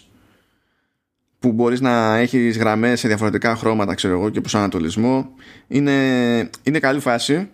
που 1.39 1.51
μπορείς 1.51 1.81
να 1.81 2.17
έχεις 2.17 2.57
γραμμές 2.57 2.99
σε 2.99 3.07
διαφορετικά 3.07 3.55
χρώματα 3.55 3.93
ξέρω 3.93 4.13
εγώ 4.13 4.29
και 4.29 4.39
προσανατολισμό 4.39 5.29
είναι, 5.67 6.49
είναι 6.63 6.79
καλή 6.79 6.99
φάση 6.99 7.49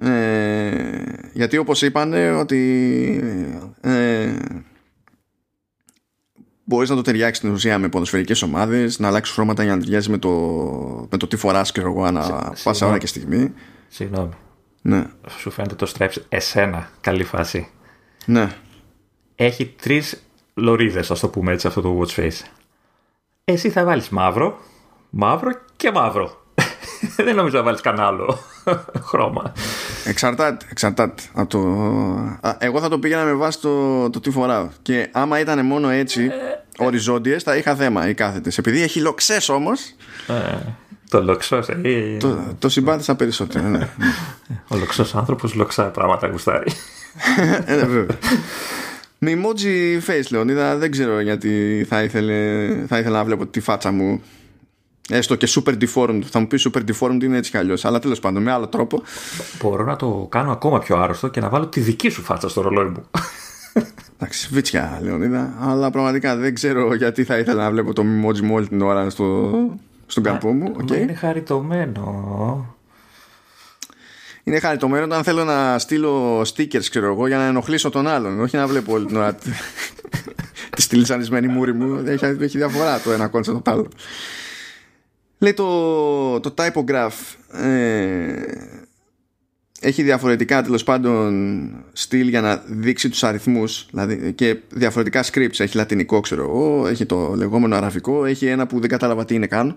ε, 0.00 1.02
γιατί 1.32 1.56
όπως 1.56 1.82
είπανε 1.82 2.30
ότι 2.30 2.60
ε, 3.80 4.32
μπορείς 6.64 6.88
να 6.88 6.96
το 6.96 7.02
ταιριάξεις 7.02 7.36
στην 7.36 7.52
ουσία 7.52 7.78
με 7.78 7.88
ποδοσφαιρικές 7.88 8.42
ομάδες 8.42 8.98
να 8.98 9.08
αλλάξεις 9.08 9.34
χρώματα 9.34 9.62
για 9.62 9.74
να 9.74 9.80
ταιριάζει 9.80 10.10
με 10.10 10.18
το, 10.18 10.30
με 11.10 11.16
το 11.16 11.26
τι 11.26 11.36
φοράς 11.36 11.72
και 11.72 11.80
εγώ 11.80 12.04
ανά 12.04 12.20
πάσα 12.20 12.54
συγγνώμη. 12.54 12.90
ώρα 12.90 12.98
και 12.98 13.06
στιγμή 13.06 13.52
Συγγνώμη. 13.88 14.32
Ναι, 14.86 15.04
Σου 15.38 15.50
φαίνεται 15.50 15.74
το 15.74 15.92
Stripes 15.96 16.16
εσένα. 16.28 16.88
Καλή 17.00 17.24
φάση. 17.24 17.68
ναι 18.26 18.48
Έχει 19.34 19.66
τρεις 19.82 20.22
λωρίδες, 20.54 21.10
ας 21.10 21.20
το 21.20 21.28
πούμε 21.28 21.52
έτσι, 21.52 21.66
αυτό 21.66 21.80
το 21.80 22.00
watch 22.00 22.20
face. 22.20 22.40
Εσύ 23.44 23.70
θα 23.70 23.84
βάλεις 23.84 24.08
μαύρο, 24.08 24.58
μαύρο 25.10 25.50
και 25.76 25.90
μαύρο. 25.90 26.42
Δεν 27.16 27.34
νομίζω 27.34 27.56
να 27.56 27.62
βάλεις 27.62 27.80
κανένα 27.80 28.06
άλλο 28.06 28.38
χρώμα. 29.08 29.52
Εξαρτάται, 30.04 30.66
εξαρτάται 30.70 31.22
από 31.34 31.48
το... 31.48 31.58
Α, 32.48 32.56
Εγώ 32.58 32.80
θα 32.80 32.88
το 32.88 32.98
πήγαινα 32.98 33.24
με 33.24 33.32
βάση 33.32 33.60
το, 33.60 34.10
το 34.10 34.20
τι 34.20 34.30
φοράω 34.30 34.68
Και 34.82 35.08
άμα 35.12 35.38
ήταν 35.40 35.66
μόνο 35.66 35.88
έτσι 35.88 36.30
Οριζόντιες 36.78 37.42
θα 37.42 37.56
είχα 37.56 37.74
θέμα 37.74 38.08
οι 38.08 38.14
κάθετες 38.14 38.58
Επειδή 38.58 38.82
έχει 38.82 39.00
λοξές 39.00 39.48
όμως 39.48 39.94
Ε, 40.28 40.56
το 41.08 41.22
λοξός. 41.22 41.68
Ε, 41.68 42.16
Το, 42.20 42.38
το 42.58 42.68
συμπάθησα 42.68 43.14
περισσότερο 43.14 43.68
ναι. 43.68 43.88
Ο 44.68 44.76
λοξός 44.76 45.14
άνθρωπος 45.14 45.54
λοξά 45.54 45.84
πράγματα 45.84 46.28
γουστάρει. 46.28 46.72
Ε, 47.64 47.74
ναι, 47.74 47.84
βέβαια. 47.84 48.16
Με 49.18 49.32
emoji 49.34 50.00
face 50.10 50.26
Λεωνίδα 50.30 50.76
Δεν 50.76 50.90
ξέρω 50.90 51.20
γιατί 51.20 51.84
θα, 51.88 52.02
ήθελε, 52.02 52.68
θα 52.86 52.98
ήθελα 52.98 53.18
να 53.18 53.24
βλέπω 53.24 53.46
τη 53.46 53.60
φάτσα 53.60 53.90
μου 53.90 54.22
Έστω 55.08 55.34
και 55.34 55.48
super 55.50 55.74
deformed 55.84 56.22
Θα 56.30 56.38
μου 56.38 56.46
πει 56.46 56.58
super 56.60 56.80
deformed 56.80 57.22
είναι 57.22 57.36
έτσι 57.36 57.50
κι 57.50 57.56
αλλιώς 57.56 57.84
Αλλά 57.84 57.98
τέλος 57.98 58.20
πάντων 58.20 58.42
με 58.42 58.52
άλλο 58.52 58.66
τρόπο 58.66 59.02
Μπορώ 59.62 59.84
να 59.84 59.96
το 59.96 60.26
κάνω 60.30 60.52
ακόμα 60.52 60.78
πιο 60.78 60.96
άρρωστο 60.96 61.28
και 61.28 61.40
να 61.40 61.48
βάλω 61.48 61.66
τη 61.66 61.80
δική 61.80 62.08
σου 62.08 62.22
φάτσα 62.22 62.48
στο 62.48 62.60
ρολόι 62.60 62.84
μου. 62.84 63.04
Εντάξει, 64.16 64.48
βίτσια 64.52 65.00
Λεωνίδα 65.02 65.54
Αλλά 65.60 65.90
πραγματικά 65.90 66.36
δεν 66.36 66.54
ξέρω 66.54 66.94
γιατί 66.94 67.24
θα 67.24 67.38
ήθελα 67.38 67.62
να 67.62 67.70
βλέπω 67.70 67.92
το 67.92 68.02
emoji 68.02 68.40
μου 68.40 68.54
όλη 68.54 68.68
την 68.68 68.82
ώρα 68.82 69.10
στο, 69.10 69.52
στον 70.06 70.22
καρπό 70.22 70.52
μου 70.52 70.72
οκ. 70.76 70.90
Μα 70.90 70.96
είναι 70.96 71.14
χαριτωμένο. 71.14 72.76
Είναι 74.44 74.58
χαριτωμένο 74.60 75.04
όταν 75.04 75.22
θέλω 75.24 75.44
να 75.44 75.78
στείλω 75.78 76.40
stickers, 76.40 76.84
ξέρω 76.90 77.06
εγώ, 77.06 77.26
για 77.26 77.36
να 77.36 77.44
ενοχλήσω 77.44 77.90
τον 77.90 78.06
άλλον. 78.06 78.40
Όχι 78.40 78.56
να 78.56 78.66
βλέπω 78.66 78.92
όλη 78.92 79.06
την 79.06 79.16
ώρα 79.16 79.34
τη- 79.34 79.50
τη 80.76 80.82
στυλιζαρισμένη 80.82 81.46
μούρη 81.46 81.72
μου. 81.74 82.02
Έχει, 82.06 82.24
έχει 82.24 82.58
διαφορά 82.58 83.00
το 83.00 83.12
ένα 83.12 83.28
κόνσεπτ 83.28 83.56
από 83.56 83.64
το 83.64 83.70
άλλο. 83.70 83.88
Λέει 85.38 85.54
το, 85.54 86.40
το 86.40 86.54
typograph 86.56 87.56
ε, 87.60 88.42
έχει 89.84 90.02
διαφορετικά 90.02 90.62
τέλος 90.62 90.84
πάντων 90.84 91.70
στυλ 91.92 92.28
για 92.28 92.40
να 92.40 92.62
δείξει 92.66 93.08
τους 93.08 93.24
αριθμούς. 93.24 93.86
Δηλαδή, 93.90 94.32
και 94.32 94.56
διαφορετικά 94.68 95.24
scripts. 95.24 95.58
Έχει 95.60 95.76
λατινικό 95.76 96.20
ξέρω 96.20 96.42
εγώ 96.42 96.86
έχει 96.86 97.06
το 97.06 97.34
λεγόμενο 97.36 97.76
αραβικό 97.76 98.24
έχει 98.24 98.46
ένα 98.46 98.66
που 98.66 98.80
δεν 98.80 98.88
κατάλαβα 98.88 99.24
τι 99.24 99.34
είναι 99.34 99.46
καν. 99.46 99.76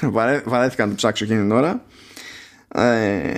Βαρέ, 0.00 0.42
βαρέθηκα 0.44 0.84
να 0.84 0.90
το 0.90 0.96
ψάξω 0.96 1.24
εκείνη 1.24 1.40
την 1.40 1.52
ώρα. 1.52 1.84
Ε, 2.68 3.32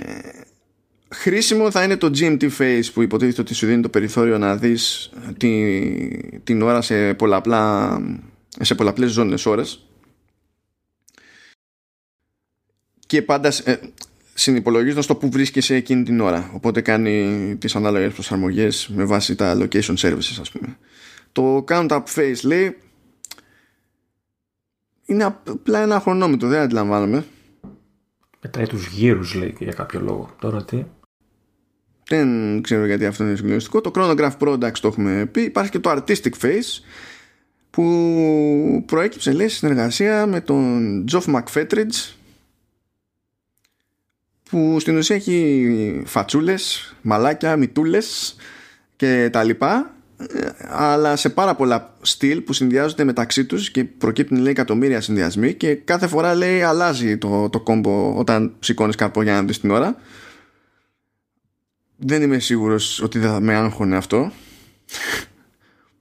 χρήσιμο 1.09 1.71
θα 1.71 1.83
είναι 1.83 1.97
το 1.97 2.11
GMT 2.17 2.49
face 2.57 2.83
που 2.93 3.01
υποτίθεται 3.01 3.41
ότι 3.41 3.53
σου 3.53 3.65
δίνει 3.65 3.81
το 3.81 3.89
περιθώριο 3.89 4.37
να 4.37 4.55
δεις 4.55 5.09
τη, 5.37 5.77
την 6.43 6.61
ώρα 6.61 6.81
σε, 6.81 7.13
πολλαπλά, 7.13 7.97
σε 8.59 8.75
πολλαπλές 8.75 9.11
ζώνες 9.11 9.45
ώρες. 9.45 9.87
Και 13.07 13.21
πάντα 13.21 13.53
ε, 13.63 13.75
συνυπολογίζοντα 14.37 15.05
το 15.05 15.15
που 15.15 15.29
βρίσκεσαι 15.29 15.75
εκείνη 15.75 16.03
την 16.03 16.19
ώρα. 16.19 16.51
Οπότε 16.53 16.81
κάνει 16.81 17.55
τις 17.59 17.75
ανάλογες 17.75 18.13
προσαρμογές 18.13 18.87
με 18.87 19.03
βάση 19.03 19.35
τα 19.35 19.57
location 19.57 19.95
services, 19.95 20.37
ας 20.39 20.51
πούμε. 20.51 20.77
Το 21.31 21.63
count 21.67 21.87
up 21.87 22.03
phase 22.15 22.41
λέει 22.43 22.77
είναι 25.05 25.23
απλά 25.23 25.79
ένα 25.79 25.99
χρονόμετρο, 25.99 26.47
δεν 26.47 26.59
αντιλαμβάνομαι. 26.59 27.25
Μετράει 28.41 28.67
τους 28.67 28.87
γύρους, 28.87 29.33
λέει 29.33 29.55
για 29.59 29.73
κάποιο 29.73 29.99
λόγο. 29.99 30.35
Τώρα 30.39 30.65
τι; 30.65 30.85
Δεν 32.07 32.61
ξέρω 32.61 32.85
γιατί 32.85 33.05
αυτό 33.05 33.23
είναι 33.23 33.35
συγκλονιστικό. 33.35 33.81
Το 33.81 33.91
Chronograph 33.95 34.37
Pro, 34.39 34.53
εντάξει, 34.53 34.81
το 34.81 34.87
έχουμε 34.87 35.25
πει. 35.25 35.41
Υπάρχει 35.41 35.71
και 35.71 35.79
το 35.79 35.91
Artistic 35.91 36.31
Face 36.41 36.83
που 37.69 38.83
προέκυψε, 38.85 39.31
λέει, 39.31 39.47
συνεργασία 39.47 40.25
με 40.25 40.41
τον 40.41 41.05
Geoff 41.11 41.35
McFetridge 41.35 42.14
που 44.55 44.79
στην 44.79 44.97
ουσία 44.97 45.15
έχει 45.15 46.01
φατσούλες, 46.05 46.95
μαλάκια, 47.01 47.55
μητούλες 47.55 48.35
και 48.95 49.29
τα 49.31 49.43
λοιπά 49.43 49.93
αλλά 50.69 51.15
σε 51.15 51.29
πάρα 51.29 51.55
πολλά 51.55 51.93
στυλ 52.01 52.41
που 52.41 52.53
συνδυάζονται 52.53 53.03
μεταξύ 53.03 53.45
τους 53.45 53.71
και 53.71 53.83
προκύπτουν 53.83 54.37
λέει 54.37 54.51
εκατομμύρια 54.51 55.01
συνδυασμοί 55.01 55.53
και 55.53 55.75
κάθε 55.75 56.07
φορά 56.07 56.35
λέει 56.35 56.61
αλλάζει 56.61 57.17
το, 57.17 57.49
το 57.49 57.59
κόμπο 57.59 58.17
όταν 58.17 58.55
σηκώνεις 58.59 58.95
καρπό 58.95 59.21
για 59.21 59.33
να 59.33 59.43
δεις 59.43 59.59
την 59.59 59.71
ώρα. 59.71 59.95
Δεν 61.97 62.21
είμαι 62.21 62.39
σίγουρος 62.39 63.01
ότι 63.01 63.19
θα 63.19 63.39
με 63.39 63.55
άγχωνε 63.55 63.95
αυτό. 63.95 64.31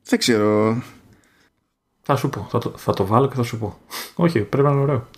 Δεν 0.05 0.19
ξέρω. 0.19 0.83
Θα 2.03 2.17
σου 2.17 2.29
πω, 2.29 2.47
θα 2.51 2.59
το, 2.59 2.73
θα 2.77 2.93
το 2.93 3.07
βάλω 3.07 3.29
και 3.29 3.35
θα 3.35 3.43
σου 3.43 3.59
πω. 3.59 3.79
Όχι 4.15 4.41
πρέπει 4.41 4.67
να 4.67 4.73
είναι 4.73 4.81
ωραίο 4.81 5.09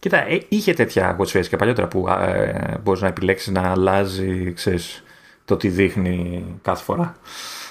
Κοίτα, 0.00 0.28
ε, 0.28 0.40
είχε 0.48 0.74
τέτοια 0.74 1.16
watch 1.20 1.46
και 1.48 1.56
παλιότερα 1.56 1.88
που 1.88 2.08
ε, 2.08 2.78
μπορείς 2.82 3.00
να 3.00 3.08
επιλέξεις 3.08 3.52
να 3.52 3.70
αλλάζει 3.70 4.52
ξέρεις, 4.52 5.02
το 5.44 5.56
τι 5.56 5.68
δείχνει 5.68 6.44
κάθε 6.62 6.84
φορά. 6.84 7.16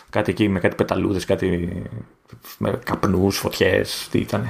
Κάτι 0.09 0.31
εκεί 0.31 0.49
με 0.49 0.59
κάτι 0.59 0.75
πεταλούδες, 0.75 1.25
κάτι 1.25 1.81
με 2.57 2.79
καπνούς, 2.83 3.37
φωτιές, 3.37 4.07
τι 4.11 4.19
ήταν. 4.19 4.49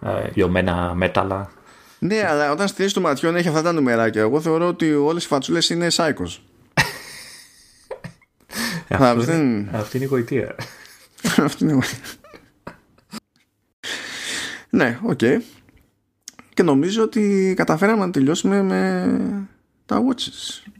Ε, 0.00 0.30
λιωμένα 0.34 0.94
μέταλλα. 0.94 1.50
Ναι, 1.98 2.26
αλλά 2.26 2.52
όταν 2.52 2.68
στηρίζεις 2.68 2.94
το 2.94 3.00
ματιόν 3.00 3.36
έχει 3.36 3.48
αυτά 3.48 3.62
τα 3.62 3.72
νούμεράκια. 3.72 4.20
Εγώ 4.20 4.40
θεωρώ 4.40 4.66
ότι 4.66 4.94
όλες 4.94 5.24
οι 5.24 5.26
φατσούλες 5.26 5.70
είναι 5.70 5.90
σάικος. 5.90 6.44
αυτή, 8.88 9.32
είναι, 9.32 9.70
αυτή 9.72 9.96
είναι 9.96 10.06
η 10.06 10.08
γοητεία. 10.08 10.54
αυτή 11.44 11.64
είναι 11.64 11.72
η 11.72 11.74
γοητεία. 11.74 11.98
ναι, 14.70 14.98
OK. 15.02 15.18
Okay. 15.22 15.38
Και 16.54 16.62
νομίζω 16.62 17.02
ότι 17.02 17.54
καταφέραμε 17.56 18.04
να 18.04 18.10
τελειώσουμε 18.10 18.62
με 18.62 19.18
τα 19.86 20.02
watches. 20.02 20.70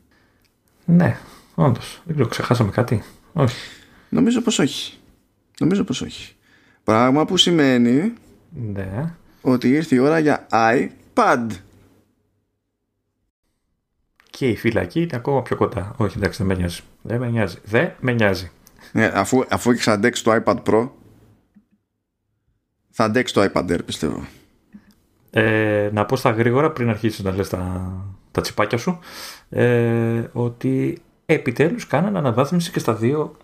Ναι, 0.84 1.16
όντως. 1.54 2.02
Δεν 2.04 2.14
ξέρω, 2.14 2.28
ξεχάσαμε 2.28 2.70
κάτι. 2.70 3.02
Όχι. 3.32 3.56
Νομίζω 4.08 4.40
πως 4.40 4.58
όχι. 4.58 4.98
Νομίζω 5.58 5.84
πως 5.84 6.00
όχι. 6.00 6.34
Πράγμα 6.84 7.24
που 7.24 7.36
σημαίνει 7.36 8.12
ναι. 8.50 9.14
ότι 9.40 9.68
ήρθε 9.68 9.94
η 9.94 9.98
ώρα 9.98 10.18
για 10.18 10.46
iPad. 10.50 11.46
Και 14.30 14.48
η 14.48 14.56
φυλακή 14.56 15.00
είναι 15.00 15.16
ακόμα 15.16 15.42
πιο 15.42 15.56
κοντά. 15.56 15.94
Όχι, 15.96 16.18
εντάξει, 16.18 16.38
δεν 16.38 16.46
με 16.46 16.54
νοιάζει. 16.54 16.80
Δεν 17.02 17.20
με 17.20 17.28
νοιάζει. 17.28 17.58
Δεν 17.64 17.92
με 18.00 18.12
νοιάζει. 18.12 18.50
Ναι, 18.92 19.10
αφού, 19.14 19.44
αφού 19.48 19.70
έχεις 19.70 19.88
αντέξει 19.88 20.24
το 20.24 20.42
iPad 20.44 20.62
Pro, 20.62 20.90
θα 22.90 23.04
αντέξεις 23.04 23.36
το 23.36 23.50
iPad 23.52 23.70
Air, 23.70 23.80
πιστεύω. 23.84 24.26
Ε, 25.36 25.90
να 25.92 26.06
πω 26.06 26.16
στα 26.16 26.30
γρήγορα 26.30 26.70
πριν 26.70 26.88
αρχίσει 26.88 27.22
να 27.22 27.30
λες 27.30 27.48
τα, 27.48 27.92
τα 28.30 28.40
τσιπάκια 28.40 28.78
σου 28.78 28.98
ε, 29.48 30.24
ότι 30.32 31.02
επιτέλους 31.26 31.86
κάνανε 31.86 32.18
αναβάθμιση 32.18 32.70
και 32.70 32.78
στα 32.78 32.94
δύο 32.94 33.36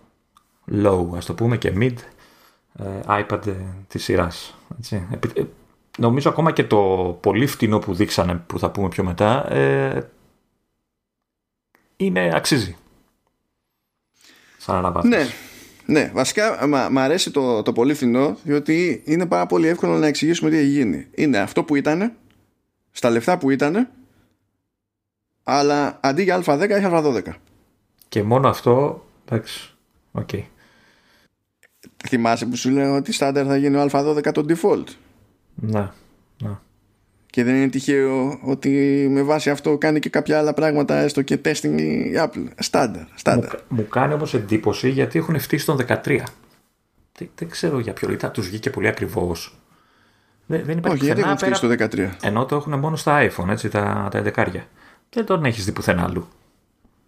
low, 0.72 1.06
ας 1.16 1.24
το 1.24 1.34
πούμε 1.34 1.56
και 1.56 1.72
mid 1.76 1.94
ε, 2.78 3.00
iPad 3.06 3.46
ε, 3.46 3.52
της 3.88 4.04
σειράς. 4.04 4.54
Έτσι. 4.78 5.06
Ε, 5.34 5.42
νομίζω 5.98 6.28
ακόμα 6.28 6.52
και 6.52 6.64
το 6.64 6.78
πολύ 7.20 7.46
φτηνό 7.46 7.78
που 7.78 7.94
δείξανε 7.94 8.34
που 8.34 8.58
θα 8.58 8.70
πούμε 8.70 8.88
πιο 8.88 9.04
μετά 9.04 9.52
ε, 9.52 10.10
είναι 11.96 12.30
αξίζει. 12.34 12.76
Σαν 14.58 14.76
αναβάθμιση. 14.76 15.18
Ναι. 15.18 15.49
Ναι, 15.90 16.10
βασικά 16.14 16.66
μ' 16.90 16.98
αρέσει 16.98 17.30
το, 17.30 17.62
το 17.62 17.72
πολύ 17.72 17.94
φθηνό 17.94 18.36
διότι 18.42 19.02
είναι 19.04 19.26
πάρα 19.26 19.46
πολύ 19.46 19.66
εύκολο 19.68 19.98
να 19.98 20.06
εξηγήσουμε 20.06 20.50
τι 20.50 20.56
έχει 20.56 20.66
γίνει. 20.66 21.06
Είναι 21.14 21.38
αυτό 21.38 21.64
που 21.64 21.76
ήταν, 21.76 22.12
στα 22.90 23.10
λεφτά 23.10 23.38
που 23.38 23.50
ήταν, 23.50 23.88
αλλά 25.42 25.98
αντί 26.02 26.22
για 26.22 26.42
A10 26.46 26.68
έχει 26.68 26.86
A12. 26.90 27.22
Και 28.08 28.22
μόνο 28.22 28.48
αυτό, 28.48 29.04
εντάξει, 29.24 29.74
OK. 30.12 30.28
Okay. 30.32 30.42
Θυμάσαι 32.06 32.46
που 32.46 32.56
σου 32.56 32.70
λέω 32.70 32.96
ότι 32.96 33.12
στάνταρ 33.12 33.44
θα 33.48 33.56
γίνει 33.56 33.76
ο 33.76 33.88
A12 33.92 34.32
το 34.32 34.44
default. 34.48 34.86
Ναι, 35.54 35.90
ναι. 36.42 36.58
Και 37.30 37.44
δεν 37.44 37.54
είναι 37.54 37.68
τυχαίο 37.68 38.38
ότι 38.42 39.06
με 39.10 39.22
βάση 39.22 39.50
αυτό 39.50 39.78
κάνει 39.78 39.98
και 39.98 40.08
κάποια 40.08 40.38
άλλα 40.38 40.54
πράγματα 40.54 40.96
έστω 40.96 41.22
και 41.22 41.38
testing 41.44 41.80
η 41.80 42.12
Apple. 42.16 42.44
Στάνταρ. 42.58 43.02
στάνταρ. 43.14 43.50
Μου, 43.52 43.60
μου 43.68 43.88
κάνει 43.88 44.14
όμως 44.14 44.34
εντύπωση 44.34 44.88
γιατί 44.88 45.18
έχουν 45.18 45.40
φτύσει 45.40 45.66
τον 45.66 45.78
13. 45.88 46.18
Δεν, 47.18 47.30
δεν 47.34 47.48
ξέρω 47.48 47.78
για 47.78 47.92
ποιο 47.92 48.08
λόγο. 48.08 48.30
Τους 48.30 48.48
βγήκε 48.48 48.70
πολύ 48.70 48.88
ακριβός. 48.88 49.54
Δεν, 50.46 50.62
δεν 50.64 50.78
υπάρχει 50.78 50.96
Όχι, 50.96 51.06
γιατί 51.06 51.20
έχουν 51.20 51.36
φτύσει 51.36 51.60
το 51.60 51.68
13. 51.78 52.10
Ενώ 52.22 52.46
το 52.46 52.56
έχουν 52.56 52.78
μόνο 52.78 52.96
στα 52.96 53.30
iPhone, 53.30 53.48
έτσι, 53.48 53.68
τα, 53.68 54.08
τα 54.10 54.22
11. 54.36 54.46
Δεν 55.10 55.24
τον 55.24 55.44
έχεις 55.44 55.64
δει 55.64 55.72
πουθενά 55.72 56.02
αλλού. 56.04 56.28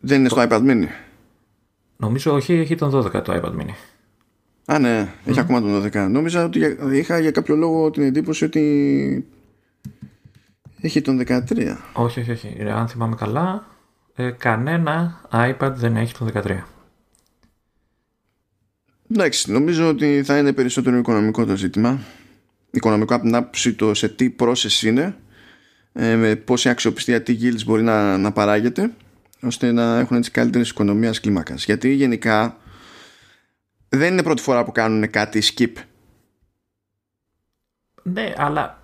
Δεν 0.00 0.18
είναι 0.18 0.28
στο 0.28 0.46
iPad 0.48 0.60
mini. 0.60 0.86
Νομίζω 1.96 2.32
όχι, 2.34 2.54
έχει 2.54 2.74
τον 2.74 2.90
12 2.94 3.22
το 3.22 3.40
iPad 3.42 3.60
mini. 3.60 3.74
Α, 4.66 4.78
ναι, 4.78 5.12
έχει 5.24 5.40
ακόμα 5.40 5.60
τον 5.60 5.84
12. 5.84 6.06
Νόμιζα 6.10 6.44
ότι 6.44 6.76
είχα 6.92 7.18
για 7.18 7.30
κάποιο 7.30 7.56
λόγο 7.56 7.90
την 7.90 8.02
εντύπωση 8.02 8.44
ότι 8.44 9.26
έχει 10.82 11.00
τον 11.00 11.22
13. 11.26 11.76
Όχι, 11.92 12.20
όχι, 12.20 12.30
όχι. 12.30 12.54
Ε, 12.58 12.72
αν 12.72 12.88
θυμάμαι 12.88 13.14
καλά, 13.14 13.66
ε, 14.14 14.30
κανένα 14.30 15.20
iPad 15.32 15.72
δεν 15.74 15.96
έχει 15.96 16.14
τον 16.14 16.30
13. 16.34 16.62
Εντάξει, 19.10 19.52
νομίζω 19.52 19.88
ότι 19.88 20.22
θα 20.24 20.38
είναι 20.38 20.52
περισσότερο 20.52 20.96
οικονομικό 20.96 21.44
το 21.44 21.56
ζήτημα. 21.56 22.00
Οικονομικό 22.70 23.14
από 23.14 23.24
την 23.24 23.34
άποψη 23.34 23.74
το 23.74 23.94
σε 23.94 24.08
τι 24.08 24.34
process 24.38 24.82
είναι, 24.82 25.16
ε, 25.92 26.16
με 26.16 26.36
πόση 26.36 26.68
αξιοπιστία, 26.68 27.22
τι 27.22 27.38
yields 27.40 27.64
μπορεί 27.64 27.82
να, 27.82 28.18
να 28.18 28.32
παράγεται, 28.32 28.90
ώστε 29.42 29.72
να 29.72 29.98
έχουν 29.98 30.20
τις 30.20 30.30
καλύτερες 30.30 30.70
οικονομίας 30.70 31.20
κλίμακας. 31.20 31.64
Γιατί 31.64 31.92
γενικά 31.92 32.56
δεν 33.88 34.12
είναι 34.12 34.22
πρώτη 34.22 34.42
φορά 34.42 34.64
που 34.64 34.72
κάνουν 34.72 35.10
κάτι 35.10 35.42
skip. 35.54 35.72
Ναι, 38.02 38.32
αλλά 38.36 38.81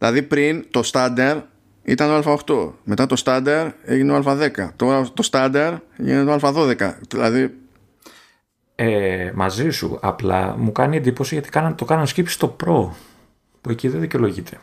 Δηλαδή 0.00 0.22
πριν 0.22 0.64
το 0.70 0.82
στάνταρ 0.82 1.36
ήταν 1.82 2.10
ο 2.10 2.38
Α8. 2.46 2.72
Μετά 2.84 3.06
το 3.06 3.16
στάνταρ 3.16 3.68
έγινε 3.84 4.12
ο 4.12 4.22
Α10. 4.26 4.68
Τώρα 4.76 5.08
το 5.14 5.22
στάνταρ 5.22 5.74
έγινε 5.96 6.24
το 6.24 6.38
Α12. 6.42 6.92
Δηλαδή. 7.08 7.54
Ε, 8.74 9.30
μαζί 9.34 9.70
σου. 9.70 9.98
Απλά 10.02 10.56
μου 10.58 10.72
κάνει 10.72 10.96
εντύπωση 10.96 11.34
γιατί 11.34 11.48
κάναν, 11.48 11.74
το 11.74 11.84
κάναν 11.84 12.06
skip 12.06 12.26
στο 12.26 12.56
Pro. 12.64 12.88
Που 13.60 13.70
εκεί 13.70 13.88
δεν 13.88 14.00
δικαιολογείται. 14.00 14.60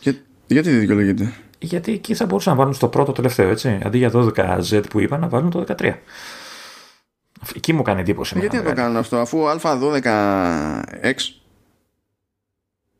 Για, 0.00 0.14
γιατί 0.46 0.70
δεν 0.70 0.80
δικαιολογείται; 0.80 1.32
Γιατί 1.58 1.92
εκεί 1.92 2.14
θα 2.14 2.26
μπορούσαν 2.26 2.52
να 2.52 2.58
βάλουν 2.58 2.74
στο 2.74 2.88
πρώτο 2.88 3.12
τελευταίο, 3.12 3.50
έτσι. 3.50 3.78
Αντί 3.84 3.98
για 3.98 4.10
12Z 4.14 4.82
που 4.90 5.00
είπαν, 5.00 5.20
να 5.20 5.28
βάλουν 5.28 5.50
το 5.50 5.64
13. 5.78 5.94
Εκεί 7.54 7.72
μου 7.72 7.82
κάνει 7.82 8.00
εντύπωση. 8.00 8.38
Γιατί 8.38 8.56
να 8.56 8.62
το 8.62 8.72
κάνουν 8.72 8.96
αυτό, 8.96 9.16
αφού 9.16 9.44
Α12X 9.60 11.14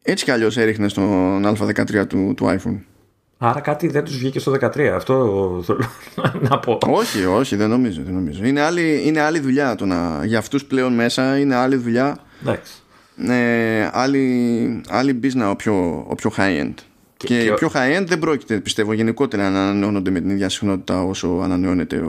έτσι 0.02 0.24
κι 0.24 0.30
αλλιώς 0.30 0.56
έριχνε 0.56 0.88
στον 0.88 1.46
Α13 1.46 2.06
του, 2.08 2.34
του 2.36 2.46
iPhone. 2.46 2.78
Άρα 3.38 3.60
κάτι 3.60 3.88
δεν 3.88 4.04
τους 4.04 4.18
βγήκε 4.18 4.38
στο 4.38 4.52
13. 4.52 4.80
Αυτό 4.80 5.14
θέλω 5.64 5.84
να 6.48 6.58
πω. 6.58 6.78
Όχι, 6.86 7.24
όχι, 7.24 7.56
δεν 7.56 7.68
νομίζω. 7.68 8.02
Δεν 8.04 8.14
νομίζω. 8.14 8.44
Είναι, 8.44 8.60
άλλη, 8.60 9.02
είναι 9.06 9.20
άλλη 9.20 9.40
δουλειά 9.40 9.74
το 9.74 9.86
να. 9.86 10.24
Για 10.24 10.38
αυτούς 10.38 10.64
πλέον 10.64 10.94
μέσα 10.94 11.38
είναι 11.38 11.54
άλλη 11.54 11.76
δουλειά. 11.76 12.18
Εντάξει. 12.42 12.72
Ε, 13.28 13.90
άλλη, 13.92 14.82
άλλη 14.88 15.20
business 15.22 15.50
ο 15.50 15.56
πιο, 15.56 16.06
ο 16.08 16.14
πιο 16.14 16.32
high-end. 16.36 16.74
Και, 17.16 17.26
και, 17.26 17.42
και 17.42 17.52
πιο 17.52 17.70
high-end 17.74 18.04
δεν 18.06 18.18
πρόκειται, 18.18 18.60
πιστεύω, 18.60 18.92
γενικότερα 18.92 19.50
να 19.50 19.62
ανανεώνονται 19.62 20.10
με 20.10 20.20
την 20.20 20.30
ίδια 20.30 20.48
συχνότητα 20.48 21.02
όσο 21.02 21.40
ανανεώνεται 21.42 22.02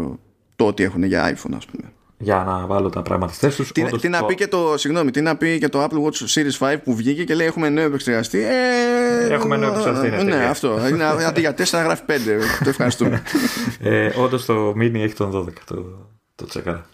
το 0.55 0.65
ότι 0.65 0.83
έχουν 0.83 1.03
για 1.03 1.33
iPhone, 1.33 1.53
ας 1.55 1.65
πούμε 1.65 1.91
για 2.23 2.43
να 2.47 2.65
βάλω 2.65 2.89
τα 2.89 3.01
πράγματα 3.01 3.33
στη 3.33 3.45
θέση 3.45 3.57
τους. 3.57 3.71
Τι, 3.71 3.83
τι 3.83 4.09
να 4.09 4.25
πει 4.25 4.35
και 4.35 4.47
το, 4.47 4.77
συγγνώμη, 4.77 5.11
τι 5.11 5.21
να 5.21 5.35
πει 5.35 5.59
και 5.59 5.69
το 5.69 5.83
Apple 5.83 6.03
Watch 6.03 6.27
Series 6.27 6.73
5 6.73 6.77
που 6.83 6.95
βγήκε 6.95 7.23
και 7.23 7.35
λέει 7.35 7.47
έχουμε 7.47 7.69
νέο 7.69 7.85
επεξεργαστή. 7.85 8.39
Ε, 8.39 9.33
έχουμε 9.33 9.57
νέο 9.57 9.69
επεξεργαστή. 9.69 10.09
Ναι, 10.09 10.23
ναι 10.23 10.45
αυτό. 10.45 10.87
Είναι, 10.87 11.03
αντί 11.03 11.39
για 11.39 11.55
4 11.57 11.63
γράφει 11.71 12.01
5. 12.07 12.11
το 12.63 12.69
ευχαριστούμε. 12.69 13.23
ε, 13.79 14.11
Όντως 14.15 14.45
το 14.45 14.69
Mini 14.69 14.95
έχει 14.95 15.13
τον 15.13 15.47
12. 15.49 15.53
Το, 15.65 16.09
το 16.35 16.45
τσεκάρα. 16.45 16.85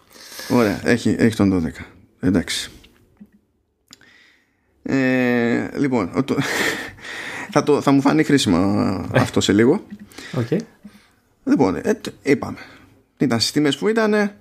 Ωραία, 0.49 0.79
έχει, 0.83 1.15
έχει 1.19 1.35
τον 1.35 1.73
12. 1.79 1.83
Εντάξει. 2.19 2.71
Ε, 4.83 5.69
λοιπόν, 5.77 6.23
το, 6.25 6.35
θα, 7.53 7.63
το, 7.63 7.81
θα 7.81 7.91
μου 7.91 8.01
φανεί 8.01 8.23
χρήσιμο 8.23 9.05
αυτό 9.11 9.41
σε 9.41 9.53
λίγο. 9.53 9.81
Okay. 10.35 10.57
Λοιπόν, 11.43 11.75
ε, 11.75 11.99
είπαμε. 12.21 12.57
Ήταν 13.17 13.39
στις 13.39 13.51
τιμές 13.51 13.77
που 13.77 13.87
ήταν, 13.87 14.31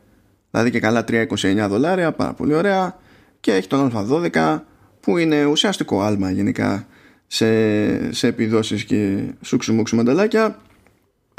δηλαδή 0.50 0.70
και 0.70 0.80
καλά 0.80 1.04
3,29 1.08 1.66
δολάρια, 1.68 2.12
πάρα 2.12 2.32
πολύ 2.32 2.54
ωραία. 2.54 2.96
Και 3.40 3.52
έχει 3.54 3.68
τον 3.68 3.92
Α12 3.94 4.60
που 5.00 5.18
είναι 5.18 5.44
ουσιαστικό 5.44 6.02
άλμα 6.02 6.30
γενικά 6.30 6.86
σε, 7.26 8.12
σε 8.14 8.26
επιδόσεις 8.26 8.84
και 8.84 9.18
σούξου 9.42 9.74
μουξου 9.74 9.96
μανταλάκια. 9.96 10.58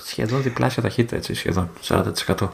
Σχεδόν 0.03 0.41
διπλάσια 0.41 0.81
ταχύτητα 0.81 1.15
έτσι, 1.15 1.33
σχεδόν 1.33 1.69
40%. 1.87 2.49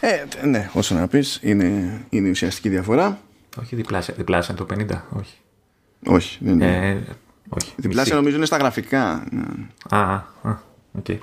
Ε, 0.00 0.46
ναι, 0.46 0.70
όσο 0.72 0.94
να 0.94 1.08
πεις, 1.08 1.38
είναι, 1.42 2.00
είναι 2.08 2.28
η 2.28 2.30
ουσιαστική 2.30 2.68
διαφορά. 2.68 3.20
Όχι 3.60 3.76
διπλάσια, 3.76 4.14
διπλάσια 4.16 4.54
το 4.54 4.66
50, 4.70 5.00
όχι. 5.10 5.34
Όχι, 6.06 6.38
δεν 6.40 6.52
είναι. 6.52 6.88
Ε, 6.88 7.00
όχι. 7.48 7.72
Διπλάσια 7.76 8.14
νομίζω 8.14 8.36
είναι 8.36 8.46
στα 8.46 8.56
γραφικά. 8.56 9.24
Α, 9.88 9.98
α, 9.98 10.24
OK. 10.92 11.04
Okay. 11.08 11.18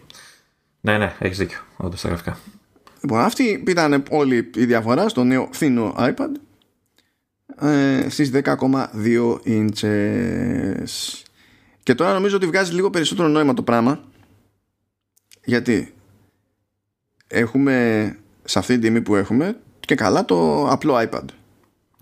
Ναι, 0.82 0.98
ναι, 0.98 1.16
έχεις 1.20 1.38
δίκιο, 1.38 1.60
όντως 1.78 2.00
στα 2.00 2.08
γραφικά. 2.08 2.38
Λοιπόν, 3.02 3.20
αυτή 3.20 3.64
ήταν 3.68 4.04
όλη 4.10 4.50
η 4.56 4.66
διαφορά 4.66 5.10
στο 5.10 5.24
νέο 5.24 5.50
φθηνό 5.52 5.96
iPad 5.98 6.32
ε, 7.62 8.10
στις 8.10 8.32
10,2 8.34 9.38
inches. 9.46 11.22
Και 11.84 11.96
τώρα 11.96 12.14
νομίζω 12.14 12.36
ότι 12.36 12.46
βγάζει 12.46 12.74
λίγο 12.74 12.90
περισσότερο 12.90 13.28
νόημα 13.28 13.54
το 13.54 13.64
πράγμα 13.64 14.00
γιατί 15.48 15.94
έχουμε 17.28 18.16
σε 18.44 18.60
αυτή 18.60 18.74
την 18.74 18.82
τιμή 18.82 19.02
που 19.02 19.16
έχουμε 19.16 19.58
και 19.80 19.96
καλά 19.96 20.26
το 20.26 20.68
απλό 20.70 20.96
iPad. 20.98 21.26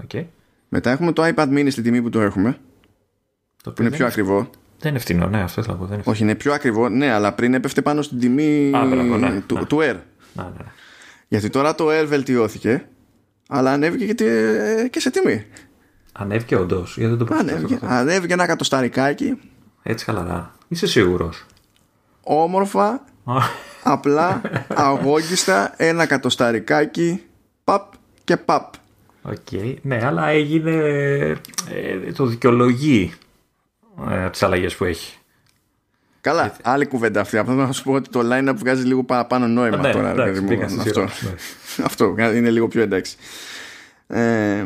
Okay. 0.07 0.25
Μετά 0.69 0.91
έχουμε 0.91 1.11
το 1.11 1.23
iPad 1.25 1.47
mini 1.49 1.67
στην 1.69 1.83
τιμή 1.83 2.01
που 2.01 2.09
το 2.09 2.21
έχουμε. 2.21 2.57
Το 3.63 3.71
που 3.71 3.81
είναι 3.81 3.91
πιο 3.91 4.05
ακριβό. 4.05 4.49
Δεν 4.79 4.91
είναι 4.91 4.99
φθηνό, 4.99 5.27
ναι, 5.27 5.41
αυτό 5.41 5.63
θα 5.63 5.73
πω. 5.73 5.85
Δεν 5.85 5.93
είναι 5.93 6.03
Όχι, 6.05 6.23
είναι 6.23 6.35
πιο 6.35 6.53
ακριβό, 6.53 6.89
ναι, 6.89 7.11
αλλά 7.11 7.33
πριν 7.33 7.53
έπεφτε 7.53 7.81
πάνω 7.81 8.01
στην 8.01 8.19
τιμή 8.19 8.71
Α, 8.73 8.85
ναι, 8.85 9.41
του, 9.41 9.55
ναι. 9.57 9.65
του 9.65 9.77
Air. 9.77 9.95
Ναι, 10.33 10.43
ναι. 10.43 10.65
Γιατί 11.35 11.49
τώρα 11.49 11.75
το 11.75 11.87
Air 11.89 12.05
βελτιώθηκε, 12.07 12.87
αλλά 13.47 13.71
ανέβηκε 13.71 14.13
και, 14.13 14.89
και 14.91 14.99
σε 14.99 15.11
τιμή. 15.11 15.45
Ανέβηκε 16.11 16.55
όντως, 16.55 16.97
γιατί 16.97 17.15
δεν 17.15 17.27
το 17.27 17.35
ανέβηκε, 17.35 17.79
ανέβηκε 17.81 18.33
ένα 18.33 18.45
κατοσταρικάκι. 18.45 19.37
Έτσι 19.83 20.05
χαλαρά. 20.05 20.55
Είσαι 20.67 20.87
σίγουρος; 20.87 21.45
Όμορφα, 22.21 23.03
απλά, 23.83 24.41
αγόγγυστα, 24.67 25.73
ένα 25.77 26.05
κατοσταρικάκι, 26.05 27.23
παπ 27.63 27.93
και 28.23 28.37
παπ. 28.37 28.73
OK, 29.21 29.35
okay. 29.51 29.75
ναι, 29.81 30.05
αλλά 30.05 30.27
έγινε. 30.27 30.71
Ε, 31.69 32.11
το 32.11 32.25
δικαιολογεί 32.25 33.13
ε, 34.09 34.29
τις 34.29 34.43
αλλαγές 34.43 34.75
που 34.75 34.83
έχει. 34.83 35.17
Καλά, 36.25 36.41
Γιατί... 36.41 36.61
άλλη 36.63 36.85
κουβέντα 36.85 37.21
αυτή. 37.21 37.37
Απλά 37.37 37.53
να 37.53 37.71
σου 37.71 37.83
πω 37.83 37.91
ότι 37.91 38.09
το 38.09 38.19
line-up 38.23 38.53
βγάζει 38.55 38.83
λίγο 38.83 39.03
παραπάνω 39.03 39.47
νόημα 39.47 39.77
ναι, 39.77 39.91
τώρα. 39.91 40.09
Εντάξει, 40.09 40.41
μου, 40.41 40.81
αυτό. 40.81 40.99
Ναι. 40.99 41.09
αυτό 41.89 42.15
είναι 42.17 42.49
λίγο 42.49 42.67
πιο 42.67 42.81
εντάξει. 42.81 43.17
Ε, 44.07 44.65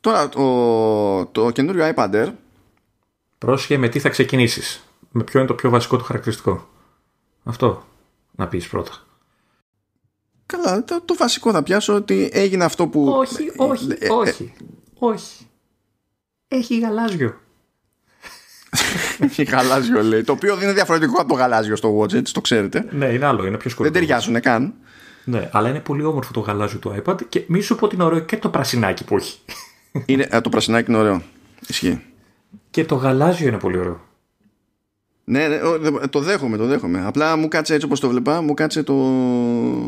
τώρα, 0.00 0.28
το, 0.28 1.26
το 1.26 1.50
καινούριο 1.50 1.92
iPad 1.94 2.10
Air. 2.10 2.32
Πρόσχε 3.38 3.76
με 3.76 3.88
τι 3.88 3.98
θα 3.98 4.08
ξεκινήσεις. 4.08 4.84
Με 5.10 5.24
ποιο 5.24 5.38
είναι 5.38 5.48
το 5.48 5.54
πιο 5.54 5.70
βασικό 5.70 5.96
του 5.96 6.04
χαρακτηριστικό. 6.04 6.68
Αυτό 7.44 7.86
να 8.30 8.48
πεις 8.48 8.68
πρώτα. 8.68 8.92
Καλά, 10.46 10.84
το, 10.84 11.02
το, 11.04 11.14
βασικό 11.14 11.50
θα 11.52 11.62
πιάσω 11.62 11.94
ότι 11.94 12.30
έγινε 12.32 12.64
αυτό 12.64 12.86
που. 12.86 13.08
Όχι, 13.08 13.52
όχι, 13.56 13.96
ε, 13.98 14.10
όχι. 14.10 14.52
όχι. 14.98 15.46
Έχει 16.48 16.78
γαλάζιο. 16.78 17.36
Έχει 19.24 19.42
γαλάζιο 19.42 20.02
λέει. 20.02 20.22
Το 20.22 20.32
οποίο 20.32 20.54
δεν 20.54 20.64
είναι 20.64 20.72
διαφορετικό 20.72 21.20
από 21.20 21.28
το 21.28 21.34
γαλάζιο 21.34 21.76
στο 21.76 22.00
Watch, 22.00 22.12
έτσι 22.14 22.32
το 22.32 22.40
ξέρετε. 22.40 22.84
Ναι, 22.90 23.06
είναι 23.06 23.26
άλλο, 23.26 23.46
είναι 23.46 23.56
πιο 23.56 23.70
σκούρο. 23.70 23.90
Δεν 23.90 24.00
ταιριάζουν 24.00 24.40
καν. 24.40 24.74
Ναι, 25.24 25.48
αλλά 25.52 25.68
είναι 25.68 25.80
πολύ 25.80 26.04
όμορφο 26.04 26.32
το 26.32 26.40
γαλάζιο 26.40 26.78
του 26.78 27.02
iPad 27.04 27.16
και 27.28 27.42
μη 27.46 27.60
σου 27.60 27.76
πω 27.76 27.84
ότι 27.84 27.94
είναι 27.94 28.04
ωραίο 28.04 28.18
και 28.18 28.36
το 28.36 28.48
πρασινάκι 28.48 29.04
που 29.04 29.16
έχει. 29.16 29.38
Είναι, 30.06 30.28
α, 30.34 30.40
το 30.40 30.48
πρασινάκι 30.48 30.90
είναι 30.90 31.00
ωραίο. 31.00 31.22
Ισχύει. 31.66 32.02
Και 32.70 32.84
το 32.84 32.94
γαλάζιο 32.94 33.48
είναι 33.48 33.58
πολύ 33.58 33.78
ωραίο. 33.78 34.00
Ναι, 35.24 35.48
ναι, 35.48 35.58
το 36.10 36.20
δέχομαι, 36.20 36.56
το 36.56 36.66
δέχομαι. 36.66 37.06
Απλά 37.06 37.36
μου 37.36 37.48
κάτσε 37.48 37.74
έτσι 37.74 37.86
όπως 37.86 38.00
το 38.00 38.08
βλέπα, 38.08 38.42
μου 38.42 38.54
κάτσε 38.54 38.82
το. 38.82 38.92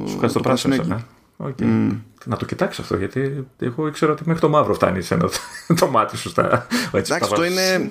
Σου 0.06 0.16
κάτσε 0.20 0.26
το, 0.26 0.32
το 0.32 0.40
πράσινο. 0.40 1.02
Okay. 1.44 1.62
Mm. 1.62 1.98
Να 2.24 2.36
το 2.36 2.44
κοιτάξει 2.44 2.80
αυτό, 2.80 2.96
γιατί 2.96 3.46
εγώ 3.58 3.86
ήξερα 3.86 4.12
ότι 4.12 4.22
μέχρι 4.26 4.40
το 4.40 4.48
μαύρο 4.48 4.74
φτάνει 4.74 5.02
σε 5.02 5.14
ένα 5.14 5.28
το 5.80 5.88
μάτι 5.88 6.16
σου 6.16 6.28
στα. 6.28 6.66
Εντάξει, 6.86 7.12
αυτό 7.12 7.44
είναι. 7.44 7.90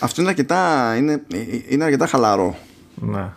Αυτό 0.00 0.20
είναι 0.20 0.30
αρκετά, 0.30 0.94
είναι, 0.96 1.22
είναι 1.68 1.84
αρκετά 1.84 2.06
χαλαρό. 2.06 2.58
Ναι. 2.94 3.28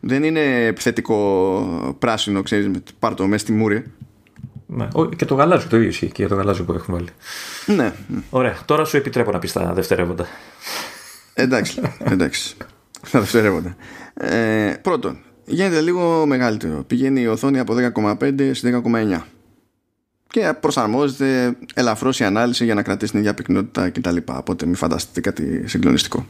Δεν 0.00 0.24
είναι 0.24 0.64
επιθετικό 0.66 1.96
πράσινο, 1.98 2.42
ξέρεις, 2.42 2.70
πάρ' 2.98 3.14
το 3.14 3.26
μέσα 3.26 3.44
στη 3.44 3.52
μούρη. 3.52 3.84
Ναι. 4.66 4.88
Και 5.16 5.24
το 5.24 5.34
γαλάζιο 5.34 5.68
το 5.68 5.76
ίδιο 5.76 5.88
ισχύει 5.88 6.06
και 6.06 6.14
για 6.16 6.28
το 6.28 6.34
γαλάζιο 6.34 6.64
που 6.64 6.72
έχουμε 6.72 6.96
βάλει. 6.96 7.08
Ναι. 7.78 7.92
Ωραία. 8.30 8.56
Τώρα 8.64 8.84
σου 8.84 8.96
επιτρέπω 8.96 9.32
να 9.32 9.38
πεις 9.38 9.52
τα 9.52 9.72
δευτερεύοντα. 9.72 10.26
Εντάξει. 11.34 11.80
εντάξει. 12.04 12.56
τα 13.10 13.20
δευτερεύοντα. 13.20 13.76
Ε, 14.14 14.74
πρώτον, 14.82 15.18
γίνεται 15.44 15.80
λίγο 15.80 16.26
μεγαλύτερο. 16.26 16.84
Πηγαίνει 16.86 17.20
η 17.20 17.26
οθόνη 17.26 17.58
από 17.58 17.74
10,5 18.18 18.50
στη 18.54 18.82
10,9 18.84 19.20
και 20.28 20.54
προσαρμόζεται 20.60 21.56
ελαφρώς 21.74 22.20
η 22.20 22.24
ανάλυση 22.24 22.64
για 22.64 22.74
να 22.74 22.82
κρατήσει 22.82 23.10
την 23.10 23.20
ίδια 23.20 23.34
πυκνότητα 23.34 23.90
κτλ. 23.90 24.16
Οπότε 24.26 24.66
μην 24.66 24.74
φανταστείτε 24.74 25.20
κάτι 25.20 25.68
συγκλονιστικό. 25.68 26.26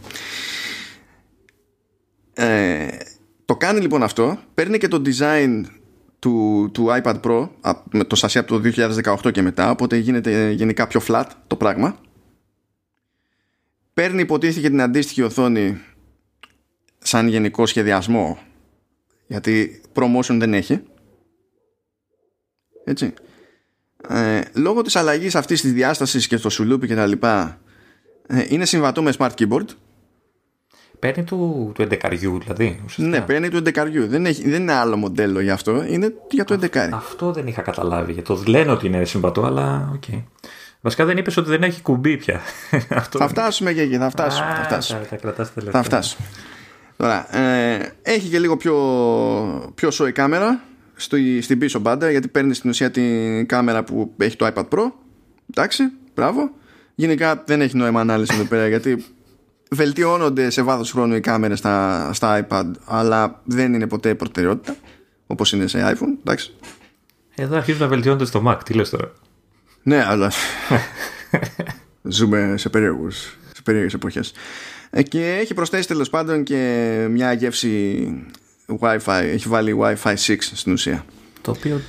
Ε, 2.34 2.86
το 3.44 3.56
κάνει 3.56 3.80
λοιπόν 3.80 4.02
αυτό, 4.02 4.38
παίρνει 4.54 4.78
και 4.78 4.88
το 4.88 5.02
design 5.04 5.62
του, 6.18 6.68
του 6.72 6.86
iPad 6.88 7.20
Pro 7.20 7.48
με 7.92 8.04
το 8.04 8.16
σασί 8.16 8.38
από 8.38 8.60
το 8.60 8.70
2018 9.24 9.32
και 9.32 9.42
μετά, 9.42 9.70
οπότε 9.70 9.96
γίνεται 9.96 10.50
γενικά 10.50 10.86
πιο 10.86 11.00
flat 11.08 11.26
το 11.46 11.56
πράγμα. 11.56 12.00
Παίρνει 13.94 14.20
υποτίθεται 14.20 14.68
την 14.68 14.80
αντίστοιχη 14.80 15.22
οθόνη 15.22 15.80
σαν 16.98 17.28
γενικό 17.28 17.66
σχεδιασμό, 17.66 18.38
γιατί 19.26 19.80
promotion 19.94 20.36
δεν 20.38 20.54
έχει. 20.54 20.82
Έτσι 22.84 23.14
ε, 24.08 24.40
λόγω 24.54 24.82
της 24.82 24.96
αλλαγής 24.96 25.34
αυτής 25.34 25.60
της 25.60 25.72
διάστασης 25.72 26.26
και 26.26 26.36
στο 26.36 26.50
σουλούπι 26.50 26.86
και 26.86 26.94
τα 26.94 27.06
λοιπά 27.06 27.58
ε, 28.26 28.44
είναι 28.48 28.64
συμβατό 28.64 29.02
με 29.02 29.12
smart 29.18 29.30
keyboard 29.38 29.66
Παίρνει 30.98 31.24
του, 31.24 31.70
του 31.74 31.82
11 31.82 31.96
δηλαδή. 32.10 32.80
Ουσιαστικά. 32.84 33.18
Ναι, 33.18 33.20
παίρνει 33.20 33.48
του 33.48 33.62
11 33.64 34.06
δεν, 34.08 34.26
έχει, 34.26 34.48
δεν 34.50 34.62
είναι 34.62 34.72
άλλο 34.72 34.96
μοντέλο 34.96 35.40
για 35.40 35.52
αυτό, 35.52 35.84
είναι 35.88 36.12
για 36.30 36.44
το 36.44 36.58
11 36.62 36.76
Αυτό 36.92 37.32
δεν 37.32 37.46
είχα 37.46 37.62
καταλάβει. 37.62 38.12
Γιατί 38.12 38.28
το 38.28 38.42
λένε 38.46 38.70
ότι 38.70 38.86
είναι 38.86 39.04
συμβατό, 39.04 39.44
αλλά 39.44 39.90
OK. 39.94 40.02
Okay. 40.06 40.22
Βασικά 40.80 41.04
δεν 41.04 41.16
είπες 41.16 41.36
ότι 41.36 41.48
δεν 41.48 41.62
έχει 41.62 41.82
κουμπί 41.82 42.16
πια. 42.16 42.40
αυτό 42.88 43.18
θα 43.18 43.28
φτάσουμε 43.28 43.72
και 43.72 43.80
εκεί, 43.80 43.96
θα 43.96 44.10
φτάσουμε. 44.10 44.46
Α, 44.46 44.54
θα, 44.54 44.62
φτάσουμε. 44.62 45.00
Θα, 45.08 45.32
θα, 45.32 45.70
θα 45.70 45.82
φτάσουμε. 45.82 46.26
Τώρα, 46.96 47.36
ε, 47.36 47.92
έχει 48.02 48.28
και 48.28 48.38
λίγο 48.38 48.56
πιο, 48.56 48.74
πιο 49.74 49.90
σόι 49.90 50.12
κάμερα 50.12 50.60
στο, 50.96 51.16
στην 51.40 51.58
πίσω 51.58 51.78
μπάντα 51.78 52.10
γιατί 52.10 52.28
παίρνει 52.28 52.54
στην 52.54 52.70
ουσία 52.70 52.90
την 52.90 53.46
κάμερα 53.46 53.84
που 53.84 54.14
έχει 54.16 54.36
το 54.36 54.46
iPad 54.54 54.68
Pro. 54.68 54.92
Εντάξει, 55.50 55.82
μπράβο. 56.14 56.50
Γενικά 56.94 57.42
δεν 57.46 57.60
έχει 57.60 57.76
νόημα 57.76 58.00
ανάλυση 58.00 58.34
εδώ 58.34 58.44
πέρα 58.44 58.68
γιατί 58.68 59.04
βελτιώνονται 59.70 60.50
σε 60.50 60.62
βάθος 60.62 60.92
χρόνου 60.92 61.14
οι 61.14 61.20
κάμερες 61.20 61.58
στα, 61.58 62.10
στα 62.12 62.46
iPad 62.48 62.70
αλλά 62.84 63.40
δεν 63.44 63.74
είναι 63.74 63.86
ποτέ 63.86 64.14
προτεραιότητα 64.14 64.76
όπως 65.26 65.52
είναι 65.52 65.66
σε 65.66 65.94
iPhone 65.94 66.18
εντάξει. 66.20 66.54
Εδώ 67.34 67.56
αρχίζουν 67.56 67.80
να 67.80 67.88
βελτιώνονται 67.88 68.24
στο 68.24 68.42
Mac, 68.46 68.58
τι 68.64 68.74
λες 68.74 68.90
τώρα; 68.90 69.12
Ναι, 69.82 70.04
αλλά 70.06 70.32
ζούμε 72.02 72.54
σε 72.56 72.68
περίεργους 72.68 73.36
σε 73.54 73.62
περίεργες 73.62 73.94
εποχές. 73.94 74.32
Ε, 74.90 75.02
και 75.02 75.36
έχει 75.40 75.54
προσθέσει 75.54 75.88
τέλος 75.88 76.10
πάντων 76.10 76.42
και 76.42 77.06
μια 77.10 77.32
γεύση 77.32 78.08
Wi-Fi, 78.68 79.22
έχει 79.22 79.48
βάλει 79.48 79.76
Wi-Fi 79.80 80.14
6 80.14 80.36
στην 80.40 80.72
ουσία. 80.72 81.04
Το 81.42 81.50
οποίο. 81.50 81.80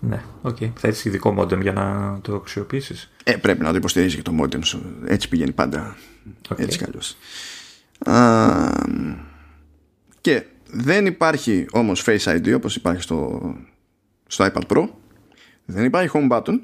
Ναι, 0.00 0.22
OK. 0.42 0.56
Okay. 0.60 0.70
Θα 0.76 0.88
έχεις 0.88 1.04
ειδικό 1.04 1.34
modem 1.38 1.60
για 1.60 1.72
να 1.72 2.18
το 2.22 2.34
αξιοποιήσεις; 2.34 3.10
Ε, 3.24 3.36
πρέπει 3.36 3.62
να 3.62 3.70
το 3.70 3.76
υποστηρίζει 3.76 4.16
και 4.16 4.22
το 4.22 4.32
modem 4.40 4.64
σου. 4.64 4.82
Έτσι 5.06 5.28
πηγαίνει 5.28 5.52
πάντα. 5.52 5.96
Okay. 6.48 6.58
Έτσι 6.58 6.78
κι 6.78 6.90
Και 10.20 10.44
δεν 10.70 11.06
υπάρχει 11.06 11.66
όμως 11.72 12.04
Face 12.06 12.18
ID 12.18 12.54
όπως 12.54 12.76
υπάρχει 12.76 13.02
στο, 13.02 13.40
στο 14.26 14.46
iPad 14.52 14.62
Pro. 14.66 14.88
Δεν 15.64 15.84
υπάρχει 15.84 16.10
Home 16.12 16.30
Button. 16.30 16.60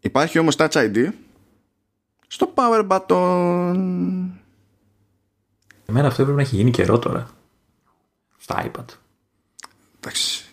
Υπάρχει 0.00 0.38
όμως 0.38 0.54
Touch 0.58 0.70
ID 0.70 1.08
στο 2.26 2.52
Power 2.54 2.86
Button. 2.88 3.76
Εμένα 5.86 6.06
αυτό 6.06 6.22
πρέπει 6.22 6.36
να 6.36 6.42
έχει 6.42 6.56
γίνει 6.56 6.70
καιρό 6.70 6.98
τώρα 6.98 7.35
στα 8.46 8.66
iPad. 8.66 8.84
Εντάξει. 10.00 10.44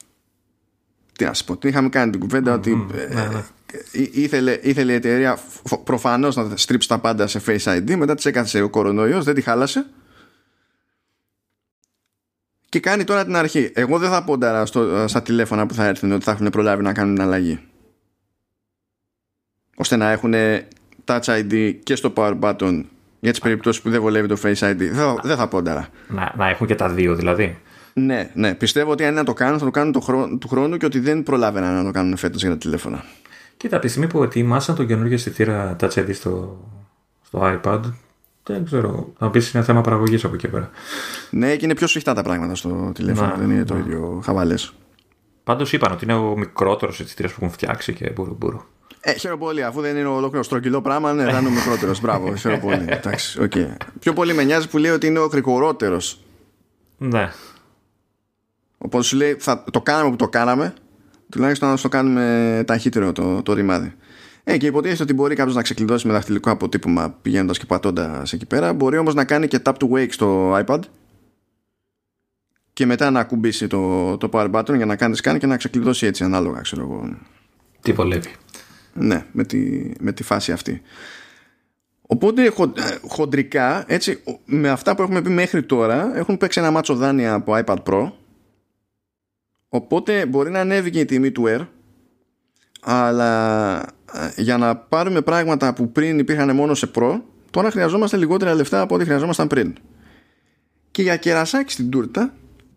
Τι 1.18 1.26
να 1.26 1.34
σου 1.34 1.46
πω, 1.46 1.58
την 1.58 1.70
είχαμε 1.70 1.90
κάνει 1.90 2.12
την 2.12 2.20
κουβέντα 2.20 2.54
ότι 2.54 2.76
ναι, 2.76 3.26
ναι. 3.26 3.44
ήθελε, 4.12 4.60
ήθελε 4.62 4.92
η 4.92 4.96
εταιρεία 4.96 5.40
προφανώς 5.84 6.36
να 6.36 6.58
στρίψει 6.58 6.88
τα 6.88 7.00
πάντα 7.00 7.28
σε 7.28 7.42
Face 7.46 7.64
ID. 7.64 7.96
Μετά 7.96 8.16
της 8.16 8.26
έκαθε 8.26 8.62
ο 8.62 8.70
κορονοϊός, 8.70 9.26
δεν 9.26 9.36
τη 9.36 9.42
χάλασε. 9.42 9.86
Και 12.70 12.80
κάνει 12.80 13.04
τώρα 13.04 13.26
την 13.26 13.36
αρχή. 13.36 13.72
Εγώ 13.74 14.00
δεν 14.00 14.10
θα 14.10 14.24
πω 14.24 14.38
τώρα 14.38 14.66
στα 15.08 15.22
τηλέφωνα 15.22 15.66
που 15.66 15.74
θα 15.74 15.86
έρθουν 15.86 16.12
ότι 16.12 16.24
θα 16.24 16.32
έχουν 16.32 16.50
προλάβει 16.50 16.84
να 16.84 16.94
κάνουν 16.94 17.16
την 17.16 17.24
αλλαγή. 17.24 17.60
Ώστε 19.76 19.96
να 19.96 20.12
έχουν 20.12 20.34
Touch 21.06 21.24
ID 21.24 21.76
και 21.84 21.96
στο 21.96 22.14
Power 22.16 22.40
Button 22.40 22.84
για 23.20 23.32
τις 23.32 23.40
περιπτώσεις 23.42 23.82
που 23.82 23.90
δεν 23.90 24.02
βολεύει 24.02 24.28
το 24.28 24.38
Face 24.44 24.72
ID. 24.72 24.78
Δεν, 24.78 25.20
δεν 25.24 25.38
θα 25.38 25.48
πω 25.48 25.62
τώρα. 25.62 25.88
Να, 26.08 26.34
να 26.38 26.50
έχουν 26.50 26.68
και 26.68 26.76
τα 26.76 26.90
δύο 26.90 27.16
δηλαδή. 27.16 27.58
Ναι, 27.94 28.32
ναι. 28.34 28.56
Πιστεύω 28.56 28.92
ότι 28.92 29.04
αν 29.04 29.10
είναι 29.10 29.20
να 29.20 29.26
το 29.26 29.34
κάνουν, 29.34 29.60
θα 29.60 29.66
το 29.66 29.72
κάνουν 29.72 29.92
το 29.92 30.00
χρόνο, 30.00 30.38
του 30.38 30.48
χρόνου 30.48 30.78
και 30.78 30.86
ότι 30.86 31.00
δεν 31.00 31.24
προλάβαιναν 31.24 31.76
να 31.76 31.84
το 31.84 31.92
κάνουν 31.92 32.18
φέτος 32.18 32.42
για 32.42 32.50
τα 32.50 32.58
τηλέφωνα. 32.58 33.04
Κοίτα, 33.58 33.76
από 33.76 33.86
τη 33.86 33.92
στιγμή 33.92 34.10
που 34.10 34.24
ετοιμάσαν 34.24 34.76
το 34.76 34.84
καινούργιο 34.84 35.16
αισθητήρα 35.16 35.76
Touch 35.80 35.94
ID 35.94 36.14
στο, 36.14 36.60
στο 37.26 37.60
iPad, 37.64 37.82
δεν 38.44 38.66
ξέρω. 38.66 39.14
Θα 39.18 39.30
πεις 39.30 39.52
είναι 39.54 39.64
θέμα 39.64 39.82
παραγωγής 39.82 40.24
από 40.24 40.36
εκεί 40.36 40.48
πέρα. 40.48 40.70
Ναι, 41.30 41.56
και 41.56 41.66
είναι 41.66 41.76
πιο 41.76 41.88
σφιχτά 41.88 42.14
τα 42.14 42.24
πράγματα 42.24 42.56
στο 42.56 42.92
τηλέφωνο. 42.94 43.28
Να, 43.28 43.36
δεν 43.36 43.50
είναι 43.50 43.66
το 43.66 43.78
ίδιο 43.78 44.22
χαβαλές. 44.24 44.74
Πάντως 45.44 45.74
είπαν 45.74 45.92
ότι 45.92 46.04
είναι 46.04 46.14
ο 46.14 46.38
μικρότερος 46.38 47.00
αισθητήρας 47.00 47.32
που 47.32 47.38
έχουν 47.42 47.54
φτιάξει 47.54 47.94
και 47.94 48.10
μπορούν. 48.10 48.36
μπορούν. 48.40 48.66
Ε, 49.00 49.14
χαίρομαι 49.14 49.40
πολύ. 49.40 49.64
Αφού 49.64 49.82
δεν 49.82 49.98
είναι 49.98 50.08
ολόκληρο 50.08 50.44
στρογγυλό 50.44 50.82
πράγμα, 50.82 51.14
ναι, 51.14 51.32
θα 51.32 51.40
είναι 51.40 51.48
ο 51.48 51.52
μικρότερος. 51.52 52.02
Μπράβο, 52.02 52.36
χαίρομαι 52.36 52.62
πολύ. 52.62 52.86
Εντάξει, 52.98 53.40
okay. 53.42 53.68
Πιο 54.00 54.14
πολύ 54.14 54.34
με 54.34 54.44
νοιάζει 54.44 54.70
που 54.70 54.78
λέει 54.78 54.92
ότι 54.92 55.08
είναι 55.08 55.20
ο 55.20 55.26
γρηγορότερος. 55.26 56.20
Ναι. 56.98 57.32
Οπότε 58.84 59.04
σου 59.04 59.16
λέει, 59.16 59.36
θα, 59.40 59.64
το 59.72 59.82
κάναμε 59.82 60.10
που 60.10 60.16
το 60.16 60.28
κάναμε, 60.28 60.74
τουλάχιστον 61.30 61.70
να 61.70 61.78
το 61.78 61.90
κάνουμε 61.90 62.64
ταχύτερο 62.68 63.12
το, 63.12 63.42
το 63.42 63.54
ρημάδι. 63.54 63.94
Ε, 64.44 64.58
και 64.58 64.66
υποτίθεται 64.66 65.04
ότι 65.04 65.14
μπορεί 65.14 65.36
κάποιος 65.36 65.56
να 65.56 65.62
ξεκλειδώσει 65.62 66.08
με 66.08 66.14
δαχτυλικό 66.14 66.52
αποτύπωμα 66.52 67.16
πηγαίνοντας 67.22 67.58
και 67.58 67.66
πατώντας 67.66 68.34
εκεί 68.34 68.46
πέρα. 68.46 68.74
Μπορεί 68.74 68.98
όμως 68.98 69.14
να 69.14 69.26
κάνει 69.26 69.48
και 69.48 69.60
tap 69.66 69.74
to 69.74 69.90
wake 69.90 70.12
στο 70.12 70.58
iPad 70.66 70.80
και 72.74 72.86
μετά 72.86 73.12
να 73.12 73.20
ακουμπήσει 73.20 73.68
το, 73.68 74.18
το 74.18 74.30
power 74.32 74.52
button 74.52 74.76
για 74.76 74.86
να 74.86 74.96
κάνει 74.96 75.16
scan 75.24 75.36
και 75.40 75.48
να 75.48 75.58
ξεκλειδώσει 75.58 76.06
έτσι 76.06 76.24
ανάλογα, 76.24 76.62
ξέρω 76.62 76.82
εγώ. 76.82 77.18
Τι 77.82 77.92
βολεύει. 77.92 78.32
Ναι, 78.94 79.26
με 79.32 79.44
τη, 79.44 79.92
με 80.00 80.12
τη 80.12 80.24
φάση 80.24 80.52
αυτή. 80.52 80.82
Οπότε 82.02 82.50
χο, 82.50 82.64
ε, 82.64 82.98
χοντρικά, 83.08 83.84
έτσι, 83.88 84.24
με 84.46 84.70
αυτά 84.70 84.96
που 84.96 85.02
έχουμε 85.02 85.22
πει 85.22 85.30
μέχρι 85.30 85.64
τώρα, 85.64 86.18
έχουν 86.18 86.38
παίξει 86.38 86.60
ένα 86.60 86.72
μάτσο 86.72 86.96
δάνεια 86.96 87.34
από 87.34 87.62
iPad 87.66 87.78
Pro. 87.84 88.12
Οπότε 89.76 90.26
μπορεί 90.26 90.52
να 90.52 90.60
ανέβει 90.60 90.90
και 90.90 91.00
η 91.00 91.06
τιμή 91.06 91.32
του 91.32 91.44
Air, 91.48 91.68
αλλά 92.82 93.80
ε, 94.14 94.42
για 94.42 94.58
να 94.58 94.76
πάρουμε 94.76 95.22
πράγματα 95.22 95.74
που 95.74 95.92
πριν 95.92 96.20
υπήρχαν 96.20 96.56
μόνο 96.56 96.74
σε 96.74 96.92
Pro, 96.96 97.22
τώρα 97.52 97.72
χρειαζόμαστε 97.72 98.18
λιγότερα 98.18 98.54
λεφτά 98.54 98.82
από 98.82 98.96
ό,τι 98.96 99.04
χρειαζόμασταν 99.04 99.48
πριν. 99.48 99.74
Και 100.92 101.02
για 101.02 101.16
κερασάκι 101.16 101.72
στην 101.72 101.90
τούρτα, 101.90 102.34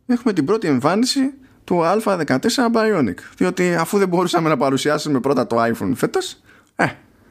έχουμε 0.06 0.32
την 0.32 0.44
πρώτη 0.44 0.66
εμφάνιση 0.66 1.34
του 1.64 1.80
Α14 1.84 2.38
Bionic. 2.74 3.18
Διότι 3.36 3.74
αφού 3.74 3.98
δεν 3.98 4.08
μπορούσαμε 4.08 4.48
να 4.48 4.56
παρουσιάσουμε 4.56 5.20
πρώτα 5.20 5.46
το 5.46 5.56
iPhone 5.62 5.92
φέτος, 5.94 6.40
ε, 6.76 6.86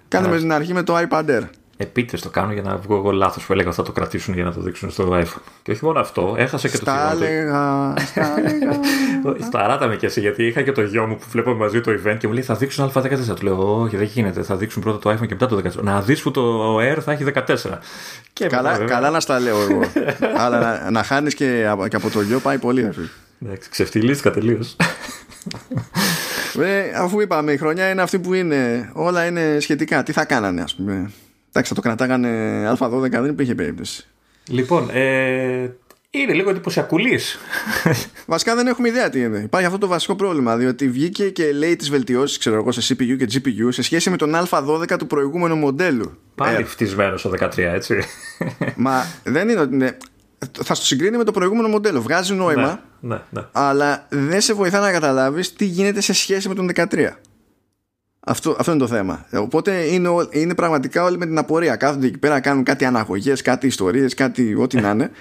κάνουμε 0.07 0.37
στην 0.37 0.51
αρχή 0.51 0.73
με 0.73 0.83
το 0.83 0.97
iPad 0.97 1.25
Air. 1.25 1.43
Επίτηδες 1.77 2.21
το 2.21 2.29
κάνω 2.29 2.53
για 2.53 2.61
να 2.61 2.77
βγω 2.77 2.95
εγώ 2.95 3.11
λάθος 3.11 3.45
που 3.45 3.53
έλεγα 3.53 3.71
θα 3.71 3.83
το 3.83 3.91
κρατήσουν 3.91 4.33
για 4.33 4.43
να 4.43 4.53
το 4.53 4.61
δείξουν 4.61 4.91
στο 4.91 5.09
iPhone. 5.11 5.41
Και 5.63 5.71
όχι 5.71 5.85
μόνο 5.85 5.99
αυτό, 5.99 6.35
έχασα 6.37 6.67
και 6.67 6.77
το 6.77 6.83
Στα 6.85 7.15
λέγα, 7.15 7.93
στα 7.97 8.33
λέγα. 8.45 8.79
Σταράτα 9.45 9.95
και 9.95 10.05
εσύ 10.05 10.19
γιατί 10.19 10.45
είχα 10.45 10.61
και 10.61 10.71
το 10.71 10.81
γιο 10.81 11.05
μου 11.05 11.15
που 11.15 11.25
βλέπω 11.29 11.53
μαζί 11.53 11.81
το 11.81 11.91
event 11.91 12.15
και 12.17 12.27
μου 12.27 12.33
λέει 12.33 12.43
θα 12.43 12.55
δείξουν 12.55 12.91
Α14. 12.93 13.35
Του 13.35 13.43
λέω, 13.43 13.81
Όχι, 13.81 13.97
δεν 13.97 14.05
γίνεται. 14.05 14.43
Θα 14.43 14.55
δείξουν 14.55 14.81
πρώτα 14.81 14.99
το 14.99 15.09
iPhone 15.09 15.27
και 15.27 15.35
μετά 15.39 15.47
το 15.47 15.61
14. 15.79 15.83
Να 15.83 16.01
δεις 16.01 16.21
που 16.21 16.31
το 16.31 16.77
Air 16.77 16.97
θα 17.01 17.11
έχει 17.11 17.25
14. 17.33 17.55
Και 18.33 18.47
καλά, 18.47 18.77
καλά 18.77 19.09
να 19.09 19.19
στα 19.19 19.39
λέω 19.39 19.61
εγώ. 19.61 19.81
Αλλά 20.43 20.59
να, 20.59 20.91
να 20.91 21.03
χάνεις 21.03 21.35
και, 21.35 21.67
και, 21.89 21.95
από 21.95 22.09
το 22.09 22.21
γιο 22.21 22.39
πάει 22.39 22.57
πολύ. 22.57 22.91
Εντάξει, 23.41 23.69
ξεφτυλίστηκα 23.69 24.31
τελείως. 24.31 24.75
Ε, 26.59 26.91
αφού 26.97 27.21
είπαμε, 27.21 27.51
η 27.51 27.57
χρονιά 27.57 27.89
είναι 27.89 28.01
αυτή 28.01 28.19
που 28.19 28.33
είναι. 28.33 28.89
Όλα 28.93 29.25
είναι 29.25 29.57
σχετικά. 29.59 30.03
Τι 30.03 30.11
θα 30.11 30.25
κάνανε, 30.25 30.61
ας 30.61 30.75
πούμε. 30.75 31.11
Εντάξει, 31.57 31.73
θα 31.73 31.81
το 31.81 31.87
κρατάγανε 31.87 32.29
Α12, 32.79 33.09
δεν 33.09 33.25
υπήρχε 33.25 33.55
περίπτωση. 33.55 34.07
Λοιπόν, 34.47 34.89
ε, 34.93 35.71
είναι 36.09 36.33
λίγο 36.33 36.49
εντυπωσιακουλής. 36.49 37.37
Βασικά 38.25 38.55
δεν 38.55 38.67
έχουμε 38.67 38.87
ιδέα 38.87 39.09
τι 39.09 39.19
είναι. 39.19 39.37
Υπάρχει 39.37 39.67
αυτό 39.67 39.79
το 39.79 39.87
βασικό 39.87 40.15
πρόβλημα. 40.15 40.57
Διότι 40.57 40.89
βγήκε 40.89 41.29
και 41.29 41.51
λέει 41.51 41.75
τις 41.75 41.89
βελτιώσεις, 41.89 42.37
ξέρω 42.37 42.55
εγώ, 42.55 42.71
σε 42.71 42.93
CPU 42.93 43.17
και 43.17 43.27
GPU 43.33 43.67
σε 43.69 43.81
σχέση 43.81 44.09
με 44.09 44.17
τον 44.17 44.35
Α12 44.35 44.97
του 44.97 45.07
προηγούμενου 45.07 45.55
μοντέλου. 45.55 46.17
Πάλι 46.35 46.55
ε, 46.55 46.63
φτισμένο 46.63 47.17
στο 47.17 47.31
13, 47.39 47.57
έτσι. 47.57 48.03
Μα 48.75 49.05
δεν 49.23 49.49
είναι 49.49 49.59
ότι 49.59 49.73
είναι 49.73 49.97
θα 50.63 50.73
στο 50.73 50.85
συγκρίνει 50.85 51.17
με 51.17 51.23
το 51.23 51.31
προηγούμενο 51.31 51.67
μοντέλο. 51.67 52.01
Βγάζει 52.01 52.33
νόημα, 52.33 52.83
ναι, 52.99 53.15
ναι, 53.15 53.21
ναι. 53.29 53.41
αλλά 53.51 54.05
δεν 54.09 54.41
σε 54.41 54.53
βοηθά 54.53 54.79
να 54.79 54.91
καταλάβεις 54.91 55.53
τι 55.53 55.65
γίνεται 55.65 56.01
σε 56.01 56.13
σχέση 56.13 56.47
με 56.47 56.55
τον 56.55 56.69
13. 56.75 57.09
Αυτό, 58.27 58.55
αυτό 58.59 58.71
είναι 58.71 58.79
το 58.79 58.87
θέμα. 58.87 59.25
Οπότε 59.33 59.83
είναι, 59.83 60.09
είναι 60.29 60.55
πραγματικά 60.55 61.03
όλοι 61.03 61.17
με 61.17 61.25
την 61.25 61.37
απορία. 61.37 61.75
Κάθονται 61.75 62.07
εκεί 62.07 62.17
πέρα 62.17 62.33
να 62.33 62.39
κάνουν 62.39 62.63
κάτι 62.63 62.85
αναγωγές, 62.85 63.41
κάτι 63.41 63.67
ιστορίες, 63.67 64.13
κάτι 64.13 64.55
ό,τι 64.55 64.81
να 64.81 64.89
είναι. 64.89 65.11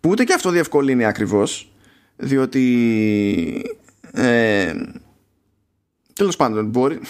Που 0.00 0.10
ούτε 0.10 0.24
και 0.24 0.32
αυτό 0.32 0.50
διευκολύνει 0.50 1.04
ακριβώς. 1.04 1.72
Διότι. 2.16 3.76
Ε, 4.12 4.72
Τέλος 6.12 6.36
πάντων, 6.36 6.66
μπορεί. 6.66 7.00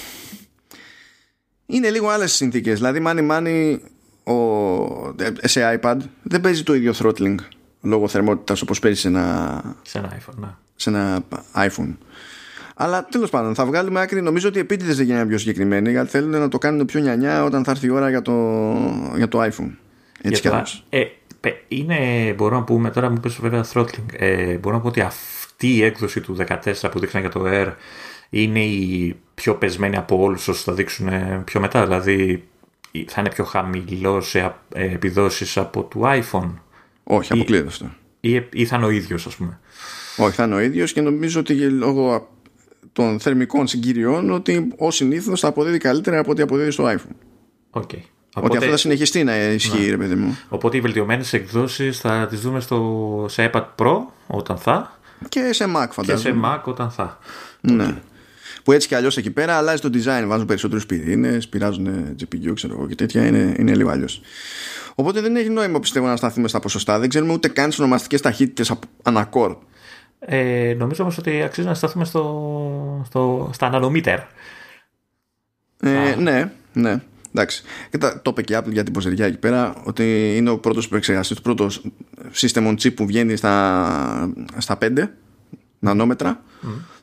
Είναι 1.66 1.90
λίγο 1.90 2.08
άλλες 2.08 2.32
συνθήκες. 2.32 2.78
Δηλαδή, 2.78 3.00
μάνι 3.00 3.22
μάνι 3.22 3.80
ε, 5.16 5.48
σε 5.48 5.80
iPad 5.80 5.96
δεν 6.22 6.40
παίζει 6.40 6.62
το 6.62 6.74
ίδιο 6.74 6.94
throttling 6.98 7.34
λόγω 7.80 8.08
θερμότητας 8.08 8.62
όπως 8.62 8.78
παίζει 8.78 9.00
σε 9.00 9.08
ένα, 9.08 9.62
σε 9.82 9.98
ένα 9.98 10.18
iPhone. 10.18 10.34
Ναι. 10.36 10.48
Σε 10.76 10.90
ένα 10.90 11.22
iPhone. 11.54 11.94
Αλλά 12.78 13.04
τέλος 13.04 13.30
πάντων, 13.30 13.54
θα 13.54 13.66
βγάλουμε 13.66 14.00
άκρη. 14.00 14.22
Νομίζω 14.22 14.48
ότι 14.48 14.58
επίτηδες 14.58 14.96
δεν 14.96 15.06
γίνανε 15.06 15.26
πιο 15.26 15.38
συγκεκριμένοι 15.38 15.90
γιατί 15.90 16.08
θέλουν 16.08 16.30
να 16.30 16.48
το 16.48 16.58
κάνουν 16.58 16.86
πιο 16.86 17.00
νιανιά 17.00 17.44
όταν 17.44 17.64
θα 17.64 17.70
έρθει 17.70 17.86
η 17.86 17.90
ώρα 17.90 18.08
για 18.08 18.22
το, 18.22 18.32
για 19.16 19.28
το 19.28 19.42
iPhone. 19.42 19.70
Έτσι 20.22 20.40
κι 20.40 20.48
ε, 20.88 21.04
είναι, 21.68 22.32
μπορώ 22.36 22.56
να 22.56 22.62
πούμε, 22.62 22.90
τώρα 22.90 23.10
μου 23.10 23.20
πες 23.20 23.38
βέβαια 23.40 23.64
throttling, 23.72 24.04
ε, 24.12 24.56
μπορώ 24.56 24.76
να 24.76 24.82
πω 24.82 24.88
ότι 24.88 25.00
αυτή 25.00 25.74
η 25.74 25.82
έκδοση 25.82 26.20
του 26.20 26.36
14 26.48 26.56
που 26.90 26.98
δείξαν 26.98 27.20
για 27.20 27.30
το 27.30 27.42
Air 27.46 27.72
είναι 28.30 28.64
η 28.64 29.16
πιο 29.34 29.54
πεσμένη 29.54 29.96
από 29.96 30.22
όλους 30.22 30.48
όσους 30.48 30.62
θα 30.62 30.72
δείξουν 30.72 31.08
πιο 31.44 31.60
μετά. 31.60 31.84
Δηλαδή 31.84 32.44
θα 33.06 33.20
είναι 33.20 33.30
πιο 33.30 33.44
χαμηλό 33.44 34.20
σε 34.20 34.54
επιδόσεις 34.68 35.56
από 35.56 35.82
του 35.82 36.00
iPhone. 36.04 36.50
Όχι, 37.04 37.32
αποκλείεται 37.32 37.66
αυτό. 37.66 37.90
Ή, 38.20 38.42
ή 38.52 38.64
θα 38.64 38.76
είναι 38.76 38.86
ο 38.86 38.90
ίδιος 38.90 39.26
ας 39.26 39.36
πούμε. 39.36 39.58
Όχι, 40.16 40.34
θα 40.34 40.44
είναι 40.44 40.54
ο 40.54 40.60
ίδιος 40.60 40.92
και 40.92 41.00
νομίζω 41.00 41.40
ότι 41.40 41.70
λόγω 41.70 42.28
των 42.96 43.20
θερμικών 43.20 43.66
συγκυριών 43.66 44.30
ότι 44.30 44.68
ως 44.76 44.96
συνήθως 44.96 45.40
θα 45.40 45.48
αποδίδει 45.48 45.78
καλύτερα 45.78 46.18
από 46.18 46.30
ό,τι 46.30 46.42
αποδίδει 46.42 46.70
στο 46.70 46.84
iPhone. 46.84 47.80
Okay. 47.80 48.00
Ότι 48.34 48.56
αυτό 48.56 48.70
θα 48.70 48.76
συνεχιστεί 48.76 49.24
να 49.24 49.36
ισχύει, 49.36 49.84
ναι. 49.84 49.90
ρε 49.90 49.96
παιδί 49.96 50.14
μου. 50.14 50.38
Οπότε 50.48 50.76
οι 50.76 50.80
βελτιωμένες 50.80 51.32
εκδόσεις 51.32 52.00
θα 52.00 52.26
τις 52.30 52.40
δούμε 52.40 52.60
στο, 52.60 53.26
σε 53.28 53.50
iPad 53.52 53.64
Pro 53.76 53.96
όταν 54.26 54.56
θα. 54.56 54.98
Και 55.28 55.52
σε 55.52 55.64
Mac, 55.64 55.88
φαντάζομαι. 55.90 56.30
Και 56.30 56.36
σε 56.36 56.40
Mac 56.44 56.60
όταν 56.64 56.90
θα. 56.90 57.18
Ναι 57.60 57.94
που 58.66 58.72
έτσι 58.72 58.88
κι 58.88 58.94
αλλιώς 58.94 59.16
εκεί 59.16 59.30
πέρα 59.30 59.56
αλλάζει 59.56 59.80
το 59.80 59.90
design. 59.92 60.24
Βάζουν 60.26 60.46
περισσότερους 60.46 60.86
πυρήνες, 60.86 61.48
πειράζουν 61.48 62.16
GPU, 62.20 62.52
ξέρω 62.54 62.74
εγώ 62.74 62.86
και 62.86 62.94
τέτοια. 62.94 63.26
Είναι, 63.26 63.54
είναι 63.58 63.74
λίγο 63.74 63.90
αλλιώς. 63.90 64.20
Οπότε 64.94 65.20
δεν 65.20 65.36
έχει 65.36 65.48
νόημα 65.48 65.80
πιστεύω 65.80 66.06
να 66.06 66.16
σταθούμε 66.16 66.48
στα 66.48 66.60
ποσοστά. 66.60 66.98
Δεν 66.98 67.08
ξέρουμε 67.08 67.32
ούτε 67.32 67.48
καν 67.48 67.68
τις 67.68 67.78
ονομαστικές 67.78 68.20
ταχύτητες 68.20 68.72
ανακόρ. 69.02 69.56
Ε, 70.18 70.74
νομίζω 70.78 71.02
όμως 71.02 71.18
ότι 71.18 71.42
αξίζει 71.42 71.66
να 71.66 71.74
σταθούμε 71.74 72.04
στο, 72.04 73.02
στο, 73.06 73.50
στα 73.52 73.70
nanometer. 73.72 74.18
Ε, 75.80 76.14
ναι, 76.18 76.52
ναι. 76.72 77.00
Εντάξει. 77.30 77.62
Και 77.90 77.98
το 77.98 78.30
είπε 78.30 78.42
και 78.42 78.58
Apple 78.58 78.72
για 78.72 78.82
την 78.82 78.92
ποζεριά 78.92 79.26
εκεί 79.26 79.38
πέρα 79.38 79.74
ότι 79.84 80.36
είναι 80.36 80.50
ο 80.50 80.58
πρώτος 80.58 80.86
επεξεργαστή, 80.86 81.34
το 81.34 81.40
πρώτο 81.40 81.68
system 82.34 82.66
on 82.66 82.74
chip 82.74 82.94
που 82.94 83.06
βγαίνει 83.06 83.36
στα, 83.36 84.32
στα 84.58 84.78
5 84.80 85.08
νανόμετρα 85.78 86.42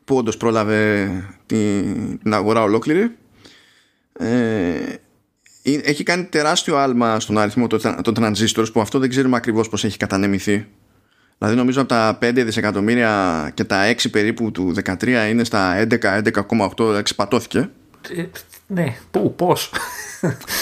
που 0.03 0.15
όντως 0.15 0.37
πρόλαβε 0.37 1.09
την, 1.45 2.33
αγορά 2.33 2.61
ολόκληρη 2.61 3.15
ε, 4.19 4.95
έχει 5.63 6.03
κάνει 6.03 6.23
τεράστιο 6.23 6.77
άλμα 6.77 7.19
στον 7.19 7.37
αριθμό 7.37 7.67
των 8.01 8.15
transistors 8.17 8.73
που 8.73 8.81
αυτό 8.81 8.99
δεν 8.99 9.09
ξέρουμε 9.09 9.35
ακριβώς 9.35 9.69
πως 9.69 9.83
έχει 9.83 9.97
κατανεμηθεί 9.97 10.67
δηλαδή 11.43 11.61
νομίζω 11.61 11.79
από 11.81 11.89
τα 11.89 12.17
5 12.21 12.31
δισεκατομμύρια 12.33 13.51
και 13.53 13.63
τα 13.63 13.93
6 13.93 14.05
περίπου 14.11 14.51
του 14.51 14.73
13 14.83 15.27
είναι 15.29 15.43
στα 15.43 15.87
11, 15.89 16.21
11,8 16.77 16.95
εξπατώθηκε 16.97 17.69
ε, 18.15 18.23
ναι, 18.67 18.95
πού, 19.11 19.35
πώς; 19.35 19.71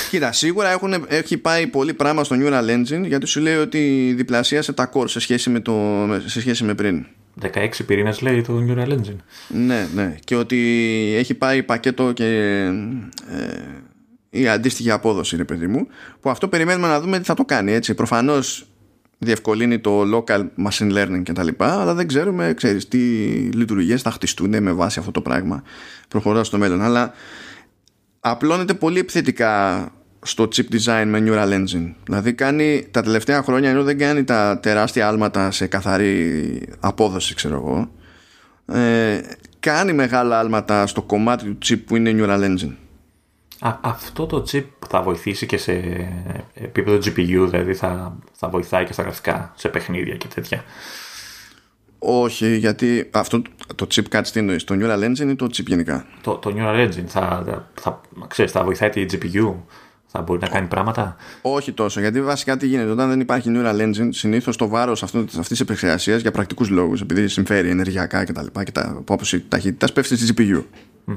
Κοίτα, 0.10 0.32
σίγουρα 0.32 0.70
έχουν, 0.70 1.06
έχει 1.08 1.38
πάει 1.38 1.68
πολύ 1.68 1.94
πράγμα 1.94 2.24
στο 2.24 2.36
Neural 2.40 2.70
Engine 2.70 3.04
γιατί 3.06 3.26
σου 3.26 3.40
λέει 3.40 3.56
ότι 3.56 4.14
διπλασίασε 4.16 4.74
τα 4.74 4.92
core 4.94 5.10
σε 5.10 5.20
σχέση 5.20 5.50
με, 5.50 5.60
το, 5.60 6.08
σε 6.26 6.40
σχέση 6.40 6.64
με 6.64 6.74
πριν 6.74 7.06
16 7.42 7.70
πυρήνες 7.86 8.22
λέει 8.22 8.42
το 8.42 8.66
Neural 8.70 8.90
Engine. 8.90 9.16
Ναι, 9.48 9.88
ναι. 9.96 10.16
Και 10.24 10.36
ότι 10.36 10.58
έχει 11.18 11.34
πάει 11.34 11.64
πακέτο 11.64 12.12
και 12.12 12.26
ε, 13.30 13.62
η 14.30 14.48
αντίστοιχη 14.48 14.92
απόδοση, 14.92 15.36
ρε 15.36 15.44
παιδί 15.44 15.68
μου, 15.68 15.88
που 16.20 16.30
αυτό 16.30 16.48
περιμένουμε 16.48 16.88
να 16.88 17.02
δούμε 17.02 17.20
τι 17.20 17.24
θα 17.26 17.34
το 17.34 17.46
κάνει. 17.46 17.72
Έτσι. 17.72 17.94
Προφανώς 17.94 18.71
διευκολύνει 19.24 19.80
το 19.80 20.02
local 20.18 20.46
machine 20.68 20.94
learning 20.94 21.22
κτλ. 21.24 21.48
Αλλά 21.58 21.94
δεν 21.94 22.08
ξέρουμε, 22.08 22.54
ξέρεις, 22.54 22.88
τι 22.88 22.98
λειτουργίες 23.54 24.02
θα 24.02 24.12
χτιστούν 24.12 24.64
με 24.64 24.72
βάση 24.72 25.00
αυτό 25.00 25.12
το 25.12 25.22
πράγμα 25.22 25.64
προχωρώντας 26.08 26.48
στο 26.48 26.58
μέλλον. 26.58 26.82
Αλλά 26.82 27.14
απλώνεται 28.20 28.74
πολύ 28.74 29.00
επιθετικά 29.00 29.86
στο 30.22 30.48
chip 30.56 30.76
design 30.76 31.06
με 31.06 31.24
Neural 31.26 31.54
Engine. 31.54 31.94
Δηλαδή 32.04 32.34
κάνει 32.34 32.88
τα 32.92 33.02
τελευταία 33.02 33.44
χρόνια 33.44 33.70
ενώ 33.70 33.84
δεν 33.84 33.98
κάνει 33.98 34.24
τα 34.24 34.60
τεράστια 34.62 35.08
άλματα 35.08 35.52
σε 35.52 35.68
καθαρή 35.68 36.62
απόδοση 36.80 37.36
ξέρω 37.36 37.56
εγώ 37.56 37.92
ε, 38.74 39.22
κάνει 39.60 39.94
μεγάλα 39.94 40.40
άλματα 40.40 40.88
στο 40.88 41.02
κομμάτι 41.02 41.46
του 41.46 41.58
chip 41.66 41.80
που 41.86 41.96
είναι 41.96 42.16
Neural 42.18 42.44
Engine. 42.44 42.76
Α, 43.64 43.78
αυτό 43.82 44.26
το 44.26 44.46
chip 44.52 44.64
θα 44.88 45.02
βοηθήσει 45.02 45.46
και 45.46 45.58
σε 45.58 45.74
επίπεδο 46.54 46.98
GPU, 46.98 47.48
δηλαδή 47.50 47.74
θα, 47.74 48.18
θα 48.32 48.50
βοηθάει 48.50 48.86
και 48.86 48.94
στα 48.94 49.02
γραφικά, 49.02 49.54
σε 49.56 49.70
παιχνίδια 49.70 50.16
και 50.16 50.28
τέτοια. 50.28 50.64
Όχι, 52.00 52.56
γιατί 52.56 53.10
αυτό 53.12 53.42
το 53.76 53.88
chip 53.96 54.04
κάτι 54.10 54.32
τι 54.32 54.40
εννοείς, 54.40 54.64
το 54.64 54.76
Neural 54.80 55.04
Engine 55.04 55.30
ή 55.30 55.36
το 55.36 55.46
chip 55.46 55.66
γενικά; 55.66 56.06
Το, 56.22 56.36
το 56.36 56.54
Neural 56.58 56.88
Engine 56.88 57.06
θα, 57.08 57.44
θα, 57.74 58.02
ξέρεις, 58.28 58.52
θα 58.52 58.64
βοηθάει 58.64 58.90
τη 58.90 59.06
GPU, 59.12 59.54
θα 60.08 60.22
μπορεί 60.22 60.40
να 60.40 60.48
κάνει 60.48 60.68
πράγματα. 60.68 61.16
Όχι 61.42 61.72
τόσο, 61.72 62.00
γιατί 62.00 62.22
βασικά 62.22 62.58
τι 62.58 62.68
γίνεται. 62.68 62.90
Όταν 62.90 63.10
δεν 63.10 63.20
υπάρχει 63.20 63.52
Neural 63.56 63.82
Engine, 63.82 64.08
συνήθως 64.10 64.56
το 64.56 64.68
βάρος 64.68 65.04
αυτής 65.04 65.48
της 65.48 65.60
επεξεργασίας 65.60 66.22
για 66.22 66.32
πρακτικούς 66.32 66.70
λόγους, 66.70 67.02
επειδή 67.02 67.28
συμφέρει 67.28 67.70
ενεργειακά 67.70 68.24
κτλ. 68.24 68.46
Και, 68.46 68.64
και 68.64 68.72
τα 68.72 68.94
απόψη 68.98 69.46
ταχύτητας, 69.48 69.94
πέφτει 69.94 70.18
στη 70.18 70.34
GPU. 70.38 70.64
Mm. 71.08 71.14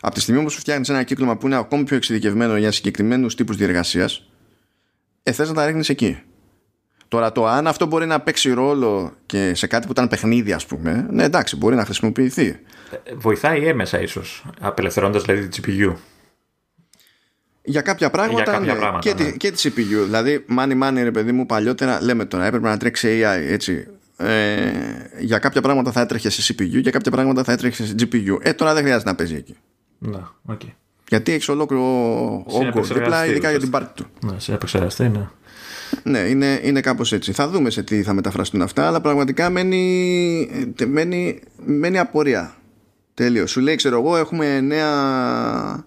Από 0.00 0.14
τη 0.14 0.20
στιγμή 0.20 0.42
που 0.42 0.50
σου 0.50 0.58
φτιάχνεις 0.58 0.88
ένα 0.88 1.02
κύκλωμα 1.02 1.36
που 1.36 1.46
είναι 1.46 1.56
ακόμη 1.56 1.84
πιο 1.84 1.96
εξειδικευμένο 1.96 2.56
για 2.56 2.72
συγκεκριμένους 2.72 3.34
τύπους 3.34 3.56
διεργασίας, 3.56 4.28
ε, 5.22 5.32
θες 5.32 5.48
να 5.48 5.54
τα 5.54 5.66
ρίχνεις 5.66 5.88
εκεί. 5.88 6.22
Τώρα 7.08 7.32
το 7.32 7.46
αν 7.46 7.66
αυτό 7.66 7.86
μπορεί 7.86 8.06
να 8.06 8.20
παίξει 8.20 8.52
ρόλο 8.52 9.12
και 9.26 9.54
σε 9.54 9.66
κάτι 9.66 9.86
που 9.86 9.92
ήταν 9.92 10.08
παιχνίδι, 10.08 10.52
ας 10.52 10.66
πούμε, 10.66 11.06
ναι 11.10 11.24
εντάξει, 11.24 11.56
μπορεί 11.56 11.76
να 11.76 11.84
χρησιμοποιηθεί. 11.84 12.46
Ε, 13.04 13.14
βοηθάει 13.14 13.66
έμμεσα 13.66 14.00
ίσως, 14.00 14.44
απελευθερώνοντας 14.60 15.18
δηλαδή 15.18 15.48
την 15.48 15.64
GPU. 15.64 15.94
Για 17.62 17.80
κάποια 17.80 18.10
πράγματα, 18.10 18.42
Για 18.42 18.52
κάποια 18.52 18.72
ναι. 18.72 18.78
πράγματα, 18.78 19.08
και, 19.08 19.22
ναι. 19.22 19.30
τη, 19.30 19.36
και 19.36 19.50
τη 19.50 19.70
CPU. 19.76 20.04
Δηλαδή, 20.04 20.44
μάνι 20.58 20.82
μάνι 20.82 21.02
ρε 21.02 21.10
παιδί 21.10 21.32
μου, 21.32 21.46
παλιότερα 21.46 22.02
λέμε 22.02 22.24
τώρα, 22.24 22.44
έπρεπε 22.44 22.68
να 22.68 22.76
τρέξει 22.76 23.22
AI 23.22 23.52
έτσι. 23.52 23.86
Ε, 24.20 24.70
για 25.18 25.38
κάποια 25.38 25.60
πράγματα 25.60 25.92
θα 25.92 26.00
έτρεχε 26.00 26.30
σε 26.30 26.54
CPU, 26.54 26.80
για 26.80 26.90
κάποια 26.90 27.10
πράγματα 27.10 27.44
θα 27.44 27.52
έτρεχε 27.52 27.86
σε 27.86 27.94
GPU. 27.98 28.38
Ε, 28.40 28.52
τώρα 28.52 28.74
δεν 28.74 28.82
χρειάζεται 28.82 29.10
να 29.10 29.16
παίζει 29.16 29.34
εκεί. 29.34 29.56
Ναι, 29.98 30.20
οκ. 30.42 30.60
Γιατί 31.08 31.32
έχεις 31.32 31.48
ολόκληρο 31.48 31.84
όγκο 32.46 32.66
επεξεργαστή, 32.66 32.94
δίπλα, 32.94 33.26
ειδικά 33.26 33.50
για 33.50 33.58
την 33.58 33.68
ουσιαστικά. 33.68 33.78
πάρτι 33.78 34.02
του. 34.02 34.26
Ναι, 34.26 34.40
σε 34.40 34.52
επεξεργαστή, 34.52 35.08
ναι. 35.08 35.28
Ναι, 36.02 36.18
είναι, 36.18 36.60
είναι 36.62 36.80
κάπως 36.80 37.12
έτσι. 37.12 37.32
Θα 37.32 37.48
δούμε 37.48 37.70
σε 37.70 37.82
τι 37.82 38.02
θα 38.02 38.12
μεταφραστούν 38.12 38.62
αυτά, 38.62 38.86
αλλά 38.86 39.00
πραγματικά 39.00 39.50
μένει, 39.50 40.50
ε, 40.80 40.84
μένει, 40.84 41.40
μένει 41.64 41.98
απορία. 41.98 42.56
Τέλειος. 43.14 43.50
Σου 43.50 43.60
λέει, 43.60 43.74
ξέρω 43.74 43.98
εγώ, 43.98 44.16
έχουμε 44.16 44.60
νέα. 44.60 45.86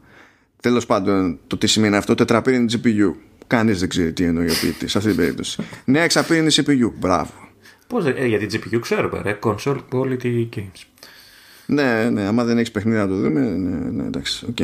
Τέλος 0.62 0.86
πάντων, 0.86 1.40
το 1.48 1.58
τι 1.58 1.68
σημαίνει 1.68 1.96
αυτό, 1.96 2.16
τετραπύρινη 2.16 2.66
GPU. 2.72 3.14
Κανείς 3.48 3.80
δεν 3.80 3.90
ξέρει 3.90 4.14
τι 4.14 4.24
εννοεί 4.24 4.50
ο 4.50 4.54
ποιητής 4.62 4.92
σε 4.92 4.98
αυτή 4.98 5.10
την 5.10 5.20
περίπτωση. 5.20 5.64
Νέα 5.86 6.04
εξαπύρινη 6.04 6.54
CPU. 6.56 6.92
Μπράβο. 7.00 7.32
Πώς, 7.92 8.06
ε, 8.06 8.26
για 8.26 8.40
την 8.40 8.50
GPU 8.52 8.80
ξέρουμε, 8.82 9.22
ρε. 9.22 9.40
Console 9.44 9.80
Quality 9.92 10.48
Games. 10.56 10.84
Ναι, 11.66 12.10
ναι, 12.10 12.22
άμα 12.22 12.44
δεν 12.44 12.58
έχεις 12.58 12.72
παιχνίδι 12.72 12.98
να 12.98 13.08
το 13.08 13.16
δούμε, 13.16 13.40
ναι, 13.40 13.90
ναι 13.90 14.04
εντάξει, 14.04 14.46
οκ. 14.50 14.58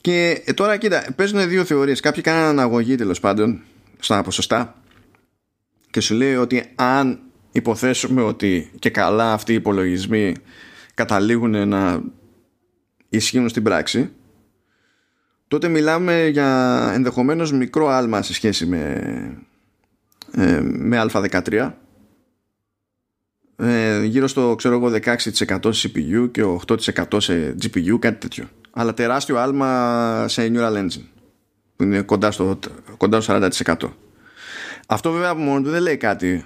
Και 0.00 0.42
ε, 0.44 0.52
τώρα 0.52 0.76
κοίτα, 0.76 1.06
παίζουν 1.16 1.48
δύο 1.48 1.64
θεωρίες. 1.64 2.00
Κάποιοι 2.00 2.22
κάνουν 2.22 2.42
αναγωγή 2.42 2.94
τέλος 2.94 3.20
πάντων 3.20 3.60
στα 3.98 4.22
ποσοστά 4.22 4.82
και 5.90 6.00
σου 6.00 6.14
λέει 6.14 6.34
ότι 6.34 6.72
αν 6.74 7.20
υποθέσουμε 7.52 8.22
ότι 8.22 8.70
και 8.78 8.90
καλά 8.90 9.32
αυτοί 9.32 9.52
οι 9.52 9.54
υπολογισμοί 9.54 10.34
καταλήγουν 10.94 11.68
να 11.68 12.02
ισχύουν 13.08 13.48
στην 13.48 13.62
πράξη 13.62 14.10
τότε 15.48 15.68
μιλάμε 15.68 16.26
για 16.26 16.90
ενδεχομένως 16.94 17.52
μικρό 17.52 17.88
άλμα 17.88 18.22
σε 18.22 18.34
σχέση 18.34 18.66
με, 18.66 19.02
ε, 20.32 20.60
με 20.60 21.06
A13 21.12 21.70
ε, 23.62 24.04
γύρω 24.04 24.26
στο 24.26 24.54
ξέρω 24.54 24.74
εγώ 24.74 24.90
16% 25.04 25.74
σε 25.74 25.90
CPU 25.94 26.30
και 26.30 26.42
8% 26.66 26.76
σε 27.16 27.54
GPU 27.62 27.98
κάτι 27.98 28.18
τέτοιο. 28.18 28.48
Αλλά 28.70 28.94
τεράστιο 28.94 29.36
άλμα 29.36 30.24
σε 30.28 30.50
Neural 30.54 30.76
Engine 30.76 31.06
που 31.76 31.82
είναι 31.82 32.00
κοντά 32.00 32.30
στο, 32.30 32.58
κοντά 32.96 33.20
στο 33.20 33.48
40% 33.74 33.74
αυτό 34.86 35.12
βέβαια 35.12 35.28
από 35.28 35.40
μόνο 35.40 35.62
του 35.62 35.70
δεν 35.70 35.82
λέει 35.82 35.96
κάτι 35.96 36.44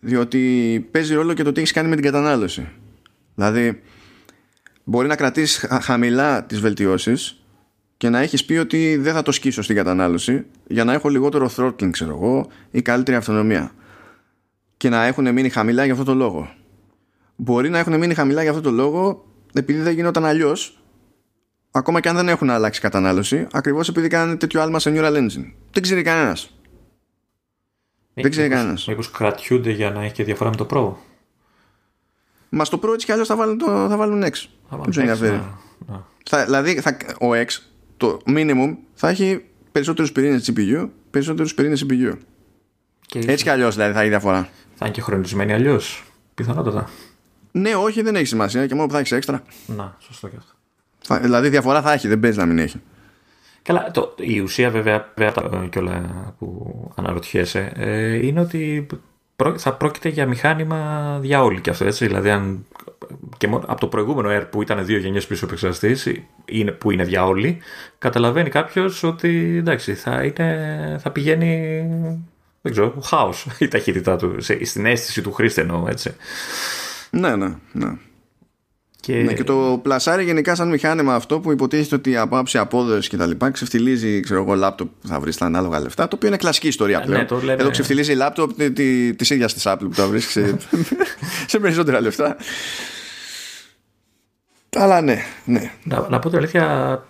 διότι 0.00 0.88
παίζει 0.90 1.14
ρόλο 1.14 1.32
και 1.32 1.42
το 1.42 1.52
τι 1.52 1.60
έχεις 1.60 1.72
κάνει 1.72 1.88
με 1.88 1.94
την 1.94 2.04
κατανάλωση. 2.04 2.68
Δηλαδή 3.34 3.82
μπορεί 4.84 5.08
να 5.08 5.16
κρατήσεις 5.16 5.66
χαμηλά 5.82 6.44
τις 6.44 6.60
βελτιώσεις 6.60 7.42
και 7.96 8.08
να 8.08 8.18
έχεις 8.20 8.44
πει 8.44 8.56
ότι 8.56 8.96
δεν 8.96 9.12
θα 9.12 9.22
το 9.22 9.32
σκίσω 9.32 9.62
στην 9.62 9.76
κατανάλωση 9.76 10.46
για 10.66 10.84
να 10.84 10.92
έχω 10.92 11.08
λιγότερο 11.08 11.50
throttling 11.56 11.90
ξέρω 11.90 12.10
εγώ 12.10 12.48
ή 12.70 12.82
καλύτερη 12.82 13.16
αυτονομία 13.16 13.72
και 14.80 14.88
να 14.88 15.04
έχουν 15.04 15.32
μείνει 15.32 15.48
χαμηλά 15.48 15.84
για 15.84 15.92
αυτό 15.92 16.04
το 16.04 16.14
λόγο. 16.14 16.50
Μπορεί 17.36 17.68
να 17.70 17.78
έχουν 17.78 17.98
μείνει 17.98 18.14
χαμηλά 18.14 18.42
για 18.42 18.50
αυτό 18.50 18.62
το 18.62 18.70
λόγο 18.70 19.24
επειδή 19.52 19.80
δεν 19.80 19.94
γινόταν 19.94 20.24
αλλιώς, 20.24 20.82
ακόμα 21.70 22.00
και 22.00 22.08
αν 22.08 22.16
δεν 22.16 22.28
έχουν 22.28 22.50
αλλάξει 22.50 22.80
κατανάλωση, 22.80 23.46
ακριβώς 23.52 23.88
επειδή 23.88 24.08
κάνανε 24.08 24.36
τέτοιο 24.36 24.60
άλμα 24.60 24.78
σε 24.78 24.92
Neural 24.94 25.16
Engine. 25.16 25.52
Δεν 25.72 25.82
ξέρει 25.82 26.02
κανένας. 26.02 26.54
Δεν 28.14 28.30
ξέρει 28.30 28.48
κανένας. 28.48 28.86
Μήπως 28.86 29.10
κρατιούνται 29.10 29.70
για 29.70 29.90
να 29.90 30.02
έχει 30.04 30.12
και 30.12 30.24
διαφορά 30.24 30.50
με 30.50 30.56
το 30.56 30.66
Pro; 30.70 30.92
Μα 32.48 32.64
στο 32.64 32.78
Pro 32.82 32.92
έτσι 32.92 33.06
κι 33.06 33.12
αλλιώς 33.12 33.28
θα 33.28 33.36
βάλουν, 33.36 33.58
το, 33.58 33.66
θα 33.66 33.96
βάλουν 33.96 34.22
X. 34.22 34.32
Θα 34.68 34.76
Δεν 34.76 34.80
του 34.80 34.90
βάλουν 34.92 34.98
ενδιαφέρει. 34.98 35.34
έξι, 35.34 35.46
να- 35.86 35.92
να. 35.94 36.04
Θα, 36.24 36.44
δηλαδή 36.44 36.80
θα, 36.80 36.96
ο 37.20 37.28
X, 37.32 37.46
το 37.96 38.18
minimum, 38.26 38.76
θα 38.94 39.08
έχει 39.08 39.44
περισσότερους 39.72 40.12
πυρήνες 40.12 40.50
GPU, 40.50 40.88
περισσότερους 41.10 41.54
πυρήνες 41.54 41.86
CPU. 41.88 42.12
Και 43.06 43.18
Έτσι 43.18 43.44
κι 43.44 43.50
αλλιώς 43.50 43.74
δηλαδή 43.74 43.92
θα 43.92 44.00
έχει 44.00 44.08
διαφορά. 44.08 44.48
Θα 44.80 44.86
είναι 44.86 44.94
και 44.94 45.00
χρονισμένοι 45.00 45.52
αλλιώς. 45.52 46.04
Πιθανότατα. 46.34 46.88
Ναι, 47.52 47.74
όχι, 47.74 48.02
δεν 48.02 48.14
έχει 48.14 48.24
σημασία 48.26 48.66
και 48.66 48.74
μόνο 48.74 48.86
που 48.86 48.92
θα 48.92 48.98
έχεις 48.98 49.12
έξτρα. 49.12 49.42
Να, 49.66 49.96
σωστό 49.98 50.28
και 50.28 50.36
αυτό. 50.38 50.52
Θα, 50.98 51.18
δηλαδή 51.20 51.48
διαφορά 51.48 51.82
θα 51.82 51.92
έχει, 51.92 52.08
δεν 52.08 52.20
παίζει 52.20 52.38
να 52.38 52.46
μην 52.46 52.58
έχει. 52.58 52.80
Καλά, 53.62 53.90
το, 53.90 54.14
η 54.18 54.40
ουσία 54.40 54.70
βέβαια, 54.70 55.12
βέβαια 55.16 55.32
τα- 55.32 55.66
και 55.70 55.78
όλα 55.78 56.34
που 56.38 56.90
αναρωτιέσαι 56.94 57.72
ε, 57.76 58.26
είναι 58.26 58.40
ότι 58.40 58.86
πρό- 59.36 59.58
θα 59.58 59.74
πρόκειται 59.74 60.08
για 60.08 60.26
μηχάνημα 60.26 61.18
για 61.22 61.40
και 61.60 61.70
αυτό 61.70 61.84
έτσι. 61.84 62.06
Δηλαδή, 62.06 62.30
αν, 62.30 62.66
και 63.36 63.46
μόνο, 63.48 63.64
από 63.68 63.80
το 63.80 63.86
προηγούμενο 63.86 64.28
Air 64.40 64.46
που 64.50 64.62
ήταν 64.62 64.84
δύο 64.86 64.98
γενιές 64.98 65.26
πίσω 65.26 65.46
επεξεργαστή, 65.46 66.26
είναι, 66.44 66.70
που 66.70 66.90
είναι 66.90 67.02
για 67.04 67.24
όλοι, 67.26 67.58
καταλαβαίνει 67.98 68.48
κάποιος 68.48 69.02
ότι 69.02 69.56
εντάξει, 69.58 69.94
θα, 69.94 70.22
είναι, 70.24 70.96
θα 71.00 71.10
πηγαίνει. 71.10 71.84
Δεν 72.62 72.72
ξέρω, 72.72 73.00
χάος 73.04 73.46
η 73.58 73.68
ταχύτητά 73.68 74.16
του, 74.16 74.40
σε, 74.40 74.64
στην 74.64 74.86
αίσθηση 74.86 75.22
του 75.22 75.32
χρήστη 75.32 75.60
εννοώ 75.60 75.84
έτσι. 75.88 76.14
Ναι, 77.10 77.36
ναι, 77.36 77.54
ναι. 77.72 77.96
Και, 79.00 79.14
Ναι, 79.14 79.32
και 79.34 79.44
το 79.44 79.80
πλασάρι 79.82 80.24
γενικά 80.24 80.54
σαν 80.54 80.68
μηχάνημα 80.68 81.14
αυτό 81.14 81.40
που 81.40 81.52
υποτίθεται 81.52 81.94
ότι 81.94 82.16
από 82.16 82.38
άψη 82.38 82.58
απόδοση 82.58 83.08
και 83.08 83.16
τα 83.16 83.26
λοιπά 83.26 83.50
ξεφτιλίζει 83.50 84.20
ξέρω 84.20 84.42
εγώ 84.42 84.54
λάπτοπ 84.54 84.88
που 85.00 85.06
θα 85.08 85.20
βρεις 85.20 85.36
τα 85.36 85.46
ανάλογα 85.46 85.80
λεφτά 85.80 86.08
το 86.08 86.16
οποίο 86.16 86.28
είναι 86.28 86.36
κλασική 86.36 86.68
ιστορία 86.68 86.98
Ναι, 86.98 87.04
πλέον. 87.04 87.26
το 87.26 87.36
λένε- 87.40 87.60
Εδώ 87.60 87.70
ξεφτιλίζει 87.70 88.12
λάπτοπ 88.14 88.52
τη, 88.56 88.72
τη, 88.72 89.14
της 89.14 89.30
ίδιας 89.30 89.52
της 89.54 89.62
Apple 89.66 89.78
που 89.78 89.88
τα 89.88 90.06
βρει 90.06 90.20
σε, 90.20 90.56
σε 91.46 91.58
περισσότερα 91.58 92.00
λεφτά. 92.00 92.36
Αλλά 94.76 95.00
ναι, 95.00 95.22
ναι. 95.44 95.72
Να, 95.84 96.08
να 96.08 96.18
πω 96.18 96.28
την 96.28 96.38
αλήθεια. 96.38 97.04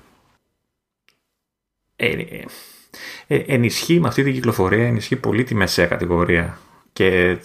Ε, 1.97 2.17
ε, 3.27 3.37
ε, 3.37 3.45
ενισχύει 3.47 4.01
με 4.01 4.09
αυτή 4.09 4.23
την 4.23 4.33
κυκλοφορία, 4.33 4.87
ενισχύει 4.87 5.17
πολύ 5.17 5.45
τη 5.45 5.55
μεσαία 5.55 5.87
κατηγορία. 5.87 6.59
Και 6.93 7.39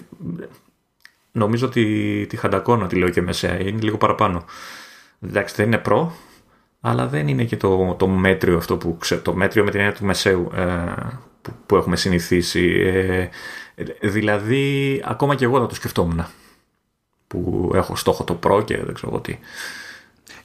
νομίζω 1.32 1.68
ότι 1.68 2.26
τη 2.30 2.38
χαντακώνω 2.38 2.88
τη 2.88 2.96
λέω 2.96 3.10
και 3.10 3.22
μεσαία. 3.22 3.60
Είναι 3.62 3.82
λίγο 3.82 3.98
παραπάνω. 3.98 4.46
Εντάξει, 5.22 5.56
δεν 5.56 5.66
είναι 5.66 5.78
προ, 5.78 6.16
αλλά 6.82 7.08
δεν 7.08 7.28
είναι 7.28 7.44
και 7.44 7.58
το, 7.58 7.96
το 8.00 8.08
μέτριο 8.08 8.58
αυτό 8.58 8.78
που 8.78 8.98
ξέρω. 8.98 9.22
Το 9.22 9.34
μέτριο 9.34 9.64
με 9.64 9.72
την 9.72 9.80
έννοια 9.80 9.96
του 9.96 10.06
μεσαίου 10.06 10.52
ε, 10.56 10.64
που, 11.42 11.52
που 11.66 11.76
έχουμε 11.76 11.96
συνηθίσει. 11.96 12.66
Ε, 12.80 13.30
ε, 13.76 14.10
δηλαδή, 14.10 15.02
ακόμα 15.06 15.36
και 15.36 15.46
εγώ 15.46 15.60
θα 15.60 15.68
το 15.68 15.76
σκεφτόμουν. 15.76 16.26
Που 17.28 17.72
έχω 17.76 17.96
στόχο 17.96 18.24
το 18.24 18.34
προ 18.34 18.62
και 18.62 18.78
δεν 18.78 18.94
ξέρω 18.94 19.12
εγώ 19.12 19.22
τι. 19.22 19.38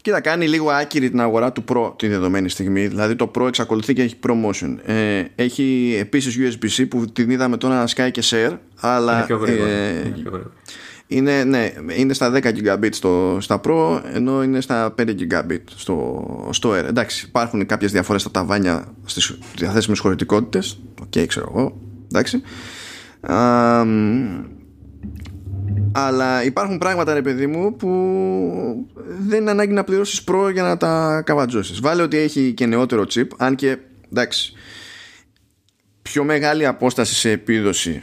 Κοίτα, 0.02 0.20
κάνει 0.20 0.48
λίγο 0.48 0.70
άκυρη 0.70 1.10
την 1.10 1.20
αγορά 1.20 1.52
του 1.52 1.64
Pro 1.68 1.92
τη 1.96 2.08
δεδομένη 2.08 2.48
στιγμή. 2.48 2.86
Δηλαδή 2.86 3.16
το 3.16 3.30
Pro 3.38 3.46
εξακολουθεί 3.46 3.92
και 3.94 4.02
έχει 4.02 4.16
ProMotion. 4.26 4.76
Ε, 4.84 5.24
έχει 5.34 5.96
επίσης 6.00 6.38
USB-C 6.38 6.86
που 6.90 7.04
την 7.12 7.30
είδαμε 7.30 7.56
τώρα 7.56 7.74
να 7.74 7.86
σκάει 7.86 8.10
και 8.10 8.22
στο 8.24 8.38
Air. 8.38 8.56
Αλλά 8.80 9.16
Είναι 9.16 9.26
πιο 9.26 9.36
γρήγορο. 9.36 9.68
ε, 9.68 9.88
Είναι 9.90 10.00
πιο 10.00 10.30
γρήγορο. 10.30 10.52
Είναι, 11.06 11.44
ναι, 11.44 11.72
είναι 11.96 12.12
στα 12.12 12.32
10 12.34 12.42
gigabit 12.44 12.88
στο, 12.90 13.38
στα 13.40 13.60
Pro 13.64 14.00
ενώ 14.14 14.42
είναι 14.42 14.60
στα 14.60 14.94
5 15.00 15.08
gigabit 15.08 15.60
στο, 15.74 16.48
στο 16.52 16.70
Air. 16.70 16.84
Εντάξει, 16.88 17.24
υπάρχουν 17.28 17.66
κάποιες 17.66 17.92
διαφορές 17.92 18.20
στα 18.20 18.30
ταβάνια 18.30 18.94
στις 19.04 19.38
διαθέσιμες 19.56 19.98
χωρητικότητες. 19.98 20.80
OK, 21.00 21.06
okay, 21.14 21.24
ξέρω 21.26 21.52
εγώ. 21.54 21.80
Εντάξει. 22.12 22.42
Α, 23.20 23.84
αλλά 25.92 26.44
υπάρχουν 26.44 26.78
πράγματα 26.78 27.14
ρε 27.14 27.22
παιδί 27.22 27.46
μου 27.46 27.76
που 27.76 27.88
δεν 29.18 29.40
είναι 29.40 29.50
ανάγκη 29.50 29.72
να 29.72 29.84
πληρώσεις 29.84 30.24
Pro 30.26 30.52
για 30.52 30.62
να 30.62 30.76
τα 30.76 31.22
καβατζώσεις. 31.26 31.80
Βάλε 31.80 32.02
ότι 32.02 32.16
έχει 32.16 32.52
και 32.52 32.66
νεότερο 32.66 33.04
chip, 33.14 33.26
αν 33.36 33.54
και 33.54 33.78
εντάξει, 34.12 34.52
πιο 36.02 36.24
μεγάλη 36.24 36.66
απόσταση 36.66 37.14
σε 37.14 37.30
επίδοση 37.30 38.02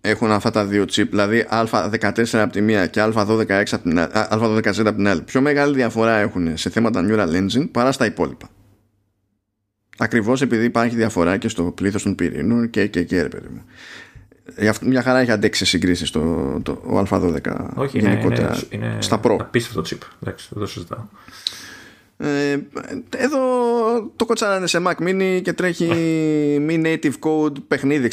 έχουν 0.00 0.30
αυτά 0.30 0.50
τα 0.50 0.64
δύο 0.64 0.82
chip, 0.82 1.08
δηλαδή 1.08 1.46
Α14 1.50 2.24
από 2.32 2.52
τη 2.52 2.60
μία 2.60 2.86
και 2.86 3.02
Α12, 3.02 3.50
από 3.50 3.82
την, 3.82 3.98
Α12Z 3.98 4.78
από 4.78 4.94
την 4.94 5.08
άλλη. 5.08 5.22
Πιο 5.22 5.40
μεγάλη 5.40 5.74
διαφορά 5.74 6.16
έχουν 6.16 6.56
σε 6.56 6.70
θέματα 6.70 7.06
Neural 7.08 7.28
Engine 7.28 7.68
παρά 7.70 7.92
στα 7.92 8.06
υπόλοιπα. 8.06 8.48
Ακριβώς 9.98 10.42
επειδή 10.42 10.64
υπάρχει 10.64 10.96
διαφορά 10.96 11.36
και 11.36 11.48
στο 11.48 11.62
πλήθος 11.62 12.02
των 12.02 12.14
πυρήνων 12.14 12.70
και 12.70 12.86
και 12.86 13.02
και 13.02 13.22
ρε 13.22 13.28
παιδί 13.28 13.48
μου. 13.48 13.64
Μια 14.80 15.02
χαρά 15.02 15.18
έχει 15.18 15.30
αντέξει 15.30 15.64
συγκρίσεις 15.64 16.10
το, 16.10 16.20
το, 16.62 16.72
ο 16.72 17.04
Α12 17.10 17.40
Όχι, 17.74 17.98
γενικότερα 17.98 18.58
είναι, 18.70 18.86
είναι, 18.86 18.96
στα 19.02 19.20
Pro. 19.24 19.36
Απίστευτο 19.40 19.82
chip. 19.90 20.06
Εντάξει, 20.22 20.48
δεν 20.50 20.60
το 20.60 20.66
συζητάω. 20.66 21.04
Ε, 22.18 22.58
εδώ 23.16 23.38
το 24.16 24.24
κοτσάρανε 24.24 24.66
σε 24.66 24.82
Mac 24.86 24.94
Mini 25.02 25.40
και 25.42 25.52
τρέχει 25.52 25.88
Mi 26.68 26.84
Native 26.84 27.12
Code 27.20 27.52
παιχνίδι 27.68 28.10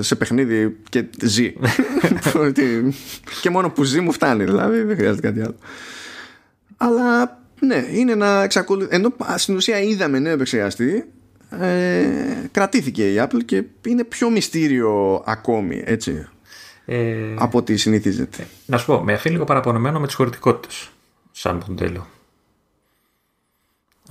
σε, 0.00 0.14
παιχνίδι 0.14 0.76
και 0.88 1.04
ζει 1.22 1.52
και 3.42 3.50
μόνο 3.50 3.70
που 3.70 3.84
ζει 3.84 4.00
μου 4.00 4.12
φτάνει 4.12 4.44
δηλαδή 4.44 4.82
δεν 4.82 4.96
χρειάζεται 4.96 5.28
κάτι 5.28 5.40
άλλο 5.40 5.56
αλλά 6.76 7.40
ναι 7.60 7.86
είναι 7.92 8.12
ένα 8.12 8.42
εξακολουθεί 8.42 8.94
ενώ 8.94 9.16
στην 9.36 9.56
ουσία 9.56 9.80
είδαμε 9.80 10.18
νέο 10.18 10.32
επεξεργαστή 10.32 11.04
ε, 11.60 12.48
κρατήθηκε 12.50 13.12
η 13.12 13.16
Apple 13.18 13.44
και 13.44 13.64
είναι 13.86 14.04
πιο 14.04 14.30
μυστήριο 14.30 15.22
ακόμη 15.26 15.82
έτσι 15.84 16.28
ε, 16.84 17.34
από 17.38 17.58
ό,τι 17.58 17.76
συνηθίζεται 17.76 18.42
ε, 18.42 18.46
να 18.66 18.78
σου 18.78 18.86
πω 18.86 19.00
με 19.00 19.12
αφήνει 19.12 19.34
λίγο 19.34 19.46
παραπονεμένο 19.46 20.00
με 20.00 20.06
τις 20.06 20.14
χωρητικότητες 20.14 20.90
σαν 21.32 21.62
μοντέλο 21.68 22.06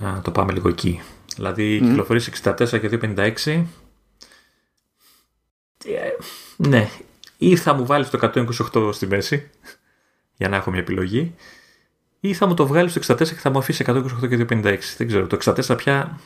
Α, 0.02 0.20
το 0.22 0.30
πάμε 0.30 0.52
λίγο 0.52 0.68
εκεί. 0.68 1.00
Δηλαδή, 1.34 1.80
mm. 1.82 1.86
κυκλοφορείς 1.86 2.30
64 2.42 2.54
και 2.68 2.98
256. 3.00 3.64
Ε, 5.84 6.10
ναι, 6.56 6.88
ή 7.38 7.56
θα 7.56 7.72
μου 7.74 7.86
βάλεις 7.86 8.10
το 8.10 8.32
128 8.72 8.90
στη 8.92 9.06
μέση 9.06 9.50
για 10.36 10.48
να 10.48 10.56
έχω 10.56 10.70
μια 10.70 10.80
επιλογή, 10.80 11.34
ή 12.20 12.34
θα 12.34 12.46
μου 12.46 12.54
το 12.54 12.66
βγάλεις 12.66 12.92
στο 12.92 13.14
64 13.14 13.16
και 13.16 13.34
θα 13.34 13.50
μου 13.50 13.58
αφήσει 13.58 13.84
128 13.86 14.28
και 14.28 14.46
256. 14.48 14.78
Δεν 14.96 15.06
ξέρω, 15.06 15.26
το 15.26 15.38
64 15.44 15.76
πια. 15.76 16.20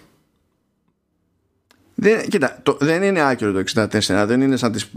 Δεν, 2.01 2.29
κοίτα, 2.29 2.59
το, 2.63 2.77
δεν 2.81 3.03
είναι 3.03 3.21
άκυρο 3.21 3.53
το 3.53 3.63
64, 3.75 4.25
δεν 4.27 4.41
είναι 4.41 4.57
σαν 4.57 4.73
τις 4.73 4.91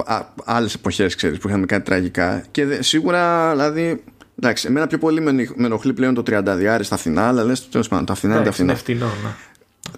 άλλες 0.45 0.73
εποχές 0.73 1.15
που 1.15 1.47
είχαμε 1.47 1.65
κάτι 1.65 1.83
τραγικά 1.83 2.43
και 2.51 2.81
σίγουρα 2.81 3.51
δηλαδή 3.51 4.03
Εντάξει, 4.43 4.67
εμένα 4.67 4.87
πιο 4.87 4.97
πολύ 4.97 5.21
με 5.21 5.47
ενοχλεί 5.57 5.93
πλέον 5.93 6.13
το 6.13 6.23
32 6.27 6.79
στα 6.81 6.97
φθηνά, 6.97 7.27
αλλά 7.27 7.43
λες 7.43 7.69
τέλος 7.69 7.87
πάντων, 7.87 8.05
τα 8.05 8.15
φθηνά 8.15 8.35
είναι 8.35 8.43
τα 8.43 8.51
φθηνά. 8.51 8.75
Φτηνό, 8.75 9.05
ναι. 9.05 9.29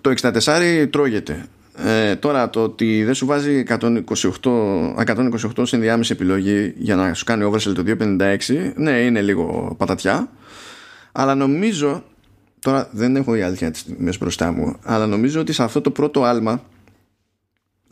Το 0.01 0.13
64 0.21 0.88
τρώγεται. 0.89 1.45
Ε, 1.85 2.15
τώρα 2.15 2.49
το 2.49 2.63
ότι 2.63 3.03
δεν 3.03 3.13
σου 3.13 3.25
βάζει 3.25 3.63
128, 3.67 3.99
128 5.05 5.63
σε 5.63 5.75
ενδιάμεση 5.75 6.11
επιλογή 6.11 6.73
για 6.77 6.95
να 6.95 7.13
σου 7.13 7.25
κάνει 7.25 7.51
oversell 7.51 7.73
το 7.75 7.84
256, 7.99 8.38
ναι, 8.75 8.91
είναι 8.91 9.21
λίγο 9.21 9.75
πατατιά. 9.77 10.30
Αλλά 11.11 11.35
νομίζω, 11.35 12.03
τώρα 12.59 12.89
δεν 12.91 13.15
έχω 13.15 13.35
η 13.35 13.41
αλήθεια 13.41 13.71
της 13.71 13.85
μέσα 13.97 14.17
μπροστά 14.21 14.51
μου, 14.51 14.75
αλλά 14.84 15.07
νομίζω 15.07 15.39
ότι 15.39 15.53
σε 15.53 15.63
αυτό 15.63 15.81
το 15.81 15.91
πρώτο 15.91 16.23
άλμα, 16.23 16.63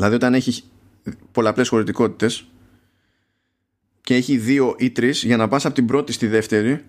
δηλαδή 0.02 0.15
όταν 0.15 0.34
έχεις 0.34 0.72
πολλαπλές 1.32 1.68
χωρητικότητες 1.68 2.45
και 4.02 4.15
έχει 4.15 4.38
δύο 4.38 4.76
ή 4.78 4.90
τρεις 4.90 5.23
για 5.23 5.38
να 5.38 5.48
πας 5.48 5.65
από 5.65 5.76
την 5.76 5.86
πρώτη 5.86 6.11
στη 6.11 6.28
δεύτερη 6.28 6.84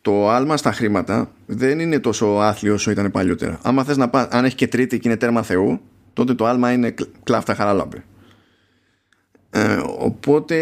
το 0.00 0.28
άλμα 0.28 0.56
στα 0.56 0.72
χρήματα 0.72 1.32
δεν 1.46 1.80
είναι 1.80 1.98
τόσο 1.98 2.26
άθλιο 2.26 2.74
όσο 2.74 2.90
ήταν 2.90 3.10
παλιότερα. 3.10 3.58
Άμα 3.62 3.84
θες 3.84 3.96
να 3.96 4.08
πας, 4.08 4.28
αν 4.30 4.44
έχει 4.44 4.54
και 4.54 4.68
τρίτη 4.68 4.98
και 4.98 5.08
είναι 5.08 5.16
τέρμα 5.16 5.42
Θεού, 5.42 5.80
τότε 6.12 6.34
το 6.34 6.46
άλμα 6.46 6.72
είναι 6.72 6.94
κλάφτα 7.22 7.54
χαράλαμπε. 7.54 8.04
Ε, 9.50 9.80
οπότε 9.98 10.56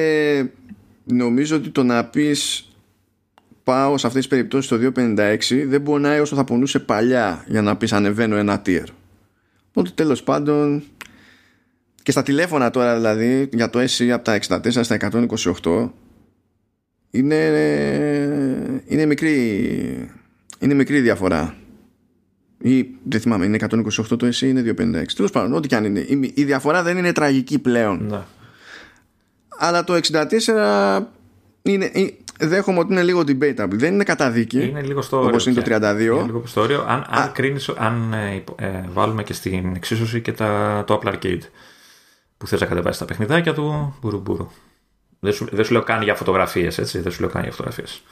νομίζω 1.04 1.56
ότι 1.56 1.68
το 1.68 1.82
να 1.82 2.04
πεις 2.04 2.68
πάω 3.64 3.98
σε 3.98 4.06
αυτές 4.06 4.26
τις 4.26 4.30
περιπτώσεις 4.30 4.68
το 4.68 4.92
256 4.96 5.64
δεν 5.66 5.82
πονάει 5.82 6.20
όσο 6.20 6.36
θα 6.36 6.44
πονούσε 6.44 6.78
παλιά 6.78 7.44
για 7.48 7.62
να 7.62 7.76
πεις 7.76 7.92
ανεβαίνω 7.92 8.36
ένα 8.36 8.62
tier. 8.66 8.86
Οπότε 9.68 9.90
τέλος 9.94 10.22
πάντων 10.22 10.82
και 12.04 12.10
στα 12.10 12.22
τηλέφωνα 12.22 12.70
τώρα 12.70 12.94
δηλαδή 12.94 13.48
για 13.52 13.70
το 13.70 13.78
SE 13.78 14.08
από 14.08 14.24
τα 14.24 14.38
64 14.48 14.58
στα 14.80 14.96
128 15.62 15.88
είναι, 17.10 17.36
είναι, 18.86 19.06
μικρή, 19.06 20.10
είναι 20.58 20.74
μικρή 20.74 21.00
διαφορά. 21.00 21.54
Ή 22.58 22.86
δεν 23.02 23.20
θυμάμαι, 23.20 23.44
είναι 23.44 23.58
128 23.60 24.18
το 24.18 24.26
SE 24.26 24.40
είναι 24.40 24.74
256. 24.78 25.04
Τέλος 25.16 25.30
πάντων, 25.30 25.54
ό,τι 25.54 25.68
και 25.68 25.76
αν 25.76 25.84
είναι. 25.84 26.06
Η, 26.34 26.44
διαφορά 26.44 26.82
δεν 26.82 26.96
είναι 26.96 27.12
τραγική 27.12 27.58
πλέον. 27.58 28.06
Ναι. 28.08 28.20
Αλλά 29.58 29.84
το 29.84 30.00
64 30.12 31.00
είναι, 31.62 31.90
δέχομαι 32.38 32.78
ότι 32.78 32.92
είναι 32.92 33.02
λίγο 33.02 33.20
debatable. 33.20 33.68
Δεν 33.70 33.94
είναι 33.94 34.04
καταδίκη. 34.04 34.66
Είναι 34.66 34.82
λίγο 34.82 35.02
στο 35.02 35.16
όριο. 35.16 35.28
Όπω 35.28 35.50
είναι 35.50 35.62
το 35.62 35.76
32. 35.76 36.00
Είναι 36.00 36.22
λίγο 36.22 36.42
στο 36.46 36.60
όριο. 36.60 36.84
Αν, 36.88 37.06
αν, 37.08 37.32
κρίνεις, 37.32 37.68
αν 37.68 38.12
ε, 38.12 38.44
ε, 38.56 38.84
βάλουμε 38.92 39.22
και 39.22 39.32
στην 39.32 39.72
εξίσωση 39.74 40.20
και 40.20 40.32
τα, 40.32 40.82
το 40.86 41.00
Apple 41.02 41.08
Arcade 41.08 41.42
που 42.36 42.46
θες 42.46 42.60
να 42.60 42.66
κατεβάσεις 42.66 42.98
τα 42.98 43.04
παιχνιδάκια 43.04 43.54
του, 43.54 43.94
μπουρου 44.00 44.20
μπουρου. 44.20 44.48
Δεν 45.20 45.32
σου, 45.32 45.48
δεν 45.52 45.64
σου 45.64 45.72
λέω 45.72 45.82
καν 45.82 46.02
για 46.02 46.14
φωτογραφίες, 46.14 46.78
έτσι. 46.78 46.98
Δεν 46.98 47.12
σου 47.12 47.20
λέω 47.20 47.30
καν 47.30 47.42
για 47.42 47.50
φωτογραφίες. 47.50 48.02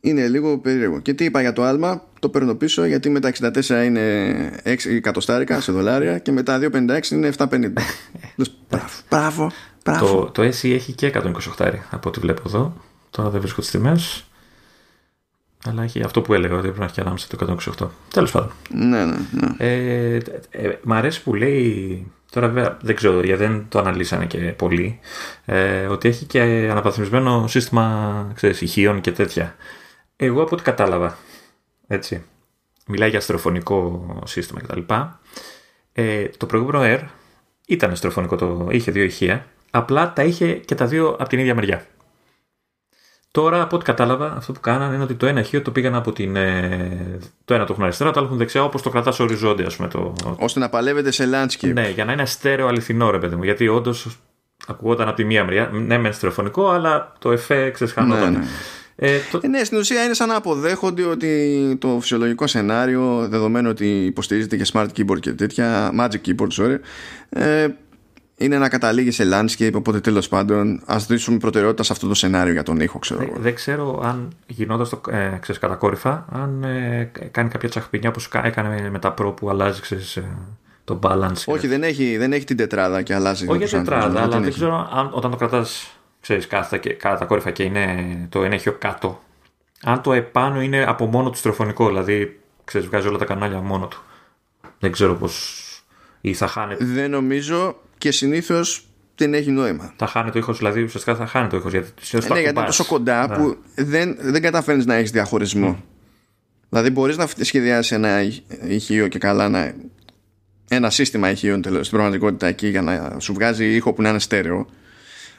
Είναι 0.00 0.28
λίγο 0.28 0.58
περίεργο. 0.58 1.00
Και 1.00 1.14
τι 1.14 1.24
είπα 1.24 1.40
για 1.40 1.52
το 1.52 1.62
άλμα, 1.62 2.02
το 2.18 2.28
παίρνω 2.28 2.54
πίσω 2.54 2.84
γιατί 2.84 3.10
με 3.10 3.20
τα 3.20 3.32
64 3.40 3.84
είναι 3.84 4.62
6 4.64 4.76
εκατοστάρικα 4.84 5.60
σε 5.60 5.72
δολάρια 5.72 6.18
και 6.18 6.32
με 6.32 6.42
τα 6.42 6.60
256 6.72 7.10
είναι 7.10 7.32
750. 7.36 7.46
μπράβο, 8.68 8.88
μπράβο, 9.08 9.50
μπράβο. 9.84 10.06
Το, 10.06 10.30
το 10.30 10.42
SE 10.42 10.70
έχει 10.70 10.92
και 10.92 11.12
128 11.58 11.72
από 11.90 12.08
ό,τι 12.08 12.20
βλέπω 12.20 12.42
εδώ. 12.46 12.76
Τώρα 13.10 13.30
δεν 13.30 13.40
βρίσκω 13.40 13.60
τις 13.60 13.70
τιμές. 13.70 14.24
Αλλά 15.64 15.82
έχει 15.82 16.02
αυτό 16.02 16.22
που 16.22 16.34
έλεγα 16.34 16.54
ότι 16.54 16.62
πρέπει 16.62 16.78
να 16.78 16.84
έχει 16.84 17.00
ανάμεσα 17.00 17.26
το 17.36 17.56
128. 17.80 17.88
Τέλος 18.12 18.30
πάντων. 18.30 18.52
Ναι, 18.70 19.04
ναι. 19.04 19.16
ναι. 19.30 19.54
Ε, 19.56 20.20
ε, 20.50 20.78
μ' 20.82 20.92
αρέσει 20.92 21.22
που 21.22 21.34
λέει. 21.34 22.06
Τώρα 22.30 22.48
βέβαια 22.48 22.78
δεν 22.82 22.94
ξέρω 22.94 23.22
γιατί 23.22 23.44
δεν 23.44 23.66
το 23.68 23.78
αναλύσανε 23.78 24.26
και 24.26 24.38
πολύ. 24.38 25.00
Ε, 25.44 25.86
ότι 25.86 26.08
έχει 26.08 26.24
και 26.24 26.40
αναπαθμισμένο 26.70 27.46
σύστημα 27.46 28.30
ξέρεις, 28.34 28.60
ηχείων 28.60 29.00
και 29.00 29.12
τέτοια. 29.12 29.56
Εγώ 30.16 30.42
από 30.42 30.54
ό,τι 30.54 30.62
κατάλαβα. 30.62 31.16
Έτσι. 31.86 32.22
Μιλάει 32.86 33.08
για 33.08 33.18
αστροφωνικό 33.18 34.06
σύστημα 34.24 34.60
κτλ. 34.60 34.80
Ε, 35.92 36.28
το 36.36 36.46
προηγούμενο 36.46 36.80
Air 36.84 37.08
ήταν 37.66 37.90
αστροφωνικό, 37.90 38.36
το, 38.36 38.68
είχε 38.70 38.90
δύο 38.90 39.04
ηχεία. 39.04 39.46
Απλά 39.70 40.12
τα 40.12 40.22
είχε 40.22 40.52
και 40.52 40.74
τα 40.74 40.86
δύο 40.86 41.08
από 41.08 41.28
την 41.28 41.38
ίδια 41.38 41.54
μεριά. 41.54 41.86
Τώρα, 43.32 43.62
από 43.62 43.76
ό,τι 43.76 43.84
κατάλαβα, 43.84 44.34
αυτό 44.36 44.52
που 44.52 44.60
κάνανε 44.60 44.94
είναι 44.94 45.02
ότι 45.02 45.14
το 45.14 45.26
ένα 45.26 45.40
ηχείο 45.40 45.62
το 45.62 45.70
πήγαν 45.70 45.94
από 45.94 46.12
την. 46.12 46.36
Ε, 46.36 47.18
το 47.44 47.54
ένα 47.54 47.64
το 47.64 47.72
έχουν 47.72 47.84
αριστερά, 47.84 48.10
το 48.10 48.18
άλλο 48.18 48.26
έχουν 48.26 48.38
δεξιά, 48.38 48.64
όπως 48.64 48.82
το 48.82 48.90
κρατάς 48.90 49.20
οριζόντια, 49.20 49.66
ας 49.66 49.76
πούμε. 49.76 49.88
Το... 49.88 50.14
ώστε 50.38 50.60
να 50.60 50.68
παλεύετε 50.68 51.10
σε 51.10 51.28
landscape. 51.32 51.72
Ναι, 51.72 51.90
για 51.90 52.04
να 52.04 52.12
είναι 52.12 52.26
στέρεο 52.26 52.66
αληθινό, 52.66 53.10
ρε 53.10 53.18
παιδί 53.18 53.36
μου. 53.36 53.42
Γιατί 53.42 53.68
όντως 53.68 54.18
ακουγόταν 54.66 55.08
από 55.08 55.16
τη 55.16 55.24
μία 55.24 55.44
μεριά. 55.44 55.70
Ναι, 55.72 55.98
μεν 55.98 56.12
στερεοφωνικό, 56.12 56.68
αλλά 56.68 57.12
το 57.18 57.32
εφέ 57.32 57.70
ξεσχανόταν. 57.70 58.32
Ναι, 58.32 58.38
ναι. 58.38 58.44
Ε, 58.96 59.18
το... 59.30 59.40
ε, 59.42 59.48
ναι, 59.48 59.64
στην 59.64 59.78
ουσία 59.78 60.04
είναι 60.04 60.14
σαν 60.14 60.28
να 60.28 60.36
αποδέχονται 60.36 61.04
ότι 61.04 61.76
το 61.80 61.98
φυσιολογικό 62.00 62.46
σενάριο, 62.46 63.26
δεδομένου 63.28 63.68
ότι 63.68 64.04
υποστηρίζεται 64.04 64.56
και 64.56 64.66
smart 64.72 64.86
keyboard 64.96 65.20
και 65.20 65.32
τέτοια, 65.32 65.92
magic 66.00 66.28
keyboard, 66.28 66.62
sorry, 66.62 66.78
ε, 67.28 67.68
είναι 68.42 68.58
να 68.58 68.68
καταλήγει 68.68 69.10
σε 69.10 69.24
landscape, 69.32 69.72
οπότε 69.74 70.00
τέλος 70.00 70.28
πάντων 70.28 70.82
ας 70.86 71.06
δώσουμε 71.06 71.38
προτεραιότητα 71.38 71.82
σε 71.82 71.92
αυτό 71.92 72.08
το 72.08 72.14
σενάριο 72.14 72.52
για 72.52 72.62
τον 72.62 72.80
ήχο, 72.80 72.98
ξέρω 72.98 73.22
εγώ. 73.22 73.36
Δεν, 73.38 73.54
ξέρω 73.54 74.00
αν 74.04 74.28
γινόταν 74.46 74.88
το 74.88 75.10
ε, 75.10 75.38
ξέρεις, 75.40 75.60
κατακόρυφα, 75.60 76.26
αν 76.32 76.64
ε, 76.64 77.10
κάνει 77.30 77.48
κάποια 77.48 77.68
τσαχπινιά 77.68 78.10
που 78.10 78.20
έκανε 78.42 78.88
με 78.90 78.98
τα 78.98 79.14
Pro 79.18 79.36
που 79.36 79.50
αλλάζει 79.50 79.80
ξέρεις, 79.80 80.16
ε, 80.16 80.36
το 80.84 80.98
balance. 81.02 81.44
Όχι, 81.46 81.66
δεν 81.66 81.82
έχει, 81.82 82.16
δεν 82.16 82.32
έχει 82.32 82.44
την 82.44 82.56
τετράδα 82.56 83.02
και 83.02 83.14
αλλάζει. 83.14 83.46
Όχι 83.48 83.64
για 83.64 83.78
τετράδα, 83.78 84.22
αλλά 84.22 84.40
δεν 84.40 84.52
ξέρω 84.52 84.88
αν 84.92 85.10
όταν 85.12 85.30
το 85.30 85.36
κρατάς 85.36 85.96
κάθετα 86.48 86.76
και 86.76 86.92
κατακόρυφα 86.92 87.50
και 87.50 87.62
είναι 87.62 88.26
το 88.28 88.42
ενέχειο 88.42 88.72
κάτω. 88.72 89.22
Αν 89.82 90.02
το 90.02 90.12
επάνω 90.12 90.62
είναι 90.62 90.84
από 90.84 91.06
μόνο 91.06 91.30
του 91.30 91.36
στροφωνικό, 91.36 91.86
δηλαδή 91.86 92.40
ξέρεις, 92.64 92.86
βγάζει 92.86 93.08
όλα 93.08 93.18
τα 93.18 93.24
κανάλια 93.24 93.60
μόνο 93.60 93.86
του. 93.86 94.02
Δεν 94.78 94.92
ξέρω 94.92 95.14
πώς. 95.14 95.62
ή 96.20 96.34
θα 96.34 96.46
χάνεται. 96.46 96.84
Δεν 96.84 97.10
νομίζω 97.10 97.76
και 98.02 98.10
συνήθως 98.10 98.86
δεν 99.16 99.34
έχει 99.34 99.50
νόημα. 99.50 99.92
Θα 99.96 100.06
χάνει 100.06 100.30
το 100.30 100.38
ήχος, 100.38 100.58
δηλαδή 100.58 100.82
ουσιαστικά 100.82 101.16
θα 101.16 101.26
χάνει 101.26 101.48
το 101.48 101.56
ήχος. 101.56 101.72
Γιατί, 101.72 101.92
ε, 102.12 102.16
ναι, 102.16 102.40
γιατί 102.40 102.58
είναι 102.58 102.66
τόσο 102.66 102.84
κοντά 102.84 103.28
ναι. 103.28 103.36
που 103.36 103.56
δεν, 103.74 104.16
δεν 104.20 104.42
καταφέρνεις 104.42 104.86
να 104.86 104.94
έχεις 104.94 105.10
διαχωρισμό. 105.10 105.76
Mm. 105.78 105.82
Δηλαδή 106.68 106.90
μπορείς 106.90 107.16
να 107.16 107.26
σχεδιάσεις 107.40 107.92
ένα 107.92 108.20
ηχείο 108.68 109.08
και 109.08 109.18
καλά 109.18 109.48
να. 109.48 109.74
Ένα 110.68 110.90
σύστημα 110.90 111.30
ηχείων 111.30 111.62
στην 111.62 111.90
πραγματικότητα 111.90 112.46
εκεί 112.46 112.68
για 112.68 112.82
να 112.82 113.16
σου 113.18 113.32
βγάζει 113.32 113.74
ήχο 113.74 113.92
που 113.92 114.02
να 114.02 114.08
είναι 114.08 114.18
στέρεο. 114.18 114.66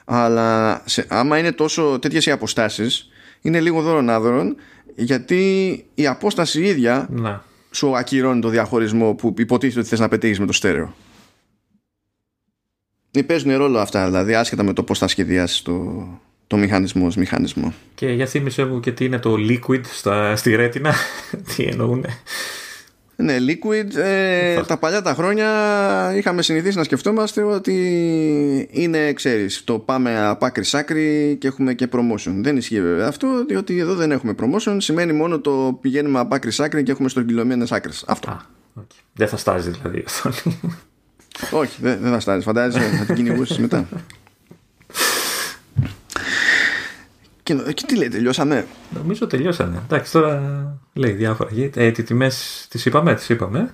Αλλά 0.06 0.82
σε, 0.86 1.06
άμα 1.10 1.38
είναι 1.38 1.52
τόσο 1.52 2.00
τέτοιες 2.02 2.26
οι 2.26 2.32
αποστάσεις, 2.32 3.10
είναι 3.42 3.60
λίγο 3.60 3.82
δώρον 3.82 4.10
άδωρον 4.10 4.56
γιατί 4.96 5.42
η 5.94 6.08
απόσταση 6.08 6.62
ίδια 6.62 7.08
ναι. 7.10 7.40
σου 7.72 7.98
ακυρώνει 7.98 8.42
το 8.42 8.50
διαχωρισμό 8.50 9.14
που 9.14 9.34
υποτίθεται 9.38 9.80
ότι 9.80 9.90
θες 9.90 10.00
να 10.00 10.08
πετύχεις 10.08 10.40
με 10.40 10.46
το 10.46 10.54
στέρεο. 10.54 10.94
Παίζουν 13.22 13.58
ρόλο 13.58 13.80
αυτά, 13.80 14.06
δηλαδή 14.06 14.36
άσχετα 14.36 14.64
με 14.64 14.74
το 14.74 14.84
πώς 14.84 15.00
θα 15.00 15.08
σχεδιάσεις 15.08 15.62
το, 15.62 16.08
το 16.48 16.58
μηχανισμό 16.58 17.06
ως 17.06 17.16
μηχανισμό. 17.16 17.74
Και 17.96 18.08
για 18.12 18.26
θύμισε 18.26 18.66
μου 18.66 18.80
και 18.80 18.92
τι 18.92 19.06
είναι 19.06 19.20
το 19.20 19.36
liquid 19.50 19.82
στα, 19.84 20.36
στη 20.36 20.56
ρέτινα, 20.56 20.94
τι 21.56 21.64
εννοούν. 21.64 22.06
Ναι, 23.16 23.38
liquid, 23.38 23.96
ε, 23.96 24.62
τα 24.62 24.78
παλιά 24.78 25.02
τα 25.02 25.14
χρόνια 25.14 25.48
είχαμε 26.16 26.42
συνηθίσει 26.42 26.78
να 26.78 26.84
σκεφτόμαστε 26.84 27.44
ότι 27.44 28.68
είναι, 28.72 29.14
ξέρεις, 29.14 29.64
το 29.64 29.80
πάμε 29.80 30.26
από 30.26 30.46
άκρη 30.46 30.64
σ' 30.64 30.74
άκρη 30.74 31.36
και 31.40 31.48
έχουμε 31.48 31.74
και 31.74 31.88
promotion. 31.92 32.32
Δεν 32.36 32.58
ισχύει 32.58 32.82
βέβαια 32.82 33.08
αυτό, 33.08 33.46
διότι 33.48 33.80
εδώ 33.80 33.96
δεν 33.96 34.12
έχουμε 34.12 34.36
promotion, 34.42 34.76
σημαίνει 34.78 35.14
μόνο 35.14 35.40
το 35.40 35.78
πηγαίνουμε 35.82 36.20
από 36.20 36.36
άκρη 36.36 36.52
σ' 36.52 36.60
άκρη 36.60 36.84
και 36.84 36.92
έχουμε 36.92 37.10
στρογγυλωμένες 37.10 37.72
άκρες. 37.72 38.04
Αυτό. 38.08 38.30
Α, 38.30 38.42
okay. 38.80 39.02
Δεν 39.14 39.28
θα 39.28 39.38
στάζει 39.38 39.70
δηλαδή 39.70 40.04
αυτό. 40.06 40.52
Όχι, 41.52 41.78
δεν, 41.82 42.00
δεν 42.02 42.12
θα 42.12 42.20
στάζει. 42.20 42.44
Φαντάζεσαι 42.44 42.98
να 42.98 43.06
την 43.06 43.16
κυνηγούσεις 43.16 43.58
μετά. 43.58 43.88
Και, 47.44 47.54
και 47.54 47.84
τι 47.86 47.96
λέει, 47.96 48.08
τελειώσαμε; 48.08 48.66
Νομίζω 48.90 49.28
τελειώσαμε. 49.28 49.82
Εντάξει, 49.84 50.12
τώρα 50.12 50.42
λέει 50.94 51.12
διάφορα. 51.12 51.50
Ε, 51.76 51.92
τι 51.92 52.04
τιμές 52.04 52.68
τις 52.70 52.86
είπαμε, 52.86 53.16
τις 53.16 53.30
είπαμε. 53.30 53.74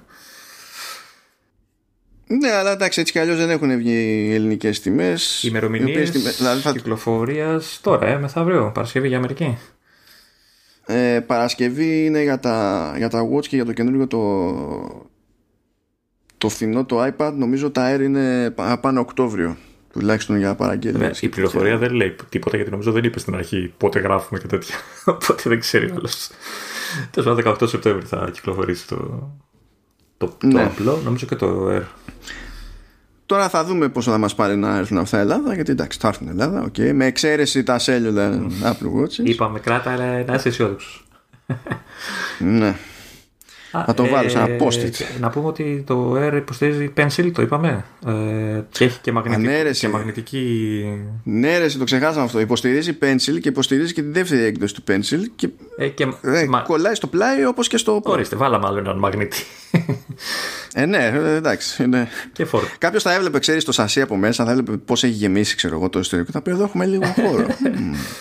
Ναι, 2.31 2.52
αλλά 2.52 2.72
εντάξει, 2.72 2.99
έτσι 2.99 3.11
κι 3.11 3.19
αλλιώς 3.19 3.38
δεν 3.38 3.49
έχουν 3.49 3.77
βγει 3.77 4.27
οι 4.27 4.34
ελληνικές 4.34 4.80
τιμές. 4.80 5.44
Ημερομηνίες 5.44 6.11
δηλαδή 6.38 6.61
θα... 6.61 6.72
κυκλοφορίας 6.72 7.80
τώρα, 7.81 8.07
ε, 8.07 8.18
μεθαύριο, 8.18 8.72
Παρασκευή 8.73 9.07
για 9.07 9.18
Αμερική. 9.18 9.57
Ε, 10.86 11.19
Παρασκευή 11.27 12.06
είναι 12.06 12.22
για 12.22 12.40
τα, 12.40 12.94
για 12.98 13.10
τα 13.10 13.30
Watch 13.34 13.48
και 13.48 13.56
για 13.56 13.65
το 13.65 13.73
καινούργιο 13.73 14.07
το, 14.07 15.09
το 16.39 16.49
φθηνό 16.49 16.85
το 16.85 17.05
iPad. 17.05 17.33
Νομίζω 17.35 17.71
τα 17.71 17.95
Air 17.95 17.99
είναι 17.99 18.53
πάνω 18.81 18.99
Οκτώβριο 18.99 19.57
τουλάχιστον 19.93 20.37
για 20.37 20.55
παραγγελίε. 20.55 21.07
Ναι, 21.07 21.11
η 21.19 21.27
πληροφορία 21.27 21.77
δεν 21.77 21.93
λέει 21.93 22.15
τίποτα 22.29 22.55
γιατί 22.55 22.71
νομίζω 22.71 22.91
δεν 22.91 23.03
είπε 23.03 23.19
στην 23.19 23.35
αρχή 23.35 23.73
πότε 23.77 23.99
γράφουμε 23.99 24.39
και 24.39 24.47
τέτοια. 24.47 24.75
Οπότε 25.05 25.43
δεν 25.45 25.59
ξέρει 25.59 25.91
άλλος. 25.95 26.29
Τέλος 27.11 27.35
πάντων, 27.35 27.57
18 27.61 27.69
Σεπτέμβρη 27.69 28.05
θα 28.05 28.29
κυκλοφορήσει 28.33 28.87
το, 28.87 29.29
το, 30.17 30.37
ναι. 30.43 30.63
απλό, 30.63 31.01
νομίζω 31.03 31.25
και 31.25 31.35
το 31.35 31.69
Air. 31.69 31.83
Τώρα 33.25 33.49
θα 33.49 33.63
δούμε 33.63 33.89
πόσο 33.89 34.11
θα 34.11 34.17
μας 34.17 34.35
πάρει 34.35 34.55
να 34.55 34.77
έρθουν 34.77 34.97
αυτά 34.97 35.19
Ελλάδα, 35.19 35.53
γιατί 35.53 35.71
εντάξει, 35.71 35.99
θα 36.01 36.07
έρθουν 36.07 36.27
Ελλάδα, 36.27 36.65
okay. 36.71 36.91
με 36.93 37.05
εξαίρεση 37.05 37.63
τα 37.63 37.79
cellular 37.79 38.33
Apple 38.63 39.01
Watches. 39.01 39.23
Είπαμε 39.23 39.59
κράτα, 39.59 39.91
αλλά 39.91 40.23
να 40.23 40.33
είσαι 40.33 40.47
αισιόδοξος. 40.47 41.07
ναι. 42.39 42.75
Θα 43.71 43.93
το 43.93 44.05
βάλω 44.05 44.29
σαν 44.29 44.57
post 44.59 44.91
Να 45.19 45.29
πούμε 45.29 45.47
ότι 45.47 45.83
το 45.87 46.15
Air 46.17 46.33
υποστηρίζει 46.35 46.93
pencil, 46.97 47.31
το 47.33 47.41
είπαμε. 47.41 47.85
Ε, 48.05 48.11
και 48.69 48.83
έχει 48.83 48.99
και, 49.01 49.11
μαγνητική, 49.11 49.79
και 49.79 49.87
μαγνητική. 49.87 50.85
Ναι, 51.23 51.57
ρε, 51.57 51.67
το 51.67 51.83
ξεχάσαμε 51.83 52.23
αυτό. 52.23 52.39
Υποστηρίζει 52.39 52.97
pencil 53.01 53.39
και 53.41 53.49
υποστηρίζει 53.49 53.93
και 53.93 54.01
τη 54.01 54.09
δεύτερη 54.09 54.41
έκδοση 54.41 54.73
του 54.73 54.83
pencil. 54.87 55.19
Και, 55.35 55.49
ε, 55.77 55.87
και 55.87 56.07
ε, 56.21 56.45
μα... 56.45 56.59
κολλάει 56.59 56.95
στο 56.95 57.07
πλάι 57.07 57.45
όπως 57.45 57.67
και 57.67 57.77
στο. 57.77 58.01
Ορίστε, 58.03 58.35
βάλαμε 58.35 58.67
άλλο 58.67 58.77
έναν 58.77 58.97
μαγνήτη. 58.97 59.43
Ε, 60.73 60.85
ναι, 60.85 61.05
ε, 61.05 61.35
εντάξει. 61.35 61.87
Ναι. 61.87 62.07
Κάποιος 62.77 63.03
θα 63.03 63.13
έβλεπε, 63.13 63.39
ξέρεις, 63.39 63.63
το 63.63 63.71
σασί 63.71 64.01
από 64.01 64.15
μέσα, 64.15 64.45
θα 64.45 64.51
έβλεπε 64.51 64.71
πώς 64.71 65.03
έχει 65.03 65.13
γεμίσει, 65.13 65.55
ξέρω 65.55 65.75
εγώ, 65.75 65.89
το 65.89 65.99
ιστορικό. 65.99 66.31
Θα 66.31 66.41
πει 66.41 66.51
εδώ 66.51 66.63
έχουμε 66.63 66.85
λίγο 66.85 67.05
χώρο. 67.05 67.45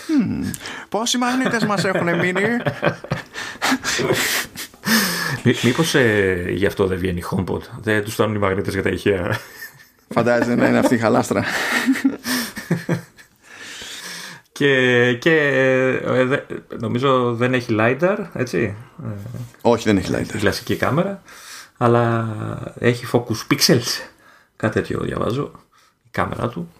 Πόσοι 0.88 1.18
μαγνήτες 1.18 1.64
μας 1.64 1.84
έχουν 1.84 2.18
μείνει. 2.18 2.42
Μήπως 5.62 5.94
ε, 5.94 6.44
γι' 6.48 6.66
αυτό 6.66 6.86
δεν 6.86 6.98
βγαίνει 6.98 7.22
HomePod; 7.30 7.60
Δεν 7.80 8.04
τους 8.04 8.12
φτάνουν 8.14 8.34
οι 8.34 8.38
μαγνήτες 8.38 8.72
για 8.72 8.82
τα 8.82 8.90
ηχεία. 8.90 9.38
Φαντάζεσαι 10.08 10.54
να 10.54 10.68
είναι 10.68 10.78
αυτή 10.78 10.94
η 10.94 10.98
χαλάστρα. 10.98 11.44
και, 14.52 15.12
και 15.14 15.34
ε, 16.04 16.44
νομίζω 16.80 17.34
δεν 17.34 17.54
έχει 17.54 17.76
LiDAR, 17.78 18.16
έτσι; 18.34 18.74
Όχι, 19.60 19.84
δεν 19.84 19.96
έχει 19.96 20.12
LiDAR. 20.14 20.38
κλασική 20.38 20.76
κάμερα. 20.76 21.22
Αλλά 21.76 22.28
έχει 22.78 23.06
focus 23.12 23.52
pixels. 23.52 24.02
Κάτι 24.56 24.74
τέτοιο 24.74 25.00
διαβάζω. 25.00 25.52
Η 26.04 26.08
κάμερα 26.10 26.48
του. 26.48 26.72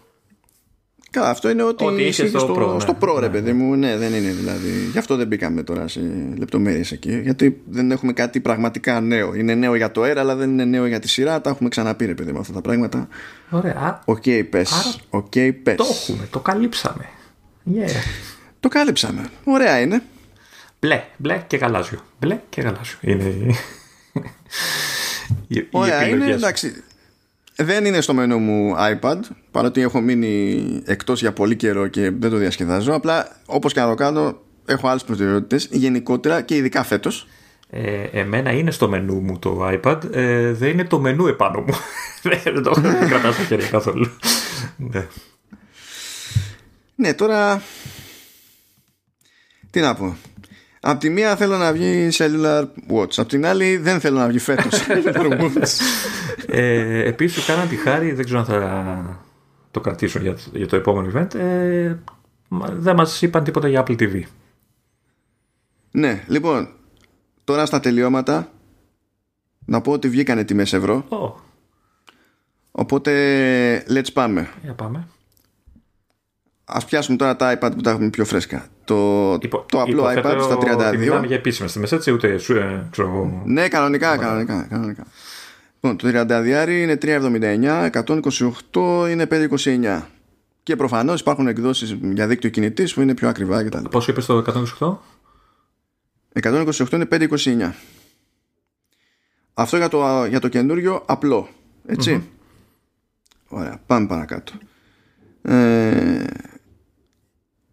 Καλά, 1.11 1.31
αυτό 1.31 1.51
είναι 1.51 1.63
ότι, 1.63 1.85
ότι 1.85 2.03
είσαι 2.03 2.29
στο, 2.29 2.39
στο, 2.39 2.55
Pro, 2.55 2.73
ναι. 2.73 2.81
στο 2.81 2.97
Pro 3.01 3.15
ρε 3.15 3.27
ναι, 3.27 3.33
παιδί 3.33 3.53
ναι. 3.53 3.63
μου. 3.63 3.75
Ναι, 3.75 3.97
δεν 3.97 4.15
είναι 4.15 4.31
δηλαδή. 4.31 4.89
Γι' 4.93 4.99
αυτό 4.99 5.17
δεν 5.17 5.27
μπήκαμε 5.27 5.63
τώρα 5.63 5.89
σε 5.89 6.01
λεπτομέρειες 6.39 6.93
εκεί. 6.93 7.21
Γιατί 7.21 7.61
δεν 7.69 7.91
έχουμε 7.91 8.13
κάτι 8.13 8.41
πραγματικά 8.41 9.01
νέο. 9.01 9.35
Είναι 9.35 9.55
νέο 9.55 9.75
για 9.75 9.91
το 9.91 10.03
Air, 10.03 10.17
αλλά 10.17 10.35
δεν 10.35 10.51
είναι 10.51 10.65
νέο 10.65 10.87
για 10.87 10.99
τη 10.99 11.09
σειρά. 11.09 11.41
Τα 11.41 11.51
έχουμε 11.51 11.69
ξαναπεί, 11.69 12.07
ρε 12.07 12.15
παιδί 12.15 12.33
μου, 12.33 12.39
αυτά 12.39 12.53
τα 12.53 12.61
πράγματα. 12.61 13.09
Ωραία. 13.51 14.03
OK, 14.05 14.23
okay, 14.25 14.47
πες. 14.51 15.01
Okay, 15.11 15.51
πες. 15.63 15.75
Το 15.77 15.87
έχουμε, 15.91 16.27
το 16.31 16.41
καλύψαμε. 16.41 17.05
Yeah. 17.75 17.91
Το 18.61 18.69
καλύψαμε. 18.69 19.31
Ωραία 19.45 19.81
είναι. 19.81 20.03
Μπλε, 20.81 21.05
μπλε 21.17 21.43
και 21.47 21.57
γαλάζιο. 21.57 21.99
Μπλε 22.19 22.41
και 22.49 22.61
γαλάζιο. 22.61 22.99
Είναι. 23.01 23.55
Ωραία, 25.71 26.09
είναι 26.09 26.31
εντάξει 26.31 26.83
δεν 27.63 27.85
είναι 27.85 28.01
στο 28.01 28.15
μενού 28.15 28.39
μου 28.39 28.75
iPad 28.77 29.19
παρότι 29.51 29.81
έχω 29.81 30.01
μείνει 30.01 30.65
εκτός 30.85 31.21
για 31.21 31.33
πολύ 31.33 31.57
καιρό 31.57 31.87
και 31.87 32.11
δεν 32.11 32.31
το 32.31 32.37
διασκεδάζω. 32.37 32.95
Απλά 32.95 33.41
όπως 33.47 33.73
και 33.73 33.81
να 33.81 33.89
το 33.89 33.95
κάνω 33.95 34.41
έχω 34.67 34.89
άλλες 34.89 35.05
προτεραιότητες 35.05 35.69
γενικότερα 35.71 36.41
και 36.41 36.57
ειδικά 36.57 36.83
φέτος. 36.83 37.29
Ε, 37.71 38.03
εμένα 38.03 38.51
είναι 38.51 38.71
στο 38.71 38.89
μενού 38.89 39.21
μου 39.21 39.39
το 39.39 39.69
iPad. 39.73 40.15
Ε, 40.15 40.53
δεν 40.53 40.69
είναι 40.69 40.85
το 40.85 41.01
μενού 41.01 41.27
επάνω 41.27 41.61
μου. 41.61 41.75
Δεν 42.43 42.63
το 42.63 42.71
έχω 42.85 43.09
κρατά 43.09 43.33
στο 43.33 43.43
χέρι 43.43 43.65
καθόλου. 43.65 44.07
Ναι. 44.77 45.07
ναι 46.95 47.15
τώρα 47.15 47.63
τι 49.71 49.81
να 49.81 49.95
πω 49.95 50.17
Απ' 50.81 51.01
τη 51.01 51.11
μία 51.11 51.37
θέλω 51.37 51.57
να 51.57 51.73
βγει 51.73 52.09
cellular 52.13 52.65
watch. 52.91 53.13
Απ' 53.17 53.29
την 53.29 53.47
άλλη 53.47 53.77
δεν 53.77 54.01
θέλω 54.01 54.19
να 54.19 54.27
βγει 54.27 54.39
φέτος 54.39 54.81
cellular 54.87 55.41
watch. 55.41 55.69
ε, 56.47 57.03
επίσης 57.09 57.45
κάναν 57.45 57.69
τη 57.69 57.77
χάρη, 57.77 58.13
δεν 58.13 58.25
ξέρω 58.25 58.41
αν 58.41 58.45
θα 58.45 59.23
το 59.71 59.81
κρατήσω 59.81 60.19
για, 60.19 60.37
για 60.53 60.67
το 60.67 60.77
επόμενο 60.77 61.11
event. 61.15 61.35
Ε, 61.35 61.95
δεν 62.71 62.95
μας 62.95 63.23
είπαν 63.23 63.45
τίποτα 63.45 63.69
για 63.69 63.85
Apple 63.87 64.01
TV. 64.01 64.23
Ναι, 65.91 66.25
λοιπόν, 66.27 66.69
τώρα 67.45 67.67
στα 67.67 67.81
τελειώματα 67.81 68.53
να 69.65 69.81
πω 69.81 69.93
ότι 69.93 70.09
βγήκανε 70.09 70.45
τιμές 70.45 70.73
ευρώ. 70.73 71.05
Oh. 71.09 71.33
Οπότε 72.71 73.85
let's 73.89 74.13
πάμε. 74.13 74.49
Για 74.63 74.75
πάμε. 74.75 75.09
Ας 76.65 76.85
πιάσουμε 76.85 77.17
τώρα 77.17 77.37
τα 77.37 77.59
iPad 77.59 77.71
που 77.75 77.81
τα 77.81 77.91
έχουμε 77.91 78.11
πιο 78.11 78.25
φρέσκα. 78.25 78.67
Το, 78.89 79.39
Υπο, 79.43 79.65
το 79.71 79.81
απλό 79.81 80.05
iPad 80.05 80.39
στα 80.41 80.59
32. 80.93 80.97
Μιλάμε 80.97 81.27
για 81.27 81.37
επίσημες 81.37 81.73
τιμές 81.73 81.93
έτσι 81.93 82.11
ούτε 82.11 82.39
σου, 82.39 82.57
ε, 82.57 82.87
ξέρω 82.91 83.09
εγώ. 83.09 83.43
Ναι, 83.45 83.69
κανονικά, 83.69 84.17
κανονικά, 84.17 84.67
κανονικά. 84.71 85.07
Λοιπόν, 85.75 85.97
το 85.97 86.09
32 86.09 86.69
είναι 86.69 86.99
3,79, 87.03 87.91
128 88.73 89.09
είναι 89.11 89.27
5,29. 89.31 90.03
Και 90.63 90.77
προφανώς 90.77 91.21
υπάρχουν 91.21 91.47
εκδόσεις 91.47 91.97
για 92.01 92.27
δίκτυο 92.27 92.51
κινητής 92.51 92.95
που 92.95 93.01
είναι 93.01 93.15
πιο 93.15 93.29
ακριβά 93.29 93.65
κτλ. 93.65 93.85
Πόσο 93.91 94.11
είπες 94.11 94.27
το 94.27 94.45
128? 94.81 94.99
128 96.43 96.93
είναι 96.93 97.09
5,29. 97.11 97.73
Αυτό 99.55 99.77
για 99.77 99.89
το, 99.89 100.25
για 100.29 100.41
το 100.41 100.49
καινούριο 100.49 101.03
απλό. 101.07 101.49
Έτσι. 101.87 102.23
Mm-hmm. 102.23 103.57
Ωραία, 103.59 103.81
πάμε 103.87 104.07
παρακάτω. 104.07 104.53
Ε, 105.43 106.25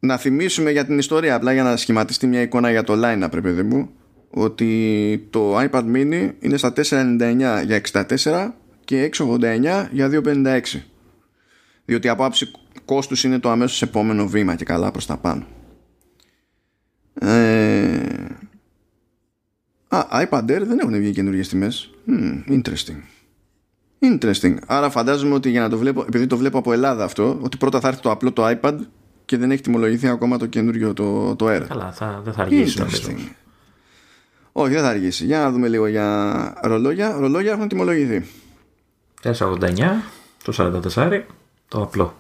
να 0.06 0.18
θυμίσουμε 0.18 0.72
για 0.72 0.86
την 0.86 0.98
ιστορία 0.98 1.36
απλά 1.36 1.53
για 1.53 1.64
να 1.64 1.77
σχηματιστεί 1.77 2.27
μια 2.27 2.41
εικόνα 2.41 2.72
για 2.72 2.84
το 2.84 2.94
line 3.03 3.23
up 3.23 3.41
παιδί 3.41 3.64
μου 3.64 3.90
ότι 4.30 5.27
το 5.30 5.60
iPad 5.60 5.84
mini 5.95 6.32
είναι 6.40 6.57
στα 6.57 6.73
499 6.76 7.64
για 7.65 7.82
64 7.91 8.52
και 8.86 9.10
689 9.18 9.88
για 9.91 10.22
256 10.23 10.61
διότι 11.86 12.07
από 12.07 12.26
άψη 12.26 12.52
κόστους 12.86 13.23
είναι 13.23 13.40
το 13.40 13.49
αμέσως 13.49 13.82
επόμενο 13.82 14.27
βήμα 14.27 14.56
και 14.56 14.65
καλά 14.65 14.91
προς 14.91 15.06
τα 15.06 15.18
πάνω. 15.18 15.45
Ε... 17.19 18.26
Α, 19.88 20.06
iPad 20.11 20.44
Air 20.44 20.61
δεν 20.65 20.80
έχουν 20.80 20.98
βγει 20.98 21.11
καινούργιες 21.11 21.48
τιμές. 21.48 21.90
Hmm, 22.07 22.44
Interesting. 22.49 23.02
Interesting. 23.99 24.56
Άρα 24.68 24.90
φαντάζομαι 24.90 25.34
ότι 25.34 25.49
για 25.49 25.61
να 25.61 25.69
το 25.69 25.77
βλέπω, 25.77 26.02
επειδή 26.02 26.27
το 26.27 26.38
βλέπω 26.38 26.57
από 26.57 26.73
Ελλάδα 26.73 27.03
αυτό, 27.03 27.40
ότι 27.41 27.57
πρώτα 27.57 27.80
θα 27.80 27.88
έρθει 27.88 28.02
το 28.02 28.11
απλό 28.11 28.32
το 28.32 28.57
iPad 28.61 28.77
και 29.26 29.38
δεν 29.38 29.52
έχει 29.52 29.61
τιμολογηθεί 29.61 30.07
ακόμα 30.07 30.38
το 30.38 30.45
καινούριο 30.45 30.93
το, 30.93 31.35
το 31.35 31.47
Air. 31.47 31.65
Καλά, 31.68 31.91
θα, 31.91 32.22
δεν 32.23 32.34
θα 32.34 32.41
αργήσει 32.41 32.80
νομίζω. 32.80 33.10
Όχι, 34.52 34.73
δεν 34.73 34.81
θα 34.81 34.89
αργήσει. 34.89 35.26
Για 35.26 35.39
να 35.39 35.52
δούμε 35.52 35.68
λίγο 35.68 35.88
για 35.88 36.53
ρολόγια. 36.61 37.15
Ρολόγια 37.19 37.52
έχουν 37.52 37.68
τιμολογηθεί. 37.68 38.26
489, 39.23 39.31
το 40.43 40.81
44, 40.95 41.22
το 41.68 41.81
απλό. 41.81 42.15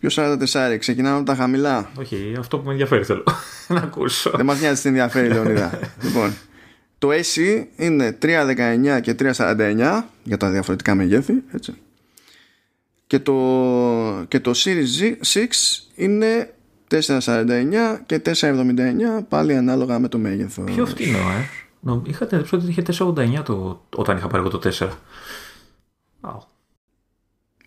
Ποιο 0.00 0.36
44, 0.74 0.78
ξεκινάμε 0.78 1.16
από 1.16 1.26
τα 1.26 1.34
χαμηλά. 1.34 1.90
Όχι, 1.98 2.36
αυτό 2.38 2.58
που 2.58 2.64
με 2.64 2.70
ενδιαφέρει 2.70 3.04
θέλω 3.04 3.24
να 3.68 3.80
ακούσω. 3.80 4.30
Δεν 4.30 4.46
μας 4.46 4.60
νοιάζει 4.60 4.82
τι 4.82 4.88
ενδιαφέρει, 4.88 5.28
Λεωνίδα. 5.28 5.78
λοιπόν, 6.04 6.32
το 6.98 7.08
AC 7.10 7.64
είναι 7.76 8.18
319 8.22 9.00
και 9.02 9.14
349 9.18 10.02
για 10.22 10.36
τα 10.36 10.50
διαφορετικά 10.50 10.94
μεγέθη. 10.94 11.42
Έτσι. 11.52 11.74
Και, 13.06 13.18
το, 13.18 13.34
και 14.28 14.40
το 14.40 14.52
Series 14.54 15.14
6 15.34 15.44
είναι 15.94 16.54
449 16.90 17.98
και 18.06 18.22
479 18.24 19.24
πάλι 19.28 19.56
ανάλογα 19.56 19.98
με 19.98 20.08
το 20.08 20.18
μέγεθος. 20.18 20.70
Πιο 20.72 20.86
φτηνό, 20.86 21.18
ε. 21.18 22.00
Είχατε 22.06 22.38
δει 22.38 22.48
ότι 22.52 22.66
είχε 22.66 22.82
489 22.98 23.42
το, 23.44 23.84
όταν 23.96 24.16
είχα 24.16 24.26
πάρει 24.26 24.44
εγώ 24.46 24.58
το 24.58 24.70
4. 26.20 26.38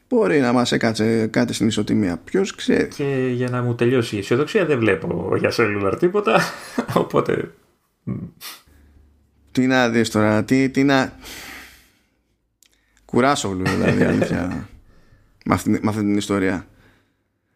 Μπορεί 0.10 0.40
να 0.40 0.54
μας 0.54 0.72
έκατσε 0.72 1.28
κάτι 1.28 1.54
στην 1.54 1.68
ισοτιμία. 1.68 2.18
Ποιος 2.18 2.56
ξέρει. 2.56 2.88
Και 2.88 3.32
για 3.34 3.50
να 3.50 3.62
μου 3.62 3.76
τελειώσει 3.76 4.16
η 4.16 4.20
αισιοδοξία 4.20 4.66
δεν 4.66 4.80
βλέπω 4.80 5.36
για 5.38 5.52
cellular 5.58 5.96
τίποτα. 6.00 6.42
Οπότε. 7.04 7.52
Τι 9.52 9.68
να 9.68 9.90
δεις 9.90 10.10
τώρα, 10.10 10.44
τι, 10.44 10.70
τι 10.70 10.84
να... 10.84 11.14
Κουράσογλου 13.06 13.64
δηλαδή 13.66 14.04
αλήθεια 14.04 14.70
με, 15.48 15.54
αυτή, 15.54 15.70
με 15.70 15.80
αυτή 15.84 16.02
την 16.02 16.18
ιστορία. 16.18 16.68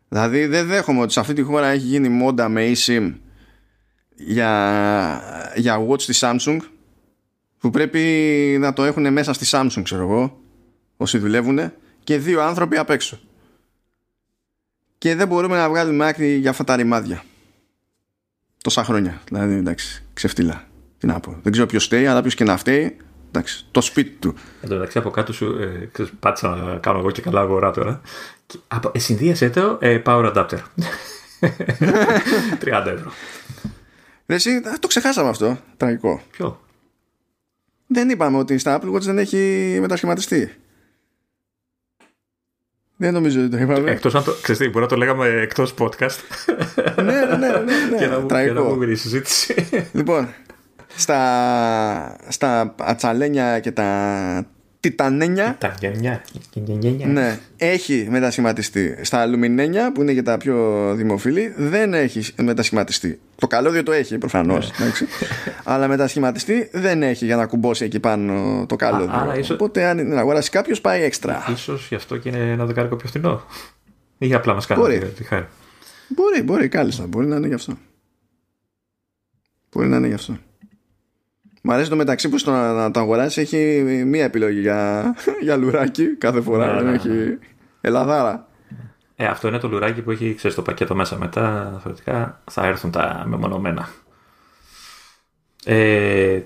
Δηλαδή 0.10 0.46
δεν 0.46 0.68
δέχομαι 0.68 1.02
ότι 1.02 1.14
σε 1.14 1.20
αυτή 1.20 1.34
τη 1.34 1.42
χώρα 1.42 1.68
έχει 1.68 1.86
γίνει 1.86 2.10
μόντα 2.10 2.50
με 2.50 2.72
eSIM 2.76 3.14
για, 4.16 5.52
για 5.56 5.88
watch 5.88 6.02
της 6.02 6.24
Samsung 6.24 6.58
που 7.58 7.70
πρέπει 7.70 8.00
να 8.60 8.74
το 8.74 8.84
έχουν 8.84 9.14
μέσα 9.14 9.34
στη 9.34 9.46
Samsung 9.50 9.82
ξέρω 9.84 10.02
εγώ 10.02 10.40
όσοι 10.98 11.18
δουλεύουν 11.18 11.72
και 12.04 12.18
δύο 12.18 12.42
άνθρωποι 12.42 12.78
απ' 12.78 12.90
έξω. 12.90 13.20
Και 14.98 15.16
δεν 15.16 15.28
μπορούμε 15.28 15.58
να 15.58 15.70
βγάλουμε 15.70 16.08
άκρη 16.08 16.36
για 16.36 16.50
αυτά 16.50 16.64
τα 16.64 16.76
ρημάδια. 16.76 17.24
Τόσα 18.64 18.84
χρόνια. 18.84 19.22
Δηλαδή 19.26 19.54
εντάξει, 19.54 20.04
ξεφτύλα. 20.14 20.68
Τι 20.98 21.08
να 21.08 21.20
πω. 21.20 21.40
Δεν 21.44 21.52
ξέρω 21.52 21.68
ποιος 21.68 21.84
φταίει, 21.84 22.06
αλλά 22.06 22.22
ποιος 22.22 22.36
και 22.36 22.44
να 22.44 22.58
φταίει. 22.58 22.98
Εντάξει, 23.34 23.66
το 23.72 23.82
σπίτι 23.82 24.10
του. 24.10 24.34
Εν 24.62 24.70
τω 24.70 24.76
μεταξύ 24.76 24.98
από 24.98 25.10
κάτω 25.10 25.34
σου 25.34 25.46
ε, 25.46 25.90
πάτησα 26.20 26.56
να 26.56 26.78
κάνω 26.78 27.00
εγώ 27.00 27.12
και 27.12 27.22
καλά 27.22 27.40
αγορά 27.42 27.72
τώρα. 27.72 28.02
Και, 28.46 28.58
ε, 28.92 29.00
συνδύασε 29.00 29.50
το 29.50 29.78
ε, 29.82 30.02
power 30.06 30.34
adapter. 30.34 30.58
30 31.42 32.86
ευρώ. 32.86 33.12
εσύ, 34.26 34.62
το 34.80 34.88
ξεχάσαμε 34.88 35.30
αυτό. 35.30 35.60
Τραγικό. 35.78 36.22
Ποιο; 36.32 36.62
Δεν 37.88 38.10
είπαμε 38.10 38.38
ότι 38.38 38.58
στα 38.58 38.80
Apple 38.82 38.94
Watch 38.94 39.02
δεν 39.02 39.18
έχει 39.18 39.78
μετασχηματιστεί. 39.82 40.52
Δεν 42.98 43.14
νομίζω 43.14 43.42
ότι 43.42 43.50
το 43.50 43.58
είπαμε. 43.58 43.92
Εκτός 43.92 44.16
αν 44.16 44.24
το. 44.24 44.36
Ξέρετε, 44.42 44.68
μπορεί 44.68 44.80
να 44.80 44.88
το 44.88 44.96
λέγαμε 44.96 45.28
εκτός 45.28 45.74
podcast. 45.78 46.18
ναι, 46.96 47.04
ναι, 47.04 47.26
ναι. 47.26 47.36
ναι, 47.38 47.48
ναι. 47.90 47.98
Και 48.00 48.08
να, 48.08 48.26
Τραγικό. 48.26 48.76
να 48.76 48.96
συζήτηση. 48.96 49.68
λοιπόν, 49.94 50.28
στα, 50.96 52.16
στα 52.28 52.76
ατσαλένια 52.78 53.60
και 53.60 53.72
τα 53.72 54.46
τιτανένια. 54.82 55.58
Ναι, 57.06 57.40
έχει 57.58 58.08
μετασχηματιστεί. 58.10 58.98
Στα 59.02 59.20
αλουμινένια 59.20 59.92
που 59.92 60.02
είναι 60.02 60.14
και 60.14 60.22
τα 60.22 60.38
πιο 60.38 60.92
δημοφιλή 60.96 61.54
δεν 61.58 61.94
έχει 61.94 62.34
μετασχηματιστεί. 62.44 63.20
Το 63.36 63.48
καλώδιο 63.48 63.84
το 63.84 63.92
έχει 63.92 64.18
προφανώς. 64.18 64.72
Ναι. 64.80 64.92
αλλά 65.64 65.88
μετασχηματιστεί 65.88 66.70
δεν 66.74 67.04
έχει 67.04 67.26
για 67.26 67.36
να 67.36 67.46
κουμπώσει 67.46 67.86
εκεί 67.86 68.00
πάνω 68.00 68.66
το 68.66 68.76
καλώδιο. 68.76 69.16
Α, 69.16 69.36
ίσως... 69.38 69.50
Οπότε 69.50 69.86
αν 69.86 69.98
είναι 69.98 70.14
να 70.14 70.20
αγοράσει 70.20 70.50
κάποιος 70.50 70.82
πάει 70.82 71.04
έξτρα. 71.04 71.44
σω 71.56 71.80
γι' 71.90 71.96
αυτό 71.96 72.18
και 72.18 72.30
είναι 72.30 72.52
ένα 72.52 72.66
δεκάρικο 72.66 72.96
πιο 72.96 73.08
φθηνό. 73.08 73.42
Ή 74.18 74.34
απλά 74.34 74.54
μας 74.54 74.66
κάνει 74.66 74.82
μπορεί. 74.82 75.00
τη 75.00 75.24
χάρη. 75.24 75.48
Μπορεί, 76.08 76.44
μπορεί, 76.44 76.68
κάλλιστα. 76.68 77.08
Μπορεί 77.08 77.28
να 77.28 77.36
είναι 77.36 77.48
γι' 77.48 77.54
αυτό. 77.54 77.78
Μπορεί 79.72 79.88
να 79.88 79.98
είναι 79.98 80.08
γι' 80.08 80.14
αυτό. 80.14 80.38
Μ' 81.62 81.72
αρέσει 81.72 81.90
το 81.90 81.96
μεταξύ 81.96 82.30
που 82.30 82.38
στο 82.38 82.52
να, 82.52 82.74
να 82.74 82.92
το 82.92 83.00
αγοράσει 83.00 83.42
έχει 83.42 83.58
μία 84.06 84.24
επιλογή 84.24 84.60
για, 84.60 85.14
για 85.46 85.56
λουράκι 85.56 86.16
κάθε 86.18 86.42
φορά. 86.42 86.68
Ναι, 86.68 86.74
δεν 86.74 86.86
ναι, 86.86 86.92
έχει 86.92 87.08
ναι. 87.08 87.38
ελαδάρα. 87.82 88.48
Ε, 89.16 89.26
αυτό 89.26 89.48
είναι 89.48 89.58
το 89.58 89.68
λουράκι 89.68 90.02
που 90.02 90.12
έχει 90.12 90.34
ξέρεις, 90.36 90.56
το 90.56 90.62
πακέτο 90.62 90.96
μέσα. 90.96 91.18
Μετά 91.18 91.68
διαφορετικά 91.70 92.42
θα 92.52 92.66
έρθουν 92.66 92.92
τα 92.92 93.24
μεμονωμένα. 93.28 93.90
Ε, 95.66 96.42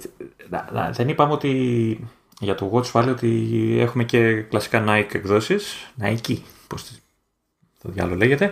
δεν 0.92 1.10
είπαμε 1.10 1.34
ότι 1.34 2.00
για 2.40 2.56
το 2.56 2.72
Watch 2.74 2.92
Valley 2.92 3.10
ότι 3.10 3.76
έχουμε 3.80 4.04
και 4.04 4.42
κλασικά 4.42 4.84
Nike 4.88 5.14
εκδόσεις. 5.14 5.92
Nike, 6.02 6.38
πώς 6.68 6.92
το 7.82 7.90
διάλογο 7.92 8.16
λέγεται. 8.16 8.52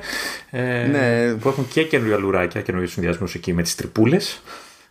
Ε, 0.50 0.88
ναι. 0.88 1.34
Που 1.34 1.48
έχουν 1.48 1.68
και 1.68 1.84
καινούργια 1.84 2.18
λουράκια, 2.18 2.62
καινούριου 2.62 2.88
συνδυασμούς 2.88 3.36
εκεί 3.36 3.54
με 3.54 3.62
τις 3.62 3.76
τρυπούλες 3.76 4.42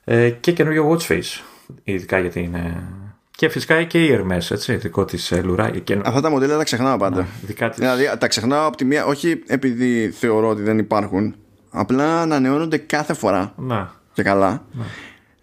ε, 0.04 0.30
και 0.30 0.52
καινούργιο 0.52 0.90
Watch 0.90 1.06
Face 1.06 1.40
ειδικά 1.84 2.18
γιατί 2.18 2.40
είναι. 2.40 2.82
Και 3.30 3.48
φυσικά 3.48 3.82
και 3.82 4.04
η 4.04 4.18
Hermes, 4.18 4.50
έτσι, 4.50 4.76
δικό 4.76 5.04
της 5.04 5.32
ε, 5.32 5.42
λουράκι. 5.42 5.98
Αυτά 6.04 6.20
τα 6.20 6.30
μοντέλα 6.30 6.56
τα 6.56 6.64
ξεχνάω 6.64 6.96
πάντα. 6.96 7.20
Ναι, 7.20 7.68
της... 7.68 7.78
Δηλαδή 7.78 8.04
τα 8.18 8.28
ξεχνάω 8.28 8.66
από 8.66 8.76
τη 8.76 8.84
μία, 8.84 9.04
όχι 9.04 9.42
επειδή 9.46 10.10
θεωρώ 10.10 10.48
ότι 10.48 10.62
δεν 10.62 10.78
υπάρχουν, 10.78 11.34
απλά 11.70 12.20
ανανεώνονται 12.20 12.76
κάθε 12.76 13.14
φορά. 13.14 13.52
Να. 13.56 13.94
Και 14.12 14.22
καλά. 14.22 14.64
Να. 14.72 14.84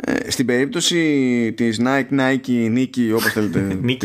Ε, 0.01 0.31
στην 0.31 0.45
περίπτωση 0.45 1.53
της 1.57 1.81
Nike, 1.83 2.19
Nike, 2.19 2.77
Nike 2.77 3.11
όπως 3.11 3.31
θέλετε 3.31 3.59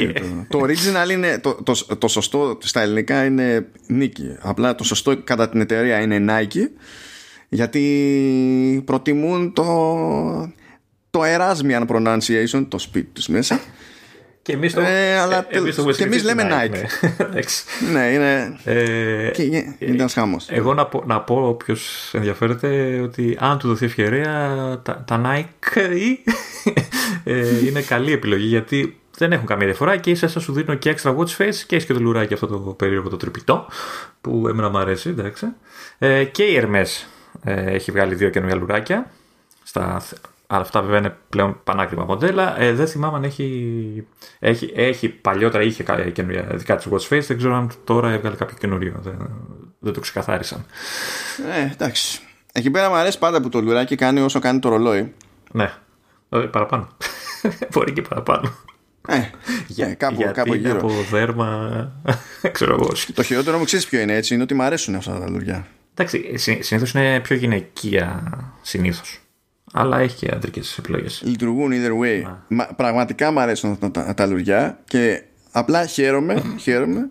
το, 0.49 0.59
το 0.59 0.65
original 0.65 1.11
είναι 1.11 1.39
το, 1.39 1.55
το, 1.63 1.97
το, 1.99 2.09
σωστό 2.09 2.59
στα 2.61 2.81
ελληνικά 2.81 3.25
είναι 3.25 3.67
Nike 3.91 4.37
απλά 4.41 4.75
το 4.75 4.85
σωστό 4.85 5.17
κατά 5.25 5.49
την 5.49 5.61
εταιρεία 5.61 6.01
είναι 6.01 6.25
Nike 6.29 6.69
γιατί 7.49 8.83
προτιμούν 8.85 9.53
το 9.53 9.65
το 11.15 11.20
Erasmian 11.24 11.86
pronunciation, 11.86 12.66
το 12.69 12.78
σπίτι 12.78 13.11
τους 13.12 13.28
μέσα. 13.28 13.61
Και 14.43 14.53
εμείς 14.53 14.73
το, 14.73 14.81
ε, 14.81 15.19
αλλά, 15.19 15.47
ε, 15.49 15.59
εμείς, 15.59 15.74
το 15.74 15.93
και 15.93 16.03
εμείς 16.03 16.24
λέμε 16.24 16.43
Nike. 16.43 16.70
Ναι, 17.19 17.41
ναι 17.93 18.07
είναι. 18.07 18.59
Ε, 18.65 19.31
και, 19.31 19.43
ε, 19.78 19.93
ήταν 19.93 20.09
χάμος. 20.09 20.47
Εγώ 20.51 20.74
να 20.74 20.86
πω, 20.86 21.03
να 21.07 21.20
πω 21.20 21.49
όποιος 21.49 22.11
ενδιαφέρεται 22.15 23.01
ότι 23.01 23.36
αν 23.41 23.59
του 23.59 23.69
δοθεί 23.69 23.85
ευκαιρία 23.85 24.31
τα, 24.82 25.05
τα 25.07 25.23
Nike 25.24 25.77
ε, 27.24 27.66
είναι 27.66 27.81
καλή 27.81 28.12
επιλογή 28.12 28.47
γιατί 28.47 29.01
δεν 29.16 29.32
έχουν 29.32 29.47
καμία 29.47 29.66
διαφορά 29.66 29.97
και 29.97 30.11
ίσα 30.11 30.41
σου 30.41 30.53
δίνω 30.53 30.74
και 30.74 30.97
extra 30.97 31.16
watch 31.16 31.36
face 31.39 31.57
και 31.66 31.77
έχει 31.77 31.86
και 31.86 31.93
το 31.93 32.01
λουράκι 32.01 32.35
αυτό 32.35 32.47
το 32.47 32.57
περίεργο 32.57 33.09
το 33.09 33.16
τρυπητό 33.16 33.66
που 34.20 34.49
εμένα 34.49 34.69
μου 34.69 34.78
αρέσει 34.78 35.09
εντάξει. 35.09 35.47
Ε, 35.99 36.24
και 36.24 36.43
η 36.45 36.61
Hermes 36.62 37.07
ε, 37.45 37.74
έχει 37.74 37.91
βγάλει 37.91 38.15
δύο 38.15 38.31
καινούργια 38.31 38.59
λουράκια 38.59 39.11
στα 39.62 40.03
αλλά 40.55 40.63
αυτά 40.63 40.83
βέβαια 40.83 40.99
είναι 40.99 41.17
πλέον 41.29 41.61
πανάκριβα 41.65 42.05
μοντέλα. 42.05 42.61
Ε, 42.61 42.73
δεν 42.73 42.87
θυμάμαι 42.87 43.17
αν 43.17 43.25
έχει, 43.25 44.07
έχει, 44.39 44.73
έχει 44.75 45.09
παλιότερα 45.09 45.65
είχε 45.65 45.85
καινούργια 46.13 46.43
δικά 46.43 46.77
της 46.77 46.87
Watch 46.91 47.15
Face. 47.15 47.23
Δεν 47.27 47.37
ξέρω 47.37 47.55
αν 47.55 47.71
τώρα 47.85 48.11
έβγαλε 48.11 48.37
κάποιο 48.37 48.57
καινούριο. 48.59 48.95
Δεν, 49.03 49.31
δεν 49.79 49.93
το 49.93 50.01
ξεκαθάρισαν. 50.01 50.65
Ε, 51.55 51.73
εντάξει. 51.73 52.21
Εκεί 52.53 52.71
πέρα 52.71 52.89
μου 52.89 52.95
αρέσει 52.95 53.19
πάντα 53.19 53.41
που 53.41 53.49
το 53.49 53.61
λουράκι 53.61 53.95
κάνει 53.95 54.21
όσο 54.21 54.39
κάνει 54.39 54.59
το 54.59 54.69
ρολόι. 54.69 55.13
Ναι. 55.53 55.73
Ε, 56.29 56.39
παραπάνω. 56.39 56.89
Μπορεί 57.73 57.93
και 57.93 58.03
παραπάνω. 58.03 58.55
Ε, 59.09 59.21
για, 59.67 59.87
ε, 59.87 59.95
κάπου, 59.95 60.15
γιατί 60.17 60.33
κάπου 60.33 60.55
γύρω. 60.55 60.77
από 60.77 60.91
δέρμα. 61.11 61.93
ξέρω 62.53 62.75
εγώ. 62.75 62.93
Το 63.15 63.23
χειρότερο 63.23 63.59
μου 63.59 63.65
ξέρεις 63.65 63.87
ποιο 63.87 64.01
είναι 64.01 64.15
έτσι. 64.15 64.35
Είναι 64.35 64.43
ότι 64.43 64.55
μου 64.55 64.63
αρέσουν 64.63 64.95
αυτά 64.95 65.19
τα 65.19 65.31
λουριά. 65.31 65.67
Εντάξει, 65.95 66.37
συνήθως 66.37 66.93
είναι 66.93 67.21
πιο 67.21 67.37
γυναικεία 67.37 68.23
συνήθως 68.63 69.24
αλλά 69.77 69.99
έχει 69.99 70.17
και 70.17 70.33
αντρικέ 70.35 70.61
επιλογές. 70.79 71.23
Λειτουργούν 71.25 71.73
either 71.73 72.05
way. 72.05 72.35
Μα, 72.49 72.65
πραγματικά 72.77 73.33
μου 73.33 73.41
αρέσουν 73.41 73.79
τα, 73.79 73.91
τα, 73.91 74.15
τα 74.15 74.27
λουριά 74.27 74.79
και 74.85 75.23
απλά 75.51 75.87
χαίρομαι, 75.87 76.43
χαίρομαι 76.65 77.11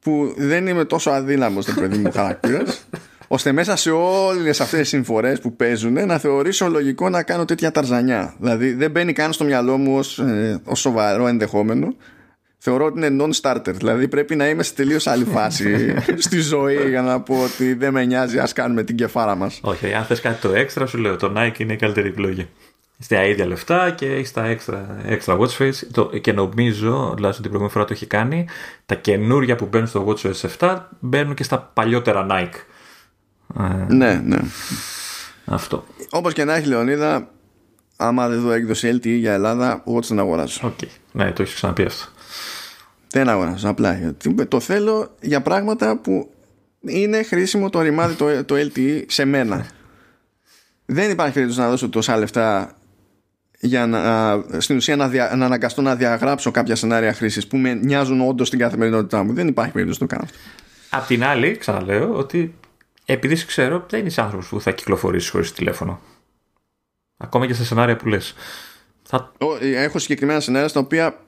που 0.00 0.34
δεν 0.36 0.66
είμαι 0.66 0.84
τόσο 0.84 1.10
αδύναμος 1.10 1.64
το 1.64 1.72
παιδί 1.80 1.96
μου 1.96 2.12
χαρακτήρας, 2.12 2.86
ώστε 3.28 3.52
μέσα 3.52 3.76
σε 3.76 3.90
όλες 3.90 4.60
αυτές 4.60 4.80
τις 4.80 4.88
συμφορές 4.88 5.40
που 5.40 5.56
παίζουν 5.56 6.06
να 6.06 6.18
θεωρήσω 6.18 6.68
λογικό 6.68 7.08
να 7.08 7.22
κάνω 7.22 7.44
τέτοια 7.44 7.70
ταρζανιά. 7.70 8.34
Δηλαδή 8.38 8.72
δεν 8.72 8.90
μπαίνει 8.90 9.12
καν 9.12 9.32
στο 9.32 9.44
μυαλό 9.44 9.76
μου 9.76 9.96
ως 9.96 10.18
ε, 10.18 10.60
σοβαρό 10.74 11.26
ενδεχόμενο 11.26 11.94
θεωρώ 12.68 12.84
ότι 12.84 13.06
είναι 13.06 13.24
non-starter. 13.24 13.72
Δηλαδή 13.74 14.08
πρέπει 14.08 14.36
να 14.36 14.48
είμαι 14.48 14.62
σε 14.62 14.74
τελείως 14.74 15.06
άλλη 15.06 15.24
φάση 15.24 15.94
στη 16.26 16.40
ζωή 16.40 16.88
για 16.88 17.02
να 17.02 17.20
πω 17.20 17.42
ότι 17.42 17.74
δεν 17.74 17.92
με 17.92 18.04
νοιάζει, 18.04 18.38
ας 18.38 18.52
κάνουμε 18.52 18.82
την 18.82 18.96
κεφάρα 18.96 19.34
μας. 19.34 19.60
Όχι, 19.62 19.92
αν 19.92 20.04
θες 20.04 20.20
κάτι 20.20 20.40
το 20.40 20.54
έξτρα, 20.54 20.86
σου 20.86 20.98
λέω 20.98 21.16
το 21.16 21.32
Nike 21.36 21.58
είναι 21.58 21.72
η 21.72 21.76
καλύτερη 21.76 22.08
επιλογή. 22.08 22.48
στα 22.98 23.24
ίδια 23.24 23.46
λεφτά 23.46 23.90
και 23.90 24.06
έχεις 24.06 24.32
τα 24.32 24.44
έξτρα, 24.44 25.00
έξτρα 25.04 25.36
watch 25.38 25.56
face. 25.58 25.74
Το, 25.92 26.04
και 26.04 26.32
νομίζω, 26.32 26.90
τουλάχιστον 26.90 27.32
την 27.32 27.42
προηγούμενη 27.42 27.70
φορά 27.70 27.84
το 27.84 27.92
έχει 27.92 28.06
κάνει, 28.06 28.48
τα 28.86 28.94
καινούρια 28.94 29.56
που 29.56 29.66
μπαίνουν 29.66 29.86
στο 29.86 30.06
WatchOS 30.08 30.48
7 30.58 30.78
μπαίνουν 31.00 31.34
και 31.34 31.42
στα 31.42 31.58
παλιότερα 31.74 32.26
Nike. 32.30 32.58
Ναι, 33.88 34.22
ναι. 34.24 34.38
Αυτό. 35.44 35.84
Όπως 36.10 36.32
και 36.32 36.44
να 36.44 36.54
έχει 36.54 36.66
Λεωνίδα, 36.66 37.28
άμα 37.96 38.28
δεν 38.28 38.40
δω 38.40 38.52
έκδοση 38.52 38.90
LTE 38.94 39.18
για 39.18 39.32
Ελλάδα, 39.32 39.82
watch 39.86 40.04
δεν 40.08 40.18
αγοράζω. 40.18 40.60
Okay. 40.62 40.88
Ναι, 41.12 41.32
το 41.32 41.42
έχεις 41.42 41.54
ξαναπεί 41.54 41.82
αυτό. 41.82 42.08
Δεν 43.10 43.28
αγοράζω 43.28 43.68
απλά. 43.68 44.14
Το 44.48 44.60
θέλω 44.60 45.14
για 45.20 45.42
πράγματα 45.42 45.98
που 45.98 46.30
είναι 46.80 47.22
χρήσιμο 47.22 47.70
το 47.70 47.80
ρημάδι 47.80 48.14
το, 48.14 48.44
το 48.44 48.54
LTE 48.54 49.04
σε 49.08 49.24
μένα. 49.24 49.66
δεν 50.86 51.10
υπάρχει 51.10 51.32
περίπτωση 51.32 51.60
να 51.60 51.68
δώσω 51.68 51.88
τόσα 51.88 52.16
λεφτά 52.16 52.78
για 53.60 53.86
να, 53.86 54.32
στην 54.58 54.76
ουσία 54.76 54.96
να, 54.96 55.08
δια, 55.08 55.32
να 55.36 55.44
αναγκαστώ 55.44 55.82
να 55.82 55.96
διαγράψω 55.96 56.50
κάποια 56.50 56.76
σενάρια 56.76 57.12
χρήσης 57.12 57.46
που 57.46 57.56
με 57.56 57.74
νοιάζουν 57.74 58.20
όντως 58.20 58.46
στην 58.46 58.58
καθημερινότητά 58.58 59.22
μου. 59.22 59.32
Δεν 59.32 59.48
υπάρχει 59.48 59.72
περίπτωση 59.72 60.02
να 60.02 60.08
το 60.08 60.14
κάνω 60.14 60.28
αυτό. 60.30 60.38
Απ' 60.90 61.06
την 61.06 61.24
άλλη, 61.24 61.56
ξαναλέω 61.56 62.14
ότι 62.14 62.54
επειδή 63.04 63.36
σε 63.36 63.46
ξέρω, 63.46 63.86
δεν 63.88 64.06
είσαι 64.06 64.20
άνθρωπος 64.20 64.48
που 64.48 64.60
θα 64.60 64.70
κυκλοφορήσεις 64.70 65.30
χωρίς 65.30 65.52
τηλέφωνο. 65.52 66.00
Ακόμα 67.16 67.46
και 67.46 67.54
στα 67.54 67.64
σενάρια 67.64 67.96
που 67.96 68.08
λες. 68.08 68.34
Θα... 69.02 69.32
Έχω 69.60 69.98
συγκεκριμένα 69.98 70.40
σενάρια 70.40 70.68
στα 70.68 70.80
οποία 70.80 71.18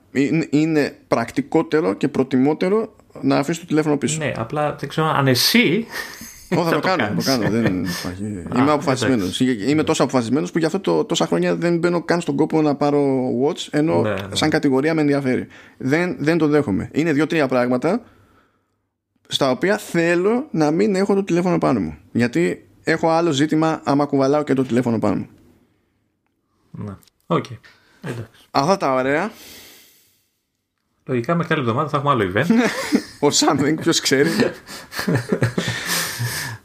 είναι 0.49 0.95
πρακτικότερο 1.07 1.93
και 1.93 2.07
προτιμότερο 2.07 2.95
να 3.21 3.37
αφήσεις 3.37 3.61
το 3.61 3.67
τηλέφωνο 3.67 3.97
πίσω. 3.97 4.17
Ναι, 4.17 4.31
απλά 4.37 4.75
δεν 4.79 4.89
ξέρω 4.89 5.07
αν 5.07 5.27
εσύ. 5.27 5.85
Όχι, 6.55 6.69
θα, 6.69 6.71
το, 6.71 6.79
κάνω. 6.79 7.15
Το 7.15 7.23
κάνω. 7.23 7.49
δεν 7.49 7.65
υπάρχει. 7.65 8.23
Είμαι 8.55 8.71
αποφασισμένος. 8.71 9.39
Είμαι 9.39 9.83
τόσο 9.83 10.03
αποφασισμένος 10.03 10.51
που 10.51 10.57
γι' 10.57 10.65
αυτό 10.65 10.79
το, 10.79 11.03
τόσα 11.03 11.25
χρόνια 11.25 11.55
δεν 11.55 11.77
μπαίνω 11.77 12.03
καν 12.03 12.21
στον 12.21 12.35
κόπο 12.35 12.61
να 12.61 12.75
πάρω 12.75 13.29
watch, 13.45 13.67
ενώ 13.71 14.01
ναι, 14.01 14.09
ναι. 14.09 14.17
σαν 14.31 14.49
κατηγορία 14.49 14.93
με 14.93 15.01
ενδιαφέρει. 15.01 15.47
Δεν, 15.77 16.15
δεν 16.19 16.37
το 16.37 16.47
δέχομαι. 16.47 16.89
Είναι 16.93 17.13
δύο-τρία 17.13 17.47
πράγματα 17.47 18.01
στα 19.27 19.51
οποία 19.51 19.77
θέλω 19.77 20.47
να 20.51 20.71
μην 20.71 20.95
έχω 20.95 21.13
το 21.13 21.23
τηλέφωνο 21.23 21.57
πάνω 21.57 21.79
μου. 21.79 21.97
Γιατί 22.11 22.67
έχω 22.83 23.09
άλλο 23.09 23.31
ζήτημα 23.31 23.81
άμα 23.83 24.05
κουβαλάω 24.05 24.43
και 24.43 24.53
το 24.53 24.63
τηλέφωνο 24.63 24.99
πάνω 24.99 25.15
μου. 25.15 25.27
Ναι. 26.71 26.95
Οκ. 27.25 27.45
Αυτά 28.51 28.77
τα 28.77 28.93
ωραία. 28.93 29.31
Λογικά 31.05 31.35
με 31.35 31.45
άλλη 31.49 31.59
εβδομάδα 31.59 31.89
θα 31.89 31.97
έχουμε 31.97 32.11
άλλο 32.11 32.31
event. 32.33 32.47
Ο 33.25 33.27
something, 33.27 33.75
ποιος 33.81 33.99
ξέρει. 33.99 34.29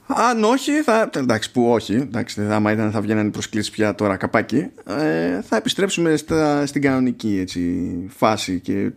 Αν 0.06 0.44
όχι, 0.44 0.82
θα. 0.82 1.10
Εντάξει, 1.16 1.52
που 1.52 1.72
όχι. 1.72 1.94
Εντάξει, 1.94 2.42
άμα 2.42 2.72
ήταν 2.72 2.90
θα 2.90 3.00
βγαίνανε 3.00 3.30
προσκλήσεις 3.30 3.70
πια 3.70 3.94
τώρα 3.94 4.16
καπάκι. 4.16 4.70
Ε, 4.86 5.42
θα 5.42 5.56
επιστρέψουμε 5.56 6.16
στα, 6.16 6.66
στην 6.66 6.82
κανονική 6.82 7.38
έτσι, 7.38 7.94
φάση 8.08 8.60
και 8.60 8.92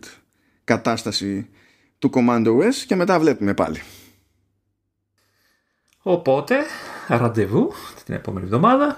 κατάσταση 0.64 1.48
του 1.98 2.10
Command 2.14 2.46
OS 2.46 2.74
και 2.86 2.96
μετά 2.96 3.20
βλέπουμε 3.20 3.54
πάλι. 3.54 3.82
Οπότε, 6.02 6.56
ραντεβού 7.08 7.72
την 8.04 8.14
επόμενη 8.14 8.44
εβδομάδα. 8.44 8.96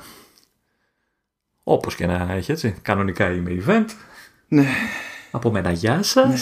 Όπως 1.62 1.94
και 1.94 2.06
να 2.06 2.32
έχει 2.32 2.52
έτσι. 2.52 2.74
Κανονικά 2.82 3.32
είμαι 3.32 3.64
event. 3.66 3.86
Ναι. 4.48 4.66
Από 5.32 5.50
μένα 5.50 5.70
γεια 5.70 6.02
σας. 6.02 6.28
Ναι. 6.28 6.34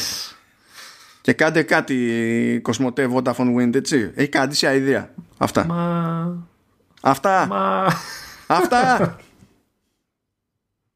Και 1.20 1.32
κάντε 1.32 1.62
κάτι 1.62 2.60
Κοσμοτέ 2.62 3.08
Vodafone 3.14 3.54
Wind 3.56 3.74
έτσι. 3.74 4.10
Έχει 4.14 4.28
κάτι 4.28 4.56
σε 4.56 4.76
ιδέα. 4.76 5.10
Αυτά. 5.38 5.64
Μα... 5.64 6.46
Αυτά. 7.00 7.46
Μα... 7.46 7.86
Αυτά. 8.46 9.16